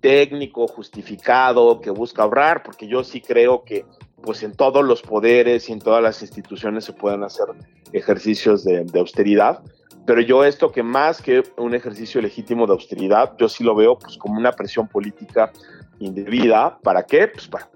técnico, 0.00 0.66
justificado, 0.68 1.80
que 1.80 1.90
busca 1.90 2.22
ahorrar, 2.22 2.62
porque 2.62 2.88
yo 2.88 3.04
sí 3.04 3.20
creo 3.20 3.62
que 3.62 3.84
pues 4.22 4.42
en 4.42 4.52
todos 4.52 4.84
los 4.84 5.02
poderes 5.02 5.68
y 5.68 5.72
en 5.72 5.80
todas 5.80 6.02
las 6.02 6.22
instituciones 6.22 6.84
se 6.84 6.92
pueden 6.92 7.22
hacer 7.22 7.46
ejercicios 7.92 8.64
de, 8.64 8.84
de 8.84 8.98
austeridad, 8.98 9.62
pero 10.06 10.22
yo 10.22 10.42
esto 10.42 10.72
que 10.72 10.82
más 10.82 11.20
que 11.20 11.42
un 11.58 11.74
ejercicio 11.74 12.22
legítimo 12.22 12.66
de 12.66 12.72
austeridad, 12.72 13.34
yo 13.38 13.48
sí 13.48 13.62
lo 13.62 13.74
veo 13.74 13.98
pues 13.98 14.16
como 14.16 14.38
una 14.38 14.52
presión 14.52 14.88
política 14.88 15.52
indebida. 15.98 16.78
¿Para 16.82 17.04
qué? 17.04 17.28
Pues 17.28 17.48
para, 17.48 17.68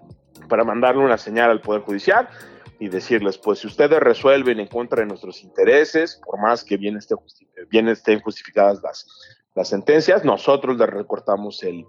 para 0.49 0.65
mandarle 0.65 1.05
una 1.05 1.19
señal 1.19 1.51
al 1.51 1.61
Poder 1.61 1.83
Judicial 1.83 2.29
y 2.79 2.89
decirles, 2.89 3.39
pues 3.39 3.61
si 3.61 3.69
ustedes 3.69 4.01
resuelven 4.01 4.59
en 4.59 4.67
contra 4.67 5.01
de 5.01 5.07
nuestros 5.07 5.43
intereses, 5.45 6.21
por 6.25 6.41
más 6.41 6.65
que 6.65 6.77
bien, 6.77 6.97
esté 6.97 7.15
bien 7.71 7.89
estén 7.89 8.21
justificadas 8.21 8.81
las, 8.83 9.07
las 9.55 9.69
sentencias, 9.69 10.25
nosotros 10.25 10.77
les 10.77 10.89
recortamos 10.89 11.63
el, 11.63 11.87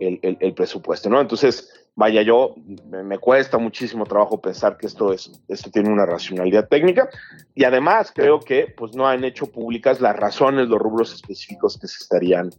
el, 0.00 0.36
el, 0.40 0.54
presupuesto, 0.54 1.08
¿no? 1.08 1.20
Entonces, 1.20 1.83
vaya, 1.96 2.22
yo 2.22 2.54
me, 2.86 3.18
cuesta 3.18 3.58
muchísimo 3.58 4.04
trabajo 4.04 4.40
pensar 4.40 4.76
que 4.76 4.86
esto, 4.86 5.12
es, 5.12 5.30
esto 5.48 5.70
tiene 5.70 5.90
una 5.90 6.06
racionalidad 6.06 6.68
técnica 6.68 7.08
y 7.54 7.64
además 7.64 8.12
creo 8.14 8.40
que 8.40 8.72
pues 8.76 8.94
no 8.94 9.06
han 9.06 9.24
hecho 9.24 9.46
públicas 9.46 10.00
las 10.00 10.16
razones, 10.16 10.68
los 10.68 10.80
rubros 10.80 11.14
específicos 11.14 11.78
que 11.78 11.86
se 11.86 12.02
estarían 12.02 12.50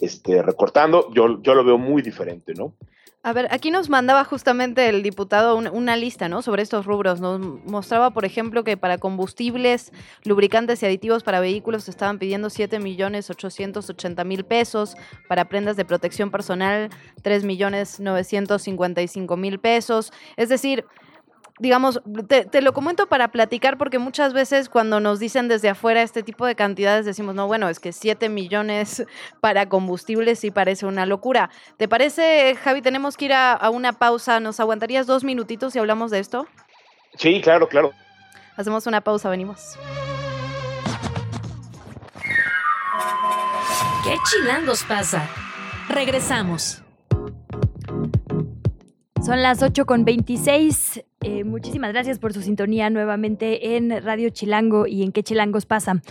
este, 0.00 0.42
recortando. 0.42 1.12
Yo, 1.12 1.40
yo 1.42 1.54
lo 1.54 1.64
veo 1.64 1.78
muy 1.78 2.02
diferente, 2.02 2.54
¿no? 2.54 2.74
A 3.22 3.34
ver, 3.34 3.48
aquí 3.50 3.70
nos 3.70 3.90
mandaba 3.90 4.24
justamente 4.24 4.88
el 4.88 5.02
diputado 5.02 5.54
una, 5.54 5.96
lista, 5.96 6.30
¿no? 6.30 6.40
Sobre 6.40 6.62
estos 6.62 6.86
rubros. 6.86 7.20
Nos 7.20 7.38
mostraba, 7.66 8.12
por 8.12 8.24
ejemplo, 8.24 8.64
que 8.64 8.78
para 8.78 8.96
combustibles, 8.96 9.92
lubricantes 10.24 10.82
y 10.82 10.86
aditivos 10.86 11.22
para 11.22 11.38
vehículos 11.38 11.84
se 11.84 11.90
estaban 11.90 12.18
pidiendo 12.18 12.48
7 12.48 12.78
millones 12.80 13.28
880 13.28 14.24
mil 14.24 14.44
pesos. 14.44 14.96
Para 15.28 15.50
prendas 15.50 15.76
de 15.76 15.84
protección 15.84 16.30
personal, 16.30 16.88
3 17.20 17.44
millones 17.44 18.00
955 18.00 19.36
mil 19.36 19.60
pesos. 19.60 20.14
Es 20.38 20.48
decir, 20.48 20.86
digamos, 21.60 22.00
te, 22.26 22.62
lo 22.62 22.72
comento 22.72 23.06
para 23.06 23.28
platicar 23.28 23.76
porque 23.76 23.98
muchas 23.98 24.32
veces 24.32 24.70
cuando 24.70 24.98
nos 24.98 25.20
dicen 25.20 25.46
desde 25.46 25.68
afuera 25.68 26.00
este 26.02 26.22
tipo 26.22 26.46
de 26.46 26.54
cantidades 26.54 27.04
decimos, 27.04 27.34
no, 27.34 27.46
bueno, 27.46 27.68
es 27.68 27.78
que 27.78 27.92
7 27.92 28.30
millones 28.30 29.04
para 29.40 29.68
combustibles 29.68 30.38
sí 30.38 30.50
parece 30.50 30.86
una 30.86 31.04
locura. 31.04 31.50
¿Te 31.76 31.86
parece, 31.86 32.56
Javi, 32.56 32.80
tenemos 32.80 33.16
que 33.16 33.26
ir 33.26 33.34
a, 33.34 33.70
una 33.70 33.92
pausa? 33.92 34.40
¿Nos 34.40 34.58
aguantarías 34.58 35.06
dos 35.06 35.22
minutitos 35.22 35.76
y 35.76 35.78
hablamos 35.78 36.10
de 36.10 36.20
esto? 36.20 36.48
Sí, 37.16 37.40
claro, 37.42 37.68
claro. 37.68 37.92
Hacemos 38.56 38.86
una 38.86 39.02
pausa, 39.02 39.28
venimos. 39.28 39.78
¿Qué 44.02 44.16
chilangos 44.30 44.82
pasa? 44.84 45.28
Regresamos. 45.88 46.82
Son 49.30 49.42
las 49.42 49.62
8 49.62 49.86
con 49.86 50.04
26. 50.04 51.04
Eh, 51.20 51.44
muchísimas 51.44 51.92
gracias 51.92 52.18
por 52.18 52.32
su 52.32 52.42
sintonía 52.42 52.90
nuevamente 52.90 53.76
en 53.76 54.02
Radio 54.02 54.30
Chilango 54.30 54.88
y 54.88 55.04
en 55.04 55.12
qué 55.12 55.22
chilangos 55.22 55.66
pasa. 55.66 56.02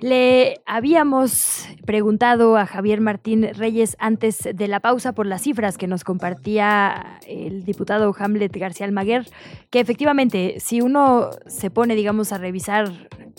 Le 0.00 0.60
habíamos 0.66 1.68
preguntado 1.86 2.56
a 2.56 2.66
Javier 2.66 3.00
Martín 3.00 3.48
Reyes 3.54 3.96
antes 4.00 4.48
de 4.52 4.66
la 4.66 4.80
pausa 4.80 5.12
por 5.12 5.26
las 5.26 5.42
cifras 5.42 5.78
que 5.78 5.86
nos 5.86 6.02
compartía 6.02 7.20
el 7.28 7.64
diputado 7.64 8.12
Hamlet 8.18 8.56
García 8.56 8.86
Almaguer, 8.86 9.24
que 9.70 9.78
efectivamente 9.78 10.56
si 10.58 10.80
uno 10.80 11.30
se 11.46 11.70
pone, 11.70 11.94
digamos, 11.94 12.32
a 12.32 12.38
revisar 12.38 12.90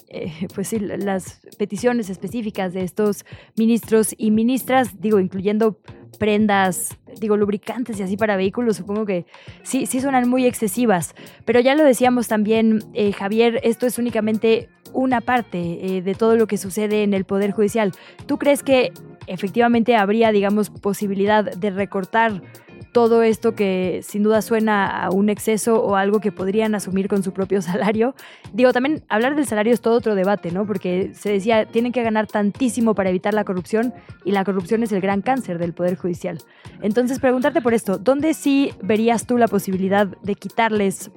eh, 0.08 0.48
pues 0.56 0.72
las 0.82 1.42
peticiones 1.58 2.10
específicas 2.10 2.72
de 2.72 2.84
estos 2.84 3.26
ministros 3.58 4.16
y 4.18 4.32
ministras, 4.32 5.02
digo, 5.02 5.20
incluyendo 5.20 5.82
prendas, 6.16 6.98
digo, 7.20 7.38
lubricantes 7.38 8.00
y 8.00 8.04
así 8.04 8.18
para 8.18 8.36
vehículos, 8.38 8.78
supongo 8.78 9.06
que 9.06 9.26
sí, 9.64 9.86
sí 9.86 10.02
suenan 10.02 10.30
muy 10.30 10.46
excesivas. 10.46 11.16
Pero 11.46 11.60
ya 11.60 11.76
lo 11.76 11.84
decíamos 11.84 12.28
también, 12.28 12.84
eh, 12.94 13.12
Javier, 13.12 13.60
esto 13.64 13.86
es 13.86 13.98
únicamente 13.98 14.70
una 14.94 15.22
parte 15.22 15.60
eh, 15.60 16.02
de 16.02 16.16
todo 16.16 16.36
lo 16.36 16.48
que 16.48 16.58
sucede 16.58 17.04
en 17.04 17.14
el 17.14 17.26
Poder 17.26 17.52
Judicial. 17.52 17.92
¿Tú 18.26 18.38
crees 18.38 18.64
que 18.64 18.92
efectivamente 19.28 19.96
habría, 19.96 20.32
digamos, 20.32 20.70
posibilidad 20.70 21.44
de 21.44 21.70
recortar 21.70 22.42
todo 22.92 23.24
esto 23.24 23.56
que 23.56 24.02
sin 24.04 24.24
duda 24.24 24.42
suena 24.42 25.04
a 25.04 25.10
un 25.10 25.30
exceso 25.30 25.84
o 25.84 25.96
algo 25.96 26.20
que 26.20 26.32
podrían 26.32 26.76
asumir 26.76 27.08
con 27.08 27.24
su 27.24 27.34
propio 27.34 27.62
salario. 27.64 28.16
Digo, 28.54 28.72
también 28.74 29.04
hablar 29.10 29.36
del 29.36 29.46
salario 29.46 29.74
es 29.74 29.82
todo 29.82 29.96
otro 29.96 30.16
debate, 30.16 30.52
¿no? 30.52 30.66
Porque 30.66 31.12
se 31.14 31.32
decía, 31.32 31.66
tienen 31.66 31.92
que 31.92 32.04
ganar 32.04 32.28
tantísimo 32.28 32.96
para 32.96 33.10
evitar 33.10 33.34
la 33.34 33.44
corrupción 33.44 33.94
y 34.24 34.32
la 34.32 34.44
corrupción 34.44 34.84
es 34.84 34.92
el 34.92 35.02
gran 35.02 35.22
cáncer 35.22 35.60
del 35.60 35.74
Poder 35.74 35.98
Judicial. 35.98 36.40
Entonces, 36.82 37.20
preguntarte 37.20 37.62
por 37.62 37.74
esto, 37.74 37.98
¿dónde 37.98 38.34
sí 38.34 38.72
verías 38.82 39.26
tú 39.26 39.38
la 39.38 39.48
posibilidad 39.48 40.08
de 40.08 40.36
quitarles 40.36 41.12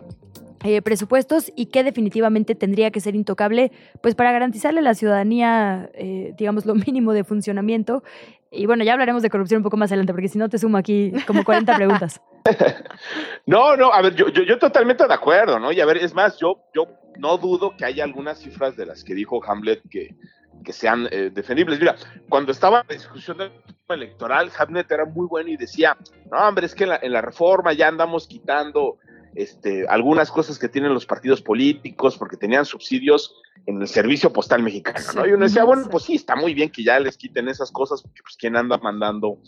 eh, 0.64 0.82
presupuestos 0.82 1.52
y 1.54 1.66
qué 1.66 1.84
definitivamente 1.84 2.56
tendría 2.56 2.90
que 2.90 2.98
ser 2.98 3.14
intocable, 3.14 3.70
pues 4.02 4.16
para 4.16 4.32
garantizarle 4.32 4.80
a 4.80 4.82
la 4.82 4.94
ciudadanía, 4.94 5.88
eh, 5.94 6.34
digamos, 6.36 6.66
lo 6.66 6.74
mínimo 6.74 7.12
de 7.12 7.22
funcionamiento 7.22 8.02
y 8.50 8.66
bueno, 8.66 8.84
ya 8.84 8.92
hablaremos 8.92 9.22
de 9.22 9.30
corrupción 9.30 9.58
un 9.58 9.64
poco 9.64 9.76
más 9.76 9.90
adelante, 9.90 10.12
porque 10.12 10.28
si 10.28 10.38
no 10.38 10.48
te 10.48 10.58
sumo 10.58 10.78
aquí 10.78 11.12
como 11.26 11.44
40 11.44 11.76
preguntas. 11.76 12.20
no, 13.46 13.76
no, 13.76 13.92
a 13.92 14.02
ver, 14.02 14.14
yo, 14.14 14.28
yo, 14.28 14.58
totalmente 14.58 15.06
de 15.06 15.14
acuerdo, 15.14 15.58
¿no? 15.58 15.70
Y 15.72 15.80
a 15.80 15.86
ver, 15.86 15.98
es 15.98 16.14
más, 16.14 16.38
yo, 16.38 16.60
yo 16.74 16.86
no 17.18 17.36
dudo 17.36 17.76
que 17.76 17.84
haya 17.84 18.04
algunas 18.04 18.38
cifras 18.38 18.76
de 18.76 18.86
las 18.86 19.04
que 19.04 19.14
dijo 19.14 19.44
Hamlet 19.44 19.82
que, 19.90 20.16
que 20.64 20.72
sean 20.72 21.08
eh, 21.10 21.30
defendibles. 21.32 21.78
Mira, 21.78 21.96
cuando 22.28 22.52
estaba 22.52 22.84
la 22.88 22.94
discusión 22.94 23.38
del 23.38 23.52
electoral, 23.88 24.50
Hamlet 24.58 24.90
era 24.90 25.04
muy 25.04 25.26
bueno 25.26 25.50
y 25.50 25.56
decía, 25.56 25.96
no, 26.30 26.38
hombre, 26.38 26.66
es 26.66 26.74
que 26.74 26.84
en 26.84 26.90
la, 26.90 26.98
en 27.02 27.12
la 27.12 27.20
reforma 27.20 27.72
ya 27.72 27.88
andamos 27.88 28.26
quitando 28.26 28.98
este, 29.34 29.86
algunas 29.88 30.30
cosas 30.30 30.58
que 30.58 30.68
tienen 30.68 30.94
los 30.94 31.06
partidos 31.06 31.42
políticos 31.42 32.16
porque 32.16 32.36
tenían 32.36 32.64
subsidios 32.64 33.34
en 33.66 33.80
el 33.80 33.88
servicio 33.88 34.32
postal 34.32 34.62
mexicano, 34.62 35.04
¿no? 35.14 35.26
Y 35.26 35.32
uno 35.32 35.44
decía, 35.44 35.64
bueno, 35.64 35.88
pues 35.90 36.04
sí, 36.04 36.14
está 36.14 36.36
muy 36.36 36.54
bien 36.54 36.70
que 36.70 36.82
ya 36.84 36.98
les 36.98 37.16
quiten 37.16 37.48
esas 37.48 37.70
cosas, 37.70 38.02
porque 38.02 38.22
pues 38.22 38.36
quién 38.36 38.56
anda 38.56 38.78
mandando 38.78 39.38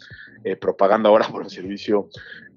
eh, 0.44 0.56
propaganda 0.56 1.08
ahora 1.08 1.28
por 1.28 1.42
el 1.42 1.50
servicio 1.50 2.08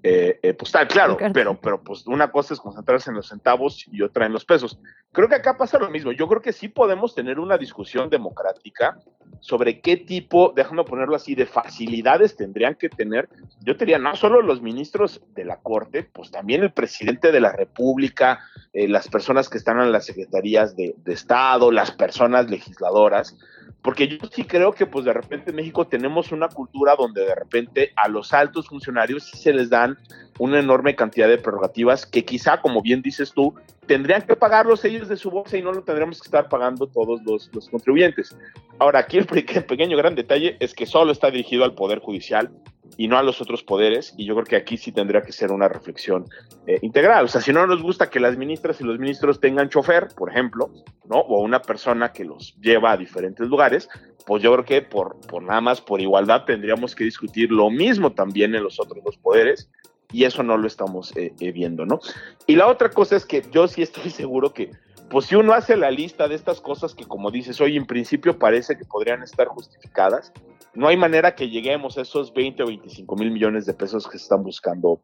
eh, 0.05 0.37
eh, 0.43 0.53
postal, 0.53 0.85
claro, 0.89 1.17
pero, 1.33 1.57
pero 1.61 1.81
pues 1.81 2.05
una 2.07 2.29
cosa 2.29 2.53
es 2.53 2.59
concentrarse 2.59 3.09
en 3.09 3.15
los 3.15 3.29
centavos 3.29 3.85
y 3.89 4.01
otra 4.01 4.25
en 4.25 4.33
los 4.33 4.43
pesos. 4.43 4.77
Creo 5.13 5.29
que 5.29 5.35
acá 5.35 5.55
pasa 5.55 5.79
lo 5.79 5.89
mismo, 5.89 6.11
yo 6.11 6.27
creo 6.27 6.41
que 6.41 6.51
sí 6.51 6.67
podemos 6.67 7.15
tener 7.15 7.39
una 7.39 7.57
discusión 7.57 8.09
democrática 8.09 8.99
sobre 9.39 9.79
qué 9.79 9.95
tipo, 9.95 10.51
déjame 10.53 10.83
ponerlo 10.83 11.15
así, 11.15 11.35
de 11.35 11.45
facilidades 11.45 12.35
tendrían 12.35 12.75
que 12.75 12.89
tener, 12.89 13.29
yo 13.61 13.75
diría, 13.75 13.97
no 13.97 14.13
solo 14.17 14.41
los 14.41 14.61
ministros 14.61 15.21
de 15.33 15.45
la 15.45 15.61
Corte, 15.61 16.03
pues 16.03 16.31
también 16.31 16.63
el 16.63 16.73
presidente 16.73 17.31
de 17.31 17.39
la 17.39 17.53
República, 17.53 18.41
las 18.73 19.07
personas 19.07 19.47
que 19.47 19.57
están 19.57 19.79
en 19.79 19.93
las 19.93 20.05
secretarías 20.05 20.75
de, 20.75 20.95
de 20.97 21.13
Estado, 21.13 21.71
las 21.71 21.91
personas 21.91 22.49
legisladoras, 22.49 23.37
porque 23.83 24.07
yo 24.07 24.17
sí 24.31 24.45
creo 24.45 24.71
que 24.71 24.85
pues 24.85 25.05
de 25.05 25.13
repente 25.13 25.51
en 25.51 25.57
México 25.57 25.85
tenemos 25.85 26.31
una 26.31 26.47
cultura 26.47 26.95
donde 26.97 27.25
de 27.25 27.35
repente 27.35 27.91
a 27.97 28.07
los 28.07 28.33
altos 28.33 28.67
funcionarios 28.67 29.23
se 29.25 29.53
les 29.53 29.69
dan 29.69 29.99
una 30.39 30.59
enorme 30.59 30.95
cantidad 30.95 31.27
de 31.27 31.37
prerrogativas 31.37 32.05
que 32.05 32.25
quizá, 32.25 32.61
como 32.61 32.81
bien 32.81 33.01
dices 33.01 33.31
tú, 33.33 33.53
tendrían 33.85 34.21
que 34.23 34.35
pagarlos 34.35 34.83
ellos 34.85 35.07
de 35.07 35.17
su 35.17 35.29
bolsa 35.29 35.57
y 35.57 35.61
no 35.61 35.71
lo 35.71 35.83
tendríamos 35.83 36.21
que 36.21 36.27
estar 36.27 36.49
pagando 36.49 36.87
todos 36.87 37.21
los, 37.23 37.49
los 37.53 37.69
contribuyentes. 37.69 38.35
Ahora, 38.79 38.99
aquí 38.99 39.17
el, 39.17 39.27
el 39.31 39.65
pequeño 39.65 39.97
gran 39.97 40.15
detalle 40.15 40.57
es 40.59 40.73
que 40.73 40.85
solo 40.85 41.11
está 41.11 41.29
dirigido 41.29 41.63
al 41.63 41.75
Poder 41.75 41.99
Judicial 41.99 42.51
y 42.97 43.07
no 43.07 43.17
a 43.17 43.23
los 43.23 43.41
otros 43.41 43.63
poderes. 43.63 44.13
Y 44.17 44.25
yo 44.25 44.35
creo 44.35 44.45
que 44.45 44.55
aquí 44.55 44.77
sí 44.77 44.91
tendría 44.91 45.21
que 45.21 45.31
ser 45.31 45.51
una 45.51 45.67
reflexión 45.67 46.25
eh, 46.67 46.79
integral. 46.81 47.25
O 47.25 47.27
sea, 47.27 47.41
si 47.41 47.51
no 47.51 47.65
nos 47.67 47.81
gusta 47.81 48.09
que 48.09 48.19
las 48.19 48.37
ministras 48.37 48.79
y 48.81 48.83
los 48.83 48.99
ministros 48.99 49.39
tengan 49.39 49.69
chofer, 49.69 50.09
por 50.15 50.29
ejemplo, 50.29 50.71
¿no? 51.05 51.19
O 51.19 51.41
una 51.41 51.61
persona 51.61 52.11
que 52.11 52.25
los 52.25 52.55
lleva 52.61 52.91
a 52.91 52.97
diferentes 52.97 53.47
lugares, 53.47 53.89
pues 54.25 54.41
yo 54.41 54.53
creo 54.53 54.65
que 54.65 54.81
por, 54.81 55.19
por 55.27 55.43
nada 55.43 55.61
más, 55.61 55.81
por 55.81 56.01
igualdad, 56.01 56.45
tendríamos 56.45 56.95
que 56.95 57.03
discutir 57.03 57.51
lo 57.51 57.69
mismo 57.69 58.11
también 58.13 58.55
en 58.55 58.63
los 58.63 58.79
otros 58.79 59.03
dos 59.03 59.17
poderes. 59.17 59.69
Y 60.13 60.23
eso 60.23 60.43
no 60.43 60.57
lo 60.57 60.67
estamos 60.67 61.13
eh, 61.17 61.33
eh, 61.41 61.51
viendo, 61.51 61.85
¿no? 61.85 61.99
Y 62.47 62.55
la 62.55 62.67
otra 62.67 62.89
cosa 62.89 63.17
es 63.17 63.25
que 63.25 63.43
yo 63.51 63.67
sí 63.67 63.81
estoy 63.81 64.09
seguro 64.09 64.53
que 64.53 64.71
pues 65.09 65.25
si 65.25 65.35
uno 65.35 65.53
hace 65.53 65.75
la 65.75 65.91
lista 65.91 66.27
de 66.27 66.35
estas 66.35 66.61
cosas 66.61 66.95
que 66.95 67.05
como 67.05 67.29
dices 67.29 67.59
hoy 67.59 67.77
en 67.77 67.85
principio 67.85 68.39
parece 68.39 68.77
que 68.77 68.85
podrían 68.85 69.21
estar 69.21 69.47
justificadas, 69.47 70.31
no 70.73 70.87
hay 70.87 70.97
manera 70.97 71.35
que 71.35 71.49
lleguemos 71.49 71.97
a 71.97 72.01
esos 72.01 72.33
20 72.33 72.63
o 72.63 72.67
25 72.67 73.15
mil 73.15 73.29
millones 73.29 73.65
de 73.65 73.73
pesos 73.73 74.07
que 74.07 74.17
se 74.17 74.23
están 74.23 74.41
buscando 74.41 75.01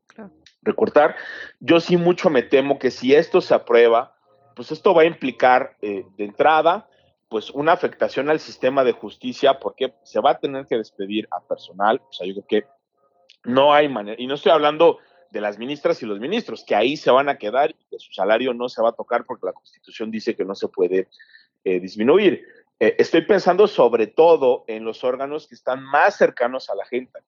recortar. 0.63 1.15
Yo 1.59 1.79
sí 1.79 1.95
mucho 1.97 2.29
me 2.29 2.41
temo 2.41 2.79
que 2.79 2.89
si 2.89 3.13
esto 3.13 3.39
se 3.41 3.53
aprueba, 3.53 4.15
pues 4.55 4.71
esto 4.71 4.93
va 4.93 5.03
a 5.03 5.05
implicar 5.05 5.75
eh, 5.81 6.05
de 6.17 6.25
entrada 6.25 6.87
pues 7.29 7.51
una 7.51 7.73
afectación 7.73 8.29
al 8.29 8.39
sistema 8.39 8.83
de 8.83 8.91
justicia 8.91 9.59
porque 9.59 9.93
se 10.03 10.19
va 10.19 10.31
a 10.31 10.39
tener 10.39 10.65
que 10.65 10.77
despedir 10.77 11.27
a 11.31 11.39
personal, 11.41 12.01
o 12.09 12.11
sea, 12.11 12.25
yo 12.25 12.33
creo 12.33 12.45
que 12.47 12.67
no 13.43 13.73
hay 13.73 13.89
manera, 13.89 14.21
y 14.21 14.27
no 14.27 14.35
estoy 14.35 14.51
hablando 14.51 14.99
de 15.31 15.41
las 15.41 15.57
ministras 15.57 16.01
y 16.01 16.05
los 16.05 16.19
ministros, 16.19 16.63
que 16.65 16.75
ahí 16.75 16.97
se 16.97 17.11
van 17.11 17.29
a 17.29 17.37
quedar 17.37 17.71
y 17.71 17.85
que 17.89 17.99
su 17.99 18.11
salario 18.11 18.53
no 18.53 18.67
se 18.67 18.81
va 18.81 18.89
a 18.89 18.93
tocar 18.93 19.25
porque 19.25 19.45
la 19.45 19.53
Constitución 19.53 20.09
dice 20.09 20.35
que 20.35 20.45
no 20.45 20.55
se 20.55 20.67
puede 20.67 21.07
eh, 21.63 21.79
disminuir. 21.79 22.45
Eh, 22.79 22.95
estoy 22.97 23.21
pensando 23.21 23.67
sobre 23.67 24.07
todo 24.07 24.63
en 24.67 24.85
los 24.85 25.03
órganos 25.03 25.47
que 25.47 25.55
están 25.55 25.83
más 25.83 26.17
cercanos 26.17 26.69
a 26.69 26.75
la 26.75 26.85
gente, 26.85 27.19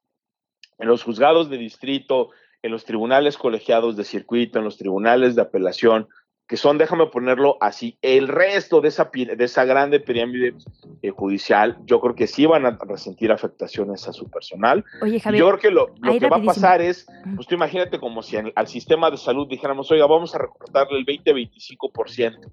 en 0.79 0.87
los 0.87 1.03
juzgados 1.03 1.49
de 1.49 1.57
distrito, 1.57 2.31
en 2.63 2.71
los 2.71 2.85
tribunales 2.85 3.37
colegiados 3.37 3.95
de 3.97 4.03
circuito, 4.03 4.59
en 4.59 4.65
los 4.65 4.77
tribunales 4.77 5.35
de 5.35 5.41
apelación, 5.41 6.07
que 6.51 6.57
son, 6.57 6.77
déjame 6.77 7.05
ponerlo 7.05 7.55
así, 7.61 7.97
el 8.01 8.27
resto 8.27 8.81
de 8.81 8.89
esa, 8.89 9.09
de 9.13 9.41
esa 9.45 9.63
grande 9.63 10.01
pirámide 10.01 10.53
eh, 11.01 11.09
judicial, 11.09 11.77
yo 11.85 12.01
creo 12.01 12.13
que 12.13 12.27
sí 12.27 12.45
van 12.45 12.65
a 12.65 12.77
resentir 12.85 13.31
afectaciones 13.31 14.05
a 14.09 14.11
su 14.11 14.29
personal. 14.29 14.83
Oye, 15.01 15.21
Javier, 15.21 15.39
yo 15.39 15.47
creo 15.47 15.59
que 15.59 15.71
lo, 15.71 15.95
lo 16.01 16.19
que 16.19 16.27
va 16.27 16.35
a 16.35 16.43
pasar 16.43 16.81
es, 16.81 17.07
pues 17.37 17.47
tú 17.47 17.55
imagínate 17.55 18.01
como 18.01 18.21
si 18.21 18.35
al 18.35 18.67
sistema 18.67 19.09
de 19.09 19.15
salud 19.15 19.47
dijéramos, 19.47 19.89
oiga, 19.91 20.05
vamos 20.07 20.35
a 20.35 20.39
recortarle 20.39 20.99
el 20.99 21.05
20-25%. 21.05 22.51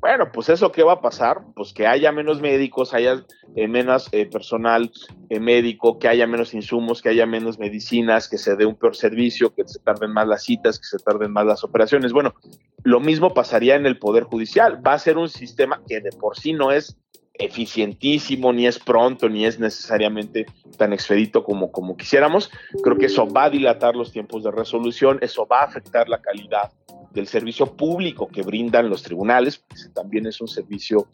Bueno, 0.00 0.30
pues 0.32 0.48
eso 0.48 0.70
qué 0.72 0.82
va 0.82 0.94
a 0.94 1.00
pasar, 1.00 1.42
pues 1.54 1.74
que 1.74 1.86
haya 1.86 2.10
menos 2.10 2.40
médicos, 2.40 2.94
haya 2.94 3.22
eh, 3.54 3.68
menos 3.68 4.08
eh, 4.12 4.26
personal 4.26 4.90
médico, 5.28 5.98
que 5.98 6.08
haya 6.08 6.26
menos 6.26 6.54
insumos, 6.54 7.02
que 7.02 7.10
haya 7.10 7.26
menos 7.26 7.58
medicinas, 7.58 8.28
que 8.28 8.38
se 8.38 8.56
dé 8.56 8.64
un 8.64 8.76
peor 8.76 8.96
servicio, 8.96 9.52
que 9.54 9.66
se 9.66 9.78
tarden 9.80 10.12
más 10.12 10.26
las 10.26 10.44
citas, 10.44 10.78
que 10.78 10.86
se 10.86 10.98
tarden 10.98 11.32
más 11.32 11.44
las 11.44 11.64
operaciones. 11.64 12.12
Bueno, 12.12 12.34
lo 12.82 13.00
mismo 13.00 13.34
pasaría 13.40 13.74
en 13.74 13.86
el 13.86 13.98
Poder 13.98 14.24
Judicial. 14.24 14.86
Va 14.86 14.92
a 14.92 14.98
ser 14.98 15.16
un 15.16 15.30
sistema 15.30 15.80
que 15.88 16.02
de 16.02 16.10
por 16.10 16.38
sí 16.38 16.52
no 16.52 16.72
es 16.72 16.98
eficientísimo, 17.32 18.52
ni 18.52 18.66
es 18.66 18.78
pronto, 18.78 19.30
ni 19.30 19.46
es 19.46 19.58
necesariamente 19.58 20.44
tan 20.76 20.92
expedito 20.92 21.42
como, 21.42 21.72
como 21.72 21.96
quisiéramos. 21.96 22.50
Creo 22.82 22.98
que 22.98 23.06
eso 23.06 23.26
va 23.26 23.44
a 23.44 23.50
dilatar 23.50 23.96
los 23.96 24.12
tiempos 24.12 24.44
de 24.44 24.50
resolución, 24.50 25.18
eso 25.22 25.46
va 25.46 25.60
a 25.60 25.64
afectar 25.64 26.06
la 26.10 26.20
calidad 26.20 26.70
del 27.12 27.26
servicio 27.28 27.64
público 27.64 28.28
que 28.28 28.42
brindan 28.42 28.90
los 28.90 29.02
tribunales, 29.02 29.56
porque 29.56 29.88
también 29.94 30.26
es 30.26 30.38
un 30.42 30.48
servicio 30.48 31.06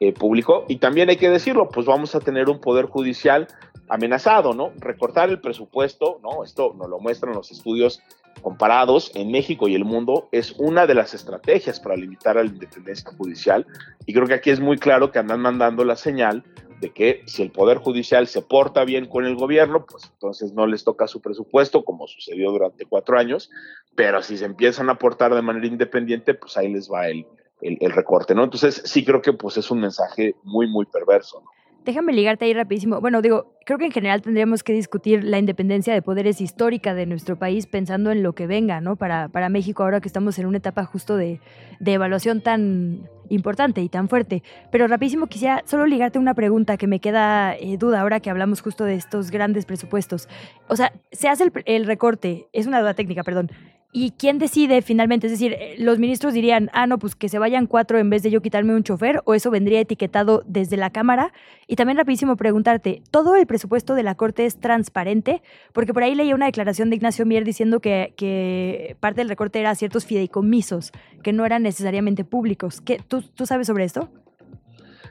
eh, 0.00 0.12
público. 0.12 0.66
Y 0.68 0.76
también 0.76 1.08
hay 1.08 1.16
que 1.16 1.30
decirlo, 1.30 1.70
pues 1.70 1.86
vamos 1.86 2.14
a 2.14 2.20
tener 2.20 2.50
un 2.50 2.60
poder 2.60 2.84
judicial 2.84 3.48
amenazado, 3.88 4.52
¿no? 4.52 4.72
Recortar 4.76 5.30
el 5.30 5.40
presupuesto, 5.40 6.20
¿no? 6.22 6.44
Esto 6.44 6.74
nos 6.76 6.90
lo 6.90 7.00
muestran 7.00 7.34
los 7.34 7.50
estudios 7.50 8.02
comparados 8.42 9.12
en 9.14 9.30
México 9.30 9.68
y 9.68 9.74
el 9.74 9.84
mundo 9.84 10.28
es 10.32 10.52
una 10.58 10.86
de 10.86 10.94
las 10.94 11.14
estrategias 11.14 11.78
para 11.80 11.96
limitar 11.96 12.38
a 12.38 12.42
la 12.42 12.48
independencia 12.48 13.10
judicial 13.16 13.66
y 14.06 14.14
creo 14.14 14.26
que 14.26 14.34
aquí 14.34 14.50
es 14.50 14.60
muy 14.60 14.78
claro 14.78 15.12
que 15.12 15.18
andan 15.18 15.40
mandando 15.40 15.84
la 15.84 15.96
señal 15.96 16.44
de 16.80 16.90
que 16.90 17.22
si 17.26 17.42
el 17.42 17.50
Poder 17.50 17.78
Judicial 17.78 18.26
se 18.26 18.40
porta 18.42 18.84
bien 18.84 19.06
con 19.06 19.26
el 19.26 19.36
gobierno, 19.36 19.84
pues 19.84 20.10
entonces 20.12 20.54
no 20.54 20.66
les 20.66 20.82
toca 20.82 21.06
su 21.06 21.20
presupuesto, 21.20 21.84
como 21.84 22.08
sucedió 22.08 22.50
durante 22.50 22.86
cuatro 22.86 23.18
años, 23.18 23.50
pero 23.94 24.22
si 24.22 24.38
se 24.38 24.46
empiezan 24.46 24.88
a 24.88 24.94
portar 24.96 25.34
de 25.34 25.42
manera 25.42 25.66
independiente, 25.66 26.32
pues 26.32 26.56
ahí 26.56 26.72
les 26.72 26.90
va 26.90 27.08
el, 27.08 27.26
el, 27.60 27.92
recorte, 27.92 28.34
¿no? 28.34 28.44
Entonces 28.44 28.82
sí 28.86 29.04
creo 29.04 29.20
que 29.20 29.34
pues 29.34 29.58
es 29.58 29.70
un 29.70 29.80
mensaje 29.80 30.34
muy, 30.42 30.66
muy 30.66 30.86
perverso, 30.86 31.42
¿no? 31.44 31.50
Déjame 31.84 32.12
ligarte 32.12 32.44
ahí 32.44 32.52
rapidísimo. 32.52 33.00
Bueno, 33.00 33.22
digo, 33.22 33.56
creo 33.64 33.78
que 33.78 33.86
en 33.86 33.92
general 33.92 34.20
tendríamos 34.20 34.62
que 34.62 34.74
discutir 34.74 35.24
la 35.24 35.38
independencia 35.38 35.94
de 35.94 36.02
poderes 36.02 36.40
histórica 36.42 36.92
de 36.92 37.06
nuestro 37.06 37.38
país 37.38 37.66
pensando 37.66 38.10
en 38.10 38.22
lo 38.22 38.34
que 38.34 38.46
venga, 38.46 38.82
¿no? 38.82 38.96
Para, 38.96 39.28
para 39.28 39.48
México 39.48 39.82
ahora 39.82 40.00
que 40.00 40.08
estamos 40.08 40.38
en 40.38 40.46
una 40.46 40.58
etapa 40.58 40.84
justo 40.84 41.16
de, 41.16 41.40
de 41.78 41.92
evaluación 41.94 42.42
tan 42.42 43.08
importante 43.30 43.80
y 43.80 43.88
tan 43.88 44.08
fuerte. 44.08 44.42
Pero 44.70 44.88
rapidísimo 44.88 45.26
quisiera 45.26 45.62
solo 45.64 45.86
ligarte 45.86 46.18
una 46.18 46.34
pregunta 46.34 46.76
que 46.76 46.86
me 46.86 47.00
queda 47.00 47.54
eh, 47.56 47.78
duda 47.78 48.00
ahora 48.02 48.20
que 48.20 48.28
hablamos 48.28 48.60
justo 48.60 48.84
de 48.84 48.94
estos 48.94 49.30
grandes 49.30 49.64
presupuestos. 49.64 50.28
O 50.68 50.76
sea, 50.76 50.92
se 51.12 51.28
hace 51.28 51.44
el, 51.44 51.52
el 51.64 51.86
recorte, 51.86 52.48
es 52.52 52.66
una 52.66 52.80
duda 52.80 52.92
técnica, 52.92 53.22
perdón. 53.22 53.50
¿Y 53.92 54.12
quién 54.12 54.38
decide 54.38 54.82
finalmente? 54.82 55.26
Es 55.26 55.32
decir, 55.32 55.56
los 55.78 55.98
ministros 55.98 56.32
dirían, 56.32 56.70
ah, 56.72 56.86
no, 56.86 56.98
pues 56.98 57.16
que 57.16 57.28
se 57.28 57.40
vayan 57.40 57.66
cuatro 57.66 57.98
en 57.98 58.08
vez 58.08 58.22
de 58.22 58.30
yo 58.30 58.40
quitarme 58.40 58.74
un 58.74 58.84
chofer, 58.84 59.20
o 59.24 59.34
eso 59.34 59.50
vendría 59.50 59.80
etiquetado 59.80 60.44
desde 60.46 60.76
la 60.76 60.90
Cámara. 60.90 61.32
Y 61.66 61.74
también 61.74 61.98
rapidísimo 61.98 62.36
preguntarte, 62.36 63.02
¿todo 63.10 63.34
el 63.34 63.46
presupuesto 63.46 63.94
de 63.94 64.04
la 64.04 64.14
Corte 64.14 64.46
es 64.46 64.60
transparente? 64.60 65.42
Porque 65.72 65.92
por 65.92 66.04
ahí 66.04 66.14
leía 66.14 66.36
una 66.36 66.46
declaración 66.46 66.88
de 66.88 66.96
Ignacio 66.96 67.26
Mier 67.26 67.44
diciendo 67.44 67.80
que, 67.80 68.96
parte 69.00 69.22
del 69.22 69.28
recorte 69.28 69.58
era 69.58 69.74
ciertos 69.74 70.06
fideicomisos, 70.06 70.92
que 71.24 71.32
no 71.32 71.44
eran 71.44 71.64
necesariamente 71.64 72.24
públicos. 72.24 72.80
¿Qué, 72.80 73.00
tú, 73.06 73.22
¿Tú 73.22 73.44
sabes 73.44 73.66
sobre 73.66 73.84
esto? 73.84 74.08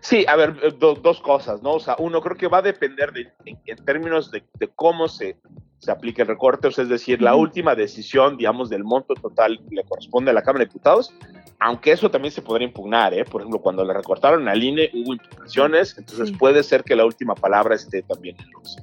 Sí, 0.01 0.25
a 0.27 0.35
ver, 0.35 0.77
dos 0.79 1.21
cosas, 1.21 1.61
¿no? 1.61 1.73
O 1.73 1.79
sea, 1.79 1.95
uno 1.99 2.21
creo 2.21 2.37
que 2.37 2.47
va 2.47 2.59
a 2.59 2.61
depender 2.61 3.11
de, 3.11 3.31
en, 3.45 3.85
términos 3.85 4.31
de, 4.31 4.43
cómo 4.75 5.07
se, 5.07 5.37
se 5.79 5.91
aplique 5.91 6.21
el 6.21 6.27
recorte, 6.27 6.67
o 6.67 6.71
sea, 6.71 6.83
es 6.83 6.89
decir, 6.89 7.21
la 7.21 7.35
última 7.35 7.73
decisión, 7.73 8.37
digamos, 8.37 8.69
del 8.69 8.83
monto 8.83 9.13
total 9.15 9.59
le 9.69 9.83
corresponde 9.83 10.31
a 10.31 10.33
la 10.33 10.41
Cámara 10.41 10.63
de 10.63 10.67
Diputados, 10.67 11.13
aunque 11.59 11.91
eso 11.91 12.11
también 12.11 12.31
se 12.31 12.41
podría 12.41 12.67
impugnar, 12.67 13.13
¿eh? 13.13 13.25
Por 13.25 13.41
ejemplo, 13.41 13.59
cuando 13.59 13.83
le 13.83 13.93
recortaron 13.93 14.47
al 14.47 14.63
INE 14.63 14.89
hubo 14.93 15.13
impugnaciones, 15.13 15.97
entonces 15.97 16.31
puede 16.37 16.63
ser 16.63 16.83
que 16.83 16.95
la 16.95 17.05
última 17.05 17.33
palabra 17.35 17.75
esté 17.75 18.01
también 18.01 18.35
en 18.39 18.51
los, 18.51 18.77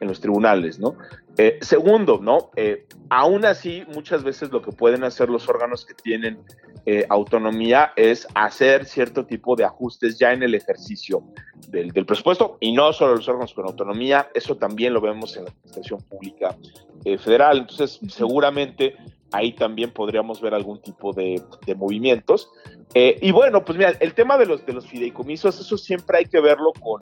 en 0.00 0.08
los 0.08 0.20
tribunales, 0.20 0.78
¿no? 0.78 0.96
Eh, 1.38 1.58
segundo, 1.60 2.18
¿no? 2.20 2.50
Eh, 2.56 2.86
aún 3.08 3.44
así, 3.44 3.84
muchas 3.92 4.22
veces 4.24 4.50
lo 4.50 4.62
que 4.62 4.72
pueden 4.72 5.04
hacer 5.04 5.28
los 5.28 5.48
órganos 5.48 5.84
que 5.84 5.94
tienen 5.94 6.38
eh, 6.86 7.04
autonomía 7.08 7.92
es 7.96 8.26
hacer 8.34 8.84
cierto 8.84 9.26
tipo 9.26 9.56
de 9.56 9.64
ajustes 9.64 10.18
ya 10.18 10.32
en 10.32 10.42
el 10.42 10.54
ejercicio 10.54 11.24
del, 11.68 11.92
presupuesto 12.06 12.58
y 12.60 12.72
no 12.72 12.92
solo 12.92 13.16
los 13.16 13.28
órganos 13.28 13.54
con 13.54 13.66
autonomía, 13.66 14.28
eso 14.34 14.56
también 14.56 14.94
lo 14.94 15.00
vemos 15.00 15.36
en 15.36 15.44
la 15.44 15.50
administración 15.50 16.00
pública 16.02 16.56
federal. 17.04 17.58
Entonces, 17.58 18.00
seguramente 18.08 18.96
ahí 19.32 19.52
también 19.52 19.90
podríamos 19.90 20.40
ver 20.40 20.54
algún 20.54 20.80
tipo 20.80 21.12
de, 21.12 21.42
movimientos. 21.76 22.50
y 22.94 23.30
bueno, 23.30 23.64
pues 23.64 23.76
mira, 23.76 23.90
el 24.00 24.14
tema 24.14 24.38
de 24.38 24.46
los, 24.46 24.64
de 24.64 24.72
los 24.72 24.86
fideicomisos, 24.86 25.60
eso 25.60 25.76
siempre 25.76 26.18
hay 26.18 26.26
que 26.26 26.40
verlo 26.40 26.72
con, 26.80 27.00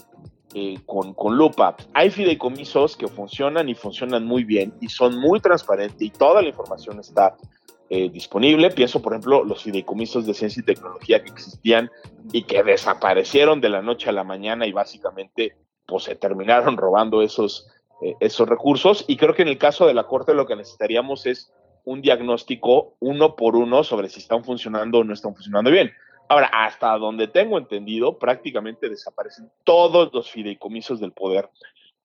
eh, 0.52 0.78
con, 0.86 1.14
lupa. 1.36 1.76
Hay 1.94 2.10
fideicomisos 2.10 2.96
que 2.96 3.08
funcionan 3.08 3.68
y 3.68 3.74
funcionan 3.74 4.24
muy 4.24 4.44
bien 4.44 4.72
y 4.80 4.88
son 4.88 5.18
muy 5.18 5.40
transparentes 5.40 6.00
y 6.00 6.10
toda 6.10 6.42
la 6.42 6.48
información 6.48 7.00
está 7.00 7.36
eh, 7.90 8.08
disponible. 8.08 8.70
Pienso, 8.70 9.02
por 9.02 9.14
ejemplo, 9.14 9.42
los 9.42 9.62
fideicomisos 9.62 10.26
de 10.26 10.34
ciencia 10.34 10.60
y 10.60 10.64
tecnología 10.64 11.22
que 11.22 11.30
existían 11.30 11.90
y 12.32 12.42
que 12.42 12.62
desaparecieron 12.62 13.60
de 13.60 13.68
la 13.68 13.82
noche 13.82 14.10
a 14.10 14.12
la 14.12 14.24
mañana 14.24 14.66
y 14.66 14.72
básicamente 14.72 15.56
pues 15.86 16.04
se 16.04 16.14
terminaron 16.14 16.76
robando 16.76 17.22
esos, 17.22 17.68
eh, 18.02 18.14
esos 18.20 18.48
recursos. 18.48 19.04
Y 19.08 19.16
creo 19.16 19.34
que 19.34 19.42
en 19.42 19.48
el 19.48 19.58
caso 19.58 19.86
de 19.86 19.94
la 19.94 20.04
Corte 20.04 20.34
lo 20.34 20.46
que 20.46 20.56
necesitaríamos 20.56 21.26
es 21.26 21.52
un 21.84 22.00
diagnóstico 22.00 22.94
uno 23.00 23.36
por 23.36 23.56
uno 23.56 23.84
sobre 23.84 24.08
si 24.08 24.20
están 24.20 24.44
funcionando 24.44 24.98
o 24.98 25.04
no 25.04 25.12
están 25.12 25.34
funcionando 25.34 25.70
bien. 25.70 25.92
Ahora, 26.28 26.46
hasta 26.52 26.96
donde 26.98 27.28
tengo 27.28 27.58
entendido, 27.58 28.18
prácticamente 28.18 28.88
desaparecen 28.88 29.50
todos 29.64 30.12
los 30.12 30.30
fideicomisos 30.30 31.00
del 31.00 31.12
poder 31.12 31.50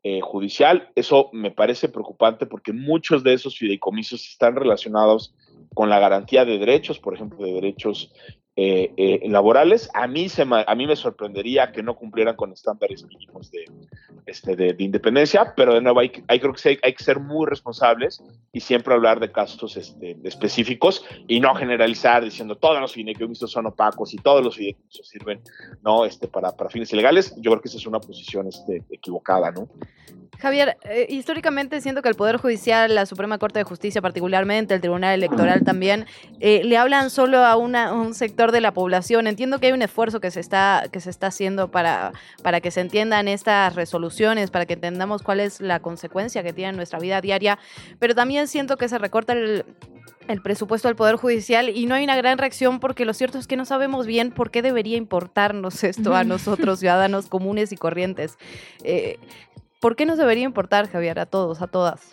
eh, 0.03 0.21
judicial. 0.21 0.89
Eso 0.95 1.29
me 1.33 1.51
parece 1.51 1.89
preocupante 1.89 2.45
porque 2.45 2.73
muchos 2.73 3.23
de 3.23 3.33
esos 3.33 3.57
fideicomisos 3.57 4.25
están 4.27 4.55
relacionados 4.55 5.35
con 5.73 5.89
la 5.89 5.99
garantía 5.99 6.45
de 6.45 6.57
derechos, 6.57 6.99
por 6.99 7.13
ejemplo, 7.13 7.45
de 7.45 7.53
derechos 7.53 8.13
eh, 8.61 8.91
eh, 8.97 9.29
laborales. 9.29 9.89
A 9.93 10.05
mí, 10.05 10.27
se 10.27 10.41
a 10.41 10.75
mí 10.75 10.85
me 10.85 10.97
sorprendería 10.97 11.71
que 11.71 11.81
no 11.81 11.95
cumplieran 11.95 12.35
con 12.35 12.51
estándares 12.51 13.05
mínimos 13.05 13.49
de, 13.51 13.63
este, 14.25 14.57
de, 14.57 14.75
independencia, 14.79 15.53
pero 15.55 15.75
de 15.75 15.79
nuevo 15.79 16.01
hay, 16.01 16.11
hay 16.27 16.41
creo 16.41 16.51
que 16.51 16.77
hay, 16.83 16.93
que 16.93 17.01
ser 17.01 17.21
muy 17.21 17.47
responsables 17.47 18.21
y 18.51 18.59
siempre 18.59 18.93
hablar 18.93 19.21
de 19.21 19.31
casos 19.31 19.77
este, 19.77 20.17
específicos 20.25 21.05
y 21.29 21.39
no 21.39 21.55
generalizar 21.55 22.21
diciendo 22.21 22.57
todos 22.57 22.81
los 22.81 22.91
fideicomisos 22.91 23.49
son 23.49 23.65
opacos 23.67 24.13
y 24.13 24.17
todos 24.17 24.43
los 24.43 24.57
fideicomisos 24.57 25.07
sirven 25.07 25.39
¿no? 25.81 26.03
este, 26.03 26.27
para, 26.27 26.51
para 26.51 26.69
fines 26.69 26.91
ilegales. 26.91 27.33
Yo 27.37 27.51
creo 27.51 27.61
que 27.61 27.69
esa 27.69 27.77
es 27.77 27.87
una 27.87 28.01
posición 28.01 28.45
este, 28.47 28.83
equivocada. 28.91 29.51
¿no? 29.51 29.69
Javier, 30.39 30.77
eh, 30.83 31.05
históricamente 31.09 31.81
siento 31.81 32.01
que 32.01 32.07
el 32.07 32.15
Poder 32.15 32.37
Judicial, 32.37 32.95
la 32.95 33.05
Suprema 33.05 33.37
Corte 33.37 33.59
de 33.59 33.63
Justicia 33.65 34.01
particularmente, 34.01 34.73
el 34.73 34.79
Tribunal 34.79 35.13
Electoral 35.13 35.63
también, 35.65 36.05
eh, 36.39 36.61
le 36.63 36.77
hablan 36.77 37.09
solo 37.09 37.39
a 37.39 37.57
un 37.57 38.13
sector 38.13 38.48
de 38.51 38.61
la 38.61 38.73
población. 38.73 39.27
Entiendo 39.27 39.59
que 39.59 39.67
hay 39.67 39.73
un 39.73 39.81
esfuerzo 39.81 40.19
que 40.19 40.31
se 40.31 40.39
está, 40.39 40.85
que 40.91 40.99
se 40.99 41.09
está 41.09 41.27
haciendo 41.27 41.69
para, 41.71 42.11
para 42.43 42.61
que 42.61 42.71
se 42.71 42.81
entiendan 42.81 43.27
estas 43.27 43.75
resoluciones, 43.75 44.51
para 44.51 44.65
que 44.65 44.73
entendamos 44.73 45.21
cuál 45.21 45.39
es 45.39 45.61
la 45.61 45.79
consecuencia 45.79 46.43
que 46.43 46.53
tiene 46.53 46.69
en 46.69 46.75
nuestra 46.75 46.99
vida 46.99 47.21
diaria, 47.21 47.59
pero 47.99 48.15
también 48.15 48.47
siento 48.47 48.77
que 48.77 48.89
se 48.89 48.97
recorta 48.97 49.33
el, 49.33 49.65
presupuesto 50.43 50.87
del 50.87 50.95
Poder 50.95 51.15
Judicial 51.15 51.69
y 51.69 51.87
no 51.87 51.95
hay 51.95 52.03
una 52.03 52.15
gran 52.15 52.37
reacción 52.37 52.79
porque 52.79 53.03
lo 53.03 53.15
cierto 53.15 53.39
es 53.39 53.47
que 53.47 53.57
no 53.57 53.65
sabemos 53.65 54.05
bien 54.05 54.31
por 54.31 54.51
qué 54.51 54.61
debería 54.61 54.95
importarnos 54.95 55.83
esto 55.83 56.15
a 56.15 56.23
nosotros, 56.23 56.79
ciudadanos 56.79 57.27
comunes 57.27 57.71
y 57.71 57.77
corrientes. 57.77 58.37
Eh, 58.83 59.17
¿Por 59.79 59.95
qué 59.95 60.05
nos 60.05 60.17
debería 60.17 60.43
importar, 60.43 60.89
Javier, 60.89 61.19
a 61.19 61.25
todos, 61.25 61.61
a 61.61 61.67
todas? 61.67 62.11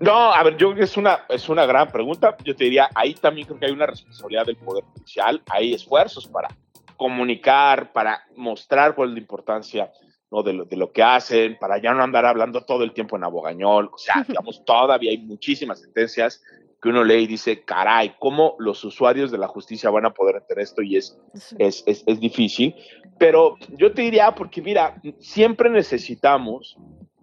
No, 0.00 0.32
a 0.32 0.42
ver, 0.44 0.56
yo 0.56 0.68
creo 0.68 0.76
que 0.76 0.84
es 0.84 0.96
una, 0.96 1.24
es 1.28 1.48
una 1.48 1.66
gran 1.66 1.90
pregunta. 1.90 2.36
Yo 2.44 2.54
te 2.54 2.64
diría, 2.64 2.88
ahí 2.94 3.14
también 3.14 3.46
creo 3.46 3.58
que 3.58 3.66
hay 3.66 3.72
una 3.72 3.86
responsabilidad 3.86 4.46
del 4.46 4.56
Poder 4.56 4.84
Judicial, 4.84 5.42
hay 5.50 5.74
esfuerzos 5.74 6.26
para 6.26 6.48
comunicar, 6.96 7.92
para 7.92 8.24
mostrar 8.36 8.94
cuál 8.94 9.10
es 9.10 9.14
la 9.14 9.20
importancia 9.20 9.92
¿no? 10.30 10.42
de, 10.42 10.52
lo, 10.52 10.64
de 10.64 10.76
lo 10.76 10.92
que 10.92 11.02
hacen, 11.02 11.58
para 11.58 11.78
ya 11.78 11.94
no 11.94 12.02
andar 12.02 12.26
hablando 12.26 12.62
todo 12.62 12.84
el 12.84 12.92
tiempo 12.92 13.16
en 13.16 13.24
abogañol. 13.24 13.90
O 13.92 13.98
sea, 13.98 14.24
digamos, 14.28 14.64
todavía 14.64 15.10
hay 15.10 15.18
muchísimas 15.18 15.80
sentencias 15.80 16.42
que 16.80 16.88
uno 16.90 17.02
lee 17.02 17.24
y 17.24 17.26
dice, 17.26 17.64
caray, 17.64 18.14
¿cómo 18.20 18.54
los 18.58 18.84
usuarios 18.84 19.32
de 19.32 19.38
la 19.38 19.48
justicia 19.48 19.90
van 19.90 20.06
a 20.06 20.14
poder 20.14 20.36
entender 20.36 20.62
esto? 20.62 20.80
Y 20.82 20.96
es, 20.96 21.18
es, 21.58 21.82
es, 21.86 22.04
es 22.06 22.20
difícil. 22.20 22.74
Pero 23.18 23.56
yo 23.70 23.92
te 23.92 24.02
diría, 24.02 24.32
porque 24.32 24.62
mira, 24.62 25.00
siempre 25.18 25.70
necesitamos 25.70 26.76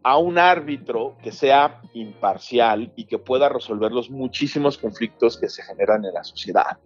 a 0.05 0.19
un 0.19 0.37
árbitro 0.37 1.17
que 1.23 1.31
sea 1.31 1.81
imparcial 1.95 2.93
y 2.95 3.05
que 3.05 3.17
pueda 3.17 3.49
resolver 3.49 3.91
los 3.91 4.11
muchísimos 4.11 4.77
conflictos 4.77 5.35
que 5.35 5.49
se 5.49 5.63
generan 5.63 6.05
en 6.05 6.13
la 6.13 6.23
sociedad, 6.23 6.77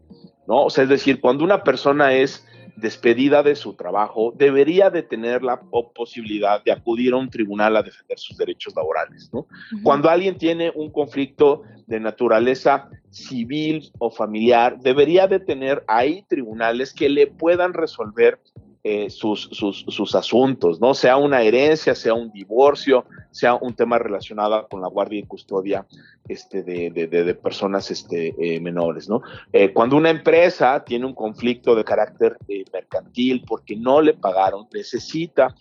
¿no? 0.47 0.63
O 0.63 0.69
sea, 0.69 0.85
es 0.85 0.89
decir, 0.89 1.19
cuando 1.19 1.43
una 1.43 1.61
persona 1.61 2.13
es 2.13 2.47
despedida 2.77 3.43
de 3.43 3.57
su 3.57 3.73
trabajo, 3.73 4.31
debería 4.37 4.89
de 4.89 5.03
tener 5.03 5.43
la 5.43 5.59
posibilidad 5.93 6.63
de 6.63 6.71
acudir 6.71 7.11
a 7.11 7.17
un 7.17 7.29
tribunal 7.29 7.75
a 7.75 7.83
defender 7.83 8.17
sus 8.17 8.37
derechos 8.37 8.73
laborales, 8.73 9.29
¿no? 9.33 9.47
Cuando 9.83 10.09
alguien 10.09 10.37
tiene 10.37 10.71
un 10.73 10.89
conflicto 10.89 11.63
de 11.87 11.99
naturaleza 11.99 12.89
civil 13.09 13.91
o 13.99 14.11
familiar, 14.11 14.79
debería 14.79 15.27
de 15.27 15.41
tener 15.41 15.83
ahí 15.87 16.23
tribunales 16.29 16.93
que 16.93 17.09
le 17.09 17.27
puedan 17.27 17.73
resolver 17.73 18.39
eh, 18.83 19.09
sus, 19.09 19.49
sus, 19.51 19.85
sus, 19.87 20.15
asuntos, 20.15 20.79
¿no? 20.79 20.93
Sea 20.93 21.17
una 21.17 21.41
herencia, 21.41 21.93
sea 21.95 22.13
un 22.13 22.31
divorcio, 22.31 23.05
sea 23.31 23.55
un 23.55 23.73
tema 23.73 23.99
relacionado 23.99 24.67
con 24.69 24.81
la 24.81 24.87
guardia 24.87 25.19
y 25.19 25.23
custodia 25.23 25.85
este, 26.29 26.61
de, 26.61 26.91
de, 26.91 27.07
de 27.07 27.33
personas 27.33 27.89
este, 27.89 28.35
eh, 28.39 28.59
menores, 28.59 29.09
¿no? 29.09 29.21
Eh, 29.51 29.73
cuando 29.73 29.97
una 29.97 30.11
empresa 30.11 30.83
tiene 30.85 31.07
un 31.07 31.15
conflicto 31.15 31.73
de 31.73 31.83
carácter 31.83 32.37
eh, 32.47 32.63
mercantil 32.71 33.43
porque 33.47 33.75
no 33.75 33.99
le 33.99 34.13
pagaron, 34.13 34.67
necesita 34.71 35.55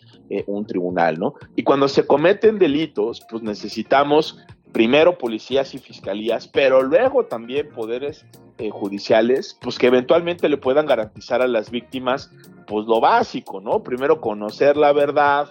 un 0.46 0.66
tribunal, 0.66 1.18
¿no? 1.18 1.34
Y 1.56 1.62
cuando 1.62 1.88
se 1.88 2.06
cometen 2.06 2.58
delitos, 2.58 3.22
pues 3.30 3.42
necesitamos 3.42 4.44
primero 4.72 5.16
policías 5.16 5.74
y 5.74 5.78
fiscalías, 5.78 6.46
pero 6.46 6.82
luego 6.82 7.24
también 7.24 7.70
poderes 7.70 8.26
judiciales, 8.70 9.56
pues 9.62 9.78
que 9.78 9.86
eventualmente 9.86 10.50
le 10.50 10.58
puedan 10.58 10.84
garantizar 10.84 11.40
a 11.40 11.48
las 11.48 11.70
víctimas, 11.70 12.30
pues 12.68 12.86
lo 12.86 13.00
básico, 13.00 13.60
¿no? 13.60 13.82
Primero 13.82 14.20
conocer 14.20 14.76
la 14.76 14.92
verdad, 14.92 15.48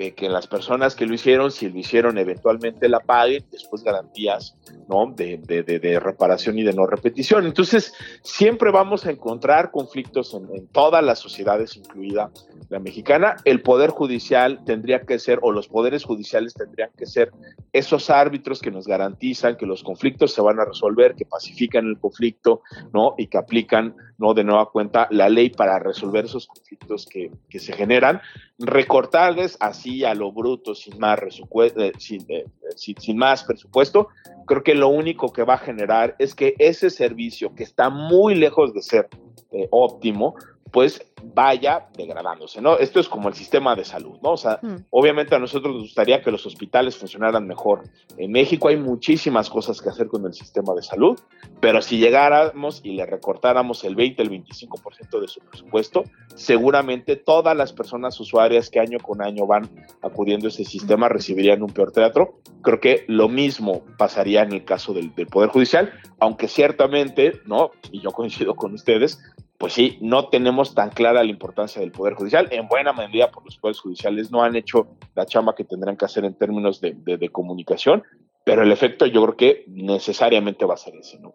que 0.00 0.28
las 0.30 0.46
personas 0.46 0.94
que 0.94 1.04
lo 1.04 1.12
hicieron, 1.12 1.50
si 1.50 1.68
lo 1.68 1.78
hicieron, 1.78 2.16
eventualmente 2.16 2.88
la 2.88 3.00
paguen, 3.00 3.44
después 3.52 3.84
garantías, 3.84 4.56
¿no? 4.88 5.12
De, 5.14 6.00
reparación 6.02 6.58
y 6.58 6.62
de 6.62 6.72
no 6.72 6.86
repetición. 6.86 7.44
Entonces, 7.44 7.92
siempre 8.22 8.70
vamos 8.70 9.04
a 9.04 9.10
encontrar 9.10 9.70
conflictos 9.70 10.32
en, 10.32 10.68
todas 10.68 11.04
las 11.04 11.18
sociedades, 11.18 11.76
incluida 11.76 12.30
la 12.70 12.78
mexicana. 12.78 13.36
El 13.44 13.60
Poder 13.60 13.90
Judicial 13.90 14.64
tendría 14.64 15.02
que 15.02 15.18
ser, 15.18 15.38
o 15.42 15.52
los 15.52 15.68
poderes 15.68 16.04
judiciales 16.04 16.54
tendrían 16.54 16.90
que 16.96 17.04
ser 17.04 17.30
esos 17.72 18.08
árbitros 18.08 18.60
que 18.60 18.70
nos 18.70 18.86
garantizan 18.86 19.56
que 19.56 19.66
los 19.66 19.82
conflictos 19.82 20.32
se 20.32 20.40
van 20.40 20.60
a 20.60 20.64
resolver, 20.64 21.14
que 21.14 21.26
pacifican 21.26 21.86
el 21.86 21.98
conflicto, 21.98 22.62
¿no? 22.94 23.14
Y 23.18 23.26
que 23.26 23.36
aplican, 23.36 23.94
¿no? 24.16 24.32
De 24.32 24.44
nueva 24.44 24.70
cuenta, 24.70 25.08
la 25.10 25.28
ley 25.28 25.50
para 25.50 25.78
resolver 25.78 26.24
esos 26.24 26.46
conflictos 26.46 27.06
que 27.06 27.58
se 27.58 27.72
generan. 27.74 28.22
Recortarles 28.58 29.56
así 29.60 29.89
a 30.04 30.14
lo 30.14 30.32
bruto, 30.32 30.74
sin 30.74 30.98
más, 30.98 31.18
eh, 31.22 31.92
sin, 31.98 32.24
eh, 32.28 32.44
sin, 32.76 32.96
sin 33.00 33.16
más 33.16 33.44
presupuesto, 33.44 34.08
creo 34.46 34.62
que 34.62 34.74
lo 34.74 34.88
único 34.88 35.32
que 35.32 35.42
va 35.42 35.54
a 35.54 35.58
generar 35.58 36.16
es 36.18 36.34
que 36.34 36.54
ese 36.58 36.90
servicio, 36.90 37.54
que 37.54 37.62
está 37.62 37.90
muy 37.90 38.34
lejos 38.34 38.72
de 38.74 38.82
ser 38.82 39.08
eh, 39.52 39.68
óptimo, 39.70 40.34
pues 40.70 41.04
vaya 41.34 41.88
degradándose, 41.96 42.60
¿no? 42.60 42.78
Esto 42.78 43.00
es 43.00 43.08
como 43.08 43.28
el 43.28 43.34
sistema 43.34 43.74
de 43.76 43.84
salud, 43.84 44.18
¿no? 44.22 44.32
O 44.32 44.36
sea, 44.36 44.58
Hmm. 44.62 44.76
obviamente 44.90 45.34
a 45.34 45.38
nosotros 45.38 45.74
nos 45.74 45.82
gustaría 45.84 46.22
que 46.22 46.30
los 46.30 46.46
hospitales 46.46 46.96
funcionaran 46.96 47.46
mejor. 47.46 47.82
En 48.16 48.32
México 48.32 48.68
hay 48.68 48.76
muchísimas 48.76 49.50
cosas 49.50 49.80
que 49.80 49.88
hacer 49.88 50.06
con 50.06 50.24
el 50.24 50.32
sistema 50.32 50.74
de 50.74 50.82
salud, 50.82 51.18
pero 51.60 51.82
si 51.82 51.98
llegáramos 51.98 52.80
y 52.84 52.92
le 52.92 53.04
recortáramos 53.04 53.84
el 53.84 53.96
20, 53.96 54.22
el 54.22 54.30
25% 54.30 55.20
de 55.20 55.28
su 55.28 55.40
presupuesto, 55.40 56.04
seguramente 56.34 57.16
todas 57.16 57.56
las 57.56 57.72
personas 57.72 58.18
usuarias 58.20 58.70
que 58.70 58.80
año 58.80 58.98
con 58.98 59.22
año 59.22 59.46
van 59.46 59.68
acudiendo 60.02 60.46
a 60.46 60.50
ese 60.50 60.64
sistema 60.64 61.08
recibirían 61.08 61.62
un 61.62 61.72
peor 61.72 61.92
teatro. 61.92 62.40
Creo 62.62 62.80
que 62.80 63.04
lo 63.08 63.28
mismo 63.28 63.82
pasaría 63.98 64.42
en 64.42 64.52
el 64.52 64.64
caso 64.64 64.92
del, 64.94 65.14
del 65.14 65.26
Poder 65.26 65.50
Judicial, 65.50 65.92
aunque 66.18 66.48
ciertamente, 66.48 67.40
¿no? 67.46 67.70
Y 67.92 68.00
yo 68.00 68.10
coincido 68.12 68.54
con 68.54 68.74
ustedes, 68.74 69.18
pues 69.60 69.74
sí, 69.74 69.98
no 70.00 70.30
tenemos 70.30 70.74
tan 70.74 70.88
clara 70.88 71.22
la 71.22 71.28
importancia 71.28 71.82
del 71.82 71.92
Poder 71.92 72.14
Judicial, 72.14 72.48
en 72.50 72.66
buena 72.66 72.94
medida 72.94 73.30
por 73.30 73.44
los 73.44 73.58
poderes 73.58 73.78
judiciales 73.78 74.30
no 74.30 74.42
han 74.42 74.56
hecho 74.56 74.88
la 75.14 75.26
chamba 75.26 75.54
que 75.54 75.64
tendrán 75.64 75.98
que 75.98 76.06
hacer 76.06 76.24
en 76.24 76.32
términos 76.32 76.80
de, 76.80 76.94
de, 76.96 77.18
de 77.18 77.28
comunicación, 77.28 78.02
pero 78.42 78.62
el 78.62 78.72
efecto 78.72 79.04
yo 79.04 79.22
creo 79.22 79.36
que 79.36 79.64
necesariamente 79.68 80.64
va 80.64 80.72
a 80.72 80.78
ser 80.78 80.94
ese, 80.96 81.20
¿no? 81.20 81.34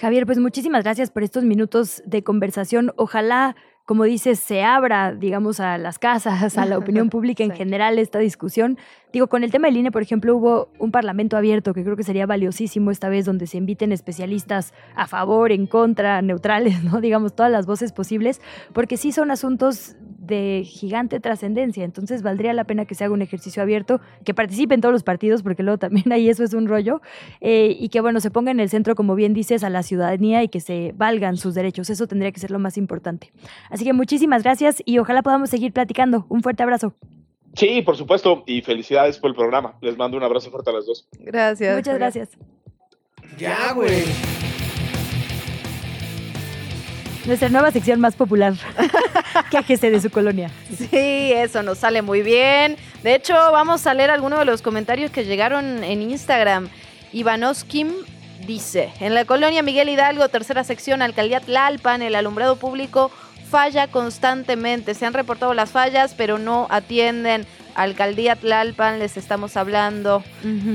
Javier, 0.00 0.26
pues 0.26 0.38
muchísimas 0.38 0.84
gracias 0.84 1.10
por 1.10 1.24
estos 1.24 1.42
minutos 1.42 2.04
de 2.06 2.22
conversación. 2.22 2.92
Ojalá, 2.94 3.56
como 3.90 4.04
dices, 4.04 4.38
se 4.38 4.62
abra, 4.62 5.12
digamos, 5.12 5.58
a 5.58 5.76
las 5.76 5.98
casas, 5.98 6.56
a 6.56 6.64
la 6.64 6.78
opinión 6.78 7.08
pública 7.10 7.42
en 7.42 7.50
general 7.50 7.98
esta 7.98 8.20
discusión. 8.20 8.78
Digo, 9.12 9.26
con 9.26 9.42
el 9.42 9.50
tema 9.50 9.66
del 9.66 9.78
INE, 9.78 9.90
por 9.90 10.00
ejemplo, 10.00 10.36
hubo 10.36 10.68
un 10.78 10.92
parlamento 10.92 11.36
abierto 11.36 11.74
que 11.74 11.82
creo 11.82 11.96
que 11.96 12.04
sería 12.04 12.24
valiosísimo 12.24 12.92
esta 12.92 13.08
vez, 13.08 13.24
donde 13.24 13.48
se 13.48 13.56
inviten 13.56 13.90
especialistas 13.90 14.74
a 14.94 15.08
favor, 15.08 15.50
en 15.50 15.66
contra, 15.66 16.22
neutrales, 16.22 16.84
¿no? 16.84 17.00
Digamos, 17.00 17.34
todas 17.34 17.50
las 17.50 17.66
voces 17.66 17.92
posibles, 17.92 18.40
porque 18.72 18.96
sí 18.96 19.10
son 19.10 19.32
asuntos 19.32 19.96
de 20.20 20.62
gigante 20.64 21.18
trascendencia. 21.18 21.82
Entonces 21.84 22.22
valdría 22.22 22.52
la 22.52 22.64
pena 22.64 22.84
que 22.84 22.94
se 22.94 23.04
haga 23.04 23.14
un 23.14 23.22
ejercicio 23.22 23.62
abierto, 23.62 24.00
que 24.24 24.34
participen 24.34 24.80
todos 24.80 24.92
los 24.92 25.02
partidos, 25.02 25.42
porque 25.42 25.62
luego 25.62 25.78
también 25.78 26.12
ahí 26.12 26.28
eso 26.28 26.44
es 26.44 26.54
un 26.54 26.68
rollo, 26.68 27.00
eh, 27.40 27.74
y 27.78 27.88
que 27.88 28.00
bueno, 28.00 28.20
se 28.20 28.30
ponga 28.30 28.50
en 28.50 28.60
el 28.60 28.68
centro, 28.68 28.94
como 28.94 29.14
bien 29.14 29.34
dices, 29.34 29.64
a 29.64 29.70
la 29.70 29.82
ciudadanía 29.82 30.42
y 30.42 30.48
que 30.48 30.60
se 30.60 30.92
valgan 30.96 31.36
sus 31.36 31.54
derechos. 31.54 31.90
Eso 31.90 32.06
tendría 32.06 32.30
que 32.32 32.40
ser 32.40 32.50
lo 32.50 32.58
más 32.58 32.76
importante. 32.76 33.32
Así 33.70 33.84
que 33.84 33.92
muchísimas 33.92 34.42
gracias 34.42 34.82
y 34.84 34.98
ojalá 34.98 35.22
podamos 35.22 35.50
seguir 35.50 35.72
platicando. 35.72 36.26
Un 36.28 36.42
fuerte 36.42 36.62
abrazo. 36.62 36.94
Sí, 37.54 37.82
por 37.82 37.96
supuesto, 37.96 38.44
y 38.46 38.62
felicidades 38.62 39.18
por 39.18 39.30
el 39.30 39.36
programa. 39.36 39.76
Les 39.80 39.96
mando 39.96 40.16
un 40.16 40.22
abrazo 40.22 40.50
fuerte 40.50 40.70
a 40.70 40.74
las 40.74 40.86
dos. 40.86 41.08
Gracias. 41.18 41.76
Muchas 41.76 41.98
gracias. 41.98 42.28
Ya, 43.38 43.72
güey. 43.72 44.04
Nuestra 47.26 47.48
nueva 47.48 47.70
sección 47.70 48.00
más 48.00 48.16
popular. 48.16 48.54
Quéjese 49.50 49.90
de 49.90 50.00
su 50.00 50.10
colonia. 50.10 50.50
Sí, 50.76 51.32
eso 51.32 51.62
nos 51.62 51.78
sale 51.78 52.02
muy 52.02 52.22
bien. 52.22 52.76
De 53.02 53.14
hecho, 53.14 53.34
vamos 53.34 53.86
a 53.86 53.94
leer 53.94 54.10
algunos 54.10 54.38
de 54.38 54.44
los 54.44 54.62
comentarios 54.62 55.10
que 55.10 55.24
llegaron 55.24 55.84
en 55.84 56.02
Instagram. 56.02 56.68
Ivanoskim 57.12 57.92
dice, 58.46 58.90
en 59.00 59.14
la 59.14 59.24
colonia 59.24 59.62
Miguel 59.62 59.88
Hidalgo, 59.88 60.28
tercera 60.28 60.64
sección, 60.64 61.02
alcaldía 61.02 61.40
Tlalpan, 61.40 62.02
el 62.02 62.14
alumbrado 62.14 62.56
público 62.56 63.10
falla 63.50 63.88
constantemente. 63.88 64.94
Se 64.94 65.04
han 65.04 65.12
reportado 65.12 65.52
las 65.54 65.70
fallas, 65.70 66.14
pero 66.16 66.38
no 66.38 66.68
atienden. 66.70 67.46
Alcaldía 67.74 68.36
Tlalpan, 68.36 68.98
les 68.98 69.16
estamos 69.16 69.56
hablando. 69.56 70.24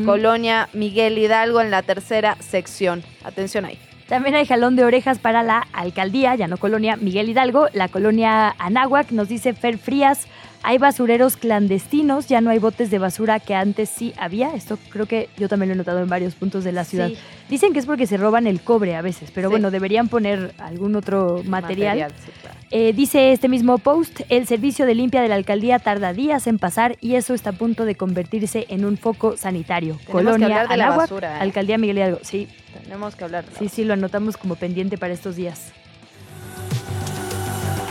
Colonia 0.06 0.70
Miguel 0.74 1.18
Hidalgo 1.18 1.62
en 1.62 1.72
la 1.72 1.82
tercera 1.82 2.38
sección. 2.40 3.04
Atención 3.24 3.66
ahí. 3.66 3.80
También 4.08 4.36
hay 4.36 4.46
jalón 4.46 4.76
de 4.76 4.84
orejas 4.84 5.18
para 5.18 5.42
la 5.42 5.68
alcaldía, 5.74 6.36
ya 6.36 6.48
no 6.48 6.58
colonia 6.58 6.96
Miguel 6.96 7.28
Hidalgo, 7.30 7.68
la 7.74 7.88
colonia 7.88 8.54
Anáhuac, 8.60 9.10
nos 9.12 9.30
dice 9.30 9.54
Fer 9.54 9.80
Frías, 9.80 10.28
hay 10.62 10.78
basureros 10.78 11.38
clandestinos, 11.38 12.28
ya 12.28 12.40
no 12.42 12.50
hay 12.52 12.60
botes 12.60 12.90
de 12.92 13.00
basura 13.00 13.40
que 13.40 13.56
antes 13.56 13.90
sí 13.90 14.14
había, 14.18 14.54
esto 14.56 14.78
creo 14.90 15.08
que 15.08 15.30
yo 15.38 15.48
también 15.50 15.70
lo 15.70 15.74
he 15.74 15.78
notado 15.78 16.00
en 16.02 16.10
varios 16.10 16.36
puntos 16.36 16.64
de 16.64 16.72
la 16.72 16.84
ciudad. 16.84 17.08
Sí. 17.10 17.18
Dicen 17.50 17.74
que 17.74 17.80
es 17.80 17.86
porque 17.88 18.06
se 18.08 18.18
roban 18.18 18.46
el 18.48 18.62
cobre 18.62 18.96
a 18.96 19.02
veces, 19.02 19.32
pero 19.34 19.50
Sí. 19.50 19.54
bueno, 19.54 19.70
deberían 19.72 20.08
poner 20.08 20.54
algún 20.60 20.96
otro 20.96 21.42
material. 21.46 22.12
sí, 22.24 22.32
claro. 22.42 22.56
Eh, 22.72 22.94
dice 22.94 23.32
este 23.32 23.48
mismo 23.48 23.78
post, 23.78 24.22
el 24.30 24.48
servicio 24.48 24.86
de 24.88 24.96
limpia 24.96 25.22
de 25.22 25.28
la 25.30 25.36
alcaldía 25.36 25.78
tarda 25.80 26.14
días 26.14 26.48
en 26.48 26.58
pasar 26.60 26.98
y 27.00 27.16
eso 27.16 27.34
está 27.36 27.52
a 27.52 27.54
punto 27.54 27.86
de 27.86 27.96
convertirse 27.96 28.66
en 28.70 28.86
un 28.86 28.98
foco 28.98 29.38
sanitario. 29.38 30.00
Colonia 30.12 30.48
de 30.68 30.78
la 30.78 30.86
Anáhuac, 30.86 30.98
basura, 31.10 31.38
¿eh? 31.38 31.42
alcaldía 31.42 31.78
Miguel 31.78 31.98
Hidalgo, 31.98 32.20
sí. 32.24 32.48
Tenemos 32.86 33.16
que 33.16 33.24
hablar. 33.24 33.46
Sí, 33.58 33.68
sí, 33.68 33.84
lo 33.84 33.94
anotamos 33.94 34.38
como 34.38 34.56
pendiente 34.56 34.96
para 34.96 35.12
estos 35.12 35.36
días. 35.36 35.74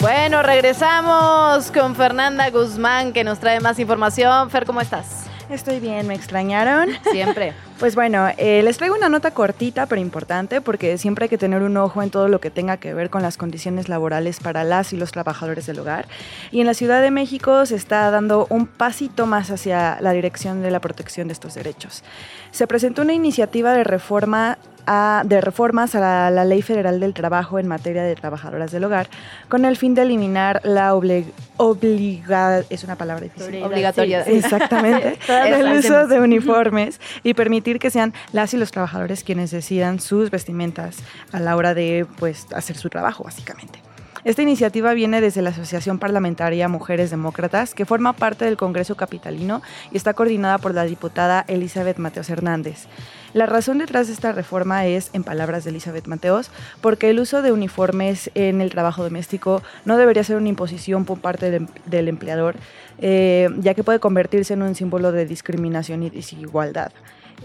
Bueno, 0.00 0.40
regresamos 0.42 1.72
con 1.72 1.96
Fernanda 1.96 2.48
Guzmán 2.50 3.12
que 3.12 3.24
nos 3.24 3.40
trae 3.40 3.58
más 3.58 3.80
información. 3.80 4.50
Fer, 4.50 4.66
¿cómo 4.66 4.80
estás? 4.80 5.24
Estoy 5.50 5.80
bien, 5.80 6.06
¿me 6.06 6.14
extrañaron? 6.14 6.90
Siempre. 7.10 7.52
Pues 7.80 7.96
bueno, 7.96 8.28
eh, 8.38 8.62
les 8.62 8.78
traigo 8.78 8.94
una 8.94 9.08
nota 9.08 9.32
cortita 9.32 9.86
pero 9.86 10.00
importante 10.00 10.60
porque 10.60 10.96
siempre 10.96 11.24
hay 11.24 11.28
que 11.28 11.36
tener 11.36 11.60
un 11.60 11.76
ojo 11.76 12.02
en 12.02 12.10
todo 12.10 12.28
lo 12.28 12.40
que 12.40 12.48
tenga 12.48 12.76
que 12.76 12.94
ver 12.94 13.10
con 13.10 13.20
las 13.20 13.36
condiciones 13.36 13.88
laborales 13.88 14.38
para 14.38 14.62
las 14.62 14.92
y 14.92 14.96
los 14.96 15.10
trabajadores 15.10 15.66
del 15.66 15.80
hogar. 15.80 16.06
Y 16.52 16.60
en 16.60 16.66
la 16.66 16.74
Ciudad 16.74 17.02
de 17.02 17.10
México 17.10 17.66
se 17.66 17.74
está 17.74 18.10
dando 18.12 18.46
un 18.48 18.68
pasito 18.68 19.26
más 19.26 19.50
hacia 19.50 19.98
la 20.00 20.12
dirección 20.12 20.62
de 20.62 20.70
la 20.70 20.80
protección 20.80 21.26
de 21.26 21.32
estos 21.32 21.54
derechos. 21.54 22.04
Se 22.52 22.68
presentó 22.68 23.02
una 23.02 23.12
iniciativa 23.12 23.72
de 23.72 23.82
reforma 23.82 24.56
de 24.86 25.40
reformas 25.40 25.94
a 25.94 26.30
la, 26.30 26.44
Ley 26.44 26.62
Federal 26.62 27.00
del 27.00 27.14
Trabajo 27.14 27.58
en 27.58 27.66
materia 27.66 28.02
de 28.02 28.14
trabajadoras 28.14 28.70
del 28.70 28.84
hogar, 28.84 29.08
con 29.48 29.64
el 29.64 29.76
fin 29.76 29.94
de 29.94 30.02
eliminar 30.02 30.60
la 30.64 30.94
obligada, 30.94 32.64
es 32.68 32.84
una 32.84 32.96
palabra 32.96 33.24
difícil. 33.24 33.62
Obligatoria. 33.62 34.22
Exactamente. 34.22 35.18
el 35.28 35.78
uso 35.78 36.06
de 36.06 36.20
uniformes 36.20 37.00
y 37.22 37.34
permitir 37.34 37.78
que 37.78 37.90
sean 37.90 38.12
las 38.32 38.52
y 38.54 38.56
los 38.56 38.70
trabajadores 38.72 39.24
quienes 39.24 39.50
decidan 39.50 40.00
sus 40.00 40.30
vestimentas 40.30 40.98
a 41.32 41.40
la 41.40 41.56
hora 41.56 41.74
de 41.74 42.06
pues 42.18 42.46
hacer 42.52 42.76
su 42.76 42.90
trabajo, 42.90 43.24
básicamente. 43.24 43.80
Esta 44.24 44.40
iniciativa 44.40 44.94
viene 44.94 45.20
desde 45.20 45.42
la 45.42 45.50
Asociación 45.50 45.98
Parlamentaria 45.98 46.66
Mujeres 46.66 47.10
Demócratas, 47.10 47.74
que 47.74 47.84
forma 47.84 48.14
parte 48.14 48.46
del 48.46 48.56
Congreso 48.56 48.96
Capitalino 48.96 49.60
y 49.92 49.98
está 49.98 50.14
coordinada 50.14 50.56
por 50.56 50.72
la 50.72 50.84
diputada 50.84 51.44
Elizabeth 51.46 51.98
Mateos 51.98 52.30
Hernández. 52.30 52.86
La 53.34 53.46
razón 53.46 53.78
detrás 53.78 54.06
de 54.06 54.12
esta 54.12 54.30
reforma 54.30 54.86
es, 54.86 55.10
en 55.12 55.24
palabras 55.24 55.64
de 55.64 55.70
Elizabeth 55.70 56.06
Mateos, 56.06 56.52
porque 56.80 57.10
el 57.10 57.18
uso 57.18 57.42
de 57.42 57.50
uniformes 57.50 58.30
en 58.36 58.60
el 58.60 58.70
trabajo 58.70 59.02
doméstico 59.02 59.60
no 59.84 59.96
debería 59.96 60.22
ser 60.22 60.36
una 60.36 60.48
imposición 60.48 61.04
por 61.04 61.18
parte 61.18 61.50
del, 61.50 62.08
empleador, 62.08 62.54
eh, 62.98 63.50
ya 63.58 63.74
que 63.74 63.82
puede 63.82 63.98
convertirse 63.98 64.54
en 64.54 64.62
un 64.62 64.76
símbolo 64.76 65.10
de 65.10 65.26
discriminación 65.26 66.04
y 66.04 66.10
desigualdad. 66.10 66.92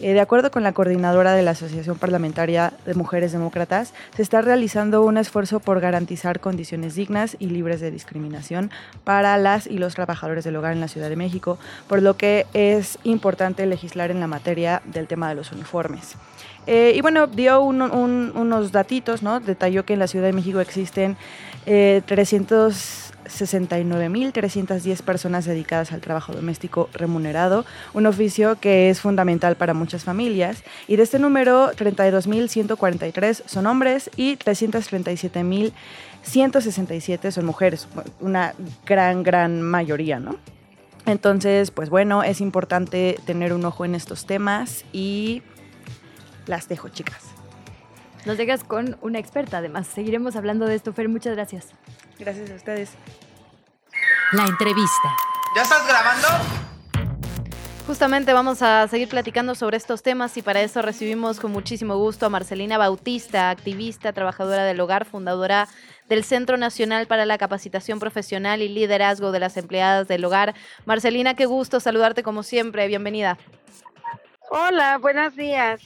Eh, 0.02 0.14
de 0.14 0.22
acuerdo 0.22 0.52
con 0.52 0.64
la 0.64 0.72
coordinadora 0.72 1.34
de 1.34 1.42
la 1.42 1.52
Asociación 1.52 1.98
Parlamentaria 1.98 2.74
de 2.86 2.94
Mujeres 2.94 3.32
Demócratas, 3.32 3.94
se 4.16 4.22
está 4.22 4.42
realizando 4.42 5.04
un 5.04 5.18
esfuerzo 5.18 5.60
por 5.60 5.80
garantizar 5.82 6.40
condiciones 6.40 6.96
dignas 6.96 7.36
y 7.40 7.48
libres 7.48 7.82
de 7.82 7.92
discriminación 7.92 8.72
para 9.04 9.38
las 9.38 9.68
y 9.68 9.78
los 9.78 9.96
trabajadores 9.96 10.44
del 10.44 10.56
hogar 10.56 10.72
en 10.74 10.80
la 10.80 10.88
Ciudad 10.88 11.10
de 11.10 11.16
México, 11.16 11.60
por 11.88 12.02
lo 12.02 12.16
que 12.16 12.46
es 12.54 12.98
importante 13.04 13.66
legislar 13.66 14.12
en 14.12 14.20
la 14.20 14.28
materia 14.28 14.82
del 14.86 15.08
tema 15.08 15.28
de 15.30 15.36
los 15.36 15.52
uniformes. 15.52 16.16
Eh, 16.68 16.94
y 16.96 17.02
bueno, 17.02 17.28
dio 17.28 17.62
unos 17.62 18.72
datitos, 18.72 19.24
¿no? 19.24 19.40
Detalló 19.40 19.86
que 19.86 19.94
en 19.94 20.00
la 20.00 20.08
Ciudad 20.08 20.28
de 20.28 20.34
México 20.34 20.60
existen 20.60 21.18
300 21.66 22.76
eh, 22.76 23.09
69.310 23.30 25.02
personas 25.04 25.46
dedicadas 25.46 25.92
al 25.92 26.02
trabajo 26.02 26.34
doméstico 26.34 26.90
remunerado, 26.94 27.66
un 27.94 28.06
oficio 28.06 28.58
que 28.60 28.90
es 28.90 29.02
fundamental 29.02 29.56
para 29.56 29.74
muchas 29.74 30.04
familias. 30.04 30.64
Y 30.88 30.96
de 30.96 31.04
este 31.04 31.20
número, 31.20 31.72
32.143 31.72 33.44
son 33.46 33.68
hombres 33.68 34.10
y 34.16 34.38
337.167 34.38 37.32
son 37.32 37.46
mujeres, 37.46 37.88
una 38.20 38.54
gran, 38.86 39.24
gran 39.24 39.62
mayoría, 39.62 40.20
¿no? 40.20 40.36
Entonces, 41.06 41.72
pues 41.72 41.90
bueno, 41.90 42.24
es 42.24 42.42
importante 42.42 43.18
tener 43.26 43.54
un 43.54 43.64
ojo 43.66 43.86
en 43.86 43.96
estos 43.96 44.26
temas 44.26 44.84
y 44.92 45.42
las 46.46 46.68
dejo, 46.68 46.90
chicas. 46.90 47.24
Nos 48.26 48.38
dejas 48.38 48.64
con 48.64 48.98
una 49.02 49.20
experta, 49.20 49.60
además. 49.60 49.88
Seguiremos 49.88 50.36
hablando 50.36 50.66
de 50.66 50.76
esto, 50.76 50.94
Fer. 50.94 51.10
Muchas 51.10 51.36
gracias. 51.36 51.74
Gracias 52.20 52.52
a 52.52 52.56
ustedes. 52.56 52.92
La 54.34 54.46
entrevista. 54.46 55.16
¿Ya 55.56 55.62
estás 55.64 55.88
grabando? 55.88 56.28
Justamente 57.88 58.34
vamos 58.34 58.62
a 58.62 58.88
seguir 58.88 59.08
platicando 59.08 59.56
sobre 59.56 59.78
estos 59.78 60.04
temas 60.04 60.38
y 60.38 60.44
para 60.44 60.62
eso 60.62 60.84
recibimos 60.84 61.40
con 61.40 61.52
muchísimo 61.52 61.98
gusto 61.98 62.28
a 62.28 62.30
Marcelina 62.30 62.78
Bautista, 62.78 63.50
activista, 63.50 64.14
trabajadora 64.14 64.64
del 64.66 64.80
hogar, 64.80 65.06
fundadora 65.06 65.68
del 66.08 66.24
Centro 66.24 66.58
Nacional 66.58 67.08
para 67.08 67.26
la 67.26 67.40
Capacitación 67.40 68.00
Profesional 68.00 68.62
y 68.62 68.70
Liderazgo 68.70 69.32
de 69.32 69.40
las 69.40 69.58
Empleadas 69.58 70.08
del 70.08 70.24
Hogar. 70.24 70.54
Marcelina, 70.86 71.34
qué 71.34 71.48
gusto 71.48 71.80
saludarte 71.80 72.22
como 72.22 72.44
siempre. 72.44 72.88
Bienvenida. 72.88 73.40
Hola, 74.52 75.00
buenos 75.00 75.36
días. 75.36 75.82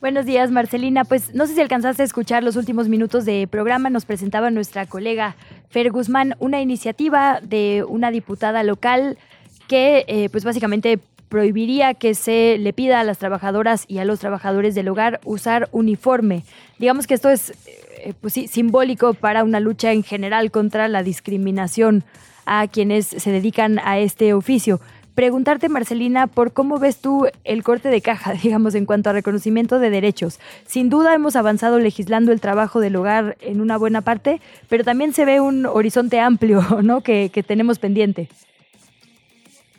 Buenos 0.00 0.26
días, 0.26 0.52
Marcelina. 0.52 1.04
Pues 1.04 1.34
no 1.34 1.48
sé 1.48 1.56
si 1.56 1.60
alcanzaste 1.60 2.02
a 2.02 2.04
escuchar 2.04 2.44
los 2.44 2.54
últimos 2.54 2.88
minutos 2.88 3.24
de 3.24 3.48
programa. 3.50 3.90
Nos 3.90 4.04
presentaba 4.04 4.48
nuestra 4.52 4.86
colega 4.86 5.34
Fer 5.70 5.90
Guzmán 5.90 6.36
una 6.38 6.60
iniciativa 6.60 7.40
de 7.42 7.84
una 7.88 8.12
diputada 8.12 8.62
local 8.62 9.18
que, 9.66 10.04
eh, 10.06 10.28
pues 10.30 10.44
básicamente 10.44 11.00
prohibiría 11.28 11.94
que 11.94 12.14
se 12.14 12.58
le 12.58 12.72
pida 12.72 13.00
a 13.00 13.04
las 13.04 13.18
trabajadoras 13.18 13.86
y 13.88 13.98
a 13.98 14.04
los 14.04 14.20
trabajadores 14.20 14.76
del 14.76 14.88
hogar 14.88 15.20
usar 15.24 15.68
uniforme. 15.72 16.44
Digamos 16.78 17.08
que 17.08 17.14
esto 17.14 17.28
es 17.28 17.50
eh, 17.98 18.14
pues 18.20 18.34
sí, 18.34 18.46
simbólico 18.46 19.14
para 19.14 19.42
una 19.42 19.58
lucha 19.58 19.90
en 19.90 20.04
general 20.04 20.52
contra 20.52 20.86
la 20.86 21.02
discriminación 21.02 22.04
a 22.46 22.68
quienes 22.68 23.06
se 23.08 23.32
dedican 23.32 23.80
a 23.80 23.98
este 23.98 24.32
oficio 24.32 24.80
preguntarte, 25.18 25.68
Marcelina, 25.68 26.28
por 26.28 26.52
cómo 26.52 26.78
ves 26.78 26.98
tú 27.00 27.26
el 27.42 27.64
corte 27.64 27.88
de 27.88 28.00
caja, 28.00 28.34
digamos, 28.40 28.76
en 28.76 28.86
cuanto 28.86 29.10
a 29.10 29.12
reconocimiento 29.12 29.80
de 29.80 29.90
derechos. 29.90 30.38
Sin 30.64 30.90
duda 30.90 31.12
hemos 31.12 31.34
avanzado 31.34 31.80
legislando 31.80 32.30
el 32.30 32.40
trabajo 32.40 32.78
del 32.78 32.94
hogar 32.94 33.36
en 33.40 33.60
una 33.60 33.76
buena 33.78 34.02
parte, 34.02 34.40
pero 34.68 34.84
también 34.84 35.12
se 35.12 35.24
ve 35.24 35.40
un 35.40 35.66
horizonte 35.66 36.20
amplio, 36.20 36.60
¿no? 36.84 37.00
Que, 37.00 37.32
tenemos 37.44 37.80
pendiente. 37.80 38.28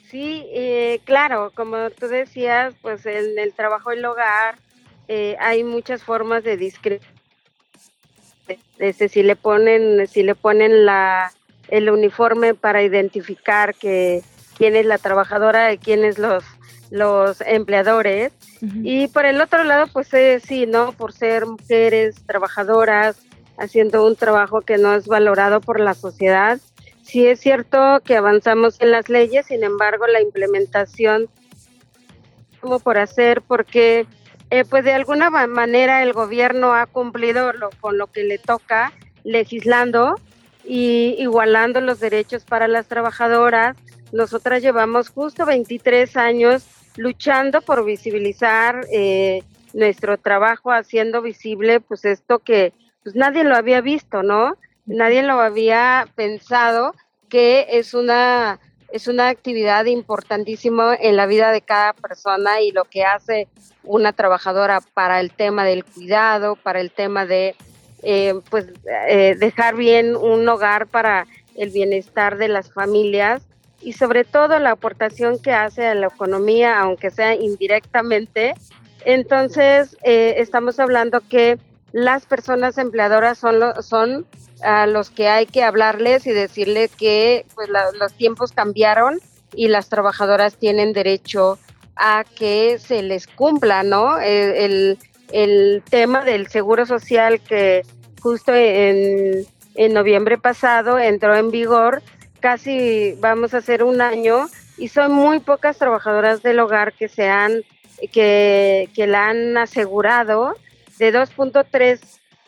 Sí, 0.09 0.43
eh, 0.53 0.99
claro, 1.05 1.53
como 1.55 1.89
tú 1.91 2.09
decías, 2.09 2.73
pues 2.81 3.05
en 3.05 3.39
el 3.39 3.53
trabajo 3.53 3.91
del 3.91 4.03
hogar 4.03 4.57
eh, 5.07 5.37
hay 5.39 5.63
muchas 5.63 6.03
formas 6.03 6.43
de 6.43 6.57
discriminación. 6.57 7.17
Este, 8.77 9.07
si 9.07 9.23
le 9.23 9.37
ponen, 9.37 10.05
si 10.07 10.21
le 10.21 10.35
ponen 10.35 10.85
la, 10.85 11.31
el 11.69 11.89
uniforme 11.89 12.55
para 12.55 12.83
identificar 12.83 13.73
que 13.73 14.21
quién 14.59 14.75
es 14.75 14.85
la 14.85 14.97
trabajadora 14.97 15.71
y 15.73 15.77
quiénes 15.77 16.19
los, 16.19 16.43
los 16.91 17.41
empleadores. 17.41 18.33
Y 18.83 19.07
por 19.07 19.25
el 19.25 19.39
otro 19.39 19.63
lado, 19.63 19.87
pues 19.87 20.13
eh, 20.13 20.41
sí, 20.45 20.67
¿no? 20.67 20.91
Por 20.91 21.13
ser 21.13 21.45
mujeres 21.45 22.17
trabajadoras, 22.27 23.21
haciendo 23.57 24.05
un 24.05 24.17
trabajo 24.17 24.61
que 24.61 24.77
no 24.77 24.93
es 24.93 25.07
valorado 25.07 25.61
por 25.61 25.79
la 25.79 25.93
sociedad. 25.93 26.59
Sí 27.01 27.25
es 27.25 27.39
cierto 27.39 28.01
que 28.03 28.17
avanzamos 28.17 28.81
en 28.81 28.91
las 28.91 29.07
leyes, 29.07 29.45
sin 29.47 29.63
embargo, 29.63 30.05
la 30.07 30.21
implementación 30.21 31.29
como 32.59 32.79
por 32.79 32.97
hacer, 32.97 33.41
porque 33.41 34.05
eh, 34.49 34.65
pues 34.69 34.83
de 34.83 34.91
alguna 34.91 35.29
manera 35.29 36.03
el 36.03 36.11
gobierno 36.11 36.73
ha 36.73 36.85
cumplido 36.85 37.53
lo, 37.53 37.69
con 37.79 37.97
lo 37.97 38.07
que 38.07 38.23
le 38.23 38.37
toca 38.37 38.91
legislando 39.23 40.15
y 40.65 41.15
igualando 41.17 41.79
los 41.79 42.01
derechos 42.01 42.43
para 42.43 42.67
las 42.67 42.87
trabajadoras, 42.87 43.77
nosotras 44.11 44.61
llevamos 44.61 45.09
justo 45.09 45.45
23 45.45 46.17
años 46.17 46.65
luchando 46.97 47.61
por 47.61 47.85
visibilizar 47.85 48.85
eh, 48.91 49.43
nuestro 49.73 50.17
trabajo, 50.17 50.71
haciendo 50.71 51.21
visible 51.21 51.79
pues 51.79 52.05
esto 52.05 52.39
que 52.39 52.73
pues 53.03 53.15
nadie 53.15 53.43
lo 53.43 53.55
había 53.55 53.81
visto, 53.81 54.23
¿no? 54.23 54.57
Nadie 54.85 55.23
lo 55.23 55.39
había 55.39 56.07
pensado 56.15 56.95
que 57.29 57.67
es 57.71 57.93
una 57.93 58.59
es 58.91 59.07
una 59.07 59.29
actividad 59.29 59.85
importantísima 59.85 60.95
en 60.95 61.15
la 61.15 61.27
vida 61.27 61.51
de 61.51 61.61
cada 61.61 61.93
persona 61.93 62.61
y 62.61 62.71
lo 62.71 62.85
que 62.85 63.03
hace 63.03 63.47
una 63.83 64.13
trabajadora 64.13 64.81
para 64.95 65.19
el 65.19 65.31
tema 65.31 65.63
del 65.63 65.85
cuidado, 65.85 66.55
para 66.55 66.81
el 66.81 66.89
tema 66.89 67.27
de 67.27 67.55
eh, 68.01 68.33
pues 68.49 68.65
eh, 69.07 69.35
dejar 69.37 69.75
bien 69.75 70.15
un 70.15 70.47
hogar 70.49 70.87
para 70.87 71.27
el 71.55 71.69
bienestar 71.69 72.37
de 72.37 72.47
las 72.47 72.73
familias 72.73 73.43
y 73.81 73.93
sobre 73.93 74.23
todo 74.23 74.59
la 74.59 74.71
aportación 74.71 75.39
que 75.39 75.53
hace 75.53 75.87
a 75.87 75.95
la 75.95 76.07
economía, 76.07 76.79
aunque 76.79 77.11
sea 77.11 77.35
indirectamente. 77.35 78.53
Entonces, 79.05 79.97
eh, 80.03 80.35
estamos 80.37 80.79
hablando 80.79 81.21
que 81.21 81.57
las 81.91 82.25
personas 82.25 82.77
empleadoras 82.77 83.37
son, 83.37 83.61
son 83.81 84.25
a 84.63 84.85
los 84.85 85.09
que 85.09 85.27
hay 85.27 85.45
que 85.45 85.63
hablarles 85.63 86.27
y 86.27 86.31
decirles 86.31 86.95
que 86.95 87.45
pues, 87.55 87.69
los 87.99 88.13
tiempos 88.13 88.51
cambiaron 88.51 89.19
y 89.55 89.67
las 89.69 89.89
trabajadoras 89.89 90.57
tienen 90.57 90.93
derecho 90.93 91.57
a 91.95 92.23
que 92.35 92.77
se 92.79 93.01
les 93.01 93.27
cumpla, 93.27 93.83
¿no? 93.83 94.19
El, 94.19 94.97
el, 95.31 95.83
tema 95.89 96.23
del 96.23 96.47
seguro 96.47 96.85
social 96.85 97.41
que 97.41 97.83
justo 98.21 98.53
en, 98.53 99.45
en 99.75 99.93
noviembre 99.93 100.37
pasado 100.37 100.97
entró 100.97 101.35
en 101.35 101.51
vigor, 101.51 102.01
casi 102.39 103.15
vamos 103.19 103.53
a 103.53 103.57
hacer 103.57 103.83
un 103.83 104.01
año 104.01 104.47
y 104.77 104.87
son 104.87 105.11
muy 105.11 105.39
pocas 105.39 105.77
trabajadoras 105.77 106.41
del 106.41 106.59
hogar 106.59 106.93
que 106.93 107.07
se 107.07 107.27
han 107.27 107.63
que, 108.11 108.89
que 108.95 109.07
la 109.07 109.27
han 109.27 109.57
asegurado 109.57 110.55
de 110.97 111.13
2.3 111.13 111.99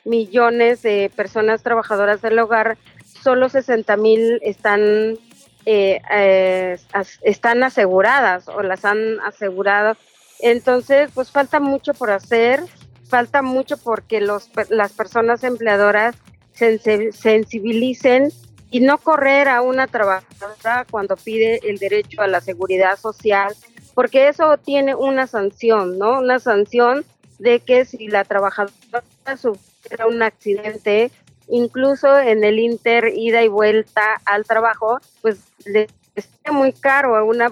millones 0.05 0.81
de 0.81 1.11
personas 1.15 1.61
trabajadoras 1.63 2.21
del 2.21 2.39
hogar. 2.39 2.77
Solo 3.03 3.49
60 3.49 3.97
mil 3.97 4.39
están 4.41 5.17
eh, 5.65 6.01
eh, 6.11 6.77
están 7.21 7.63
aseguradas 7.63 8.47
o 8.47 8.63
las 8.63 8.85
han 8.85 9.19
asegurado. 9.21 9.95
Entonces 10.39 11.11
pues 11.13 11.31
falta 11.31 11.59
mucho 11.59 11.93
por 11.93 12.11
hacer 12.11 12.63
falta 13.07 13.41
mucho 13.41 13.75
porque 13.77 14.21
los 14.21 14.49
las 14.69 14.93
personas 14.93 15.43
empleadoras 15.43 16.15
se 16.53 17.11
sensibilicen 17.11 18.31
y 18.71 18.79
no 18.79 18.97
correr 18.97 19.49
a 19.49 19.61
una 19.61 19.85
trabajadora 19.85 20.87
cuando 20.89 21.17
pide 21.17 21.59
el 21.69 21.77
derecho 21.77 22.21
a 22.21 22.27
la 22.27 22.41
seguridad 22.41 22.97
social, 22.97 23.53
porque 23.93 24.29
eso 24.29 24.57
tiene 24.57 24.95
una 24.95 25.27
sanción, 25.27 25.99
¿no? 25.99 26.19
Una 26.19 26.39
sanción 26.39 27.05
de 27.37 27.59
que 27.59 27.83
si 27.85 28.07
la 28.07 28.23
trabajadora 28.23 29.03
sufriera 29.37 30.07
un 30.07 30.23
accidente, 30.23 31.11
incluso 31.49 32.17
en 32.17 32.45
el 32.45 32.59
inter 32.59 33.11
ida 33.13 33.43
y 33.43 33.49
vuelta 33.49 34.21
al 34.25 34.45
trabajo, 34.45 34.99
pues 35.21 35.39
le 35.65 35.87
es 36.15 36.29
muy 36.51 36.71
caro 36.73 37.25
una, 37.25 37.51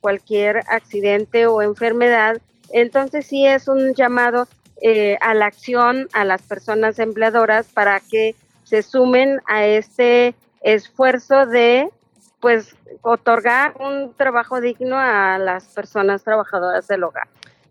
cualquier 0.00 0.58
accidente 0.68 1.46
o 1.46 1.62
enfermedad. 1.62 2.40
Entonces 2.72 3.26
sí 3.26 3.46
es 3.46 3.68
un 3.68 3.94
llamado 3.94 4.48
eh, 4.82 5.16
a 5.20 5.34
la 5.34 5.46
acción 5.46 6.08
a 6.12 6.24
las 6.24 6.42
personas 6.42 6.98
empleadoras 6.98 7.66
para 7.66 8.00
que 8.00 8.34
se 8.70 8.84
sumen 8.84 9.40
a 9.46 9.66
este 9.66 10.36
esfuerzo 10.60 11.44
de 11.44 11.90
pues 12.38 12.76
otorgar 13.02 13.74
un 13.80 14.14
trabajo 14.14 14.60
digno 14.60 14.96
a 14.96 15.38
las 15.38 15.64
personas 15.66 16.22
trabajadoras 16.22 16.86
del 16.86 17.02
hogar. 17.02 17.26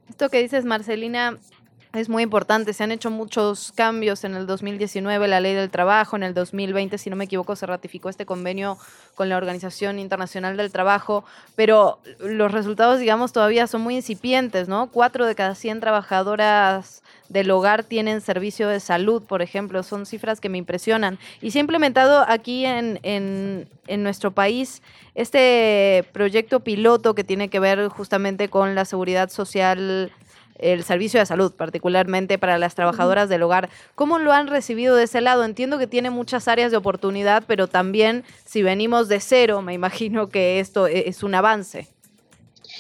Esto 0.10 0.30
que 0.30 0.42
dices, 0.42 0.66
Marcelina, 0.66 1.38
es 1.94 2.10
muy 2.10 2.22
importante. 2.22 2.74
Se 2.74 2.84
han 2.84 2.92
hecho 2.92 3.10
muchos 3.10 3.72
cambios 3.72 4.26
en 4.26 4.36
el 4.36 4.46
2019, 4.46 5.28
la 5.30 5.40
ley 5.40 5.56
del 5.56 5.70
trabajo. 5.70 6.18
En 6.18 6.24
el 6.24 6.34
2020, 6.34 6.98
si 6.98 7.10
no 7.10 7.16
me 7.16 7.24
equivoco, 7.24 7.56
se 7.56 7.66
ratificó 7.66 8.10
este 8.10 8.26
convenio 8.26 8.78
con 9.16 9.30
la 9.30 9.38
Organización 9.38 10.00
Internacional 10.00 10.58
del 10.58 10.72
Trabajo. 10.72 11.24
Pero 11.56 12.00
los 12.20 12.52
resultados, 12.52 13.00
digamos, 13.00 13.32
todavía 13.32 13.68
son 13.68 13.82
muy 13.82 13.96
incipientes, 13.96 14.68
¿no? 14.68 14.92
Cuatro 14.92 15.26
de 15.26 15.34
cada 15.34 15.56
100 15.56 15.80
trabajadoras 15.80 17.04
del 17.30 17.50
hogar 17.52 17.84
tienen 17.84 18.22
servicio 18.22 18.68
de 18.68 18.80
salud, 18.80 19.24
por 19.24 19.42
ejemplo. 19.42 19.84
Son 19.84 20.06
cifras 20.06 20.42
que 20.42 20.50
me 20.50 20.58
impresionan. 20.58 21.18
Y 21.42 21.52
se 21.52 21.60
ha 21.60 21.62
implementado 21.62 22.26
aquí 22.28 22.66
en, 22.66 23.00
en, 23.04 23.70
en 23.88 24.04
nuestro 24.04 24.32
país 24.32 24.82
este 25.16 26.06
proyecto 26.12 26.60
piloto 26.62 27.16
que 27.16 27.24
tiene 27.24 27.50
que 27.50 27.60
ver 27.60 27.88
justamente 27.90 28.50
con 28.50 28.76
la 28.76 28.86
seguridad 28.86 29.30
social 29.30 30.12
el 30.60 30.84
servicio 30.84 31.20
de 31.20 31.26
salud, 31.26 31.54
particularmente 31.54 32.38
para 32.38 32.58
las 32.58 32.76
trabajadoras 32.76 33.30
del 33.30 33.44
hogar. 33.44 33.70
¿Cómo 33.96 34.20
lo 34.20 34.34
han 34.34 34.48
recibido 34.48 34.96
de 34.96 35.06
ese 35.06 35.22
lado? 35.22 35.44
Entiendo 35.44 35.80
que 35.80 35.88
tiene 35.88 36.10
muchas 36.10 36.48
áreas 36.48 36.72
de 36.72 36.78
oportunidad, 36.78 37.44
pero 37.48 37.68
también 37.68 38.24
si 38.46 38.62
venimos 38.62 39.08
de 39.08 39.20
cero, 39.22 39.62
me 39.62 39.74
imagino 39.74 40.30
que 40.30 40.60
esto 40.60 40.88
e-, 40.88 41.08
es 41.08 41.24
un 41.24 41.34
avance. 41.34 41.88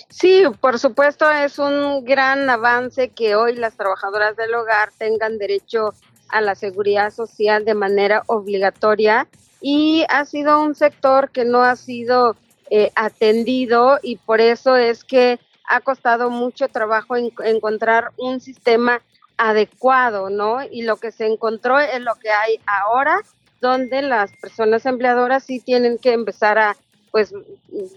Sí, 0.10 0.44
por 0.60 0.80
supuesto 0.80 1.30
es 1.30 1.60
un 1.60 2.04
gran 2.04 2.50
avance 2.50 3.10
que 3.10 3.36
hoy 3.36 3.56
las 3.56 3.78
trabajadoras 3.78 4.36
del 4.36 4.54
hogar 4.56 4.90
tengan 4.98 5.38
derecho 5.38 5.94
a 6.30 6.42
la 6.42 6.56
seguridad 6.56 7.12
social 7.12 7.64
de 7.64 7.76
manera 7.76 8.24
obligatoria 8.28 9.28
y 9.62 10.06
ha 10.10 10.26
sido 10.26 10.62
un 10.62 10.74
sector 10.76 11.30
que 11.30 11.46
no 11.46 11.64
ha 11.64 11.76
sido 11.76 12.36
eh, 12.72 12.92
atendido 12.96 14.00
y 14.02 14.18
por 14.18 14.42
eso 14.42 14.76
es 14.76 15.04
que 15.04 15.40
ha 15.68 15.80
costado 15.82 16.32
mucho 16.32 16.68
trabajo 16.68 17.16
encontrar 17.16 18.12
un 18.18 18.40
sistema 18.40 19.02
adecuado, 19.38 20.30
¿no? 20.30 20.64
Y 20.64 20.82
lo 20.82 20.98
que 20.98 21.12
se 21.12 21.28
encontró 21.28 21.80
es 21.80 22.02
lo 22.02 22.16
que 22.16 22.30
hay 22.30 22.60
ahora, 22.66 23.22
donde 23.62 24.02
las 24.02 24.32
personas 24.38 24.86
empleadoras 24.86 25.44
sí 25.44 25.60
tienen 25.60 25.98
que 25.98 26.14
empezar 26.14 26.58
a, 26.58 26.76
pues, 27.12 27.34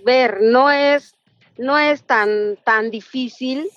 ver, 0.05 0.41
no 0.43 0.71
es, 0.71 1.15
no 1.59 1.79
es 1.79 2.03
tan, 2.03 2.57
tan 2.65 2.91
difícil, 2.91 3.69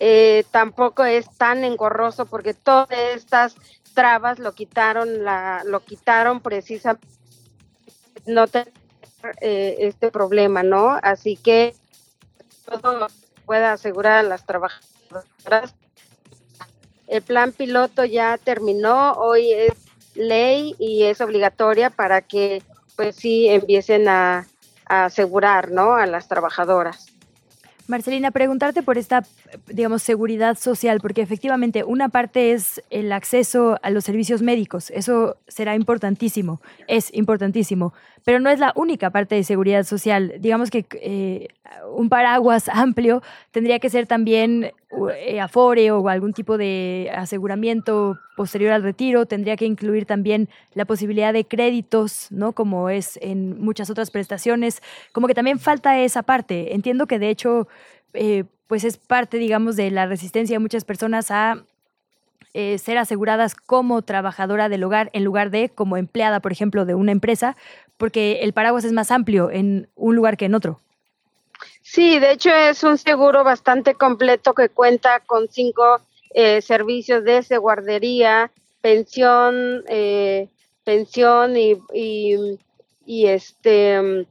eh, 0.00 0.44
tampoco 0.50 1.04
es 1.04 1.28
tan 1.36 1.64
engorroso, 1.64 2.26
porque 2.26 2.54
todas 2.54 2.90
estas 3.14 3.56
trabas 3.94 4.38
lo 4.38 4.52
quitaron, 4.52 5.24
la, 5.24 5.62
lo 5.64 5.80
quitaron 5.80 6.40
precisamente 6.40 7.06
no 8.26 8.46
tener 8.46 8.72
eh, 9.40 9.76
este 9.80 10.10
problema, 10.10 10.62
¿no? 10.62 10.98
Así 11.02 11.36
que 11.36 11.74
todo 12.64 13.08
pueda 13.46 13.72
asegurar 13.72 14.18
a 14.18 14.22
las 14.22 14.44
trabajadoras. 14.44 15.74
El 17.06 17.22
plan 17.22 17.52
piloto 17.52 18.04
ya 18.04 18.38
terminó, 18.38 19.12
hoy 19.12 19.52
es 19.52 19.72
ley 20.14 20.74
y 20.78 21.04
es 21.04 21.20
obligatoria 21.20 21.90
para 21.90 22.20
que 22.20 22.62
pues 22.96 23.16
sí 23.16 23.48
empiecen 23.48 24.08
a, 24.08 24.46
asegurar, 24.88 25.70
¿no? 25.70 25.94
A 25.94 26.06
las 26.06 26.28
trabajadoras. 26.28 27.06
Marcelina, 27.88 28.30
preguntarte 28.30 28.82
por 28.82 28.98
esta, 28.98 29.24
digamos, 29.66 30.02
seguridad 30.02 30.58
social, 30.58 31.00
porque 31.00 31.22
efectivamente 31.22 31.84
una 31.84 32.10
parte 32.10 32.52
es 32.52 32.82
el 32.90 33.10
acceso 33.12 33.78
a 33.82 33.88
los 33.88 34.04
servicios 34.04 34.42
médicos, 34.42 34.90
eso 34.90 35.38
será 35.48 35.74
importantísimo, 35.74 36.60
es 36.86 37.10
importantísimo, 37.14 37.94
pero 38.24 38.40
no 38.40 38.50
es 38.50 38.58
la 38.58 38.72
única 38.74 39.08
parte 39.08 39.36
de 39.36 39.42
seguridad 39.42 39.84
social. 39.84 40.34
Digamos 40.38 40.70
que 40.70 40.84
eh, 41.00 41.48
un 41.90 42.10
paraguas 42.10 42.68
amplio 42.72 43.22
tendría 43.52 43.78
que 43.78 43.88
ser 43.88 44.06
también 44.06 44.72
afore 45.40 45.90
o 45.90 46.08
algún 46.08 46.32
tipo 46.32 46.56
de 46.56 47.10
aseguramiento 47.14 48.18
posterior 48.36 48.72
al 48.72 48.82
retiro, 48.82 49.26
tendría 49.26 49.56
que 49.56 49.66
incluir 49.66 50.06
también 50.06 50.48
la 50.74 50.84
posibilidad 50.84 51.32
de 51.32 51.44
créditos, 51.44 52.28
¿no? 52.30 52.52
Como 52.52 52.88
es 52.88 53.18
en 53.22 53.60
muchas 53.60 53.90
otras 53.90 54.10
prestaciones, 54.10 54.82
como 55.12 55.26
que 55.26 55.34
también 55.34 55.58
falta 55.58 55.98
esa 55.98 56.22
parte. 56.22 56.74
Entiendo 56.74 57.06
que 57.06 57.18
de 57.18 57.30
hecho, 57.30 57.68
eh, 58.14 58.44
pues 58.66 58.84
es 58.84 58.96
parte, 58.96 59.38
digamos, 59.38 59.76
de 59.76 59.90
la 59.90 60.06
resistencia 60.06 60.54
de 60.54 60.60
muchas 60.60 60.84
personas 60.84 61.30
a 61.30 61.64
eh, 62.54 62.78
ser 62.78 62.96
aseguradas 62.98 63.54
como 63.54 64.02
trabajadora 64.02 64.68
del 64.68 64.82
hogar 64.84 65.10
en 65.12 65.22
lugar 65.22 65.50
de 65.50 65.68
como 65.68 65.96
empleada, 65.96 66.40
por 66.40 66.50
ejemplo, 66.50 66.86
de 66.86 66.94
una 66.94 67.12
empresa, 67.12 67.56
porque 67.98 68.40
el 68.42 68.52
paraguas 68.52 68.84
es 68.84 68.92
más 68.92 69.10
amplio 69.10 69.50
en 69.50 69.88
un 69.96 70.16
lugar 70.16 70.36
que 70.36 70.46
en 70.46 70.54
otro. 70.54 70.80
Sí, 71.90 72.18
de 72.18 72.32
hecho 72.32 72.50
es 72.50 72.82
un 72.82 72.98
seguro 72.98 73.44
bastante 73.44 73.94
completo 73.94 74.52
que 74.52 74.68
cuenta 74.68 75.20
con 75.20 75.48
cinco 75.48 76.02
eh, 76.34 76.60
servicios 76.60 77.24
de 77.24 77.56
guardería, 77.56 78.52
pensión, 78.82 79.84
eh, 79.88 80.48
pensión 80.84 81.56
y, 81.56 81.78
y, 81.94 83.26
este 83.26 84.26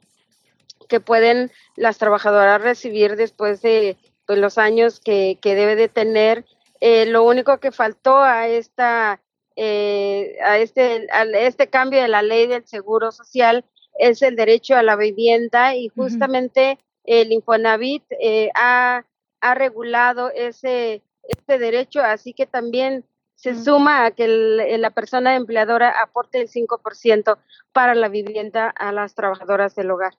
que 0.88 0.99
pueden 0.99 1.51
las 1.75 1.97
trabajadoras 1.97 2.61
recibir 2.61 3.15
después 3.15 3.63
de 3.63 3.97
pues, 4.27 4.38
los 4.38 4.59
años 4.59 4.99
que, 4.99 5.39
que 5.41 5.55
debe 5.55 5.75
de 5.75 5.89
tener. 5.89 6.45
Eh, 6.79 7.07
lo 7.07 7.23
único 7.23 7.57
que 7.57 7.71
faltó 7.71 8.17
a 8.17 8.47
esta 8.47 9.19
eh, 9.55 10.38
a 10.45 10.59
este 10.59 11.07
a 11.11 11.23
este 11.23 11.69
cambio 11.69 12.03
de 12.03 12.07
la 12.07 12.21
ley 12.21 12.45
del 12.45 12.67
seguro 12.67 13.11
social 13.11 13.65
es 13.97 14.21
el 14.21 14.35
derecho 14.35 14.75
a 14.75 14.84
la 14.84 14.95
vivienda 14.95 15.73
y 15.75 15.89
justamente 15.89 16.77
el 17.07 17.31
Infonavit 17.31 18.03
eh, 18.21 18.51
ha, 18.53 19.03
ha, 19.41 19.55
regulado 19.55 20.29
ese 20.29 21.01
este 21.23 21.57
derecho 21.57 22.01
así 22.01 22.34
que 22.34 22.45
también 22.45 23.03
se 23.35 23.55
suma 23.55 24.05
a 24.05 24.11
que 24.11 24.27
la 24.27 24.91
persona 24.91 25.35
empleadora 25.35 25.89
aporte 26.01 26.41
el 26.41 26.49
5% 26.49 27.38
para 27.71 27.95
la 27.95 28.09
vivienda 28.09 28.69
a 28.69 28.91
las 28.91 29.13
trabajadoras 29.13 29.75
del 29.75 29.91
hogar. 29.91 30.13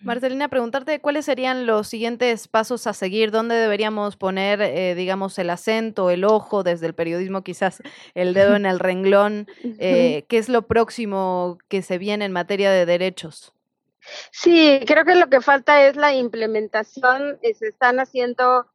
Marcelina, 0.00 0.48
preguntarte 0.48 1.00
cuáles 1.00 1.24
serían 1.24 1.66
los 1.66 1.88
siguientes 1.88 2.46
pasos 2.46 2.86
a 2.86 2.92
seguir, 2.92 3.32
dónde 3.32 3.56
deberíamos 3.56 4.16
poner, 4.16 4.60
eh, 4.60 4.94
digamos, 4.94 5.36
el 5.40 5.50
acento, 5.50 6.10
el 6.10 6.24
ojo, 6.24 6.62
desde 6.62 6.86
el 6.86 6.94
periodismo 6.94 7.42
quizás 7.42 7.82
el 8.14 8.32
dedo 8.32 8.54
en 8.54 8.64
el 8.64 8.78
renglón, 8.78 9.48
eh, 9.78 10.24
qué 10.28 10.38
es 10.38 10.48
lo 10.48 10.62
próximo 10.62 11.58
que 11.68 11.82
se 11.82 11.98
viene 11.98 12.26
en 12.26 12.32
materia 12.32 12.70
de 12.70 12.86
derechos. 12.86 13.52
Sí, 14.30 14.80
creo 14.86 15.04
que 15.04 15.14
lo 15.14 15.28
que 15.28 15.40
falta 15.40 15.86
es 15.86 15.96
la 15.96 16.14
implementación, 16.14 17.38
eh, 17.42 17.54
se 17.54 17.68
están 17.68 18.00
haciendo 18.00 18.66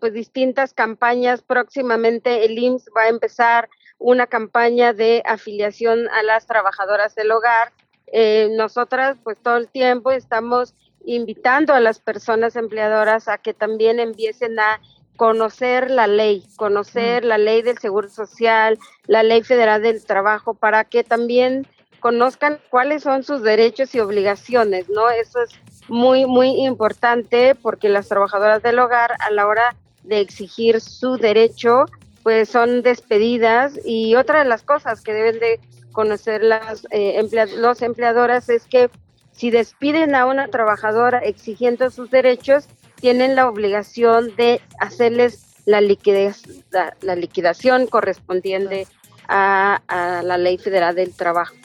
pues 0.00 0.14
distintas 0.14 0.72
campañas, 0.72 1.42
próximamente 1.42 2.46
el 2.46 2.58
IMSS 2.58 2.88
va 2.96 3.02
a 3.02 3.08
empezar 3.08 3.68
una 3.98 4.26
campaña 4.26 4.94
de 4.94 5.22
afiliación 5.26 6.08
a 6.08 6.22
las 6.22 6.46
trabajadoras 6.46 7.14
del 7.14 7.30
hogar 7.30 7.74
eh, 8.12 8.48
nosotras 8.52 9.16
pues 9.22 9.36
todo 9.42 9.56
el 9.56 9.68
tiempo 9.68 10.12
estamos 10.12 10.74
invitando 11.04 11.74
a 11.74 11.80
las 11.80 11.98
personas 11.98 12.56
empleadoras 12.56 13.28
a 13.28 13.38
que 13.38 13.52
también 13.52 14.00
empiecen 14.00 14.58
a 14.58 14.80
conocer 15.16 15.90
la 15.90 16.06
ley, 16.06 16.44
conocer 16.56 17.24
mm. 17.24 17.26
la 17.26 17.38
ley 17.38 17.62
del 17.62 17.78
Seguro 17.78 18.08
Social, 18.08 18.78
la 19.06 19.22
ley 19.22 19.42
federal 19.42 19.82
del 19.82 20.04
trabajo, 20.04 20.54
para 20.54 20.84
que 20.84 21.04
también 21.04 21.66
conozcan 22.06 22.60
cuáles 22.70 23.02
son 23.02 23.24
sus 23.24 23.42
derechos 23.42 23.92
y 23.96 23.98
obligaciones, 23.98 24.88
¿no? 24.88 25.10
Eso 25.10 25.42
es 25.42 25.50
muy, 25.88 26.24
muy 26.24 26.50
importante 26.64 27.56
porque 27.56 27.88
las 27.88 28.06
trabajadoras 28.06 28.62
del 28.62 28.78
hogar 28.78 29.16
a 29.18 29.32
la 29.32 29.44
hora 29.44 29.74
de 30.04 30.20
exigir 30.20 30.80
su 30.80 31.16
derecho, 31.16 31.86
pues 32.22 32.48
son 32.48 32.82
despedidas 32.82 33.80
y 33.84 34.14
otra 34.14 34.38
de 34.38 34.48
las 34.48 34.62
cosas 34.62 35.00
que 35.00 35.14
deben 35.14 35.40
de 35.40 35.58
conocer 35.90 36.44
las 36.44 36.86
eh, 36.92 37.20
los 37.56 37.82
empleadoras 37.82 38.50
es 38.50 38.66
que 38.66 38.88
si 39.32 39.50
despiden 39.50 40.14
a 40.14 40.26
una 40.26 40.46
trabajadora 40.46 41.18
exigiendo 41.18 41.90
sus 41.90 42.08
derechos, 42.12 42.68
tienen 43.00 43.34
la 43.34 43.48
obligación 43.48 44.36
de 44.36 44.60
hacerles 44.78 45.56
la, 45.64 45.80
liquidez, 45.80 46.44
la, 46.70 47.16
liquidación 47.16 47.88
correspondiente 47.88 48.86
a, 49.26 49.80
la 50.22 50.38
ley 50.38 50.56
federal 50.56 50.94
del 50.94 51.12
trabajo. 51.12 51.56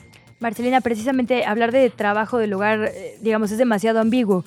Marcelina, 0.42 0.82
precisamente 0.82 1.46
hablar 1.46 1.72
de 1.72 1.90
trabajo 1.90 2.38
del 2.38 2.54
hogar, 2.54 2.92
eh, 2.94 3.18
digamos, 3.22 3.52
es 3.52 3.58
demasiado 3.58 4.00
ambiguo. 4.00 4.44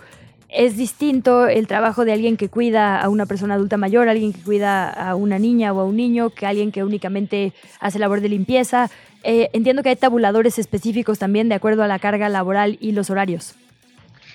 es 0.51 0.77
distinto 0.77 1.49
el 1.49 1.67
trabajo 1.67 2.05
de 2.05 2.13
alguien 2.13 2.37
que 2.37 2.49
cuida 2.49 3.01
a 3.01 3.09
una 3.09 3.27
persona 3.27 3.55
adulta 3.55 3.77
mayor, 3.77 4.09
alguien 4.09 4.33
que 4.33 4.41
cuida 4.41 4.89
a 4.89 5.17
una 5.17 5.39
niña 5.39 5.73
o 5.73 5.81
a 5.81 5.85
un 5.85 5.97
niño, 5.97 6.31
que 6.31 6.47
alguien 6.47 6.71
que 6.71 6.85
únicamente 6.85 7.53
hace 7.81 7.99
labor 7.99 8.21
de 8.21 8.29
limpieza. 8.29 8.89
Eh, 9.25 9.51
entiendo 9.53 9.83
que 9.83 9.89
hay 9.89 9.97
tabuladores 9.97 10.59
específicos 10.59 11.19
también 11.19 11.49
de 11.49 11.57
acuerdo 11.57 11.83
a 11.83 11.89
la 11.89 11.99
carga 11.99 12.29
laboral 12.29 12.77
y 12.81 12.93
los 12.93 13.11
horarios. 13.11 13.57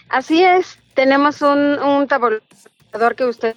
Así 0.10 0.44
es, 0.44 0.80
tenemos 0.96 1.42
un, 1.42 2.08
tabulador 2.08 3.16
que 3.16 3.26
usted 3.26 3.56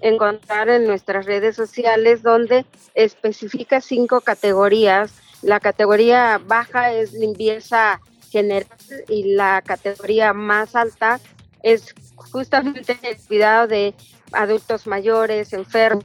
encontrar 0.00 0.68
en 0.68 0.86
nuestras 0.86 1.24
redes 1.26 1.54
sociales 1.54 2.22
donde 2.22 2.66
especifica 2.94 3.80
cinco 3.80 4.20
categorías. 4.20 5.12
La 5.42 5.60
categoría 5.60 6.40
baja 6.44 6.92
es 6.92 7.12
limpieza 7.12 8.00
general 8.30 8.68
y 9.08 9.34
la 9.34 9.62
categoría 9.62 10.32
más 10.32 10.76
alta 10.76 11.20
es 11.62 11.94
justamente 12.14 12.98
el 13.02 13.16
cuidado 13.16 13.66
de 13.66 13.94
adultos 14.32 14.86
mayores, 14.86 15.52
enfermos, 15.52 16.04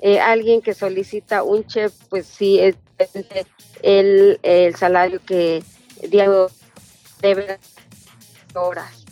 eh, 0.00 0.20
alguien 0.20 0.60
que 0.60 0.74
solicita 0.74 1.42
un 1.42 1.66
chef, 1.66 1.94
pues 2.10 2.26
sí, 2.26 2.60
es 2.60 2.76
el, 3.82 4.38
el 4.42 4.74
salario 4.76 5.20
que 5.24 5.62
Diego 6.08 6.50
debe 7.20 7.58
horas. 8.54 9.05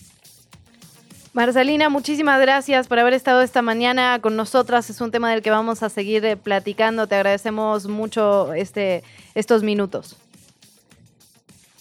Marcelina, 1.35 1.89
muchísimas 1.89 2.40
gracias 2.40 2.86
por 2.86 3.01
haber 3.01 3.12
estado 3.12 3.43
esta 3.43 3.61
mañana 3.61 4.20
con 4.20 4.36
nosotras. 4.36 4.89
Es 4.89 5.01
un 5.01 5.11
tema 5.11 5.32
del 5.32 5.43
que 5.43 5.51
vamos 5.51 5.82
a 5.82 5.89
seguir 5.89 6.24
eh, 6.24 6.36
platicando. 6.36 7.09
Te 7.09 7.16
agradecemos 7.16 7.89
mucho 7.89 8.55
este, 8.55 9.02
estos 9.35 9.65
minutos. 9.65 10.16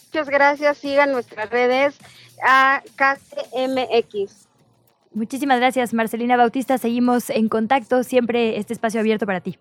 Muchas 0.08 0.28
gracias. 0.28 0.78
Sigan 0.78 1.12
nuestras 1.12 1.48
redes 1.50 1.94
a 2.42 2.82
KCMX. 2.96 4.48
Muchísimas 5.12 5.60
gracias, 5.60 5.94
Marcelina 5.94 6.36
Bautista. 6.36 6.76
Seguimos 6.76 7.30
en 7.30 7.48
contacto. 7.48 8.02
Siempre 8.02 8.58
este 8.58 8.72
espacio 8.72 8.98
abierto 8.98 9.24
para 9.24 9.40
ti. 9.40 9.56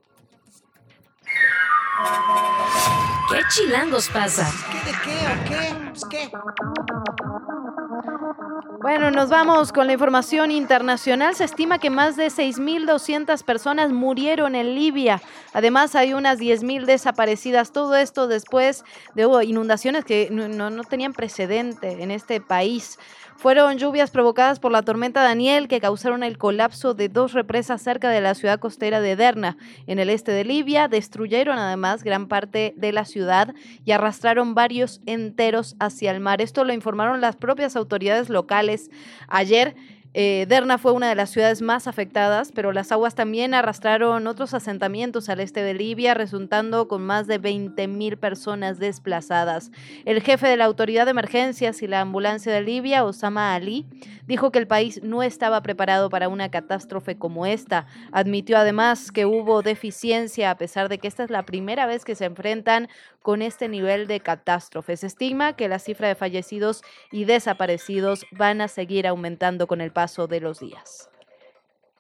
¿Qué 3.29 3.41
chilangos 3.49 4.09
pasa? 4.09 4.51
¿Qué 4.71 4.91
de 4.91 4.97
qué 5.03 5.15
o 5.27 5.35
qué? 5.47 5.89
Pues, 5.91 6.05
¿Qué? 6.05 6.31
Bueno, 8.84 9.11
nos 9.11 9.30
vamos 9.30 9.72
con 9.72 9.88
la 9.88 9.93
información 9.93 10.51
internacional. 10.51 11.35
Se 11.35 11.45
estima 11.45 11.80
que 11.80 11.89
más 11.89 12.18
de 12.18 12.27
6.200 12.27 13.41
personas 13.45 13.93
murieron 13.93 14.55
en 14.55 14.76
Libia. 14.76 15.22
Además, 15.53 15.95
hay 15.95 16.14
unas 16.14 16.38
10.000 16.38 16.84
desaparecidas. 16.84 17.72
Todo 17.72 17.95
esto 17.95 18.27
después 18.27 18.84
de 19.15 19.23
inundaciones 19.45 20.03
que 20.03 20.27
no, 20.31 20.84
tenían 20.84 21.14
precedente 21.14 22.03
en 22.03 22.11
este 22.11 22.41
país. 22.41 22.99
Fueron 23.38 23.77
lluvias 23.77 24.11
provocadas 24.11 24.60
por 24.60 24.72
la 24.72 24.84
tormenta 24.84 25.23
Daniel 25.23 25.68
que 25.68 25.81
causaron 25.81 26.23
el 26.23 26.38
colapso 26.38 26.93
de 26.93 27.10
dos 27.10 27.34
represas 27.34 27.81
cerca 27.81 28.10
de 28.10 28.22
la 28.22 28.35
ciudad 28.35 28.60
costera 28.60 29.01
de 29.01 29.15
Derna, 29.15 29.57
en 29.88 29.99
el 29.99 30.10
este 30.10 30.31
de 30.31 30.45
Libia. 30.45 30.88
Destruyeron 30.88 31.57
además 31.57 32.03
gran 32.03 32.27
parte 32.27 32.73
de 32.77 32.91
la 32.91 33.05
ciudad 33.05 33.53
y 33.84 33.91
arrastraron 33.91 34.55
varios 34.55 35.01
enteros 35.05 35.76
hacia 35.80 36.11
el 36.11 36.19
mar. 36.19 36.41
Esto 36.41 36.64
lo 36.64 36.73
informaron 36.73 37.22
las 37.22 37.35
propias 37.35 37.76
autoridades 37.76 38.30
locales 38.30 38.72
ayer. 39.27 39.73
Eh, 40.15 40.45
Derna 40.48 40.77
fue 40.77 40.91
una 40.91 41.10
de 41.10 41.15
las 41.15 41.31
ciudades 41.31 41.64
más 41.64 41.88
afectadas, 41.88 42.52
pero 42.53 42.72
las 42.72 42.91
aguas 42.91 43.15
también 43.15 43.56
arrastraron 43.56 44.27
otros 44.27 44.53
asentamientos 44.53 45.27
al 45.27 45.40
este 45.40 45.64
de 45.64 45.73
Libia, 45.73 46.14
resultando 46.14 46.88
con 46.88 47.03
más 47.03 47.26
de 47.26 47.41
20.000 47.41 48.18
personas 48.18 48.77
desplazadas. 48.77 49.72
El 50.06 50.22
jefe 50.22 50.48
de 50.48 50.57
la 50.57 50.65
Autoridad 50.65 51.06
de 51.06 51.11
Emergencias 51.11 51.81
y 51.81 51.88
la 51.88 52.02
Ambulancia 52.02 52.53
de 52.53 52.61
Libia, 52.61 53.06
Osama 53.06 53.56
Ali, 53.56 53.88
dijo 54.27 54.52
que 54.52 54.60
el 54.60 54.68
país 54.68 55.02
no 55.03 55.23
estaba 55.23 55.61
preparado 55.64 56.10
para 56.10 56.30
una 56.30 56.49
catástrofe 56.49 57.18
como 57.18 57.48
esta. 57.48 57.88
Admitió 58.11 58.57
además 58.57 59.11
que 59.11 59.26
hubo 59.26 59.64
deficiencia, 59.64 60.52
a 60.52 60.57
pesar 60.57 60.90
de 60.90 60.99
que 60.99 61.07
esta 61.07 61.23
es 61.23 61.31
la 61.31 61.44
primera 61.44 61.88
vez 61.88 62.06
que 62.06 62.15
se 62.15 62.26
enfrentan 62.26 62.88
con 63.23 63.41
este 63.41 63.69
nivel 63.69 64.06
de 64.06 64.19
catástrofe. 64.19 64.98
Se 64.98 65.07
estima 65.07 65.53
que 65.56 65.69
la 65.69 65.80
cifra 65.80 66.07
de 66.07 66.15
fallecidos 66.15 66.84
y 67.11 67.26
desaparecidos 67.26 68.26
van 68.31 68.61
a 68.61 68.68
seguir 68.68 69.07
aumentando 69.07 69.65
con 69.65 69.81
el 69.81 69.91
de 70.03 70.41
los 70.41 70.59
días. 70.59 71.09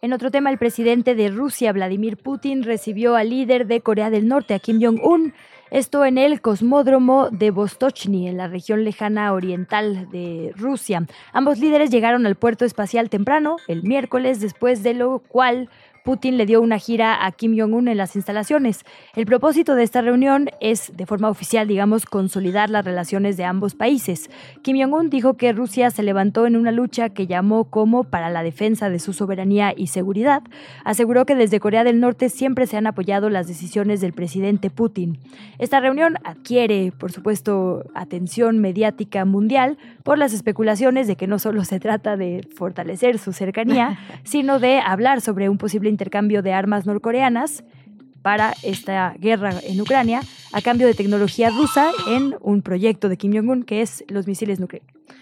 En 0.01 0.11
otro 0.11 0.29
tema, 0.31 0.49
el 0.49 0.57
presidente 0.57 1.15
de 1.15 1.29
Rusia, 1.29 1.71
Vladimir 1.71 2.17
Putin, 2.17 2.63
recibió 2.63 3.15
al 3.15 3.29
líder 3.29 3.65
de 3.67 3.79
Corea 3.79 4.09
del 4.09 4.27
Norte, 4.27 4.53
a 4.53 4.59
Kim 4.59 4.81
Jong-un, 4.81 5.33
esto 5.71 6.03
en 6.03 6.17
el 6.17 6.41
cosmódromo 6.41 7.29
de 7.31 7.49
Vostochny, 7.49 8.27
en 8.27 8.35
la 8.35 8.49
región 8.49 8.83
lejana 8.83 9.31
oriental 9.33 10.09
de 10.11 10.51
Rusia. 10.57 11.07
Ambos 11.31 11.59
líderes 11.59 11.89
llegaron 11.89 12.25
al 12.25 12.35
puerto 12.35 12.65
espacial 12.65 13.09
temprano, 13.09 13.55
el 13.69 13.83
miércoles, 13.83 14.41
después 14.41 14.83
de 14.83 14.93
lo 14.93 15.19
cual 15.19 15.69
Putin 16.03 16.37
le 16.37 16.45
dio 16.45 16.61
una 16.61 16.79
gira 16.79 17.25
a 17.25 17.31
Kim 17.31 17.57
Jong-un 17.57 17.87
en 17.87 17.95
las 17.95 18.17
instalaciones. 18.17 18.83
El 19.15 19.25
propósito 19.25 19.73
de 19.73 19.83
esta 19.83 20.01
reunión 20.01 20.49
es, 20.59 20.91
de 20.97 21.05
forma 21.05 21.29
oficial, 21.29 21.65
digamos, 21.65 22.05
consolidar 22.05 22.69
las 22.69 22.83
relaciones 22.83 23.37
de 23.37 23.45
ambos 23.45 23.73
países. 23.73 24.29
Kim 24.63 24.77
Jong-un 24.81 25.09
dijo 25.09 25.35
que 25.35 25.53
Rusia 25.53 25.91
se 25.91 26.03
levantó 26.03 26.45
en 26.45 26.57
una 26.57 26.73
lucha 26.73 27.07
que 27.09 27.25
llamó 27.25 27.69
como 27.69 28.03
para 28.03 28.29
la 28.29 28.43
defensa 28.43 28.89
de 28.89 28.99
su 28.99 29.13
soberanía 29.13 29.73
y 29.75 29.87
seguridad. 29.87 30.43
Aseguró 30.83 31.25
que 31.25 31.35
desde 31.35 31.61
Corea 31.61 31.85
del 31.85 32.01
Norte 32.01 32.27
siempre 32.27 32.67
se 32.67 32.75
han 32.75 32.85
apoyado 32.85 33.29
las 33.29 33.47
decisiones 33.47 34.01
del 34.01 34.11
presidente 34.11 34.69
Putin. 34.69 35.19
Esta 35.57 35.79
reunión 35.79 36.17
adquiere, 36.25 36.91
por 36.91 37.13
supuesto, 37.13 37.85
atención 37.95 38.59
mediática 38.59 39.23
mundial 39.23 39.77
por 40.03 40.17
las 40.17 40.33
especulaciones 40.33 41.07
de 41.07 41.15
que 41.15 41.27
no 41.27 41.39
solo 41.39 41.63
se 41.63 41.79
trata 41.79 42.17
de 42.17 42.45
fortalecer 42.53 43.19
su 43.19 43.31
cercanía, 43.31 43.99
sino 44.23 44.59
de 44.59 44.79
hablar 44.79 45.21
sobre 45.21 45.47
un 45.47 45.57
posible 45.57 45.92
intercambio 45.93 46.41
de 46.41 46.53
armas 46.53 46.85
norcoreanas 46.85 47.63
para 48.21 48.53
esta 48.63 49.15
guerra 49.19 49.53
en 49.63 49.79
Ucrania 49.79 50.21
a 50.51 50.61
cambio 50.61 50.87
de 50.87 50.93
tecnología 50.93 51.49
rusa 51.49 51.91
en 52.07 52.35
un 52.41 52.61
proyecto 52.61 53.09
de 53.09 53.17
Kim 53.17 53.33
Jong-un 53.33 53.63
que 53.63 53.81
es 53.81 54.03
los 54.07 54.27
misiles 54.27 54.59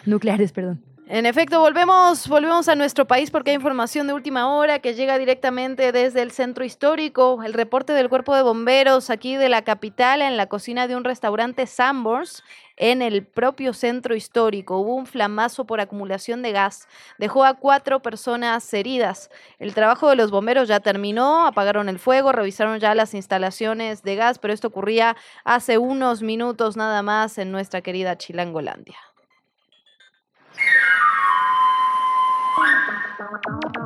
nucleares. 0.05 0.51
Perdón. 0.51 0.90
En 1.13 1.25
efecto, 1.25 1.59
volvemos, 1.59 2.29
volvemos 2.29 2.69
a 2.69 2.75
nuestro 2.75 3.05
país 3.05 3.31
porque 3.31 3.51
hay 3.51 3.55
información 3.55 4.07
de 4.07 4.13
última 4.13 4.55
hora 4.55 4.79
que 4.79 4.93
llega 4.93 5.17
directamente 5.17 5.91
desde 5.91 6.21
el 6.21 6.31
centro 6.31 6.63
histórico. 6.63 7.43
El 7.43 7.51
reporte 7.51 7.91
del 7.91 8.07
cuerpo 8.07 8.33
de 8.33 8.43
bomberos 8.43 9.09
aquí 9.09 9.35
de 9.35 9.49
la 9.49 9.63
capital 9.63 10.21
en 10.21 10.37
la 10.37 10.47
cocina 10.47 10.87
de 10.87 10.95
un 10.95 11.03
restaurante 11.03 11.67
Sambors 11.67 12.45
en 12.77 13.01
el 13.01 13.25
propio 13.25 13.73
centro 13.73 14.15
histórico. 14.15 14.77
Hubo 14.77 14.95
un 14.95 15.05
flamazo 15.05 15.65
por 15.65 15.81
acumulación 15.81 16.41
de 16.43 16.53
gas. 16.53 16.87
Dejó 17.17 17.43
a 17.43 17.55
cuatro 17.55 18.01
personas 18.01 18.73
heridas. 18.73 19.29
El 19.59 19.73
trabajo 19.73 20.09
de 20.09 20.15
los 20.15 20.31
bomberos 20.31 20.69
ya 20.69 20.79
terminó, 20.79 21.45
apagaron 21.45 21.89
el 21.89 21.99
fuego, 21.99 22.31
revisaron 22.31 22.79
ya 22.79 22.95
las 22.95 23.13
instalaciones 23.13 24.01
de 24.03 24.15
gas, 24.15 24.39
pero 24.39 24.53
esto 24.53 24.69
ocurría 24.69 25.17
hace 25.43 25.77
unos 25.77 26.21
minutos 26.21 26.77
nada 26.77 27.01
más 27.01 27.37
en 27.37 27.51
nuestra 27.51 27.81
querida 27.81 28.17
Chilangolandia. 28.17 28.95
Thank 33.21 33.75
you. 33.75 33.80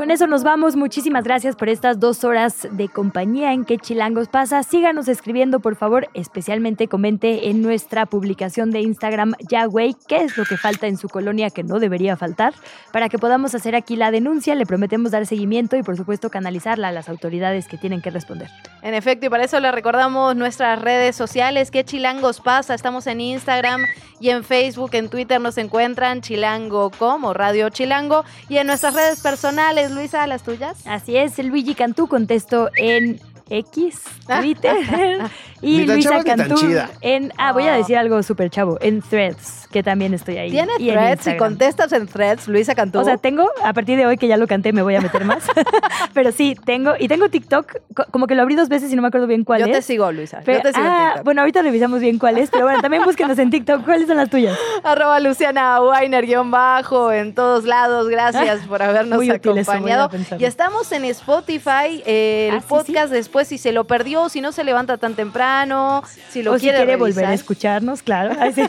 Con 0.00 0.10
eso 0.10 0.26
nos 0.26 0.44
vamos. 0.44 0.76
Muchísimas 0.76 1.24
gracias 1.24 1.56
por 1.56 1.68
estas 1.68 2.00
dos 2.00 2.24
horas 2.24 2.66
de 2.70 2.88
compañía 2.88 3.52
en 3.52 3.66
que 3.66 3.76
Chilangos 3.76 4.28
pasa. 4.28 4.62
Síganos 4.62 5.08
escribiendo, 5.08 5.60
por 5.60 5.76
favor. 5.76 6.08
Especialmente 6.14 6.88
comente 6.88 7.50
en 7.50 7.60
nuestra 7.60 8.06
publicación 8.06 8.70
de 8.70 8.80
Instagram, 8.80 9.34
ya 9.46 9.66
güey, 9.66 9.94
qué 10.08 10.22
es 10.22 10.38
lo 10.38 10.46
que 10.46 10.56
falta 10.56 10.86
en 10.86 10.96
su 10.96 11.10
colonia 11.10 11.50
que 11.50 11.64
no 11.64 11.78
debería 11.80 12.16
faltar, 12.16 12.54
para 12.94 13.10
que 13.10 13.18
podamos 13.18 13.54
hacer 13.54 13.74
aquí 13.74 13.94
la 13.94 14.10
denuncia. 14.10 14.54
Le 14.54 14.64
prometemos 14.64 15.10
dar 15.10 15.26
seguimiento 15.26 15.76
y, 15.76 15.82
por 15.82 15.98
supuesto, 15.98 16.30
canalizarla 16.30 16.88
a 16.88 16.92
las 16.92 17.10
autoridades 17.10 17.68
que 17.68 17.76
tienen 17.76 18.00
que 18.00 18.08
responder. 18.08 18.48
En 18.80 18.94
efecto, 18.94 19.26
y 19.26 19.28
para 19.28 19.44
eso 19.44 19.60
le 19.60 19.70
recordamos 19.70 20.34
nuestras 20.34 20.80
redes 20.80 21.14
sociales, 21.14 21.70
qué 21.70 21.84
Chilangos 21.84 22.40
pasa. 22.40 22.72
Estamos 22.72 23.06
en 23.06 23.20
Instagram 23.20 23.82
y 24.20 24.28
en 24.30 24.44
Facebook, 24.44 24.90
en 24.92 25.08
Twitter 25.08 25.40
nos 25.40 25.56
encuentran 25.58 26.20
Chilango 26.20 26.90
como 26.90 27.32
Radio 27.32 27.70
Chilango 27.70 28.24
y 28.48 28.58
en 28.58 28.66
nuestras 28.66 28.94
redes 28.94 29.20
personales 29.20 29.89
Luisa, 29.90 30.26
las 30.26 30.42
tuyas. 30.42 30.86
Así 30.86 31.16
es, 31.16 31.38
Luigi 31.38 31.74
Cantú 31.74 32.06
contestó 32.06 32.70
en 32.76 33.20
X, 33.50 34.02
Twitter. 34.26 34.76
y 35.60 35.84
Luisa 35.84 36.22
Cantú 36.22 36.56
en. 37.00 37.32
Ah, 37.36 37.52
voy 37.52 37.64
a 37.64 37.72
decir 37.72 37.96
algo 37.96 38.22
súper 38.22 38.48
chavo. 38.48 38.78
En 38.80 39.02
Threads, 39.02 39.66
que 39.70 39.82
también 39.82 40.14
estoy 40.14 40.38
ahí. 40.38 40.50
¿Tiene 40.50 40.72
Threads? 40.78 41.24
Si 41.24 41.36
contestas 41.36 41.92
en 41.92 42.06
Threads, 42.06 42.46
Luisa 42.48 42.74
Cantú. 42.74 43.00
O 43.00 43.04
sea, 43.04 43.18
tengo, 43.18 43.50
a 43.62 43.72
partir 43.72 43.98
de 43.98 44.06
hoy 44.06 44.16
que 44.16 44.28
ya 44.28 44.36
lo 44.36 44.46
canté, 44.46 44.72
me 44.72 44.82
voy 44.82 44.94
a 44.94 45.00
meter 45.00 45.24
más. 45.24 45.44
Pero 46.14 46.30
sí, 46.30 46.56
tengo. 46.64 46.94
Y 46.98 47.08
tengo 47.08 47.28
TikTok, 47.28 47.76
como 48.12 48.28
que 48.28 48.36
lo 48.36 48.42
abrí 48.42 48.54
dos 48.54 48.68
veces 48.68 48.92
y 48.92 48.96
no 48.96 49.02
me 49.02 49.08
acuerdo 49.08 49.26
bien 49.26 49.44
cuál 49.44 49.62
es. 49.62 49.66
Yo 49.66 49.72
te 49.72 49.82
sigo, 49.82 50.10
Luisa. 50.12 50.42
Yo 50.44 50.62
te 50.62 50.72
sigo 50.72 50.86
ah, 50.86 51.20
bueno, 51.24 51.40
ahorita 51.42 51.62
revisamos 51.62 52.00
bien 52.00 52.18
cuál 52.18 52.38
es. 52.38 52.50
Pero 52.50 52.64
bueno, 52.64 52.80
también 52.80 53.02
búsquenos 53.04 53.38
en 53.38 53.50
TikTok. 53.50 53.84
¿Cuáles 53.84 54.06
son 54.06 54.16
las 54.16 54.30
tuyas? 54.30 54.56
Arroba 54.84 55.18
Luciana 55.18 55.82
Weiner, 55.82 56.24
guion 56.24 56.52
bajo, 56.52 57.10
en 57.10 57.34
todos 57.34 57.64
lados. 57.64 58.08
Gracias 58.08 58.60
por 58.68 58.80
habernos 58.80 59.28
acompañado. 59.28 60.08
Y 60.38 60.44
estamos 60.44 60.92
en 60.92 61.04
Spotify, 61.04 62.02
el 62.06 62.60
podcast 62.62 63.12
después 63.12 63.39
después 63.40 63.48
si 63.48 63.58
se 63.58 63.72
lo 63.72 63.84
perdió, 63.84 64.28
si 64.28 64.40
no 64.40 64.52
se 64.52 64.64
levanta 64.64 64.98
tan 64.98 65.14
temprano, 65.14 66.02
si 66.30 66.42
lo 66.42 66.54
o 66.54 66.58
quiere, 66.58 66.78
si 66.78 66.84
quiere 66.84 66.96
volver 66.96 67.24
a 67.26 67.34
escucharnos, 67.34 68.02
claro. 68.02 68.34
Así, 68.40 68.62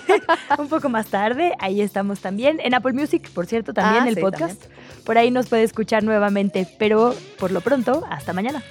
un 0.58 0.68
poco 0.70 0.90
más 0.90 1.08
tarde, 1.08 1.54
ahí 1.60 1.82
estamos 1.82 2.20
también. 2.20 2.60
En 2.64 2.74
Apple 2.74 2.94
Music, 2.94 3.30
por 3.32 3.46
cierto, 3.46 3.74
también 3.74 4.04
Ah, 4.04 4.10
el 4.10 4.16
sí, 4.16 4.22
podcast. 4.22 4.64
Por 5.06 5.18
ahí 5.18 5.32
nos 5.32 5.48
puede 5.48 5.64
escuchar 5.64 6.04
nuevamente, 6.04 6.68
pero 6.80 7.16
por 7.38 7.52
lo 7.52 7.62
pronto, 7.62 8.06
hasta 8.10 8.34
mañana. 8.34 8.64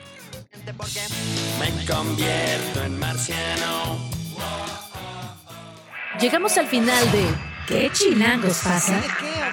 Me 0.67 1.87
convierto 1.87 2.85
en 2.85 2.99
marciano. 2.99 3.99
Llegamos 6.21 6.57
al 6.59 6.67
final 6.67 7.13
de 7.13 7.25
¿Qué 7.67 7.91
chilangos 7.93 8.61
pasa? 8.65 9.01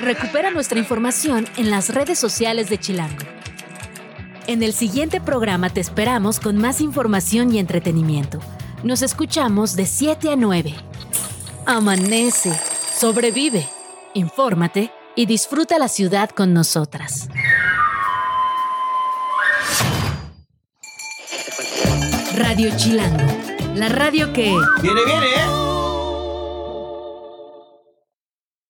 Recupera 0.01 0.49
nuestra 0.51 0.79
información 0.79 1.47
en 1.57 1.69
las 1.69 1.89
redes 1.89 2.17
sociales 2.17 2.69
de 2.69 2.79
Chilango. 2.79 3.23
En 4.47 4.63
el 4.63 4.71
siguiente 4.71 5.19
programa 5.19 5.69
te 5.69 5.81
esperamos 5.81 6.39
con 6.39 6.55
más 6.55 6.79
información 6.79 7.53
y 7.53 7.59
entretenimiento. 7.59 8.39
Nos 8.81 9.01
escuchamos 9.01 9.75
de 9.75 9.85
7 9.85 10.31
a 10.31 10.37
9. 10.37 10.73
Amanece, 11.65 12.57
sobrevive, 12.97 13.67
infórmate 14.13 14.89
y 15.17 15.25
disfruta 15.25 15.77
la 15.77 15.89
ciudad 15.89 16.29
con 16.29 16.53
nosotras. 16.53 17.27
Radio 22.37 22.69
Chilango, 22.77 23.27
la 23.75 23.89
radio 23.89 24.31
que... 24.31 24.55
Viene, 24.81 25.03
viene, 25.05 25.25
¿eh? 25.25 25.66